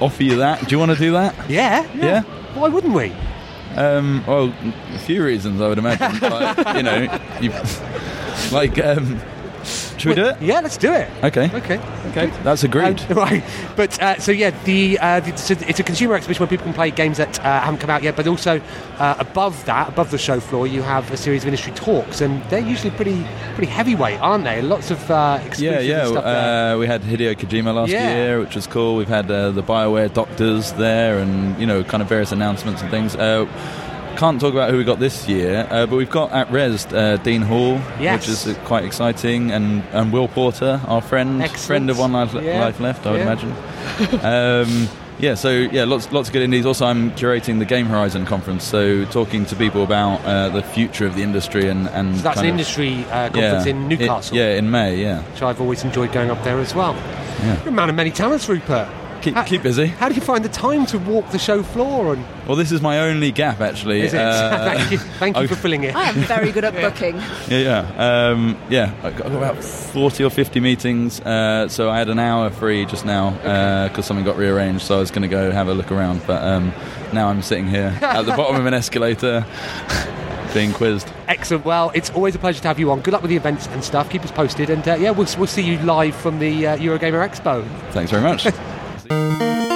offer 0.00 0.22
you 0.22 0.36
that. 0.36 0.60
Do 0.68 0.74
you 0.74 0.78
want 0.78 0.92
to 0.92 0.98
do 0.98 1.12
that? 1.12 1.34
Yeah, 1.48 1.86
Yeah. 1.96 2.22
Why 2.54 2.68
wouldn't 2.68 2.94
we? 2.94 3.12
Um, 3.78 4.24
well, 4.26 4.52
a 4.92 4.98
few 4.98 5.24
reasons 5.24 5.60
I 5.60 5.68
would 5.68 5.78
imagine. 5.78 6.18
but, 6.20 6.76
you 6.76 6.82
know, 6.82 7.20
you, 7.40 7.52
like, 8.50 8.76
um, 8.84 9.20
should 9.98 10.10
we 10.10 10.14
do 10.14 10.26
it? 10.26 10.40
Yeah, 10.40 10.60
let's 10.60 10.76
do 10.76 10.92
it. 10.92 11.08
Okay. 11.24 11.50
Okay. 11.52 11.78
Okay. 12.10 12.26
That's 12.42 12.64
agreed. 12.64 13.00
Um, 13.10 13.16
right, 13.16 13.44
but 13.76 14.00
uh, 14.00 14.18
so 14.18 14.32
yeah, 14.32 14.50
the, 14.64 14.98
uh, 14.98 15.20
the 15.20 15.36
so 15.36 15.54
it's 15.66 15.80
a 15.80 15.82
consumer 15.82 16.14
exhibition 16.14 16.40
where 16.40 16.48
people 16.48 16.64
can 16.64 16.74
play 16.74 16.90
games 16.90 17.16
that 17.18 17.38
uh, 17.40 17.60
haven't 17.60 17.78
come 17.80 17.90
out 17.90 18.02
yet. 18.02 18.16
But 18.16 18.26
also 18.26 18.60
uh, 18.98 19.14
above 19.18 19.64
that, 19.66 19.88
above 19.88 20.10
the 20.10 20.18
show 20.18 20.40
floor, 20.40 20.66
you 20.66 20.82
have 20.82 21.10
a 21.10 21.16
series 21.16 21.42
of 21.42 21.48
industry 21.48 21.72
talks, 21.72 22.20
and 22.20 22.42
they're 22.50 22.60
usually 22.60 22.90
pretty 22.92 23.24
pretty 23.54 23.70
heavyweight, 23.70 24.20
aren't 24.20 24.44
they? 24.44 24.62
Lots 24.62 24.90
of 24.90 25.10
uh, 25.10 25.40
yeah, 25.58 25.80
yeah. 25.80 26.06
stuff 26.06 26.24
there. 26.24 26.74
Uh, 26.74 26.78
we 26.78 26.86
had 26.86 27.02
Hideo 27.02 27.34
Kojima 27.34 27.74
last 27.74 27.90
Yeah. 27.90 28.14
year, 28.14 28.40
which 28.40 28.54
was 28.54 28.66
cool. 28.66 28.96
We've 28.96 29.08
had 29.08 29.30
uh, 29.30 29.50
the 29.50 29.62
Bioware 29.62 30.12
doctors 30.12 30.72
there, 30.72 31.18
and 31.18 31.58
you 31.60 31.66
know, 31.66 31.82
kind 31.84 32.02
of 32.02 32.08
various 32.08 32.32
announcements 32.32 32.82
and 32.82 32.90
things. 32.90 33.16
Can't 34.18 34.40
talk 34.40 34.52
about 34.52 34.70
who 34.70 34.78
we 34.78 34.82
got 34.82 34.98
this 34.98 35.28
year, 35.28 35.64
uh, 35.70 35.86
but 35.86 35.94
we've 35.94 36.10
got 36.10 36.32
at 36.32 36.50
Res 36.50 36.86
uh, 36.86 37.18
Dean 37.22 37.40
Hall, 37.40 37.74
Yes. 38.00 38.20
which 38.22 38.28
is 38.28 38.48
uh, 38.48 38.60
quite 38.64 38.84
exciting, 38.84 39.52
and, 39.52 39.84
and 39.92 40.12
Will 40.12 40.26
Porter, 40.26 40.80
our 40.88 41.00
friend, 41.00 41.40
Excellent. 41.40 41.60
friend 41.66 41.90
of 41.90 42.00
One 42.00 42.12
Life, 42.12 42.34
Yeah. 42.34 42.58
Life 42.64 42.80
Left, 42.80 43.06
I 43.06 43.12
would 43.12 43.20
Yeah. 43.20 43.32
imagine. 43.32 43.52
um, 44.24 44.88
yeah, 45.20 45.34
so 45.36 45.50
yeah, 45.50 45.84
lots 45.84 46.10
lots 46.10 46.28
of 46.28 46.32
good 46.32 46.42
indies. 46.42 46.66
Also, 46.66 46.84
I'm 46.86 47.12
curating 47.12 47.60
the 47.60 47.64
Game 47.64 47.86
Horizon 47.86 48.26
conference, 48.26 48.64
so 48.64 49.04
talking 49.04 49.44
to 49.46 49.54
people 49.56 49.84
about 49.84 50.24
uh, 50.24 50.48
the 50.48 50.62
future 50.62 51.06
of 51.06 51.14
the 51.14 51.22
industry 51.22 51.68
and 51.68 51.88
and 51.90 52.16
So 52.16 52.22
that's 52.22 52.40
an 52.40 52.46
of- 52.46 52.50
industry 52.50 53.04
uh, 53.12 53.30
conference 53.30 53.66
yeah, 53.66 53.70
in 53.70 53.88
Newcastle. 53.88 54.36
It- 54.36 54.40
yeah, 54.40 54.56
in 54.58 54.68
May. 54.70 54.96
Yeah, 55.00 55.22
which 55.22 55.42
I've 55.42 55.60
always 55.60 55.84
enjoyed 55.84 56.12
going 56.12 56.30
up 56.32 56.42
there 56.42 56.58
as 56.58 56.74
well. 56.74 56.94
Yeah. 56.94 57.58
You're 57.60 57.68
a 57.68 57.70
man 57.72 57.88
of 57.88 57.94
many 57.94 58.10
talents, 58.10 58.48
Rupert. 58.48 58.88
Keep 59.34 59.46
keep 59.46 59.62
busy. 59.62 59.86
How 59.86 60.08
do 60.08 60.14
you 60.14 60.20
find 60.20 60.44
the 60.44 60.48
time 60.48 60.86
to 60.86 60.98
walk 60.98 61.30
the 61.30 61.38
show 61.38 61.62
floor? 61.62 62.14
And 62.14 62.24
Well, 62.46 62.56
this 62.56 62.72
is 62.72 62.80
my 62.82 63.00
only 63.00 63.30
gap 63.32 63.60
actually. 63.60 64.00
is 64.02 64.14
it? 64.14 64.20
Uh, 64.20 64.58
thank 64.74 64.90
you, 64.90 64.98
thank 64.98 65.36
you 65.36 65.42
I- 65.42 65.46
for 65.46 65.54
filling 65.56 65.84
it. 65.84 65.94
I 65.94 66.10
am 66.10 66.14
very 66.16 66.52
good 66.52 66.64
at 66.64 66.74
booking. 66.80 67.16
Yeah, 67.48 67.84
yeah, 67.96 68.28
um, 68.30 68.56
yeah. 68.70 68.92
I 69.02 69.10
got, 69.10 69.26
I 69.26 69.28
got 69.30 69.36
about 69.36 69.62
forty 69.64 70.24
or 70.24 70.30
fifty 70.30 70.60
meetings, 70.60 71.20
uh, 71.20 71.68
so 71.68 71.90
I 71.90 71.98
had 71.98 72.08
an 72.08 72.18
hour 72.18 72.50
free 72.50 72.84
just 72.86 73.04
now 73.04 73.30
because 73.88 74.06
something 74.06 74.24
got 74.24 74.36
rearranged. 74.36 74.82
So 74.84 74.96
I 74.96 75.00
was 75.00 75.10
going 75.10 75.22
to 75.22 75.28
go 75.28 75.50
have 75.50 75.68
a 75.68 75.74
look 75.74 75.90
around, 75.92 76.22
but 76.26 76.42
um, 76.42 76.72
now 77.12 77.28
I'm 77.28 77.42
sitting 77.42 77.66
here 77.68 77.96
at 78.02 78.22
the 78.22 78.32
bottom 78.36 78.56
of 78.56 78.66
an 78.66 78.74
escalator, 78.82 79.44
being 80.54 80.72
quizzed. 80.72 81.10
Excellent. 81.28 81.64
Well, 81.64 81.90
it's 81.94 82.10
always 82.10 82.34
a 82.34 82.38
pleasure 82.38 82.60
to 82.62 82.68
have 82.68 82.78
you 82.78 82.90
on. 82.90 83.00
Good 83.00 83.12
luck 83.12 83.22
with 83.22 83.28
the 83.30 83.36
events 83.36 83.66
and 83.68 83.84
stuff. 83.84 84.08
Keep 84.10 84.24
us 84.24 84.30
posted, 84.32 84.70
and 84.70 84.86
uh, 84.88 84.94
yeah, 84.98 85.10
we'll, 85.10 85.26
we'll 85.36 85.46
see 85.46 85.62
you 85.62 85.78
live 85.80 86.14
from 86.14 86.38
the 86.38 86.66
uh, 86.68 86.76
Eurogamer 86.78 87.26
Expo. 87.28 87.66
Thanks 87.92 88.10
very 88.10 88.22
much. 88.22 88.46
Welcome 89.10 89.67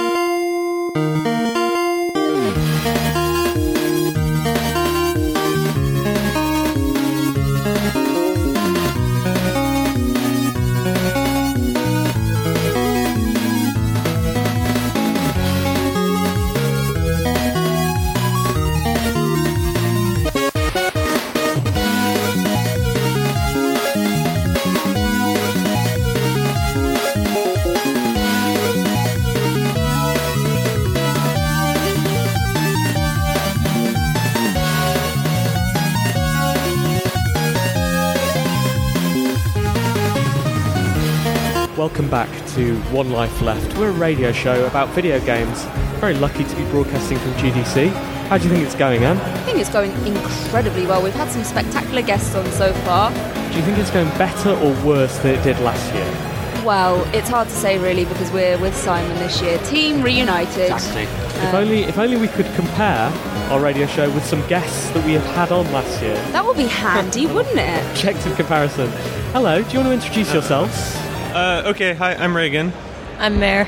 One 42.93 43.09
Life 43.09 43.41
Left. 43.41 43.75
We're 43.75 43.89
a 43.89 43.91
radio 43.91 44.31
show 44.31 44.67
about 44.67 44.87
video 44.89 45.19
games. 45.25 45.63
Very 45.99 46.13
lucky 46.13 46.43
to 46.43 46.55
be 46.55 46.63
broadcasting 46.65 47.17
from 47.17 47.31
GDC. 47.33 47.89
How 48.27 48.37
do 48.37 48.43
you 48.43 48.51
think 48.51 48.63
it's 48.63 48.75
going, 48.75 49.03
Anne? 49.03 49.17
I 49.17 49.37
think 49.45 49.57
it's 49.57 49.71
going 49.71 49.91
incredibly 50.05 50.85
well. 50.85 51.01
We've 51.01 51.11
had 51.15 51.31
some 51.31 51.43
spectacular 51.43 52.03
guests 52.03 52.35
on 52.35 52.45
so 52.51 52.71
far. 52.85 53.09
Do 53.49 53.57
you 53.57 53.63
think 53.63 53.79
it's 53.79 53.89
going 53.89 54.09
better 54.19 54.51
or 54.51 54.71
worse 54.85 55.17
than 55.17 55.33
it 55.33 55.43
did 55.43 55.57
last 55.61 55.91
year? 55.91 56.63
Well, 56.63 57.03
it's 57.15 57.29
hard 57.29 57.47
to 57.47 57.53
say 57.55 57.79
really 57.79 58.05
because 58.05 58.31
we're 58.31 58.59
with 58.59 58.75
Simon 58.77 59.17
this 59.17 59.41
year. 59.41 59.57
Team 59.63 60.03
reunited. 60.03 60.71
Exactly. 60.71 61.01
if 61.01 61.53
only 61.55 61.83
if 61.85 61.97
only 61.97 62.17
we 62.17 62.27
could 62.27 62.45
compare 62.53 63.11
our 63.49 63.59
radio 63.59 63.87
show 63.87 64.07
with 64.11 64.23
some 64.23 64.47
guests 64.47 64.91
that 64.91 65.03
we 65.03 65.13
have 65.13 65.25
had 65.35 65.51
on 65.51 65.69
last 65.71 65.99
year. 65.99 66.15
That 66.31 66.45
would 66.45 66.57
be 66.57 66.67
handy, 66.67 67.25
wouldn't 67.35 67.57
it? 67.57 67.91
Objective 67.91 68.35
comparison. 68.35 68.89
Hello, 69.33 69.63
do 69.63 69.69
you 69.71 69.79
want 69.79 69.87
to 69.87 69.93
introduce 69.93 70.31
yourselves? 70.31 70.95
Uh, 71.33 71.63
okay, 71.65 71.95
hi, 71.95 72.13
I'm 72.13 72.37
Reagan. 72.37 72.71
I'm 73.19 73.39
Mare. 73.39 73.65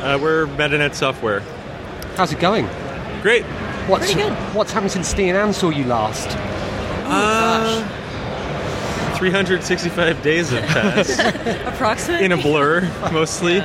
Uh, 0.00 0.18
we're 0.20 0.46
Metanet 0.46 0.94
Software. 0.94 1.40
How's 2.16 2.32
it 2.32 2.40
going? 2.40 2.66
Great. 3.22 3.44
What's, 3.88 4.12
Pretty 4.12 4.28
good. 4.28 4.32
What's 4.54 4.72
happened 4.72 4.92
since 4.92 5.08
Steve 5.08 5.28
and 5.28 5.36
Anne 5.38 5.52
saw 5.52 5.70
you 5.70 5.84
last? 5.84 6.28
Uh, 7.04 7.86
365 9.16 10.22
days 10.22 10.50
have 10.50 10.64
passed. 10.68 11.20
Approximately. 11.66 12.24
In 12.24 12.32
a 12.32 12.36
blur, 12.36 12.82
mostly. 13.12 13.60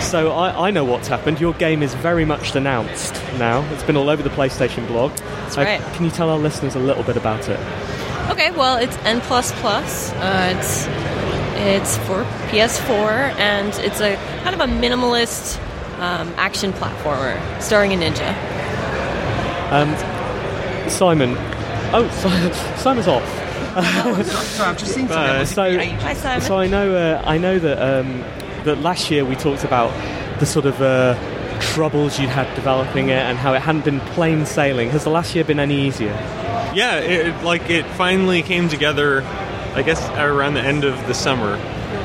So 0.00 0.30
I, 0.32 0.68
I 0.68 0.70
know 0.70 0.84
what's 0.84 1.08
happened. 1.08 1.40
Your 1.40 1.52
game 1.54 1.82
is 1.82 1.94
very 1.94 2.24
much 2.24 2.54
announced 2.54 3.14
now. 3.38 3.62
It's 3.72 3.82
been 3.82 3.96
all 3.96 4.08
over 4.08 4.22
the 4.22 4.30
PlayStation 4.30 4.86
blog. 4.86 5.12
That's 5.16 5.58
Uh, 5.58 5.62
right. 5.62 5.80
Can 5.94 6.04
you 6.04 6.10
tell 6.10 6.30
our 6.30 6.38
listeners 6.38 6.74
a 6.76 6.78
little 6.80 7.02
bit 7.02 7.16
about 7.16 7.48
it? 7.48 7.58
Okay, 8.30 8.50
well, 8.52 8.76
it's 8.76 8.96
N++. 8.98 9.20
Uh, 9.30 10.54
it's 10.56 10.86
it's 11.58 11.96
for 11.98 12.24
PS4, 12.50 13.34
and 13.38 13.68
it's 13.80 14.00
a 14.00 14.16
kind 14.42 14.54
of 14.54 14.60
a 14.60 14.72
minimalist 14.72 15.58
um, 15.98 16.32
action 16.36 16.72
platformer 16.72 17.38
starring 17.60 17.92
a 17.92 17.96
ninja. 17.96 18.34
Um, 19.72 19.94
Simon. 20.88 21.34
Oh, 21.92 22.08
Simon, 22.22 22.52
Simon's 22.78 23.08
off. 23.08 23.24
Sorry, 23.74 24.70
I've 24.70 24.78
just 24.78 24.94
seen 24.94 25.06
Uh, 25.08 25.44
so, 25.44 25.78
Hi, 25.78 26.14
Simon. 26.14 26.40
so 26.40 26.56
I 26.56 26.66
know, 26.66 26.94
uh, 26.94 27.22
I 27.24 27.38
know 27.38 27.58
that 27.58 27.78
um, 27.80 28.20
that 28.64 28.80
last 28.80 29.10
year 29.10 29.24
we 29.24 29.36
talked 29.36 29.64
about 29.64 29.90
the 30.40 30.46
sort 30.46 30.64
of 30.66 30.80
uh, 30.80 31.14
troubles 31.60 32.18
you'd 32.18 32.30
had 32.30 32.52
developing 32.54 33.08
it 33.10 33.18
and 33.18 33.36
how 33.38 33.52
it 33.54 33.60
hadn't 33.62 33.84
been 33.84 34.00
plain 34.00 34.46
sailing. 34.46 34.90
Has 34.90 35.04
the 35.04 35.10
last 35.10 35.34
year 35.34 35.44
been 35.44 35.60
any 35.60 35.86
easier? 35.86 36.12
Yeah, 36.74 36.96
it, 36.98 37.28
it- 37.28 37.44
like 37.44 37.68
it 37.70 37.84
finally 37.86 38.42
came 38.42 38.68
together, 38.68 39.22
I 39.78 39.82
guess, 39.82 40.08
around 40.18 40.54
the 40.54 40.60
end 40.62 40.84
of 40.84 40.94
the 41.06 41.14
summer. 41.14 41.56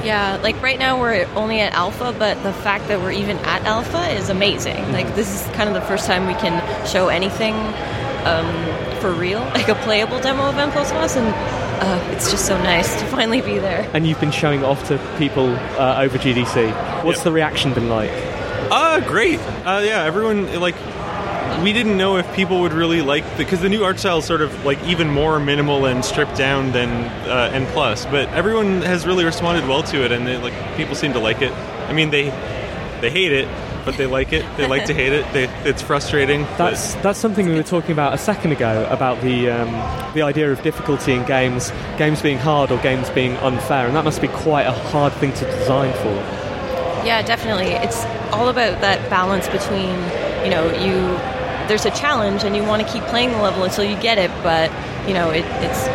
Yeah, 0.03 0.39
like 0.43 0.61
right 0.61 0.77
now 0.79 0.99
we're 0.99 1.25
only 1.35 1.59
at 1.59 1.73
alpha, 1.73 2.15
but 2.17 2.41
the 2.43 2.53
fact 2.53 2.87
that 2.87 2.99
we're 3.01 3.11
even 3.11 3.37
at 3.39 3.63
alpha 3.63 4.09
is 4.11 4.29
amazing. 4.29 4.75
Mm-hmm. 4.75 4.93
Like 4.93 5.15
this 5.15 5.29
is 5.33 5.55
kind 5.55 5.67
of 5.67 5.73
the 5.75 5.81
first 5.81 6.05
time 6.05 6.27
we 6.27 6.33
can 6.35 6.53
show 6.87 7.07
anything 7.09 7.53
um, 8.25 8.99
for 9.01 9.11
real, 9.11 9.39
like 9.55 9.67
a 9.69 9.75
playable 9.75 10.19
demo 10.19 10.49
of 10.49 10.57
N++, 10.57 10.69
and 10.69 11.35
uh, 11.83 12.13
it's 12.13 12.31
just 12.31 12.45
so 12.45 12.57
nice 12.63 12.99
to 13.01 13.05
finally 13.07 13.41
be 13.41 13.57
there. 13.59 13.89
And 13.93 14.05
you've 14.07 14.19
been 14.19 14.31
showing 14.31 14.63
off 14.63 14.87
to 14.87 14.97
people 15.17 15.49
uh, 15.79 15.97
over 16.01 16.17
GDC. 16.17 17.03
What's 17.03 17.17
Yep. 17.19 17.23
the 17.25 17.31
reaction 17.31 17.73
been 17.73 17.89
like? 17.89 18.11
Uh, 18.71 19.01
great. 19.01 19.39
Uh, 19.65 19.81
yeah, 19.83 20.03
everyone, 20.03 20.59
like, 20.59 20.75
we 21.61 21.73
didn't 21.73 21.97
know 21.97 22.17
if 22.17 22.33
people 22.33 22.61
would 22.61 22.73
really 22.73 23.01
like 23.01 23.23
because 23.37 23.61
the 23.61 23.69
new 23.69 23.83
art 23.83 23.99
style 23.99 24.19
is 24.19 24.25
sort 24.25 24.41
of 24.41 24.65
like 24.65 24.81
even 24.83 25.09
more 25.09 25.39
minimal 25.39 25.85
and 25.85 26.03
stripped 26.03 26.35
down 26.35 26.71
than 26.71 26.89
uh, 27.29 27.51
N 27.53 27.65
plus, 27.67 28.05
but 28.05 28.29
everyone 28.29 28.81
has 28.81 29.05
really 29.05 29.25
responded 29.25 29.67
well 29.67 29.83
to 29.83 30.03
it, 30.03 30.11
and 30.11 30.25
they, 30.25 30.37
like 30.37 30.53
people 30.75 30.95
seem 30.95 31.13
to 31.13 31.19
like 31.19 31.41
it. 31.41 31.51
I 31.51 31.93
mean, 31.93 32.09
they 32.09 32.29
they 33.01 33.09
hate 33.09 33.31
it, 33.31 33.47
but 33.85 33.97
they 33.97 34.05
like 34.05 34.31
it. 34.33 34.45
They 34.57 34.67
like 34.67 34.85
to 34.85 34.93
hate 34.93 35.13
it. 35.13 35.31
They, 35.33 35.45
it's 35.67 35.81
frustrating. 35.81 36.43
That's 36.57 36.95
that's 36.95 37.19
something 37.19 37.47
we 37.47 37.55
were 37.55 37.63
talking 37.63 37.91
about 37.91 38.13
a 38.13 38.17
second 38.17 38.51
ago 38.51 38.87
about 38.89 39.21
the 39.21 39.49
um, 39.49 39.71
the 40.13 40.21
idea 40.21 40.51
of 40.51 40.61
difficulty 40.63 41.13
in 41.13 41.25
games, 41.25 41.71
games 41.97 42.21
being 42.21 42.37
hard 42.37 42.71
or 42.71 42.77
games 42.79 43.09
being 43.09 43.35
unfair, 43.37 43.87
and 43.87 43.95
that 43.95 44.05
must 44.05 44.21
be 44.21 44.29
quite 44.29 44.65
a 44.65 44.71
hard 44.71 45.13
thing 45.13 45.33
to 45.33 45.45
design 45.45 45.93
for. 45.93 46.43
Yeah, 47.05 47.21
definitely. 47.21 47.67
It's 47.67 48.05
all 48.31 48.47
about 48.47 48.79
that 48.79 49.09
balance 49.09 49.47
between, 49.49 49.89
you 50.45 50.49
know, 50.49 50.71
you 50.79 51.19
there's 51.67 51.85
a 51.85 51.91
challenge 51.91 52.43
and 52.43 52.55
you 52.55 52.63
want 52.63 52.85
to 52.85 52.91
keep 52.91 53.03
playing 53.05 53.31
the 53.31 53.41
level 53.41 53.63
until 53.63 53.83
you 53.83 53.99
get 54.01 54.17
it, 54.17 54.31
but 54.43 54.71
you 55.07 55.13
know, 55.13 55.29
it, 55.29 55.45
it's 55.63 55.87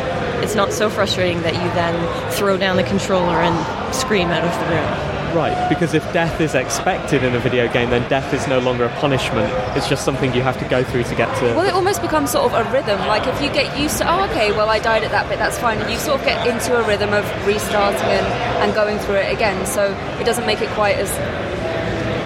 it's 0.43 0.55
not 0.55 0.73
so 0.73 0.89
frustrating 0.89 1.43
that 1.43 1.55
you 1.55 1.69
then 1.75 2.33
throw 2.33 2.57
down 2.57 2.77
the 2.77 2.85
controller 2.85 3.43
and 3.43 3.95
scream 3.95 4.29
out 4.29 4.45
of 4.45 4.53
the 4.61 4.75
room. 4.75 5.09
Right, 5.35 5.69
because 5.69 5.93
if 5.93 6.03
death 6.13 6.41
is 6.41 6.55
expected 6.55 7.23
in 7.23 7.35
a 7.35 7.39
video 7.39 7.71
game, 7.71 7.91
then 7.91 8.09
death 8.09 8.33
is 8.33 8.47
no 8.49 8.61
longer 8.61 8.85
a 8.85 8.89
punishment. 8.97 9.53
It's 9.77 9.89
just 9.89 10.05
something 10.05 10.33
you 10.33 10.41
have 10.41 10.59
to 10.59 10.65
go 10.69 10.83
through 10.83 11.05
to 11.05 11.15
get 11.15 11.29
to. 11.41 11.45
Well, 11.55 11.67
it 11.67 11.75
almost 11.75 12.01
becomes 12.01 12.31
sort 12.31 12.51
of 12.51 12.67
a 12.67 12.71
rhythm. 12.73 12.99
Like 13.01 13.27
if 13.27 13.41
you 13.43 13.51
get 13.53 13.79
used 13.79 13.99
to, 13.99 14.11
oh, 14.11 14.25
okay, 14.31 14.53
well, 14.53 14.71
I 14.71 14.79
died 14.79 15.05
at 15.05 15.11
that 15.11 15.29
bit, 15.29 15.39
that's 15.39 15.59
fine. 15.59 15.79
And 15.79 15.91
you 15.91 15.99
sort 15.99 16.21
of 16.21 16.27
get 16.27 16.47
into 16.47 16.77
a 16.77 16.87
rhythm 16.87 17.13
of 17.13 17.25
restarting 17.47 18.01
and, 18.01 18.27
and 18.63 18.75
going 18.75 18.99
through 18.99 19.17
it 19.17 19.33
again. 19.33 19.67
So 19.67 19.93
it 20.19 20.25
doesn't 20.25 20.47
make 20.47 20.63
it 20.63 20.71
quite 20.71 20.97
as 20.97 21.11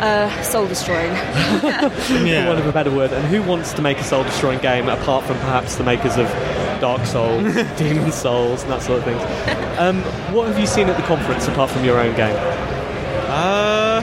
uh, 0.02 0.42
soul 0.42 0.66
destroying. 0.66 1.14
for 1.60 2.46
want 2.46 2.58
of 2.58 2.66
a 2.66 2.72
better 2.72 2.90
word. 2.90 3.12
And 3.12 3.24
who 3.26 3.42
wants 3.42 3.72
to 3.74 3.82
make 3.82 3.98
a 3.98 4.04
soul 4.04 4.24
destroying 4.24 4.58
game 4.58 4.88
apart 4.88 5.24
from 5.24 5.36
perhaps 5.38 5.76
the 5.76 5.84
makers 5.84 6.16
of 6.16 6.26
Dark 6.80 7.06
Souls, 7.06 7.54
Demon 7.78 8.10
Souls, 8.10 8.62
and 8.64 8.72
that 8.72 8.82
sort 8.82 8.98
of 8.98 9.04
thing? 9.04 9.78
Um, 9.78 10.02
what 10.34 10.48
have 10.48 10.58
you 10.58 10.66
seen 10.66 10.88
at 10.88 10.96
the 10.96 11.06
conference 11.06 11.46
apart 11.46 11.70
from 11.70 11.84
your 11.84 11.98
own 11.98 12.14
game? 12.16 12.34
Uh, 13.28 14.02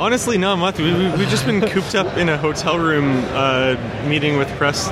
honestly, 0.00 0.38
not 0.38 0.56
much. 0.56 0.78
We, 0.78 0.92
we, 0.92 1.10
we've 1.10 1.28
just 1.28 1.44
been 1.44 1.60
cooped 1.60 1.94
up 1.94 2.16
in 2.16 2.30
a 2.30 2.38
hotel 2.38 2.78
room, 2.78 3.22
uh, 3.28 3.76
meeting 4.08 4.38
with 4.38 4.48
press 4.56 4.88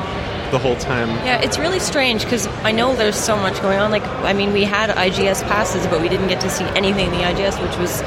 the 0.51 0.59
whole 0.59 0.77
time. 0.77 1.09
Yeah, 1.25 1.41
it's 1.41 1.59
really 1.59 1.81
strange 1.81 2.23
because 2.23 2.47
I 2.63 2.71
know 2.71 2.95
there's 2.95 3.17
so 3.17 3.35
much 3.35 3.61
going 3.63 3.79
on. 3.79 3.91
Like, 3.91 4.07
I 4.07 4.35
mean, 4.35 4.53
we 4.53 4.65
had 4.65 4.91
IGS 4.91 5.43
passes, 5.45 5.87
but 5.87 6.03
we 6.03 6.11
didn't 6.11 6.29
get 6.29 6.43
to 6.43 6.51
see 6.51 6.65
anything 6.77 7.07
in 7.07 7.13
the 7.13 7.25
IGS, 7.25 7.61
which 7.67 7.77
was 7.79 8.03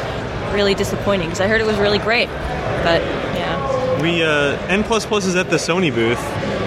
really 0.54 0.74
disappointing 0.76 1.28
because 1.28 1.42
I 1.42 1.48
heard 1.48 1.62
it 1.62 1.68
was 1.68 1.78
really 1.78 2.00
great. 2.00 2.28
But 2.28 3.02
yeah, 3.36 4.02
We 4.02 4.24
uh, 4.24 4.58
N 4.68 4.84
plus 4.84 5.06
plus 5.06 5.26
is 5.26 5.36
at 5.36 5.50
the 5.50 5.58
Sony 5.58 5.94
booth, 5.94 6.20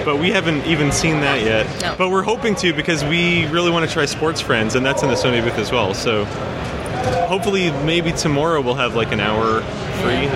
but 0.05 0.18
we 0.18 0.31
haven't 0.31 0.64
even 0.66 0.93
seen 0.93 1.20
that 1.20 1.43
yet. 1.45 1.66
No. 1.83 1.95
But 1.97 2.11
we're 2.11 2.22
hoping 2.22 2.55
to 2.57 2.72
because 2.72 3.05
we 3.05 3.47
really 3.47 3.70
want 3.70 3.87
to 3.89 3.93
try 3.93 4.05
Sports 4.07 4.41
Friends, 4.41 4.74
and 4.74 4.85
that's 4.85 5.03
in 5.03 5.09
the 5.09 5.14
Sony 5.16 5.43
booth 5.43 5.59
as 5.59 5.70
well. 5.70 5.95
So 5.95 6.24
hopefully, 7.26 7.70
maybe 7.85 8.12
tomorrow 8.12 8.61
we'll 8.61 8.74
have 8.74 8.95
like 8.95 9.12
an 9.12 9.20
hour 9.20 9.61
free. 10.03 10.28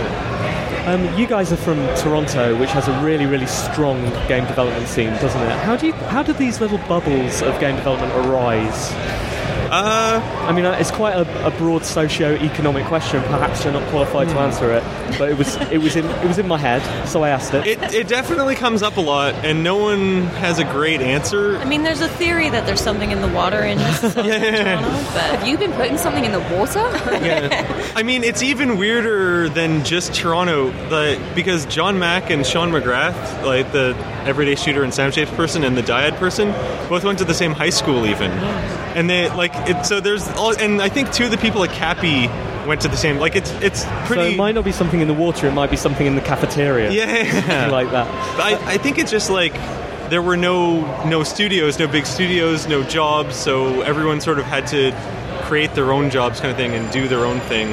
Um, 0.87 1.19
you 1.19 1.27
guys 1.27 1.51
are 1.51 1.57
from 1.57 1.79
Toronto, 1.97 2.59
which 2.61 2.69
has 2.73 2.89
a 2.89 3.03
really, 3.03 3.25
really 3.25 3.47
strong 3.47 4.03
game 4.29 4.47
development 4.47 4.87
scene, 4.87 5.09
doesn't 5.15 5.41
it? 5.41 5.59
How 5.61 5.77
do 5.77 5.87
you, 5.87 5.93
how 5.95 6.23
do 6.23 6.35
these 6.35 6.61
little 6.61 6.77
bubbles 6.77 7.41
of 7.41 7.59
game 7.59 7.77
development 7.77 8.13
arise? 8.27 8.93
Uh, 9.71 10.47
I 10.49 10.53
mean, 10.53 10.65
uh, 10.65 10.73
it's 10.73 10.91
quite 10.91 11.15
a, 11.15 11.47
a 11.47 11.51
broad 11.51 11.85
socio-economic 11.85 12.87
question. 12.87 13.23
Perhaps 13.23 13.65
you're 13.65 13.73
not 13.73 13.89
qualified 13.91 14.29
to 14.29 14.39
answer 14.39 14.73
it, 14.73 14.83
but 15.19 15.31
it 15.31 15.39
was 15.39 15.57
it 15.71 15.79
was 15.79 15.97
in 15.97 16.05
it 16.05 16.27
was 16.27 16.39
in 16.39 16.47
my 16.49 16.59
head, 16.59 16.83
so 17.09 17.23
I 17.23 17.31
asked 17.31 17.55
it. 17.55 17.67
It, 17.67 17.95
it 17.95 18.09
definitely 18.09 18.55
comes 18.55 18.83
up 18.83 18.97
a 18.97 19.01
lot, 19.01 19.35
and 19.45 19.62
no 19.62 19.77
one 19.77 20.23
has 20.39 20.59
a 20.59 20.65
great 20.65 21.01
answer. 21.01 21.57
I 21.59 21.65
mean, 21.65 21.83
there's 21.83 22.01
a 22.01 22.09
theory 22.09 22.49
that 22.51 22.67
there's 22.67 22.81
something 22.81 23.11
in 23.11 23.21
the 23.21 23.29
water 23.29 23.61
in 23.61 23.79
yeah. 24.03 24.81
Toronto, 24.81 24.91
but 25.12 25.23
have 25.23 25.47
you 25.47 25.59
been 25.59 25.73
putting 25.73 25.99
something 25.99 26.25
in 26.25 26.33
the 26.33 26.41
water? 26.41 26.81
yeah. 27.25 27.93
I 27.97 28.03
mean, 28.03 28.25
it's 28.25 28.43
even 28.43 28.77
weirder 28.79 29.49
than 29.49 29.85
just 29.85 30.15
Toronto, 30.15 30.71
the, 30.89 31.21
because 31.35 31.67
John 31.67 31.99
Mak 31.99 32.31
and 32.31 32.47
Shawn 32.47 32.71
McGrath, 32.71 33.45
like 33.45 33.73
the 33.73 33.97
everyday 34.25 34.55
shooter 34.55 34.83
and 34.83 34.93
sound 34.93 35.15
shapes 35.15 35.31
person 35.33 35.65
and 35.65 35.77
the 35.77 35.83
dyad 35.83 36.17
person, 36.17 36.51
both 36.89 37.05
went 37.05 37.19
to 37.19 37.25
the 37.25 37.35
same 37.35 37.53
high 37.53 37.71
school, 37.71 38.07
even. 38.07 38.31
And 38.31 39.11
they 39.11 39.29
like 39.31 39.54
it. 39.69 39.85
So 39.87 40.01
there's 40.01 40.27
all, 40.31 40.57
and 40.59 40.81
I 40.83 40.89
think 40.89 41.13
two 41.13 41.25
of 41.25 41.31
the 41.31 41.39
people 41.39 41.63
at 41.65 41.71
Capy 41.71 42.29
went 42.67 42.81
to 42.83 42.89
the 42.89 42.97
same. 42.97 43.19
Like 43.19 43.37
it's 43.37 43.51
it's 43.63 43.85
pretty. 44.07 44.23
So 44.23 44.29
it 44.31 44.37
might 44.37 44.55
not 44.55 44.65
be 44.65 44.73
something 44.73 45.01
in 45.01 45.09
the 45.09 45.15
water; 45.15 45.47
it 45.47 45.53
might 45.53 45.71
be 45.71 45.77
something 45.77 46.07
in 46.07 46.15
the 46.15 46.21
cafeteria. 46.21 46.91
Yeah. 46.91 47.31
Something 47.31 47.71
like 47.71 47.91
that. 47.91 48.07
But 48.37 48.43
I, 48.43 48.75
I 48.75 48.79
think 48.79 48.99
it's 48.99 49.11
just 49.11 49.31
like 49.31 49.55
there 50.11 50.23
were 50.23 50.37
no 50.37 50.81
no 51.05 51.23
studios, 51.23 51.79
no 51.79 51.87
big 51.87 52.07
studios, 52.07 52.67
no 52.67 52.83
jobs, 52.83 53.37
so 53.37 53.83
everyone 53.83 54.21
sort 54.21 54.39
of 54.39 54.45
had 54.45 54.67
to 54.69 54.93
create 55.45 55.75
their 55.75 55.93
own 55.93 56.11
jobs, 56.11 56.41
kind 56.41 56.51
of 56.51 56.57
thing, 56.57 56.73
and 56.73 56.91
do 56.93 57.09
their 57.09 57.25
own 57.25 57.41
thing. 57.41 57.69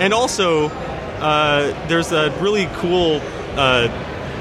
And 0.00 0.12
also, 0.14 0.68
uh, 0.68 1.88
there's 1.88 2.12
a 2.12 2.30
really 2.40 2.66
cool 2.74 3.20
uh, 3.56 3.88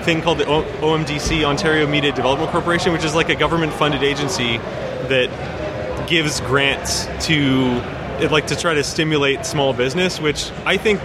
thing 0.04 0.22
called 0.22 0.38
the 0.38 0.48
o- 0.48 0.64
OMDC, 0.82 1.44
Ontario 1.44 1.88
Media 1.88 2.12
Development 2.12 2.50
Corporation, 2.52 2.94
which 2.94 3.04
is 3.04 3.16
like 3.16 3.30
a 3.30 3.36
government-funded 3.36 4.04
agency 4.04 4.58
that 5.10 5.30
gives 6.08 6.39
grants 6.41 7.05
to 7.28 7.82
like 8.32 8.47
to 8.47 8.55
try 8.55 8.74
to 8.74 8.84
stimulate 8.84 9.45
small 9.45 9.74
business, 9.74 10.20
which 10.20 10.51
I 10.66 10.78
think 10.78 11.01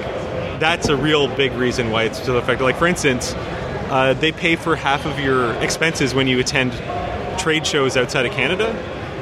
that's 0.59 0.89
a 0.89 0.97
real 0.97 1.29
big 1.37 1.53
reason 1.53 1.91
why 1.91 2.05
it's 2.05 2.23
so 2.23 2.39
effective. 2.39 2.65
Like 2.65 2.77
for 2.77 2.87
instance, 2.87 3.35
uh, 3.35 4.15
they 4.15 4.33
pay 4.33 4.57
for 4.57 4.77
half 4.77 5.05
of 5.05 5.19
your 5.19 5.53
expenses 5.55 6.15
when 6.15 6.27
you 6.27 6.39
attend 6.39 6.73
trade 7.39 7.67
shows 7.67 7.97
outside 7.97 8.25
of 8.25 8.33
Canada. 8.33 8.69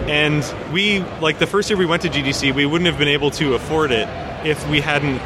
And 0.07 0.45
we, 0.72 1.01
like 1.20 1.39
the 1.39 1.47
first 1.47 1.68
year 1.70 1.78
we 1.78 1.87
went 1.87 2.03
to 2.03 2.09
GDC, 2.09 2.55
we 2.55 2.66
wouldn't 2.66 2.89
have 2.89 2.99
been 2.99 3.09
able 3.09 3.31
to 3.33 3.55
afford 3.55 3.91
it 3.91 4.09
if 4.47 4.66
we 4.68 4.81
hadn't 4.81 5.18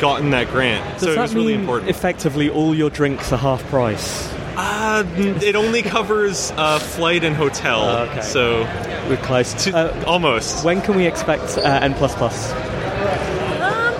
gotten 0.00 0.30
that 0.30 0.48
grant. 0.48 0.84
Does 0.94 1.02
so 1.02 1.12
it 1.12 1.14
that 1.14 1.22
was 1.22 1.34
really 1.34 1.54
important. 1.54 1.90
effectively 1.90 2.50
all 2.50 2.74
your 2.74 2.90
drinks 2.90 3.32
are 3.32 3.38
half 3.38 3.62
price? 3.64 4.35
Uh, 4.56 5.04
it 5.16 5.54
only 5.54 5.82
covers 5.82 6.50
uh, 6.52 6.78
flight 6.78 7.24
and 7.24 7.36
hotel. 7.36 7.82
Oh, 7.82 8.04
okay. 8.04 8.22
So 8.22 8.62
we're 9.08 9.18
close. 9.18 9.52
To, 9.64 10.06
almost. 10.06 10.64
When 10.64 10.80
can 10.80 10.96
we 10.96 11.06
expect 11.06 11.58
uh, 11.58 11.80
N++? 11.82 11.94
Um, 11.94 12.00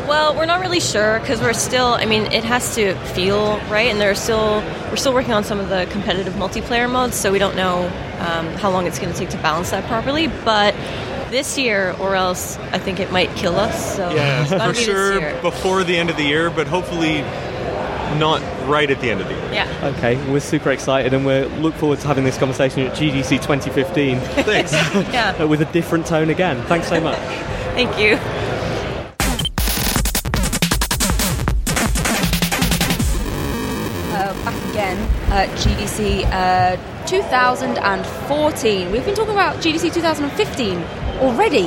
well, 0.08 0.34
we're 0.34 0.46
not 0.46 0.60
really 0.60 0.80
sure 0.80 1.20
because 1.20 1.42
we're 1.42 1.52
still. 1.52 1.88
I 1.88 2.06
mean, 2.06 2.22
it 2.32 2.44
has 2.44 2.74
to 2.76 2.94
feel 3.14 3.58
right, 3.68 3.90
and 3.90 4.00
there 4.00 4.10
are 4.10 4.14
still 4.14 4.62
we're 4.88 4.96
still 4.96 5.12
working 5.12 5.34
on 5.34 5.44
some 5.44 5.60
of 5.60 5.68
the 5.68 5.86
competitive 5.90 6.32
multiplayer 6.34 6.90
modes, 6.90 7.16
so 7.16 7.30
we 7.32 7.38
don't 7.38 7.56
know 7.56 7.84
um, 8.20 8.46
how 8.54 8.70
long 8.70 8.86
it's 8.86 8.98
going 8.98 9.12
to 9.12 9.18
take 9.18 9.28
to 9.30 9.36
balance 9.38 9.72
that 9.72 9.84
properly. 9.84 10.28
But 10.28 10.74
this 11.30 11.58
year, 11.58 11.94
or 12.00 12.14
else 12.14 12.56
I 12.72 12.78
think 12.78 13.00
it 13.00 13.12
might 13.12 13.34
kill 13.36 13.56
us. 13.56 13.96
So 13.96 14.08
Yeah, 14.10 14.44
for 14.44 14.72
be 14.72 14.78
sure 14.78 15.42
before 15.42 15.84
the 15.84 15.98
end 15.98 16.08
of 16.08 16.16
the 16.16 16.24
year, 16.24 16.48
but 16.50 16.66
hopefully 16.66 17.20
not 18.18 18.40
right 18.68 18.90
at 18.90 19.00
the 19.00 19.10
end 19.10 19.20
of 19.20 19.28
the 19.28 19.34
year. 19.34 19.52
Yeah. 19.52 19.92
Okay, 19.96 20.16
we're 20.30 20.40
super 20.40 20.70
excited 20.70 21.12
and 21.14 21.24
we 21.26 21.44
look 21.60 21.74
forward 21.74 21.98
to 22.00 22.06
having 22.06 22.24
this 22.24 22.38
conversation 22.38 22.80
at 22.86 22.96
GDC 22.96 23.28
2015. 23.42 24.18
Thanks. 24.20 24.72
yeah. 25.12 25.44
with 25.44 25.60
a 25.62 25.66
different 25.72 26.06
tone 26.06 26.30
again. 26.30 26.62
Thanks 26.66 26.88
so 26.88 27.00
much. 27.00 27.18
Thank 27.74 27.98
you. 27.98 28.18
uh, 34.12 34.32
back 34.44 34.70
again 34.70 34.96
at 35.32 35.48
GDC 35.58 36.24
uh, 36.32 36.76
2014. 37.06 38.90
We've 38.90 39.04
been 39.04 39.14
talking 39.14 39.32
about 39.34 39.56
GDC 39.56 39.92
2015 39.92 40.82
already. 41.20 41.66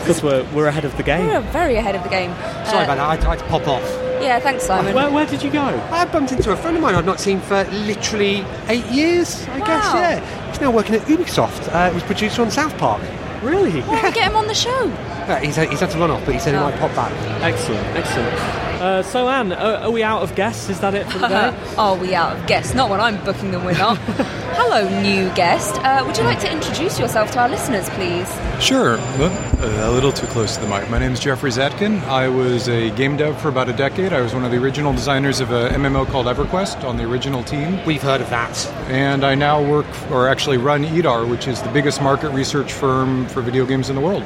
Because 0.00 0.22
we're, 0.22 0.44
we're 0.54 0.66
ahead 0.66 0.84
of 0.84 0.96
the 0.96 1.02
game. 1.02 1.26
We're 1.26 1.40
very 1.52 1.76
ahead 1.76 1.94
of 1.94 2.02
the 2.02 2.08
game. 2.08 2.32
Sorry 2.66 2.80
Uh, 2.80 2.84
about 2.84 2.96
that. 2.96 3.08
I 3.10 3.16
tried 3.18 3.38
to 3.38 3.44
pop 3.46 3.66
off. 3.68 3.82
Yeah, 4.20 4.38
thanks, 4.40 4.64
Simon. 4.64 4.94
Where, 4.94 5.10
where 5.10 5.26
did 5.26 5.42
you 5.42 5.50
go? 5.50 5.60
I 5.90 6.04
bumped 6.04 6.32
into 6.32 6.52
a 6.52 6.56
friend 6.56 6.76
of 6.76 6.82
mine 6.82 6.94
I've 6.94 7.06
not 7.06 7.20
seen 7.20 7.40
for 7.40 7.64
literally 7.64 8.44
eight 8.68 8.84
years, 8.86 9.46
I 9.48 9.58
guess, 9.60 9.84
Wow. 9.84 9.94
yeah. 10.00 10.46
He's 10.50 10.60
now 10.60 10.70
working 10.70 10.94
at 10.94 11.02
Ubisoft. 11.02 11.72
Uh, 11.72 11.88
he 11.88 11.94
was 11.94 12.02
producer 12.02 12.42
on 12.42 12.50
South 12.50 12.76
Park. 12.78 13.02
Really? 13.42 13.80
Why 13.82 13.94
don't 13.94 14.04
we 14.04 14.12
get 14.12 14.30
him 14.30 14.36
on 14.36 14.46
the 14.46 14.54
show? 14.54 14.88
Uh, 14.90 15.36
he's, 15.36 15.56
he's 15.56 15.80
had 15.80 15.90
to 15.90 15.98
run 15.98 16.10
off, 16.10 16.22
but 16.26 16.34
he 16.34 16.40
said 16.40 16.52
he 16.52 16.58
Oh. 16.60 16.64
might 16.64 16.78
pop 16.78 16.94
back. 16.94 17.12
Excellent, 17.42 17.86
excellent. 17.96 18.34
Uh, 18.80 19.02
so, 19.02 19.28
Anne, 19.28 19.52
uh, 19.52 19.80
are 19.84 19.90
we 19.90 20.02
out 20.02 20.22
of 20.22 20.34
guests? 20.34 20.68
Is 20.68 20.80
that 20.80 20.94
it 20.94 21.10
for 21.10 21.18
the 21.18 21.28
day? 21.28 21.74
Are 21.78 21.96
we 21.96 22.14
out 22.14 22.36
of 22.36 22.46
guests? 22.46 22.74
Not 22.74 22.90
when 22.90 23.00
I'm 23.00 23.22
booking 23.24 23.50
them, 23.52 23.64
we're 23.64 23.72
not. 23.78 23.98
Hello, 24.52 24.82
new 25.00 25.32
guest. 25.34 25.76
Uh, 25.84 26.02
would 26.04 26.16
you 26.16 26.24
like 26.24 26.40
to 26.40 26.50
introduce 26.50 26.98
yourself 26.98 27.30
to 27.32 27.38
our 27.38 27.48
listeners, 27.48 27.88
please? 27.90 28.28
Sure. 28.60 28.96
A 28.98 29.90
little 29.90 30.10
too 30.12 30.26
close 30.26 30.56
to 30.56 30.60
the 30.60 30.66
mic. 30.68 30.90
My 30.90 30.98
name 30.98 31.12
is 31.12 31.20
Geoffrey 31.20 31.50
Zatkin. 31.50 32.02
I 32.02 32.28
was 32.28 32.68
a 32.68 32.90
game 32.90 33.16
dev 33.16 33.40
for 33.40 33.48
about 33.48 33.68
a 33.68 33.72
decade. 33.72 34.12
I 34.12 34.20
was 34.20 34.34
one 34.34 34.44
of 34.44 34.50
the 34.50 34.56
original 34.58 34.92
designers 34.92 35.38
of 35.38 35.52
a 35.52 35.68
MMO 35.70 36.04
called 36.06 36.26
EverQuest 36.26 36.82
on 36.82 36.96
the 36.96 37.04
original 37.04 37.44
team. 37.44 37.84
We've 37.84 38.02
heard 38.02 38.20
of 38.20 38.28
that. 38.30 38.66
And 38.88 39.24
I 39.24 39.36
now 39.36 39.62
work, 39.62 39.86
or 40.10 40.28
actually 40.28 40.58
run 40.58 40.84
EEDAR, 40.84 41.28
which 41.30 41.46
is 41.46 41.62
the 41.62 41.70
biggest 41.70 42.02
market 42.02 42.30
research 42.30 42.72
firm 42.72 43.26
for 43.26 43.42
video 43.42 43.64
games 43.64 43.88
in 43.88 43.94
the 43.94 44.02
world. 44.02 44.24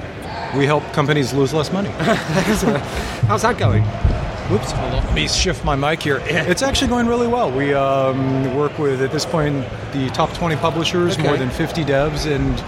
We 0.56 0.64
help 0.64 0.84
companies 0.94 1.34
lose 1.34 1.52
less 1.52 1.70
money. 1.70 1.90
How's 3.28 3.42
that 3.42 3.56
going? 3.58 3.82
Whoops. 4.50 4.72
Let 4.72 5.14
me 5.14 5.26
shift 5.26 5.64
my 5.64 5.74
mic 5.74 6.02
here. 6.02 6.20
It's 6.26 6.62
actually 6.62 6.88
going 6.88 7.06
really 7.06 7.26
well. 7.26 7.50
We 7.50 7.72
um, 7.72 8.54
work 8.54 8.78
with, 8.78 9.00
at 9.00 9.10
this 9.10 9.24
point, 9.24 9.64
the 9.92 10.10
top 10.10 10.34
20 10.34 10.56
publishers, 10.56 11.14
Okay. 11.14 11.22
more 11.22 11.36
than 11.38 11.48
50 11.48 11.82
devs, 11.84 12.26
and 12.30 12.62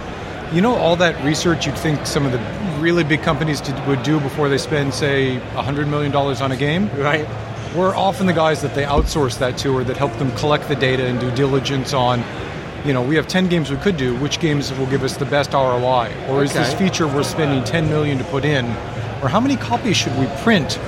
you 0.55 0.61
know, 0.61 0.75
all 0.75 0.95
that 0.95 1.23
research 1.23 1.65
you'd 1.65 1.77
think 1.77 2.05
some 2.05 2.25
of 2.25 2.31
the 2.31 2.39
really 2.79 3.03
big 3.03 3.21
companies 3.21 3.61
would 3.85 4.01
do 4.03 4.19
before 4.19 4.49
they 4.49 4.57
spend, 4.57 4.93
say, 4.93 5.39
$100 5.53 5.87
million 5.87 6.15
on 6.15 6.51
a 6.51 6.55
game? 6.55 6.89
Right. 6.97 7.27
We're 7.75 7.95
often 7.95 8.25
the 8.27 8.33
guys 8.33 8.61
that 8.61 8.73
they 8.73 8.83
outsource 8.83 9.37
that 9.39 9.57
to 9.59 9.75
or 9.77 9.83
that 9.83 9.97
help 9.97 10.13
them 10.17 10.31
collect 10.37 10.67
the 10.69 10.75
data 10.75 11.05
and 11.05 11.19
do 11.19 11.29
diligence 11.31 11.93
on. 11.93 12.23
You 12.85 12.93
know, 12.93 13.01
we 13.01 13.15
have 13.17 13.27
10 13.27 13.49
games 13.49 13.69
we 13.69 13.77
could 13.77 13.97
do. 13.97 14.15
Which 14.17 14.39
games 14.39 14.71
will 14.73 14.85
give 14.87 15.03
us 15.03 15.17
the 15.17 15.25
best 15.25 15.51
ROI? 15.53 16.13
Or 16.29 16.43
is 16.43 16.53
this 16.53 16.73
feature 16.75 17.07
we're 17.07 17.23
spending 17.23 17.63
10 17.65 17.89
million 17.89 18.17
to 18.17 18.23
put 18.23 18.45
in? 18.45 18.65
Or 19.21 19.27
how 19.27 19.41
many 19.41 19.57
copies 19.57 19.97
should 19.97 20.17
we 20.17 20.27
print 20.43 20.79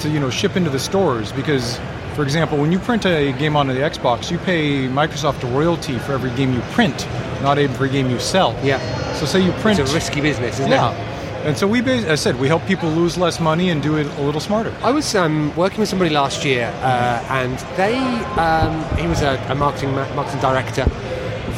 to 0.00 0.08
you 0.08 0.20
know 0.20 0.30
ship 0.30 0.56
into 0.56 0.70
the 0.70 0.78
stores 0.78 1.32
because 1.32 1.78
for 2.14 2.22
example 2.22 2.56
when 2.58 2.72
you 2.72 2.78
print 2.78 3.04
a 3.06 3.32
game 3.32 3.56
onto 3.56 3.72
the 3.72 3.80
xbox 3.80 4.30
you 4.30 4.38
pay 4.38 4.88
microsoft 4.88 5.42
a 5.42 5.46
royalty 5.46 5.98
for 5.98 6.12
every 6.12 6.30
game 6.30 6.52
you 6.52 6.60
print 6.72 7.06
not 7.42 7.58
every 7.58 7.88
game 7.88 8.10
you 8.10 8.18
sell 8.18 8.52
yeah 8.64 8.78
so 9.14 9.26
say 9.26 9.40
you 9.40 9.52
print 9.62 9.78
It's 9.78 9.90
a 9.90 9.94
risky 9.94 10.20
business, 10.20 10.58
isn't 10.60 10.70
yeah. 10.70 10.92
it? 10.92 11.46
and 11.46 11.56
so 11.56 11.66
we 11.68 11.80
as 11.82 12.06
i 12.06 12.14
said 12.14 12.38
we 12.40 12.48
help 12.48 12.64
people 12.66 12.88
lose 12.90 13.16
less 13.16 13.38
money 13.40 13.70
and 13.70 13.82
do 13.82 13.96
it 13.96 14.06
a 14.18 14.22
little 14.22 14.40
smarter 14.40 14.72
I 14.82 14.90
was 14.90 15.14
um, 15.14 15.54
working 15.56 15.80
with 15.80 15.88
somebody 15.88 16.10
last 16.10 16.44
year, 16.44 16.72
uh, 16.82 17.24
and 17.30 17.58
they 17.76 17.96
um, 18.40 18.74
he 18.98 19.06
was 19.06 19.22
a, 19.22 19.34
a 19.48 19.54
marketing 19.54 19.92
marketing 19.92 20.40
director 20.40 20.84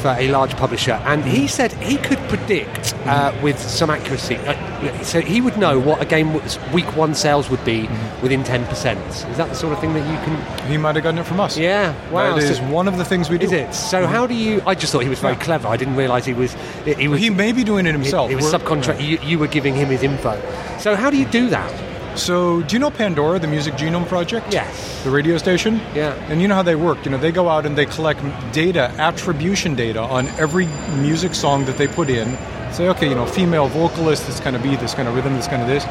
for 0.02 0.14
a 0.18 0.28
large 0.28 0.56
publisher, 0.56 1.00
and 1.06 1.24
he 1.24 1.46
said 1.48 1.72
he 1.72 1.96
could 1.96 2.17
predict 2.28 2.94
uh, 3.06 3.36
with 3.42 3.58
some 3.58 3.90
accuracy. 3.90 4.36
Uh, 4.36 5.02
so 5.02 5.20
he 5.20 5.40
would 5.40 5.56
know 5.56 5.78
what 5.78 6.00
a 6.00 6.04
game 6.04 6.32
week 6.72 6.96
one 6.96 7.14
sales 7.14 7.50
would 7.50 7.64
be 7.64 7.88
within 8.22 8.44
ten 8.44 8.64
percent. 8.66 9.00
Is 9.30 9.36
that 9.36 9.48
the 9.48 9.54
sort 9.54 9.72
of 9.72 9.80
thing 9.80 9.94
that 9.94 10.08
you 10.08 10.16
can? 10.24 10.68
he 10.70 10.76
might 10.76 10.94
have 10.94 11.04
gotten 11.04 11.18
it 11.18 11.26
from 11.26 11.40
us 11.40 11.56
Yeah, 11.56 11.94
wow. 12.10 12.34
that 12.34 12.42
is 12.42 12.58
so- 12.58 12.64
one 12.70 12.88
of 12.88 12.96
the 12.98 13.04
things 13.04 13.30
we 13.30 13.38
do 13.38 13.46
Is 13.46 13.52
it? 13.52 13.74
So 13.74 14.06
how 14.06 14.26
do 14.26 14.34
you? 14.34 14.62
I 14.66 14.74
just 14.74 14.92
thought 14.92 15.02
he 15.02 15.08
was 15.08 15.20
very 15.20 15.36
clever. 15.36 15.68
I 15.68 15.76
didn't 15.76 15.96
realise 15.96 16.24
he 16.24 16.34
was. 16.34 16.54
He, 16.84 17.08
was, 17.08 17.20
he 17.20 17.30
may 17.30 17.52
be 17.52 17.64
doing 17.64 17.86
it 17.86 17.92
himself 17.92 18.30
It, 18.30 18.36
was 18.36 18.44
subcontract. 18.52 19.00
You, 19.06 19.18
you 19.22 19.38
were 19.38 19.46
giving 19.46 19.74
him 19.74 19.88
his 19.88 20.02
info. 20.02 20.40
So 20.78 20.94
how 20.94 21.10
do 21.10 21.16
you 21.16 21.26
do 21.26 21.48
that? 21.50 21.87
So, 22.16 22.62
do 22.62 22.74
you 22.74 22.78
know 22.78 22.90
Pandora, 22.90 23.38
the 23.38 23.46
Music 23.46 23.74
Genome 23.74 24.06
Project? 24.06 24.52
Yes. 24.52 25.04
The 25.04 25.10
radio 25.10 25.38
station? 25.38 25.76
Yeah. 25.94 26.14
And 26.30 26.42
you 26.42 26.48
know 26.48 26.54
how 26.54 26.62
they 26.62 26.74
work. 26.74 27.04
You 27.04 27.10
know, 27.10 27.18
they 27.18 27.32
go 27.32 27.48
out 27.48 27.64
and 27.64 27.76
they 27.76 27.86
collect 27.86 28.20
data, 28.52 28.90
attribution 28.98 29.74
data 29.74 30.00
on 30.00 30.26
every 30.40 30.66
music 31.00 31.34
song 31.34 31.64
that 31.66 31.76
they 31.78 31.86
put 31.86 32.10
in. 32.10 32.36
Say, 32.72 32.88
okay, 32.88 33.08
you 33.08 33.14
know, 33.14 33.26
female 33.26 33.68
vocalist, 33.68 34.26
this 34.26 34.40
kind 34.40 34.56
of 34.56 34.62
beat, 34.62 34.80
this 34.80 34.94
kind 34.94 35.08
of 35.08 35.14
rhythm, 35.14 35.34
this 35.34 35.46
kind 35.46 35.62
of 35.62 35.68
this. 35.68 35.84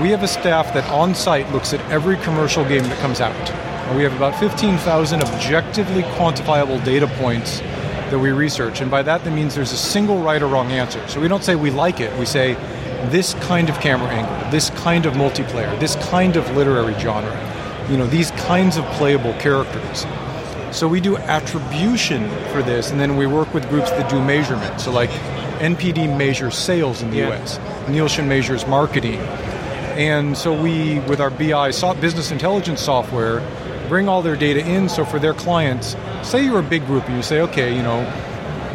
We 0.00 0.10
have 0.10 0.22
a 0.22 0.28
staff 0.28 0.72
that 0.74 0.88
on 0.90 1.14
site 1.14 1.50
looks 1.52 1.72
at 1.72 1.80
every 1.90 2.16
commercial 2.18 2.64
game 2.64 2.82
that 2.84 2.98
comes 3.00 3.20
out. 3.20 3.34
And 3.50 3.96
we 3.96 4.02
have 4.04 4.14
about 4.14 4.38
15,000 4.40 5.22
objectively 5.22 6.02
quantifiable 6.02 6.82
data 6.84 7.06
points 7.06 7.60
that 8.10 8.18
we 8.18 8.30
research. 8.30 8.80
And 8.80 8.90
by 8.90 9.02
that, 9.02 9.24
that 9.24 9.30
means 9.30 9.54
there's 9.54 9.72
a 9.72 9.76
single 9.76 10.22
right 10.22 10.42
or 10.42 10.46
wrong 10.46 10.70
answer. 10.72 11.06
So 11.08 11.20
we 11.20 11.28
don't 11.28 11.44
say 11.44 11.54
we 11.54 11.70
like 11.70 12.00
it, 12.00 12.16
we 12.18 12.26
say 12.26 12.54
this 13.10 13.34
kind 13.34 13.68
of 13.68 13.78
camera 13.80 14.08
angle, 14.08 14.50
this 14.50 14.70
kind 14.70 15.06
of 15.06 15.14
multiplayer, 15.14 15.78
this 15.80 15.96
kind 16.10 16.36
of 16.36 16.48
literary 16.56 16.94
genre, 16.98 17.86
you 17.90 17.96
know, 17.96 18.06
these 18.06 18.30
kinds 18.32 18.76
of 18.76 18.84
playable 18.92 19.32
characters. 19.34 20.06
So 20.70 20.88
we 20.88 21.00
do 21.00 21.16
attribution 21.16 22.28
for 22.52 22.62
this, 22.62 22.90
and 22.90 22.98
then 23.00 23.16
we 23.16 23.26
work 23.26 23.52
with 23.54 23.68
groups 23.68 23.90
that 23.90 24.10
do 24.10 24.20
measurement. 24.22 24.80
So 24.80 24.90
like 24.90 25.10
NPD 25.60 26.16
measures 26.18 26.56
sales 26.56 27.00
in 27.02 27.10
the 27.10 27.18
Yeah. 27.18 27.28
U.S., 27.28 27.60
Nielsen 27.88 28.28
measures 28.28 28.66
marketing, 28.66 29.20
and 29.96 30.36
so 30.36 30.52
we, 30.60 30.98
with 31.00 31.20
our 31.20 31.30
BI 31.30 31.70
so- 31.70 31.94
business 31.94 32.30
intelligence 32.32 32.80
software, 32.80 33.40
bring 33.88 34.08
all 34.08 34.22
their 34.22 34.34
data 34.36 34.60
in. 34.66 34.88
So 34.88 35.04
for 35.04 35.18
their 35.20 35.34
clients, 35.34 35.94
say 36.22 36.44
you're 36.44 36.58
a 36.58 36.62
big 36.62 36.84
group 36.86 37.06
and 37.06 37.16
you 37.16 37.22
say, 37.22 37.40
okay, 37.42 37.76
you 37.76 37.82
know, 37.82 38.00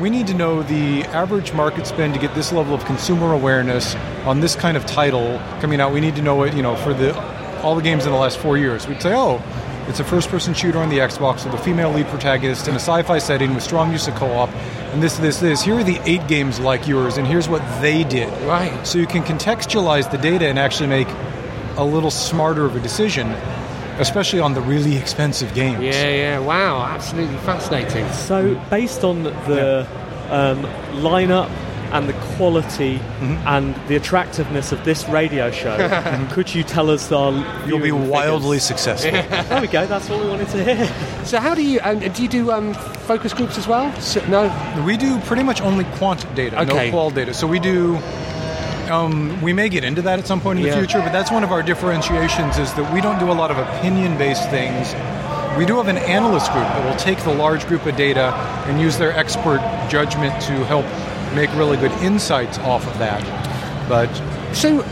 we 0.02 0.10
need 0.10 0.28
to 0.28 0.34
know 0.34 0.64
the 0.64 1.04
average 1.06 1.54
market 1.54 1.88
spend 1.88 2.14
to 2.14 2.20
get 2.20 2.34
this 2.36 2.52
level 2.52 2.74
of 2.74 2.86
consumer 2.86 3.34
awareness 3.34 3.96
on 4.26 4.40
this 4.40 4.56
kind 4.56 4.78
of 4.78 4.86
title 4.86 5.40
coming 5.60 5.80
out. 5.82 5.92
We 5.94 6.00
need 6.00 6.16
to 6.16 6.22
know 6.22 6.44
it, 6.44 6.54
you 6.54 6.62
know, 6.62 6.76
for 6.76 6.94
the 6.94 7.18
all 7.62 7.76
the 7.76 7.82
games 7.82 8.06
in 8.06 8.12
the 8.12 8.18
last 8.18 8.38
four 8.38 8.58
years. 8.58 8.88
We'd 8.88 9.02
say, 9.02 9.14
oh, 9.14 9.42
it's 9.90 10.00
a 10.00 10.04
first-person 10.04 10.54
shooter 10.54 10.78
on 10.80 10.90
the 10.90 11.00
Xbox 11.00 11.44
with 11.44 11.54
a 11.54 11.58
female 11.58 11.92
lead 11.92 12.06
protagonist 12.08 12.68
in 12.68 12.76
a 12.76 12.80
sci-fi 12.80 13.18
setting 13.18 13.54
with 13.54 13.64
strong 13.64 13.92
use 13.92 14.08
of 14.08 14.16
co-op, 14.16 14.50
and 14.94 15.02
this, 15.02 15.18
this, 15.18 15.40
this. 15.40 15.62
Here 15.62 15.76
are 15.76 15.84
the 15.84 16.00
eight 16.06 16.28
games 16.28 16.60
like 16.60 16.88
yours, 16.88 17.18
and 17.18 17.28
here's 17.28 17.50
what 17.50 17.62
they 17.82 18.04
did. 18.04 18.30
Right. 18.48 18.86
So 18.86 19.00
you 19.00 19.08
can 19.08 19.24
contextualize 19.24 20.10
the 20.12 20.18
data 20.18 20.48
and 20.48 20.60
actually 20.60 20.88
make 20.88 21.08
a 21.76 21.84
little 21.84 22.12
smarter 22.12 22.66
of 22.66 22.76
a 22.76 22.80
decision, 22.80 23.28
especially 24.00 24.40
on 24.40 24.54
the 24.54 24.62
really 24.62 24.96
expensive 24.98 25.54
games. 25.54 25.84
Yeah, 25.84 26.08
yeah. 26.10 26.40
Wow, 26.40 26.84
absolutely 26.86 27.38
fascinating. 27.38 28.10
So, 28.14 28.56
based 28.70 29.04
on 29.04 29.24
the 29.24 29.88
um, 30.30 30.64
lineup 31.04 31.50
and 31.92 32.08
the 32.08 32.14
quality 32.38 33.00
Mm-hmm. 33.20 33.48
and 33.48 33.76
the 33.90 33.96
attractiveness 33.98 34.72
of 34.72 34.86
this 34.86 35.08
radio 35.10 35.52
show, 35.52 35.76
could 36.32 36.54
you 36.56 36.64
tell 36.64 36.90
us 36.90 37.12
our 37.12 37.34
You'll 37.68 37.80
be 37.82 37.92
wildly 37.92 38.60
figures? 38.60 38.64
successful. 38.64 39.12
there 39.50 39.62
we 39.62 39.68
go. 39.68 39.86
That's 39.88 40.08
what 40.10 40.24
we 40.24 40.30
wanted 40.30 40.48
to 40.50 40.64
hear. 40.64 41.26
So 41.26 41.40
how 41.40 41.54
do 41.56 41.62
you? 41.64 41.80
Um, 41.84 42.00
do 42.00 42.22
you 42.24 42.30
do 42.30 42.52
um, 42.52 42.74
focus 42.74 43.34
groups 43.34 43.58
as 43.58 43.68
well? 43.68 43.92
So, 44.00 44.26
no. 44.28 44.84
We 44.86 44.96
do 44.98 45.20
pretty 45.22 45.44
much 45.44 45.60
only 45.62 45.84
quant 45.98 46.24
data, 46.36 46.62
Okay. 46.62 46.86
no 46.86 46.92
qual 46.92 47.10
data. 47.10 47.34
So 47.34 47.46
we 47.48 47.60
do. 47.60 48.00
Um, 48.90 49.41
we 49.41 49.53
may 49.53 49.70
get 49.70 49.84
into 49.84 50.02
that 50.03 50.20
at 50.20 50.28
some 50.28 50.41
point 50.41 50.60
in 50.60 50.66
Yeah. 50.66 50.72
the 50.72 50.78
future, 50.80 50.99
but 50.99 51.11
that's 51.11 51.32
one 51.32 51.44
of 51.44 51.52
our 51.52 51.61
differentiations 51.61 52.57
is 52.57 52.74
that 52.74 52.91
we 52.94 53.02
don't 53.02 53.20
do 53.20 53.32
a 53.32 53.34
lot 53.34 53.52
of 53.52 53.57
opinion-based 53.57 54.49
things. 54.49 54.95
We 55.57 55.66
do 55.66 55.78
have 55.78 55.88
an 55.88 55.98
analyst 55.98 56.52
group 56.52 56.64
that 56.64 56.86
will 56.86 56.95
take 56.98 57.20
the 57.24 57.34
large 57.34 57.68
group 57.68 57.86
of 57.86 57.95
data 57.95 58.34
and 58.68 58.80
use 58.80 58.98
their 58.98 59.11
expert 59.18 59.60
judgment 59.90 60.40
to 60.44 60.53
help 60.66 60.86
make 61.36 61.53
really 61.56 61.78
good 61.78 61.91
insights 62.02 62.57
off 62.60 62.88
of 62.88 62.98
that. 62.99 63.24
But 63.88 64.10
So, 64.53 64.84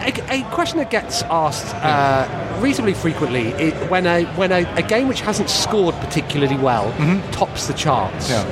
a, 0.00 0.12
a 0.30 0.42
question 0.50 0.78
that 0.78 0.90
gets 0.90 1.22
asked 1.24 1.74
uh, 1.76 2.26
reasonably 2.60 2.94
frequently 2.94 3.48
is 3.50 3.74
when 3.90 4.06
a 4.06 4.24
when 4.36 4.50
a, 4.52 4.64
a 4.76 4.82
game 4.82 5.06
which 5.08 5.20
hasn't 5.20 5.50
scored 5.50 5.94
particularly 5.96 6.56
well 6.56 6.92
tops 7.32 7.66
the 7.66 7.74
charts. 7.74 8.30
Yeah. 8.30 8.44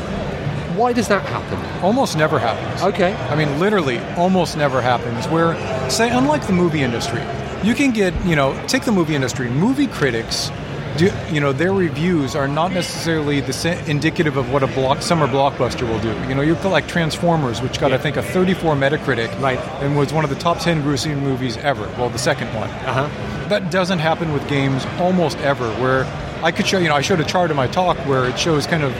Why 0.76 0.92
does 0.92 1.08
that 1.08 1.22
happen? 1.22 1.58
Almost 1.82 2.18
never 2.18 2.38
happens. 2.38 2.82
Okay. 2.82 3.14
I 3.14 3.34
mean, 3.34 3.58
literally, 3.58 3.98
almost 4.16 4.58
never 4.58 4.82
happens. 4.82 5.26
Where, 5.28 5.54
say, 5.90 6.10
unlike 6.10 6.46
the 6.46 6.52
movie 6.52 6.82
industry, 6.82 7.22
you 7.62 7.74
can 7.74 7.92
get, 7.92 8.12
you 8.26 8.36
know, 8.36 8.54
take 8.66 8.84
the 8.84 8.92
movie 8.92 9.14
industry, 9.14 9.48
movie 9.48 9.86
critics. 9.86 10.50
Do, 10.98 11.10
you 11.30 11.40
know 11.40 11.52
their 11.52 11.74
reviews 11.74 12.34
are 12.34 12.48
not 12.48 12.72
necessarily 12.72 13.40
the 13.40 13.84
indicative 13.86 14.38
of 14.38 14.50
what 14.50 14.62
a 14.62 14.66
block 14.66 15.02
summer 15.02 15.26
blockbuster 15.26 15.86
will 15.86 16.00
do. 16.00 16.08
You 16.28 16.34
know, 16.34 16.40
you 16.42 16.54
look 16.54 16.64
like 16.64 16.88
Transformers, 16.88 17.60
which 17.60 17.78
got 17.78 17.92
I 17.92 17.98
think 17.98 18.16
a 18.16 18.22
34 18.22 18.74
Metacritic, 18.76 19.40
right, 19.40 19.58
and 19.82 19.94
was 19.96 20.12
one 20.12 20.24
of 20.24 20.30
the 20.30 20.36
top 20.36 20.58
10 20.58 20.82
grossing 20.82 21.20
movies 21.20 21.58
ever. 21.58 21.86
Well, 21.98 22.08
the 22.08 22.18
second 22.18 22.48
one. 22.54 22.70
Uh-huh. 22.70 23.48
That 23.48 23.70
doesn't 23.70 23.98
happen 23.98 24.32
with 24.32 24.46
games 24.48 24.86
almost 24.98 25.36
ever. 25.38 25.70
Where 25.74 26.04
I 26.42 26.50
could 26.50 26.66
show, 26.66 26.78
you 26.78 26.88
know, 26.88 26.96
I 26.96 27.02
showed 27.02 27.20
a 27.20 27.24
chart 27.24 27.50
in 27.50 27.56
my 27.56 27.66
talk 27.66 27.98
where 28.06 28.24
it 28.26 28.38
shows 28.38 28.66
kind 28.66 28.82
of 28.82 28.92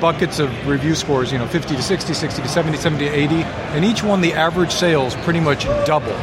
buckets 0.00 0.38
of 0.38 0.66
review 0.66 0.94
scores, 0.94 1.32
you 1.32 1.38
know, 1.38 1.46
50 1.46 1.76
to 1.76 1.82
60, 1.82 2.14
60 2.14 2.42
to 2.42 2.48
70, 2.48 2.78
70 2.78 3.08
to 3.08 3.14
80, 3.14 3.34
and 3.34 3.84
each 3.84 4.02
one 4.02 4.20
the 4.20 4.32
average 4.32 4.72
sales 4.72 5.14
pretty 5.16 5.40
much 5.40 5.64
double 5.86 6.16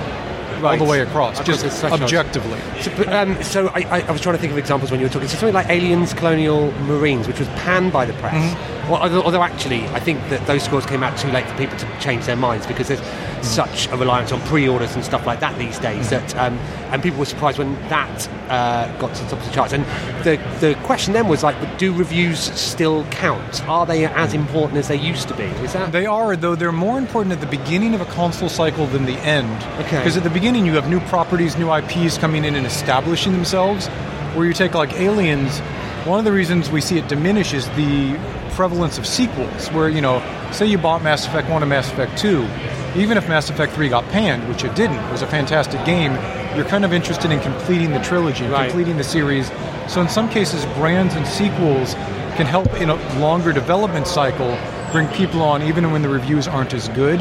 all 0.64 0.77
the 0.77 0.84
way 0.84 1.02
across, 1.02 1.39
Across 1.39 1.61
just 1.61 1.84
objectively. 1.84 2.60
So, 2.81 2.91
but, 2.97 3.07
um, 3.10 3.41
so 3.43 3.68
I, 3.69 3.81
I, 3.81 4.02
I 4.02 4.11
was 4.11 4.22
trying 4.22 4.35
to 4.35 4.41
think 4.41 4.52
of 4.52 4.57
examples 4.57 4.91
when 4.91 4.99
you 4.99 5.06
were 5.06 5.11
talking. 5.11 5.27
So 5.27 5.38
something 5.38 5.53
like 5.53 5.69
Aliens 5.69 6.14
Colonial 6.14 6.72
Marines, 6.84 7.27
which 7.27 7.39
was 7.39 7.47
panned 7.49 7.91
by 7.91 8.06
the 8.06 8.14
press. 8.14 8.34
Mm-hmm. 8.34 8.74
Well, 8.90 9.02
although, 9.24 9.41
actually, 9.44 9.86
I 9.88 9.99
think 9.99 10.20
that 10.30 10.45
those 10.48 10.64
scores 10.64 10.86
came 10.86 11.02
out 11.03 11.18
too 11.18 11.30
late 11.30 11.48
for 11.48 11.57
people 11.57 11.78
to 11.78 11.88
change 11.99 12.26
their 12.26 12.36
minds 12.36 12.66
because 12.68 12.88
there's 12.88 13.02
Mm. 13.02 13.44
such 13.44 13.88
a 13.91 13.98
reliance 13.98 14.32
on 14.32 14.40
pre-orders 14.41 14.95
and 14.95 15.03
stuff 15.03 15.26
like 15.28 15.40
that 15.41 15.57
these 15.60 15.78
days. 15.80 16.10
That 16.10 16.36
um, 16.38 16.57
and 16.91 17.03
people 17.03 17.20
were 17.20 17.26
surprised 17.26 17.57
when 17.60 17.74
that 17.90 18.30
uh, 18.49 18.88
got 18.98 19.14
to 19.14 19.24
the 19.24 19.30
top 19.30 19.40
of 19.40 19.45
the 19.45 19.52
charts. 19.53 19.74
And 19.74 19.86
the 20.24 20.40
the 20.62 20.76
question 20.84 21.14
then 21.14 21.28
was 21.28 21.44
like, 21.44 21.56
do 21.78 21.94
reviews 21.94 22.40
still 22.40 23.03
count? 23.12 23.68
Are 23.68 23.86
they 23.86 24.06
as 24.06 24.34
important 24.34 24.78
as 24.80 24.88
they 24.88 24.95
used 24.95 25.28
to 25.28 25.36
be? 25.36 25.44
Is 25.66 25.74
that 25.74 25.91
They 25.91 26.06
are, 26.06 26.36
though 26.36 26.56
they're 26.56 26.72
more 26.72 26.98
important 26.98 27.34
at 27.34 27.41
the 27.41 27.57
beginning 27.57 27.94
of 27.94 28.02
a 28.02 28.06
console 28.06 28.49
cycle 28.49 28.88
than 28.88 29.06
the 29.06 29.18
end. 29.20 29.52
Okay. 29.82 29.98
Because 29.98 30.18
at 30.18 30.24
the 30.24 30.30
beginning, 30.30 30.66
you 30.66 30.74
have 30.74 30.90
new 30.90 30.99
properties, 31.02 31.56
new 31.57 31.72
IPs 31.72 32.18
coming 32.18 32.45
in 32.45 32.56
and 32.56 32.66
establishing 32.66 33.34
themselves. 33.34 33.88
Where 34.36 34.45
you 34.48 34.53
take 34.53 34.74
like 34.74 34.94
Aliens, 34.94 35.60
one 36.06 36.20
of 36.20 36.26
the 36.26 36.32
reasons 36.32 36.70
we 36.72 36.82
see 36.82 36.98
it 36.98 37.07
diminish 37.07 37.53
is 37.53 37.68
the 37.72 38.18
prevalence 38.56 38.98
of 38.98 39.06
sequels. 39.06 39.68
Where 39.69 39.90
you 39.90 40.02
know, 40.02 40.23
say 40.52 40.65
you 40.65 40.77
bought 40.77 41.03
Mass 41.03 41.27
Effect 41.27 41.49
One 41.49 41.61
and 41.61 41.69
Mass 41.69 41.91
Effect 41.91 42.18
Two, 42.18 42.48
even 42.95 43.18
if 43.18 43.27
Mass 43.27 43.49
Effect 43.49 43.73
Three 43.73 43.90
got 43.90 44.06
panned, 44.06 44.48
which 44.49 44.64
it 44.64 44.73
didn't, 44.76 44.98
it 44.98 45.11
was 45.11 45.22
a 45.22 45.27
fantastic 45.27 45.84
game. 45.86 46.14
You're 46.56 46.65
kind 46.65 46.86
of 46.86 46.94
interested 46.94 47.32
in 47.32 47.40
completing 47.41 47.91
the 47.91 47.99
trilogy, 47.99 48.48
completing 48.69 48.98
the 48.98 49.03
series. 49.03 49.52
So 49.88 50.02
in 50.02 50.10
some 50.10 50.30
cases, 50.30 50.65
brands 50.77 51.14
and 51.14 51.27
sequels 51.27 51.94
can 52.38 52.45
help 52.45 52.73
in 52.82 52.90
a 52.90 52.95
longer 53.19 53.53
development 53.53 54.07
cycle 54.07 54.57
bring 54.91 55.07
people 55.10 55.41
on 55.41 55.61
even 55.61 55.91
when 55.91 56.02
the 56.02 56.10
reviews 56.10 56.48
aren't 56.48 56.73
as 56.73 56.88
good. 56.90 57.19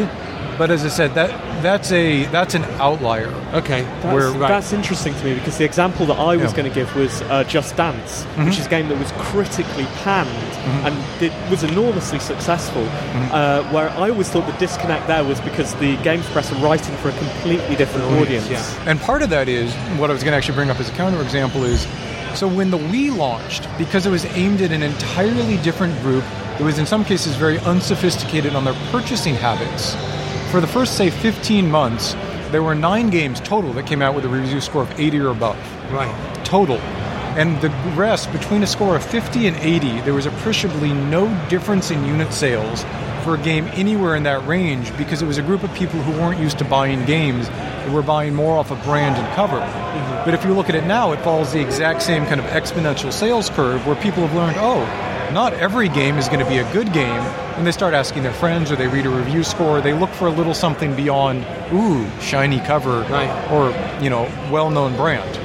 But 0.56 0.70
as 0.70 0.84
I 0.84 0.88
said, 0.88 1.14
that 1.14 1.30
that's 1.62 1.90
a 1.90 2.24
that's 2.26 2.54
an 2.54 2.64
outlier. 2.80 3.28
Okay, 3.54 3.82
That's, 4.02 4.04
where 4.14 4.30
that's 4.32 4.72
interesting 4.72 5.14
to 5.14 5.24
me 5.24 5.34
because 5.34 5.58
the 5.58 5.64
example 5.64 6.06
that 6.06 6.14
I 6.18 6.36
was 6.36 6.50
Yeah. 6.52 6.56
going 6.58 6.68
to 6.70 6.74
give 6.74 6.94
was 6.94 7.22
uh, 7.22 7.44
Just 7.44 7.76
Dance, 7.76 8.24
Mhm. 8.36 8.44
which 8.46 8.58
is 8.58 8.66
a 8.66 8.68
game 8.68 8.88
that 8.88 8.98
was 8.98 9.10
critically 9.18 9.86
panned 10.04 10.28
Mhm. 10.28 10.86
and 10.86 10.96
it 11.22 11.32
was 11.50 11.64
enormously 11.64 12.18
successful. 12.20 12.86
Uh, 13.32 13.62
where 13.74 13.90
I 13.90 14.10
always 14.10 14.28
thought 14.28 14.46
the 14.46 14.52
disconnect 14.64 15.06
there 15.08 15.24
was 15.24 15.40
because 15.40 15.74
the 15.74 15.96
games 15.98 16.26
press 16.26 16.52
are 16.52 16.56
writing 16.56 16.94
for 17.02 17.08
a 17.08 17.12
completely 17.12 17.74
different 17.76 18.06
audience. 18.20 18.48
And 18.86 19.00
part 19.00 19.22
of 19.22 19.30
that 19.30 19.48
is 19.48 19.72
what 19.98 20.10
I 20.10 20.12
was 20.12 20.22
going 20.22 20.32
to 20.32 20.36
actually 20.38 20.54
bring 20.56 20.70
up 20.70 20.78
as 20.78 20.88
a 20.88 20.92
counterexample 20.92 21.64
is 21.64 21.86
so 22.34 22.46
when 22.48 22.70
the 22.70 22.78
Wii 22.78 23.16
launched, 23.16 23.66
because 23.78 24.06
it 24.06 24.10
was 24.10 24.26
aimed 24.34 24.60
at 24.60 24.72
an 24.72 24.82
entirely 24.82 25.56
different 25.58 26.00
group, 26.02 26.24
it 26.58 26.64
was 26.64 26.78
in 26.78 26.86
some 26.86 27.04
cases 27.04 27.34
very 27.36 27.58
unsophisticated 27.60 28.54
on 28.54 28.64
their 28.64 28.74
purchasing 28.92 29.34
habits. 29.36 29.96
For 30.54 30.60
the 30.60 30.68
first, 30.68 30.96
say, 30.96 31.10
15 31.10 31.68
months, 31.68 32.12
there 32.52 32.62
were 32.62 32.76
nine 32.76 33.10
games 33.10 33.40
total 33.40 33.72
that 33.72 33.88
came 33.88 34.00
out 34.00 34.14
with 34.14 34.24
a 34.24 34.28
review 34.28 34.60
score 34.60 34.82
of 34.82 35.00
80 35.00 35.18
or 35.18 35.30
above. 35.30 35.56
Right. 35.92 36.44
Total. 36.44 36.78
And 37.36 37.60
the 37.60 37.70
rest, 37.96 38.30
between 38.30 38.62
a 38.62 38.66
score 38.68 38.94
of 38.94 39.04
50 39.04 39.48
and 39.48 39.56
80, 39.56 40.02
there 40.02 40.14
was 40.14 40.26
appreciably 40.26 40.92
no 40.92 41.26
difference 41.48 41.90
in 41.90 42.04
unit 42.04 42.32
sales 42.32 42.84
for 43.24 43.34
a 43.34 43.38
game 43.38 43.66
anywhere 43.72 44.14
in 44.14 44.22
that 44.22 44.46
range 44.46 44.96
because 44.96 45.22
it 45.22 45.26
was 45.26 45.38
a 45.38 45.42
group 45.42 45.64
of 45.64 45.74
people 45.74 46.00
who 46.02 46.12
weren't 46.22 46.38
used 46.38 46.58
to 46.58 46.64
buying 46.64 47.04
games 47.04 47.48
and 47.48 47.92
were 47.92 48.02
buying 48.02 48.32
more 48.32 48.56
off 48.56 48.70
of 48.70 48.80
brand 48.84 49.16
and 49.16 49.34
cover. 49.34 49.58
Mm-hmm. 49.58 50.24
But 50.24 50.34
if 50.34 50.44
you 50.44 50.54
look 50.54 50.68
at 50.68 50.76
it 50.76 50.86
now, 50.86 51.10
it 51.10 51.18
follows 51.22 51.52
the 51.52 51.60
exact 51.60 52.00
same 52.00 52.26
kind 52.26 52.38
of 52.38 52.46
exponential 52.46 53.12
sales 53.12 53.50
curve 53.50 53.84
where 53.88 53.96
people 53.96 54.24
have 54.24 54.36
learned, 54.36 54.56
oh, 54.60 54.84
not 55.32 55.52
every 55.54 55.88
game 55.88 56.18
is 56.18 56.28
going 56.28 56.40
to 56.40 56.48
be 56.48 56.58
a 56.58 56.72
good 56.72 56.92
game. 56.92 57.20
And 57.56 57.66
they 57.66 57.72
start 57.72 57.94
asking 57.94 58.22
their 58.22 58.32
friends 58.32 58.70
or 58.70 58.76
they 58.76 58.88
read 58.88 59.06
a 59.06 59.10
review 59.10 59.44
score, 59.44 59.80
they 59.80 59.92
look 59.92 60.10
for 60.10 60.26
a 60.26 60.30
little 60.30 60.54
something 60.54 60.94
beyond, 60.96 61.44
ooh, 61.72 62.08
shiny 62.20 62.60
cover 62.60 63.04
or, 63.50 63.70
you 64.02 64.10
know, 64.10 64.22
well 64.50 64.70
known 64.70 64.96
brand. 64.96 65.38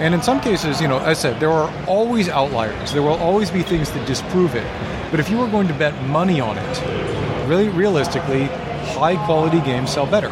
And 0.00 0.14
in 0.14 0.22
some 0.22 0.40
cases, 0.40 0.80
you 0.80 0.88
know, 0.88 0.98
as 0.98 1.06
I 1.06 1.12
said, 1.14 1.40
there 1.40 1.50
are 1.50 1.70
always 1.86 2.28
outliers. 2.28 2.92
There 2.92 3.02
will 3.02 3.18
always 3.18 3.50
be 3.50 3.62
things 3.62 3.90
that 3.90 4.06
disprove 4.06 4.54
it. 4.54 4.66
But 5.10 5.20
if 5.20 5.28
you 5.28 5.38
were 5.38 5.48
going 5.48 5.68
to 5.68 5.74
bet 5.74 6.00
money 6.04 6.40
on 6.40 6.56
it, 6.56 7.48
really 7.48 7.68
realistically, 7.68 8.44
high 8.94 9.16
quality 9.26 9.60
games 9.60 9.92
sell 9.92 10.06
better. 10.06 10.30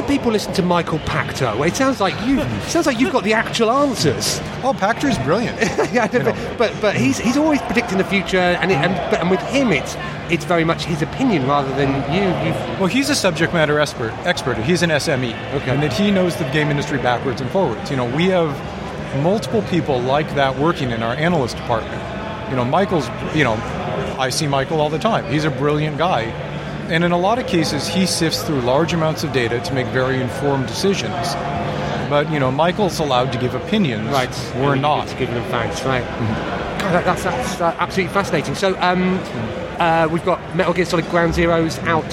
Do 0.00 0.06
people 0.06 0.32
listen 0.32 0.54
to 0.54 0.62
Michael 0.62 0.98
Pachter? 1.00 1.66
It 1.66 1.76
sounds 1.76 2.00
like 2.00 2.14
you. 2.26 2.40
sounds 2.62 2.86
like 2.86 2.98
you've 2.98 3.12
got 3.12 3.22
the 3.22 3.34
actual 3.34 3.70
answers. 3.70 4.38
Oh, 4.64 4.72
Pachter's 4.74 5.18
brilliant. 5.18 5.60
yeah, 5.92 6.08
but, 6.08 6.56
but 6.56 6.74
but 6.80 6.96
he's 6.96 7.18
he's 7.18 7.36
always 7.36 7.60
predicting 7.60 7.98
the 7.98 8.04
future, 8.04 8.38
and 8.38 8.70
it, 8.70 8.76
and, 8.76 8.94
but, 9.10 9.20
and 9.20 9.30
with 9.30 9.42
him, 9.42 9.72
it's 9.72 9.96
it's 10.32 10.46
very 10.46 10.64
much 10.64 10.84
his 10.84 11.02
opinion 11.02 11.46
rather 11.46 11.68
than 11.76 11.90
you. 12.14 12.30
Well, 12.80 12.86
he's 12.86 13.10
a 13.10 13.14
subject 13.14 13.52
matter 13.52 13.78
expert. 13.78 14.12
Expert. 14.24 14.56
He's 14.56 14.80
an 14.80 14.88
SME, 14.88 15.34
okay. 15.56 15.70
and 15.70 15.82
that 15.82 15.92
he 15.92 16.10
knows 16.10 16.34
the 16.34 16.44
game 16.44 16.70
industry 16.70 16.96
backwards 16.96 17.42
and 17.42 17.50
forwards. 17.50 17.90
You 17.90 17.98
know, 17.98 18.16
we 18.16 18.28
have 18.28 18.56
multiple 19.22 19.60
people 19.64 20.00
like 20.00 20.34
that 20.34 20.56
working 20.56 20.92
in 20.92 21.02
our 21.02 21.12
analyst 21.12 21.58
department. 21.58 22.00
You 22.48 22.56
know, 22.56 22.64
Michael's. 22.64 23.06
You 23.36 23.44
know, 23.44 23.54
I 24.18 24.30
see 24.30 24.46
Michael 24.46 24.80
all 24.80 24.88
the 24.88 24.98
time. 24.98 25.30
He's 25.30 25.44
a 25.44 25.50
brilliant 25.50 25.98
guy, 25.98 26.30
and 26.90 27.04
in 27.04 27.12
a 27.12 27.18
lot 27.18 27.38
of 27.38 27.46
cases, 27.46 27.86
he 27.86 28.04
sifts 28.04 28.42
through 28.42 28.60
large 28.62 28.92
amounts 28.92 29.22
of 29.22 29.32
data 29.32 29.60
to 29.60 29.72
make 29.72 29.86
very 29.88 30.20
informed 30.20 30.66
decisions. 30.66 31.34
But 32.10 32.30
you 32.32 32.40
know, 32.40 32.50
Michael's 32.50 32.98
allowed 32.98 33.32
to 33.32 33.38
give 33.38 33.54
opinions. 33.54 34.08
Right. 34.08 34.52
We're 34.56 34.74
not. 34.74 35.06
Giving 35.16 35.36
them 35.36 35.48
facts, 35.50 35.84
right? 35.84 36.04
God, 36.80 37.04
that's 37.04 37.22
that's 37.22 37.60
uh, 37.60 37.76
absolutely 37.78 38.12
fascinating. 38.12 38.56
So 38.56 38.76
um, 38.80 39.20
uh, 39.78 40.08
we've 40.10 40.24
got 40.24 40.56
Metal 40.56 40.72
Gear 40.72 40.84
Solid 40.84 41.08
Ground 41.08 41.34
Zeroes 41.34 41.78
out. 41.86 42.04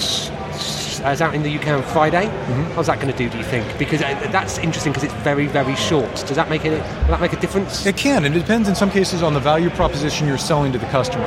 Uh, 1.04 1.10
is 1.10 1.22
out 1.22 1.32
in 1.32 1.44
the 1.44 1.58
UK 1.58 1.68
on 1.68 1.82
Friday. 1.84 2.26
How's 2.74 2.88
that 2.88 2.96
going 3.00 3.12
to 3.12 3.16
do? 3.16 3.30
Do 3.30 3.38
you 3.38 3.44
think? 3.44 3.78
Because 3.78 4.02
uh, 4.02 4.14
that's 4.32 4.58
interesting 4.58 4.92
because 4.92 5.04
it's 5.04 5.22
very, 5.22 5.46
very 5.46 5.76
short. 5.76 6.12
Does 6.26 6.34
that 6.34 6.50
make 6.50 6.64
it? 6.64 6.72
Will 6.72 7.08
that 7.08 7.20
make 7.20 7.32
a 7.32 7.40
difference? 7.40 7.86
It 7.86 7.96
can. 7.96 8.24
And 8.24 8.34
it 8.34 8.40
depends 8.40 8.68
in 8.68 8.74
some 8.74 8.90
cases 8.90 9.22
on 9.22 9.32
the 9.32 9.38
value 9.38 9.70
proposition 9.70 10.26
you're 10.26 10.38
selling 10.38 10.72
to 10.72 10.78
the 10.78 10.86
customer. 10.86 11.26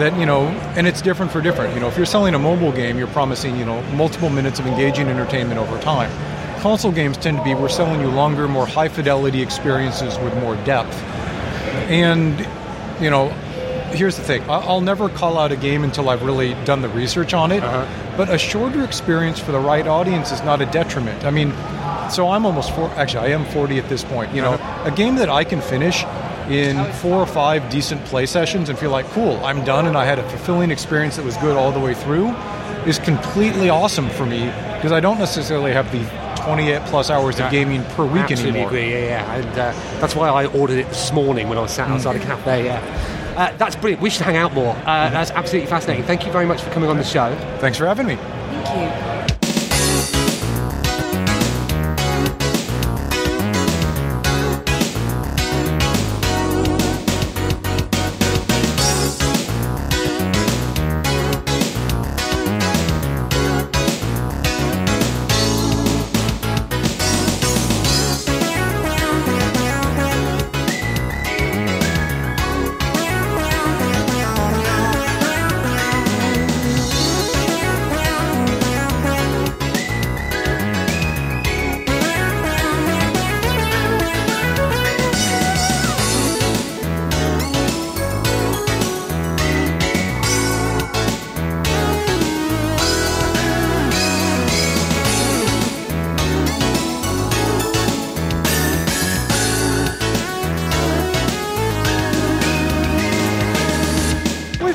That 0.00 0.18
you 0.18 0.24
know, 0.24 0.46
and 0.76 0.86
it's 0.86 1.02
different 1.02 1.30
for 1.30 1.42
different. 1.42 1.74
You 1.74 1.80
know, 1.80 1.88
if 1.88 1.98
you're 1.98 2.06
selling 2.06 2.34
a 2.34 2.38
mobile 2.38 2.72
game, 2.72 2.96
you're 2.96 3.06
promising 3.08 3.58
you 3.58 3.66
know 3.66 3.82
multiple 3.92 4.30
minutes 4.30 4.58
of 4.58 4.66
engaging 4.66 5.08
entertainment 5.08 5.60
over 5.60 5.78
time. 5.82 6.10
Console 6.62 6.90
games 6.90 7.18
tend 7.18 7.36
to 7.36 7.44
be 7.44 7.52
we're 7.52 7.68
selling 7.68 8.00
you 8.00 8.08
longer, 8.08 8.48
more 8.48 8.66
high 8.66 8.88
fidelity 8.88 9.42
experiences 9.42 10.18
with 10.20 10.34
more 10.38 10.56
depth. 10.64 10.94
And 11.90 12.40
you 12.98 13.10
know, 13.10 13.28
here's 13.92 14.16
the 14.16 14.22
thing: 14.22 14.42
I'll 14.48 14.80
never 14.80 15.10
call 15.10 15.38
out 15.38 15.52
a 15.52 15.56
game 15.56 15.84
until 15.84 16.08
I've 16.08 16.22
really 16.22 16.54
done 16.64 16.80
the 16.80 16.88
research 16.88 17.34
on 17.34 17.52
it. 17.52 17.62
Uh-huh. 17.62 18.16
But 18.16 18.30
a 18.30 18.38
shorter 18.38 18.82
experience 18.84 19.38
for 19.38 19.52
the 19.52 19.60
right 19.60 19.86
audience 19.86 20.32
is 20.32 20.42
not 20.42 20.62
a 20.62 20.66
detriment. 20.66 21.24
I 21.24 21.30
mean, 21.30 21.52
so 22.10 22.30
I'm 22.30 22.46
almost 22.46 22.74
four. 22.74 22.88
Actually, 22.92 23.32
I 23.32 23.34
am 23.34 23.44
40 23.44 23.78
at 23.78 23.88
this 23.90 24.02
point. 24.02 24.34
You 24.34 24.40
know, 24.40 24.54
uh-huh. 24.54 24.90
a 24.90 24.96
game 24.96 25.16
that 25.16 25.28
I 25.28 25.44
can 25.44 25.60
finish 25.60 26.04
in 26.50 26.84
four 26.94 27.16
or 27.16 27.26
five 27.26 27.70
decent 27.70 28.04
play 28.06 28.26
sessions 28.26 28.68
and 28.68 28.78
feel 28.78 28.90
like, 28.90 29.06
cool, 29.10 29.36
I'm 29.44 29.64
done, 29.64 29.86
and 29.86 29.96
I 29.96 30.04
had 30.04 30.18
a 30.18 30.28
fulfilling 30.28 30.70
experience 30.70 31.16
that 31.16 31.24
was 31.24 31.36
good 31.38 31.56
all 31.56 31.70
the 31.72 31.78
way 31.80 31.94
through, 31.94 32.28
is 32.86 32.98
completely 32.98 33.70
awesome 33.70 34.08
for 34.10 34.26
me 34.26 34.46
because 34.74 34.92
I 34.92 35.00
don't 35.00 35.18
necessarily 35.18 35.72
have 35.72 35.90
the 35.92 36.02
28 36.42 36.80
plus 36.86 37.10
hours 37.10 37.38
of 37.38 37.50
gaming 37.50 37.84
per 37.84 38.04
week 38.04 38.22
Absolutely 38.22 38.50
anymore. 38.60 38.68
agree. 38.68 38.90
Yeah, 38.90 38.98
yeah. 39.04 39.34
And 39.34 39.48
uh, 39.50 40.00
that's 40.00 40.16
why 40.16 40.28
I 40.28 40.46
ordered 40.46 40.78
it 40.78 40.88
this 40.88 41.12
morning 41.12 41.48
when 41.48 41.58
I 41.58 41.62
was 41.62 41.70
sat 41.70 41.88
outside 41.90 42.16
a 42.16 42.18
cafe. 42.20 42.64
Yeah. 42.64 43.34
Uh, 43.36 43.56
that's 43.58 43.76
brilliant. 43.76 44.02
We 44.02 44.10
should 44.10 44.22
hang 44.22 44.36
out 44.36 44.52
more. 44.54 44.74
Uh, 44.74 45.10
that's 45.10 45.30
absolutely 45.30 45.70
fascinating. 45.70 46.04
Thank 46.04 46.26
you 46.26 46.32
very 46.32 46.46
much 46.46 46.62
for 46.62 46.70
coming 46.70 46.90
on 46.90 46.96
the 46.96 47.04
show. 47.04 47.34
Thanks 47.58 47.78
for 47.78 47.86
having 47.86 48.06
me. 48.06 48.16
Thank 48.16 49.04
you. 49.04 49.09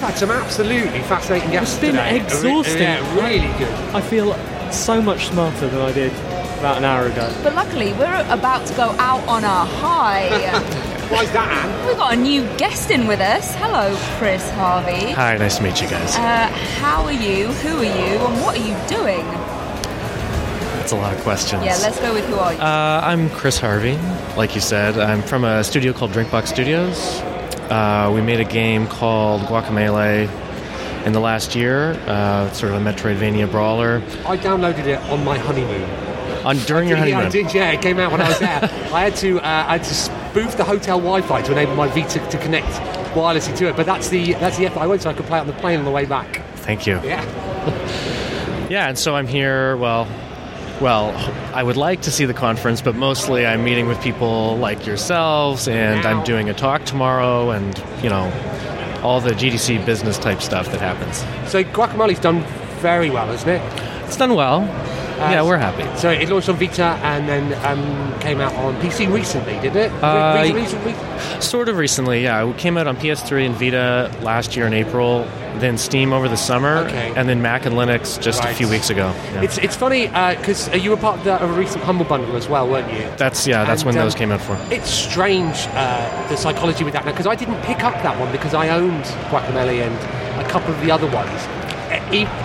Had 0.06 0.18
some 0.18 0.32
absolutely 0.32 1.00
fascinating 1.02 1.52
guests 1.52 1.74
It's 1.76 1.82
been 1.82 1.92
today. 1.96 2.18
exhausting. 2.22 2.82
Yeah, 2.82 3.16
really 3.16 3.48
good. 3.58 3.74
I 3.96 4.02
feel 4.02 4.34
so 4.72 5.02
much 5.02 5.28
smarter 5.28 5.68
than 5.68 5.82
I 5.82 5.92
did 5.92 6.12
about 6.60 6.78
an 6.78 6.86
hour 6.86 7.08
ago. 7.08 7.34
But 7.44 7.56
luckily, 7.56 7.92
we're 7.94 8.26
about 8.30 8.66
to 8.68 8.74
go 8.76 8.90
out 9.00 9.28
on 9.28 9.44
a 9.44 9.66
high. 9.66 10.30
Why's 11.10 11.32
that, 11.34 11.66
Anne? 11.66 11.88
We've 11.88 11.98
got 11.98 12.14
a 12.14 12.16
new 12.16 12.42
guest 12.58 12.90
in 12.92 13.08
with 13.08 13.20
us. 13.20 13.54
Hello, 13.56 13.96
Chris 14.18 14.50
Harvey. 14.52 15.12
Hi, 15.12 15.38
nice 15.38 15.58
to 15.58 15.64
meet 15.64 15.82
you 15.82 15.88
guys. 15.88 16.16
Uh, 16.16 16.48
how 16.80 17.04
are 17.04 17.12
you? 17.12 17.48
Who 17.48 17.78
are 17.78 17.84
you? 17.84 17.92
And 18.26 18.42
what 18.42 18.58
are 18.58 18.66
you 18.68 18.76
doing? 18.88 19.26
That's 20.78 20.92
a 20.92 20.96
lot 20.98 21.16
of 21.16 21.22
questions. 21.24 21.64
Yeah, 21.66 21.78
let's 21.78 22.00
go 22.00 22.14
with 22.14 22.26
who 22.28 22.36
are 22.36 22.54
you? 22.54 22.60
Uh, 22.60 23.02
I'm 23.04 23.30
Chris 23.32 23.60
Harvey, 23.60 23.98
like 24.38 24.54
you 24.56 24.62
said. 24.62 24.98
I'm 25.00 25.22
from 25.24 25.44
a 25.44 25.64
studio 25.64 25.94
called 25.94 26.12
Drinkbox 26.12 26.48
Studios. 26.48 27.22
Uh, 27.70 28.12
we 28.14 28.22
made 28.22 28.40
a 28.40 28.44
game 28.46 28.88
called 28.88 29.42
Guacamelee 29.44 30.30
in 31.06 31.14
the 31.14 31.20
last 31.20 31.56
year, 31.56 31.92
uh, 32.08 32.52
sort 32.52 32.74
of 32.74 32.82
a 32.82 32.84
Metroidvania 32.92 33.50
brawler. 33.50 34.02
I 34.26 34.38
downloaded 34.38 34.86
it 34.88 35.00
on 35.10 35.24
my 35.24 35.38
honeymoon. 35.38 35.84
On 36.46 36.58
during 36.60 36.88
your 36.88 36.98
Yeah, 36.98 37.04
honeymoon. 37.16 37.26
I 37.26 37.30
did. 37.30 37.54
Yeah, 37.54 37.72
it 37.72 37.82
came 37.82 38.00
out 38.00 38.12
when 38.12 38.22
I 38.22 38.28
was 38.28 38.40
there. 38.40 38.60
I 38.94 39.02
had 39.04 39.16
to, 39.18 39.40
uh, 39.40 39.66
I 39.68 39.78
had 39.78 39.84
to 39.84 39.94
spoof 39.94 40.58
the 40.58 40.64
hotel 40.64 41.00
Wi-Fi 41.00 41.42
to 41.44 41.52
enable 41.52 41.76
my 41.76 41.88
Vita 41.88 42.20
to 42.30 42.38
connect 42.38 42.68
wirelessly 43.16 43.56
to 43.58 43.70
it. 43.70 43.76
But 43.76 43.86
that's 43.86 44.10
the 44.10 44.34
that's 44.34 44.58
the 44.58 44.66
effort 44.68 44.80
I 44.82 44.88
went 44.88 45.02
so 45.02 45.10
I 45.10 45.14
could 45.14 45.26
play 45.26 45.38
it 45.38 45.42
on 45.42 45.48
the 45.48 45.54
plane 45.54 45.80
on 45.80 45.86
the 45.86 45.92
way 45.92 46.06
back. 46.06 46.42
Thank 46.58 46.86
you. 46.88 47.00
Yeah. 47.04 47.24
Yeah, 48.68 48.90
and 48.90 48.98
so 48.98 49.16
I'm 49.16 49.28
here. 49.28 49.78
Well, 49.78 50.08
well, 50.82 51.12
I 51.54 51.64
would 51.64 51.78
like 51.78 52.02
to 52.02 52.12
see 52.12 52.26
the 52.26 52.34
conference, 52.34 52.82
but 52.82 52.96
mostly 52.96 53.46
I'm 53.46 53.64
meeting 53.64 53.88
with 53.88 54.02
people 54.02 54.58
like 54.58 54.86
yourselves, 54.86 55.68
and 55.68 56.06
I'm 56.06 56.24
doing 56.24 56.50
a 56.50 56.54
talk 56.54 56.86
tomorrow, 56.86 57.52
and 57.52 57.78
you 58.04 58.10
know, 58.10 58.32
all 59.04 59.22
the 59.22 59.32
GDC 59.32 59.86
business 59.86 60.18
type 60.18 60.42
stuff 60.42 60.72
that 60.72 60.82
happens. 60.82 61.18
So 61.50 61.64
Guacamelee's 61.64 62.20
done 62.20 62.44
very 62.80 63.10
well, 63.10 63.32
isn't 63.32 63.50
it? 63.50 63.62
It's 64.06 64.18
done 64.18 64.36
well. 64.36 64.62
Yeah, 65.18 65.42
we're 65.44 65.58
happy. 65.58 65.84
So 65.98 66.10
it 66.12 66.30
launched 66.30 66.50
on 66.50 66.58
Vita 66.58 66.84
and 67.04 67.28
then 67.28 67.54
um, 67.66 68.20
came 68.20 68.42
out 68.42 68.54
on 68.56 68.76
PC 68.82 69.12
recently, 69.12 69.54
didn't 69.60 69.78
it? 69.78 69.92
Uh, 70.04 70.42
Re- 70.44 70.52
recently? 70.54 70.94
Sort 71.42 71.70
of 71.70 71.78
recently, 71.78 72.24
yeah. 72.24 72.46
It 72.46 72.58
came 72.58 72.78
out 72.78 72.88
on 72.88 72.98
PS3 72.98 73.46
and 73.46 73.56
Vita 73.56 74.12
last 74.24 74.56
year 74.56 74.68
in 74.68 74.74
April, 74.74 75.24
then 75.60 75.78
Steam 75.78 76.12
over 76.12 76.28
the 76.28 76.36
summer, 76.38 76.80
Okay. 76.80 77.14
and 77.16 77.30
then 77.30 77.42
Mac 77.42 77.66
and 77.66 77.76
Linux 77.76 78.20
just 78.22 78.44
a 78.44 78.54
few 78.54 78.68
weeks 78.68 78.90
ago. 78.90 79.14
Yeah. 79.34 79.42
It's 79.44 79.58
it's 79.58 79.76
funny 79.76 80.08
because 80.08 80.68
uh, 80.70 80.74
you 80.76 80.90
were 80.90 80.98
part 80.98 81.20
of, 81.20 81.24
the, 81.24 81.34
of 81.36 81.50
a 81.50 81.54
recent 81.60 81.84
Humble 81.86 82.06
Bundle 82.06 82.36
as 82.36 82.50
well, 82.50 82.68
weren't 82.68 82.92
you? 82.92 83.08
that's 83.18 83.48
yeah, 83.48 83.64
that's 83.64 83.84
And, 83.84 83.88
when 83.94 83.98
um, 83.98 84.06
those 84.06 84.16
came 84.16 84.32
out 84.32 84.42
for. 84.42 84.58
It's 84.70 84.90
strange 84.90 85.56
uh, 85.72 86.28
the 86.30 86.36
psychology 86.36 86.84
with 86.84 86.94
that 86.94 87.06
now 87.06 87.12
because 87.12 87.28
I 87.28 87.36
didn't 87.36 87.62
pick 87.64 87.84
up 87.86 87.94
that 88.04 88.20
one 88.20 88.32
because 88.34 88.54
I 88.54 88.70
owned 88.70 89.04
Guacamelee 89.32 89.82
and 89.88 90.46
a 90.46 90.50
couple 90.50 90.74
of 90.74 90.82
the 90.82 90.92
other 90.92 91.08
ones. 91.10 91.30
Uh, 91.32 92.10
e- 92.12 92.26
uh, 92.26 92.45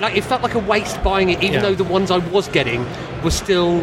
like 0.00 0.16
it 0.16 0.24
felt 0.24 0.42
like 0.42 0.54
a 0.54 0.58
waste 0.58 1.02
buying 1.02 1.30
it, 1.30 1.42
even 1.42 1.54
Yeah. 1.54 1.60
though 1.62 1.74
the 1.74 1.84
ones 1.84 2.10
I 2.10 2.18
was 2.18 2.48
getting 2.48 2.84
were 3.22 3.30
still 3.30 3.80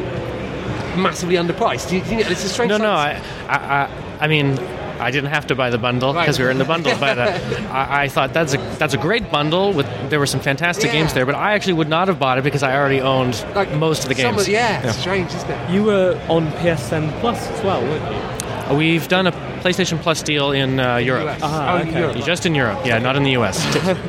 massively 0.98 1.36
underpriced. 1.36 1.90
Do 1.90 1.96
you 1.96 2.04
think 2.04 2.22
it's 2.30 2.44
a 2.44 2.50
strange? 2.50 2.70
No, 2.70 2.78
no, 2.78 2.92
I, 2.92 3.22
I, 3.48 3.56
I, 3.58 3.90
I 4.22 4.28
mean, 4.28 4.58
I 5.00 5.12
didn't 5.12 5.30
have 5.30 5.46
to 5.48 5.56
buy 5.56 5.70
the 5.70 5.78
bundle 5.78 6.14
because 6.14 6.40
we 6.40 6.46
were 6.46 6.52
in 6.52 6.58
the 6.58 6.66
bundle, 6.66 6.94
but 7.00 7.20
uh, 7.20 7.40
I, 7.72 8.04
I 8.04 8.08
thought 8.08 8.34
that's 8.34 8.54
a 8.56 8.58
that's 8.80 8.94
a 8.94 8.98
great 8.98 9.32
bundle. 9.32 9.74
With 9.74 9.86
there 10.10 10.20
were 10.20 10.26
some 10.26 10.40
fantastic 10.40 10.92
games 10.92 11.14
there, 11.14 11.26
but 11.26 11.36
I 11.36 11.54
actually 11.54 11.74
would 11.74 11.90
not 11.90 12.08
have 12.08 12.18
bought 12.20 12.38
it 12.40 12.44
because 12.44 12.64
I 12.64 12.76
already 12.76 13.00
owned 13.02 13.46
like, 13.56 13.72
most 13.76 14.04
of 14.04 14.10
the 14.10 14.16
games. 14.16 14.42
of- 14.42 14.48
yeah, 14.48 14.88
it's 14.88 14.98
strange, 14.98 15.34
isn't 15.34 15.50
it? 15.52 15.70
You 15.70 15.84
were 15.84 16.20
on 16.30 16.48
PSN 16.54 17.20
Plus 17.22 17.48
as 17.52 17.64
well, 17.64 17.82
weren't 17.82 18.72
you? 18.72 18.76
We've 18.76 19.08
done 19.08 19.28
a 19.28 19.32
PlayStation 19.68 20.02
Plus 20.02 20.22
deal 20.24 20.52
in 20.54 20.80
uh, 20.80 20.96
Europe. 20.96 21.38
Ah, 21.42 21.74
Oh, 21.74 21.78
okay. 21.80 22.00
Europe. 22.00 22.16
Just 22.26 22.46
in 22.46 22.56
Europe, 22.56 22.80
yeah, 22.86 23.00
not 23.00 23.18
in 23.18 23.24
the 23.24 23.32
US. 23.32 23.58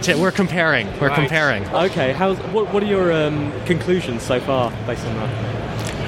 We're 0.17 0.31
comparing. 0.31 0.87
We're 1.01 1.09
Right. 1.09 1.17
comparing. 1.19 1.67
Okay, 1.71 2.13
how's, 2.13 2.39
what, 2.55 2.73
what 2.73 2.81
are 2.83 2.87
your 2.87 3.13
um, 3.13 3.53
conclusions 3.65 4.23
so 4.23 4.39
far 4.39 4.71
based 4.87 5.05
on 5.07 5.17
that? 5.17 5.59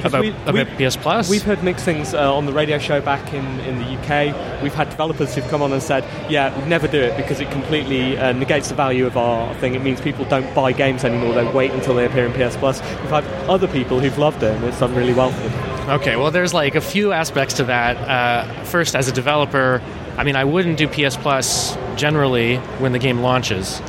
About, 0.05 0.25
about 0.47 0.67
PS 0.77 0.95
Plus? 0.95 1.29
We've 1.29 1.43
heard 1.43 1.63
mixed 1.63 1.83
things 1.85 2.13
uh, 2.13 2.33
on 2.33 2.45
the 2.45 2.53
radio 2.53 2.77
show 2.79 3.01
back 3.01 3.33
in, 3.33 3.45
in 3.61 3.77
the 3.77 3.85
UK. 3.99 4.63
We've 4.63 4.73
had 4.73 4.89
developers 4.89 5.35
who've 5.35 5.47
come 5.49 5.61
on 5.61 5.73
and 5.73 5.83
said, 5.83 6.05
yeah, 6.31 6.57
we'd 6.57 6.67
never 6.69 6.87
do 6.87 6.99
it 6.99 7.17
because 7.17 7.39
it 7.41 7.51
completely 7.51 8.17
uh, 8.17 8.31
negates 8.31 8.69
the 8.69 8.75
value 8.75 9.05
of 9.05 9.17
our 9.17 9.53
thing. 9.55 9.75
It 9.75 9.81
means 9.83 9.99
people 9.99 10.23
don't 10.25 10.51
buy 10.55 10.71
games 10.71 11.03
anymore, 11.03 11.33
they 11.33 11.45
wait 11.51 11.71
until 11.71 11.93
they 11.93 12.05
appear 12.05 12.25
in 12.25 12.31
PS 12.33 12.55
Plus. 12.55 12.79
We've 12.81 13.09
had 13.11 13.25
other 13.49 13.67
people 13.67 13.99
who've 13.99 14.17
loved 14.17 14.41
it 14.43 14.55
and 14.55 14.63
it's 14.63 14.79
done 14.79 14.95
really 14.95 15.13
well 15.13 15.29
for 15.31 15.49
them. 15.49 15.70
Okay, 15.89 16.15
well, 16.15 16.31
there's 16.31 16.53
like 16.53 16.75
a 16.75 16.81
few 16.81 17.11
aspects 17.11 17.55
to 17.55 17.63
that. 17.65 17.97
Uh, 17.97 18.63
first, 18.65 18.95
as 18.95 19.07
a 19.07 19.11
developer, 19.11 19.81
I 20.15 20.23
mean, 20.23 20.35
I 20.35 20.43
wouldn't 20.43 20.77
do 20.77 20.87
PS 20.87 21.17
Plus 21.17 21.75
generally 21.95 22.57
when 22.79 22.91
the 22.91 22.99
game 22.99 23.21
launches 23.21 23.81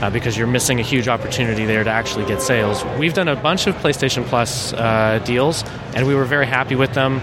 uh, 0.00 0.10
because 0.10 0.38
you're 0.38 0.46
missing 0.46 0.78
a 0.78 0.82
huge 0.82 1.08
opportunity 1.08 1.66
there 1.66 1.82
to 1.84 1.90
actually 1.90 2.24
get 2.26 2.40
sales. 2.40 2.84
We've 2.98 3.14
done 3.14 3.28
a 3.28 3.36
bunch 3.36 3.66
of 3.66 3.74
PlayStation 3.76 4.24
Plus 4.24 4.72
uh, 4.72 5.20
deals, 5.24 5.64
and 5.94 6.06
we 6.06 6.14
were 6.14 6.24
very 6.24 6.46
happy 6.46 6.76
with 6.76 6.94
them. 6.94 7.20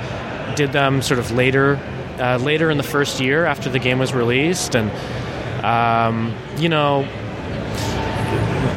Did 0.56 0.72
them 0.72 1.02
sort 1.02 1.20
of 1.20 1.32
later, 1.32 1.80
uh, 2.20 2.38
later 2.38 2.70
in 2.70 2.78
the 2.78 2.84
first 2.84 3.20
year 3.20 3.46
after 3.46 3.70
the 3.70 3.80
game 3.80 3.98
was 3.98 4.14
released, 4.14 4.76
and 4.76 4.92
um, 5.64 6.36
you 6.58 6.70
know, 6.70 7.08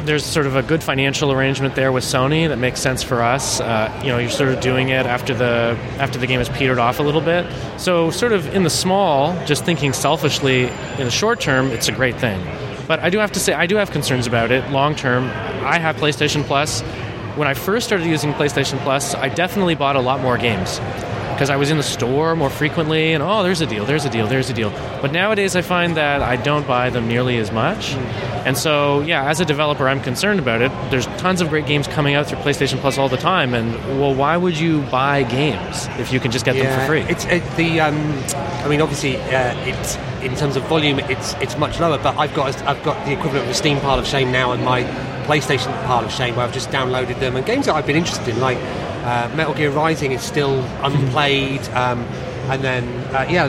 there's 0.05 0.25
sort 0.25 0.45
of 0.45 0.55
a 0.55 0.63
good 0.63 0.83
financial 0.83 1.31
arrangement 1.31 1.75
there 1.75 1.91
with 1.91 2.03
Sony 2.03 2.47
that 2.47 2.57
makes 2.57 2.79
sense 2.79 3.03
for 3.03 3.21
us. 3.21 3.59
Uh, 3.59 3.91
you 4.03 4.09
know, 4.09 4.17
you're 4.17 4.29
sort 4.29 4.49
of 4.49 4.59
doing 4.59 4.89
it 4.89 5.05
after 5.05 5.33
the 5.33 5.77
after 5.97 6.19
the 6.19 6.27
game 6.27 6.39
has 6.39 6.49
petered 6.49 6.79
off 6.79 6.99
a 6.99 7.03
little 7.03 7.21
bit. 7.21 7.45
So, 7.77 8.09
sort 8.09 8.31
of 8.31 8.53
in 8.55 8.63
the 8.63 8.69
small, 8.69 9.33
just 9.45 9.65
thinking 9.65 9.93
selfishly, 9.93 10.63
in 10.63 11.05
the 11.05 11.11
short 11.11 11.39
term, 11.39 11.67
it's 11.67 11.87
a 11.87 11.91
great 11.91 12.17
thing. 12.19 12.41
But 12.87 12.99
I 12.99 13.09
do 13.09 13.19
have 13.19 13.31
to 13.33 13.39
say, 13.39 13.53
I 13.53 13.67
do 13.67 13.75
have 13.75 13.91
concerns 13.91 14.27
about 14.27 14.51
it. 14.51 14.69
Long 14.71 14.95
term, 14.95 15.25
I 15.65 15.79
have 15.79 15.95
PlayStation 15.95 16.43
Plus. 16.43 16.81
When 17.35 17.47
I 17.47 17.53
first 17.53 17.87
started 17.87 18.07
using 18.07 18.33
PlayStation 18.33 18.77
Plus, 18.79 19.15
I 19.15 19.29
definitely 19.29 19.75
bought 19.75 19.95
a 19.95 20.01
lot 20.01 20.19
more 20.21 20.37
games 20.37 20.79
because 21.41 21.49
I 21.49 21.55
was 21.55 21.71
in 21.71 21.77
the 21.77 21.83
store 21.83 22.35
more 22.35 22.51
frequently 22.51 23.13
and 23.13 23.23
oh, 23.23 23.41
there's 23.41 23.61
a 23.61 23.65
deal, 23.65 23.83
there's 23.83 24.05
a 24.05 24.11
deal, 24.11 24.27
there's 24.27 24.51
a 24.51 24.53
deal. 24.53 24.69
But 25.01 25.11
nowadays 25.11 25.55
I 25.55 25.63
find 25.63 25.97
that 25.97 26.21
I 26.21 26.35
don't 26.35 26.67
buy 26.67 26.91
them 26.91 27.07
nearly 27.07 27.37
as 27.37 27.51
much. 27.51 27.93
And 28.45 28.55
so, 28.55 29.01
yeah, 29.01 29.27
as 29.27 29.39
a 29.39 29.45
developer, 29.45 29.87
I'm 29.87 30.01
concerned 30.01 30.39
about 30.39 30.61
it. 30.61 30.71
There's 30.91 31.07
tons 31.17 31.41
of 31.41 31.49
great 31.49 31.65
games 31.65 31.87
coming 31.87 32.13
out 32.13 32.27
through 32.27 32.37
PlayStation 32.41 32.77
Plus 32.77 32.99
all 32.99 33.09
the 33.09 33.17
time, 33.17 33.55
and 33.55 33.73
well, 33.99 34.13
why 34.13 34.37
would 34.37 34.55
you 34.55 34.81
buy 34.83 35.23
games 35.23 35.87
if 35.97 36.13
you 36.13 36.19
can 36.19 36.29
just 36.29 36.45
get 36.45 36.53
them 36.57 36.79
for 36.79 36.85
free? 36.85 37.01
It's 37.09 37.25
it, 37.25 37.43
the. 37.55 37.79
Um, 37.79 38.23
I 38.63 38.67
mean, 38.67 38.79
obviously, 38.79 39.17
uh, 39.17 39.55
it's 39.65 39.95
in 40.21 40.35
terms 40.35 40.55
of 40.57 40.63
volume, 40.65 40.99
it's 40.99 41.33
it's 41.35 41.57
much 41.57 41.79
lower. 41.79 41.97
But 41.97 42.17
I've 42.17 42.35
got 42.35 42.55
I've 42.67 42.83
got 42.83 43.03
the 43.05 43.13
equivalent 43.13 43.45
of 43.45 43.49
a 43.49 43.55
Steam 43.55 43.79
pile 43.79 43.97
of 43.97 44.05
shame 44.05 44.31
now 44.31 44.51
and 44.51 44.63
my 44.63 44.83
PlayStation 45.25 45.73
pile 45.85 46.05
of 46.05 46.11
shame, 46.11 46.35
where 46.35 46.45
I've 46.45 46.53
just 46.53 46.69
downloaded 46.69 47.19
them 47.19 47.35
and 47.35 47.43
games 47.47 47.65
that 47.65 47.73
I've 47.73 47.87
been 47.87 47.95
interested 47.95 48.27
in, 48.29 48.39
like 48.39 48.59
uh, 49.03 49.31
Metal 49.35 49.53
Gear 49.53 49.71
Rising, 49.71 50.11
is 50.11 50.21
still 50.21 50.61
unplayed, 50.83 51.61
um, 51.69 51.99
and 52.49 52.63
then 52.63 52.83
uh, 53.15 53.25
yeah, 53.29 53.47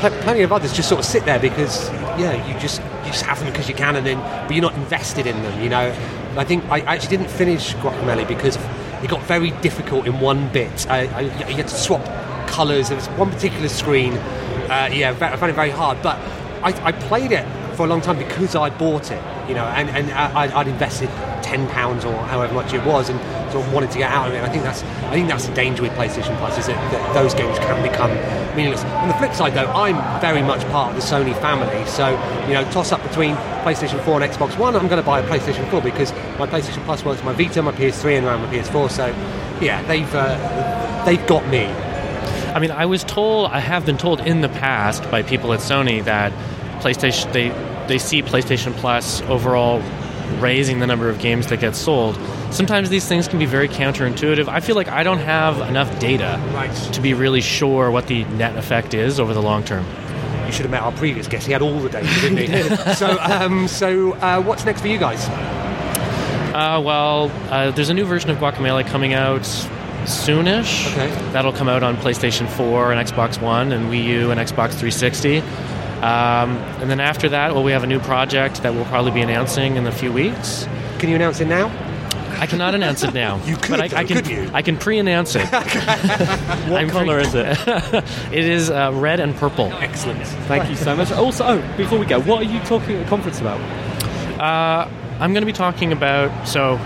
pl- 0.00 0.18
plenty 0.22 0.42
of 0.42 0.52
others 0.52 0.72
just 0.72 0.88
sort 0.88 1.00
of 1.00 1.04
sit 1.04 1.24
there 1.24 1.38
because 1.38 1.90
yeah, 2.18 2.46
you 2.46 2.58
just 2.60 2.80
you 3.04 3.12
just 3.12 3.24
have 3.24 3.38
them 3.40 3.50
because 3.50 3.68
you 3.68 3.74
can, 3.74 3.96
and 3.96 4.06
then 4.06 4.18
but 4.46 4.52
you're 4.54 4.62
not 4.62 4.74
invested 4.74 5.26
in 5.26 5.40
them, 5.42 5.62
you 5.62 5.68
know. 5.68 5.94
I 6.36 6.44
think 6.44 6.64
I 6.70 6.80
actually 6.80 7.16
didn't 7.16 7.30
finish 7.30 7.74
Guacamelee 7.76 8.26
because 8.26 8.56
it 9.02 9.08
got 9.08 9.22
very 9.22 9.50
difficult 9.62 10.06
in 10.06 10.18
one 10.20 10.48
bit. 10.52 10.88
I, 10.90 11.06
I, 11.06 11.20
you 11.20 11.56
had 11.56 11.68
to 11.68 11.74
swap 11.74 12.04
colours. 12.48 12.88
There 12.88 12.96
was 12.96 13.06
one 13.10 13.30
particular 13.30 13.68
screen. 13.68 14.14
Uh, 14.14 14.88
yeah, 14.92 15.10
I 15.20 15.36
found 15.36 15.50
it 15.50 15.54
very 15.54 15.70
hard. 15.70 16.02
But 16.02 16.16
I, 16.62 16.72
I 16.86 16.92
played 16.92 17.30
it 17.30 17.46
for 17.76 17.84
a 17.84 17.88
long 17.88 18.00
time 18.00 18.18
because 18.18 18.56
I 18.56 18.70
bought 18.70 19.10
it, 19.10 19.22
you 19.48 19.54
know, 19.54 19.64
and, 19.64 19.90
and 19.90 20.10
I, 20.12 20.58
I'd 20.58 20.68
invested 20.68 21.08
ten 21.42 21.68
pounds 21.68 22.04
or 22.04 22.14
however 22.26 22.54
much 22.54 22.72
it 22.72 22.84
was, 22.84 23.10
and 23.10 23.20
sort 23.54 23.66
of 23.66 23.72
wanted 23.72 23.90
to 23.92 23.98
get 23.98 24.10
out 24.10 24.28
of 24.28 24.34
it. 24.34 24.42
I 24.42 24.48
think 24.48 24.64
that's 24.64 24.82
I 24.82 25.12
think 25.12 25.28
that's 25.28 25.46
the 25.46 25.54
danger 25.54 25.82
with 25.82 25.92
PlayStation 25.92 26.36
Plus 26.38 26.58
is 26.58 26.66
that, 26.66 26.92
that 26.92 27.14
those 27.14 27.34
games 27.34 27.56
can 27.58 27.80
become 27.88 28.10
meaningless. 28.56 28.82
On 28.84 29.08
the 29.08 29.14
flip 29.14 29.32
side, 29.32 29.54
though, 29.54 29.70
I'm 29.70 29.96
very 30.20 30.42
much 30.42 30.62
part 30.70 30.94
of 30.94 31.00
the 31.00 31.06
Sony 31.06 31.38
family, 31.40 31.86
so 31.86 32.10
you 32.48 32.54
know, 32.54 32.68
toss 32.72 32.90
up 32.90 33.02
between 33.02 33.36
PlayStation 33.62 34.04
4 34.04 34.22
and 34.22 34.32
Xbox 34.32 34.58
One, 34.58 34.74
I'm 34.74 34.88
going 34.88 35.00
to 35.00 35.06
buy 35.06 35.20
a 35.20 35.28
PlayStation 35.28 35.68
4 35.70 35.80
because 35.82 36.12
my 36.38 36.46
PlayStation 36.46 36.84
Plus 36.84 37.04
works 37.04 37.22
my 37.22 37.32
Vita, 37.32 37.62
my 37.62 37.72
PS3, 37.72 38.18
and 38.18 38.26
around 38.26 38.42
my 38.42 38.52
PS4. 38.52 38.90
So 38.90 39.06
yeah, 39.60 39.82
they've 39.82 40.12
uh, 40.14 41.04
they've 41.04 41.24
got 41.28 41.46
me. 41.48 41.66
I 42.54 42.58
mean, 42.58 42.72
I 42.72 42.86
was 42.86 43.04
told, 43.04 43.50
I 43.50 43.60
have 43.60 43.86
been 43.86 43.98
told 43.98 44.20
in 44.20 44.40
the 44.40 44.48
past 44.48 45.08
by 45.10 45.22
people 45.22 45.52
at 45.52 45.60
Sony 45.60 46.02
that 46.04 46.32
PlayStation 46.82 47.32
they 47.32 47.48
they 47.86 47.98
see 47.98 48.22
PlayStation 48.22 48.72
Plus 48.74 49.22
overall 49.22 49.80
raising 50.40 50.80
the 50.80 50.86
number 50.86 51.08
of 51.08 51.18
games 51.18 51.46
that 51.48 51.60
get 51.60 51.74
sold. 51.74 52.18
Sometimes 52.50 52.90
these 52.90 53.06
things 53.06 53.28
can 53.28 53.38
be 53.38 53.46
very 53.46 53.68
counterintuitive. 53.68 54.48
I 54.48 54.60
feel 54.60 54.76
like 54.76 54.88
I 54.88 55.02
don't 55.02 55.18
have 55.18 55.60
enough 55.68 55.98
data 55.98 56.40
to 56.92 57.00
be 57.00 57.14
really 57.14 57.40
sure 57.40 57.90
what 57.90 58.06
the 58.06 58.24
net 58.24 58.56
effect 58.56 58.94
is 58.94 59.18
over 59.18 59.34
the 59.34 59.42
long 59.42 59.64
term. 59.64 59.86
You 60.46 60.52
should 60.52 60.62
have 60.62 60.70
met 60.70 60.82
our 60.82 60.92
previous 60.92 61.26
guest. 61.26 61.46
He 61.46 61.52
had 61.52 61.62
all 61.62 61.80
the 61.80 61.88
data, 61.88 62.06
didn't 62.20 62.38
he? 62.38 62.76
so, 62.94 63.18
um, 63.20 63.66
so 63.66 64.12
uh, 64.14 64.42
what's 64.42 64.64
next 64.64 64.82
for 64.82 64.88
you 64.88 64.98
guys? 64.98 65.26
Uh, 66.54 66.80
well, 66.80 67.30
uh, 67.50 67.70
there's 67.72 67.88
a 67.88 67.94
new 67.94 68.04
version 68.04 68.30
of 68.30 68.38
Guacamelee 68.38 68.86
coming 68.86 69.14
out 69.14 69.42
soonish. 70.04 70.86
Okay. 70.92 71.08
That'll 71.32 71.52
come 71.52 71.68
out 71.68 71.82
on 71.82 71.96
PlayStation 71.96 72.48
4 72.48 72.92
and 72.92 73.08
Xbox 73.08 73.40
One 73.40 73.72
and 73.72 73.86
Wii 73.90 74.04
U 74.04 74.30
and 74.30 74.38
Xbox 74.38 74.70
360. 74.70 75.42
Um, 75.96 76.56
and 76.80 76.90
then 76.90 77.00
after 77.00 77.28
that, 77.30 77.54
well, 77.54 77.64
we 77.64 77.72
have 77.72 77.82
a 77.82 77.86
new 77.86 78.00
project 78.00 78.62
that 78.62 78.74
we'll 78.74 78.84
probably 78.86 79.12
be 79.12 79.20
announcing 79.22 79.76
in 79.76 79.86
a 79.86 79.92
few 79.92 80.12
weeks. 80.12 80.66
Can 80.98 81.08
you 81.08 81.16
announce 81.16 81.40
it 81.40 81.46
now? 81.46 81.70
I 82.40 82.46
cannot 82.46 82.74
announce 82.74 83.02
it 83.04 83.14
now. 83.14 83.40
You 83.46 83.56
could, 83.56 83.70
but 83.70 83.80
I, 83.80 83.84
I 84.00 84.04
can. 84.04 84.16
couldn't 84.16 84.30
you? 84.30 84.50
I 84.52 84.62
can 84.62 84.76
pre-announce 84.76 85.34
it. 85.36 85.46
What 86.68 86.88
colour 86.88 87.18
is 87.20 87.34
it? 87.34 87.46
it 88.32 88.44
is 88.44 88.70
uh, 88.70 88.90
red 88.94 89.20
and 89.20 89.34
purple. 89.36 89.66
Excellent. 89.74 90.26
Thank 90.48 90.68
you 90.68 90.76
so 90.76 90.96
much. 90.96 91.12
Also, 91.12 91.44
oh, 91.44 91.76
before 91.76 91.98
we 91.98 92.06
go, 92.06 92.20
what 92.20 92.40
are 92.40 92.50
you 92.50 92.58
talking 92.60 92.96
at 92.96 93.04
the 93.04 93.08
conference 93.08 93.40
about? 93.40 93.60
Uh, 94.40 94.88
I'm 95.20 95.32
going 95.32 95.42
to 95.42 95.46
be 95.46 95.52
talking 95.52 95.92
about 95.92 96.48
so 96.48 96.76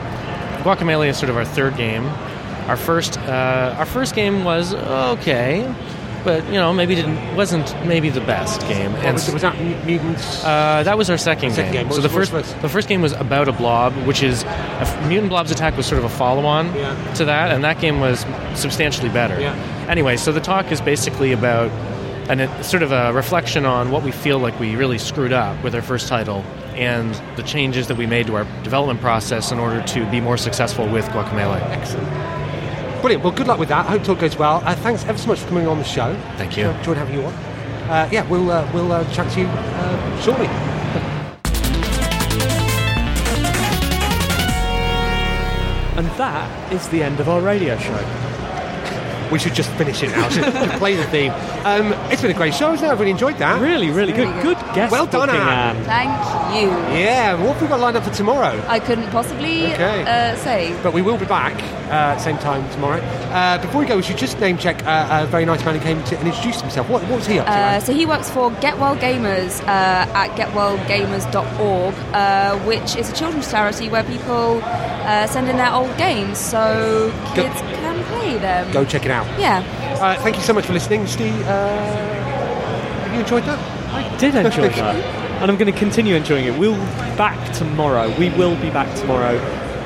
Guacamelee 0.63 1.09
is 1.09 1.17
sort 1.17 1.31
of 1.31 1.37
our 1.37 1.45
third 1.45 1.77
game. 1.77 2.05
Our 2.69 2.77
first, 2.77 3.19
uh, 3.19 3.75
our 3.79 3.87
first 3.87 4.15
game 4.15 4.45
was 4.45 4.75
okay, 4.75 5.63
but 6.29 6.45
you 6.47 6.61
know 6.63 6.75
maybe 6.75 6.95
didn't 6.95 7.35
wasn't 7.37 7.67
maybe 7.87 8.11
the 8.11 8.21
best 8.21 8.61
game. 8.63 8.93
What 8.93 9.15
was, 9.15 9.33
was 9.33 9.43
that 9.43 9.59
Mutants? 9.87 10.45
Uh, 10.45 10.83
that 10.85 10.99
was 10.99 11.09
our 11.09 11.17
second, 11.17 11.53
Second 11.53 11.73
game. 11.73 11.87
What 11.89 11.95
So 11.97 12.03
was- 12.03 12.11
the 12.31 12.37
first, 12.37 12.61
the 12.63 12.69
first 12.69 12.87
game 12.89 13.01
was 13.01 13.13
about 13.13 13.49
a 13.49 13.53
blob, 13.53 13.95
which 14.07 14.23
is 14.23 14.43
a 14.43 15.05
mutant 15.09 15.31
blob's 15.31 15.51
attack 15.51 15.75
was 15.77 15.87
sort 15.87 15.99
of 16.01 16.05
a 16.05 16.15
follow-on 16.15 16.67
to 17.15 17.25
that, 17.25 17.51
and 17.53 17.65
that 17.65 17.81
game 17.81 17.99
was 18.01 18.27
substantially 18.55 19.09
better. 19.09 19.41
Yeah. 19.41 19.55
Anyway, 19.89 20.17
so 20.19 20.31
the 20.33 20.41
talk 20.41 20.71
is 20.71 20.81
basically 20.83 21.33
about 21.33 21.71
and 22.29 22.43
it's 22.43 22.69
sort 22.69 22.83
of 22.83 22.93
a 22.93 23.11
reflection 23.15 23.65
on 23.65 23.91
what 23.91 24.03
we 24.03 24.11
feel 24.13 24.39
like 24.39 24.61
we 24.61 24.77
really 24.77 24.99
screwed 24.99 25.33
up 25.33 25.65
with 25.65 25.75
our 25.75 25.81
first 25.81 26.09
title 26.09 26.45
and 26.75 27.15
the 27.37 27.43
changes 27.43 27.87
that 27.89 27.97
we 27.97 28.05
made 28.07 28.27
to 28.27 28.37
our 28.37 28.45
development 28.63 29.01
process 29.01 29.51
in 29.51 29.59
order 29.59 29.81
to 29.85 30.05
be 30.11 30.21
more 30.21 30.37
successful 30.37 30.87
with 30.87 31.07
Guacamelee. 31.07 31.63
Excellent. 31.71 32.07
Brilliant. 33.01 33.23
Well, 33.23 33.33
good 33.33 33.47
luck 33.47 33.61
with 33.61 33.69
that. 33.69 33.87
I 33.87 33.91
hope 33.91 34.03
talk 34.03 34.19
goes 34.19 34.37
well. 34.37 34.61
Uh, 34.65 34.75
thanks 34.75 35.05
ever 35.05 35.17
so 35.17 35.29
much 35.29 35.39
for 35.39 35.49
coming 35.49 35.69
on 35.69 35.79
the 35.79 35.85
show. 35.85 36.15
Thank 36.37 36.57
you. 36.57 36.67
Enjoyed 36.69 36.97
having 36.97 37.15
you 37.15 37.25
on. 37.25 37.33
Uh, 37.33 38.09
yeah, 38.13 38.29
we'll 38.29 38.51
uh, 38.51 38.69
we'll 38.75 38.91
uh, 38.91 39.09
chat 39.13 39.31
to 39.33 39.41
you 39.41 39.47
uh, 39.47 40.21
shortly. 40.21 40.47
And 45.97 46.07
that 46.19 46.73
is 46.73 46.89
the 46.89 47.03
end 47.03 47.19
of 47.19 47.29
our 47.29 47.41
radio 47.41 47.79
show. 47.79 48.38
We 49.31 49.39
should 49.39 49.55
just 49.55 49.71
finish 49.73 50.03
it 50.03 50.11
now. 50.11 50.29
Just 50.29 50.53
to 50.71 50.79
play 50.79 50.97
the 50.97 51.05
theme. 51.05 51.33
Um, 51.65 51.93
it's 52.11 52.23
been 52.23 52.31
a 52.31 52.35
great 52.35 52.55
show, 52.55 52.73
isn't 52.73 52.85
it? 52.87 52.91
I've 52.91 52.99
really 52.99 53.11
enjoyed 53.13 53.37
that. 53.39 53.61
Really, 53.61 53.91
really 53.91 54.13
good. 54.13 54.29
Good 54.43 54.59
guest 54.75 54.91
Well 54.93 55.07
done, 55.07 55.29
booking, 55.29 55.41
Anne. 55.43 55.77
Anne. 55.77 55.85
Thank 55.85 56.61
you. 56.63 56.69
Yeah. 56.99 57.35
What 57.35 57.53
have 57.55 57.63
we 57.63 57.69
got 57.69 57.81
lined 57.81 57.97
up 57.97 58.05
for 58.05 58.11
tomorrow? 58.15 58.63
I 58.69 58.79
couldn't 58.79 59.11
possibly 59.11 59.73
Okay. 59.75 60.03
uh, 60.03 60.37
say. 60.37 60.75
But 60.83 60.93
we 60.93 61.03
will 61.03 61.19
be 61.19 61.27
back 61.27 61.55
uh, 61.91 62.15
the 62.15 62.19
same 62.21 62.39
time 62.39 62.69
tomorrow. 62.71 63.01
Uh, 63.31 63.59
before 63.61 63.81
we 63.81 63.87
go, 63.87 63.97
we 63.97 64.03
should 64.03 64.17
just 64.19 64.39
name 64.41 64.57
check 64.59 64.85
uh, 64.87 65.23
a 65.23 65.27
very 65.27 65.45
nice 65.45 65.65
man 65.65 65.75
who 65.75 65.81
came 65.83 66.03
to 66.05 66.19
and 66.19 66.27
introduced 66.29 66.61
himself. 66.63 66.89
What, 66.89 67.03
what 67.05 67.17
was 67.17 67.27
he 67.27 67.39
up 67.39 67.47
to? 67.47 67.53
Uh, 67.53 67.81
so 67.81 67.93
he 67.93 68.07
works 68.07 68.31
for 68.31 68.51
Get 68.61 68.79
Well 68.79 68.97
Gamers 68.97 69.61
uh, 69.63 69.67
at 69.67 70.29
getwellgamers.org, 70.37 71.95
uh, 72.15 72.59
which 72.67 72.97
is 72.97 73.11
a 73.11 73.15
children's 73.15 73.51
charity 73.51 73.89
where 73.89 74.05
people 74.05 74.61
uh, 74.65 75.27
send 75.27 75.49
in 75.49 75.57
their 75.57 75.73
old 75.73 75.95
games 75.99 76.39
so 76.39 77.13
Go- 77.35 77.43
kids 77.43 77.61
can 77.61 78.05
play 78.05 78.39
them. 78.39 78.71
Go 78.73 78.85
check 78.85 79.05
it 79.05 79.11
out. 79.11 79.18
Yeah. 79.39 79.63
Uh, 80.01 80.21
thank 80.23 80.37
you 80.37 80.43
so 80.43 80.53
much 80.53 80.67
for 80.67 80.73
listening, 80.73 81.07
Steve. 81.07 81.35
Uh, 81.47 81.69
have 83.05 83.13
you 83.13 83.21
enjoyed 83.21 83.45
that? 83.45 83.59
I 83.93 84.17
did 84.19 84.35
enjoy 84.35 84.69
that. 84.69 84.95
And 85.41 85.51
I'm 85.51 85.57
going 85.57 85.73
to 85.73 85.79
continue 85.79 86.15
enjoying 86.17 86.47
it. 86.47 86.59
We'll 86.59 86.75
be 86.75 87.17
back 87.17 87.55
tomorrow. 87.55 88.15
We 88.19 88.31
will 88.31 88.57
be 88.57 88.71
back 88.71 88.95
tomorrow 88.97 89.37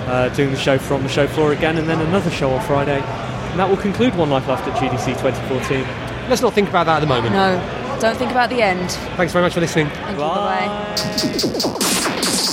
uh, 0.06 0.28
doing 0.30 0.50
the 0.50 0.56
show 0.58 0.78
from 0.78 1.02
the 1.02 1.08
show 1.08 1.26
floor 1.26 1.52
again, 1.52 1.76
and 1.78 1.88
then 1.88 2.00
another 2.00 2.30
show 2.30 2.50
on 2.52 2.64
Friday. 2.66 3.00
And 3.00 3.60
that 3.60 3.68
will 3.68 3.76
conclude 3.76 4.14
One 4.16 4.30
Life 4.30 4.48
Left 4.48 4.66
at 4.66 4.74
GDC 4.76 5.06
2014. 5.20 5.84
Let's 6.28 6.42
not 6.42 6.54
think 6.54 6.68
about 6.68 6.86
that 6.86 6.96
at 6.96 7.00
the 7.00 7.06
moment. 7.06 7.34
No, 7.34 7.98
don't 8.00 8.16
think 8.16 8.30
about 8.30 8.48
the 8.50 8.62
end. 8.62 8.90
Thanks 9.16 9.32
very 9.32 9.44
much 9.44 9.54
for 9.54 9.60
listening. 9.60 9.88
Thank 9.90 10.12
you. 10.12 10.24
Bye 10.24 10.66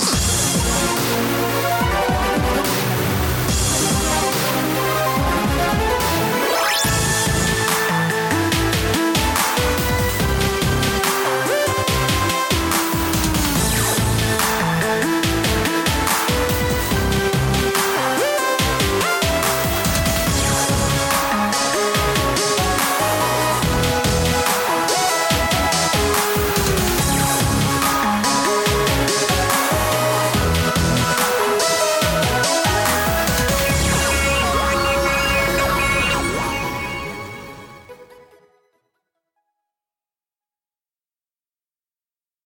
bye. 0.04 0.06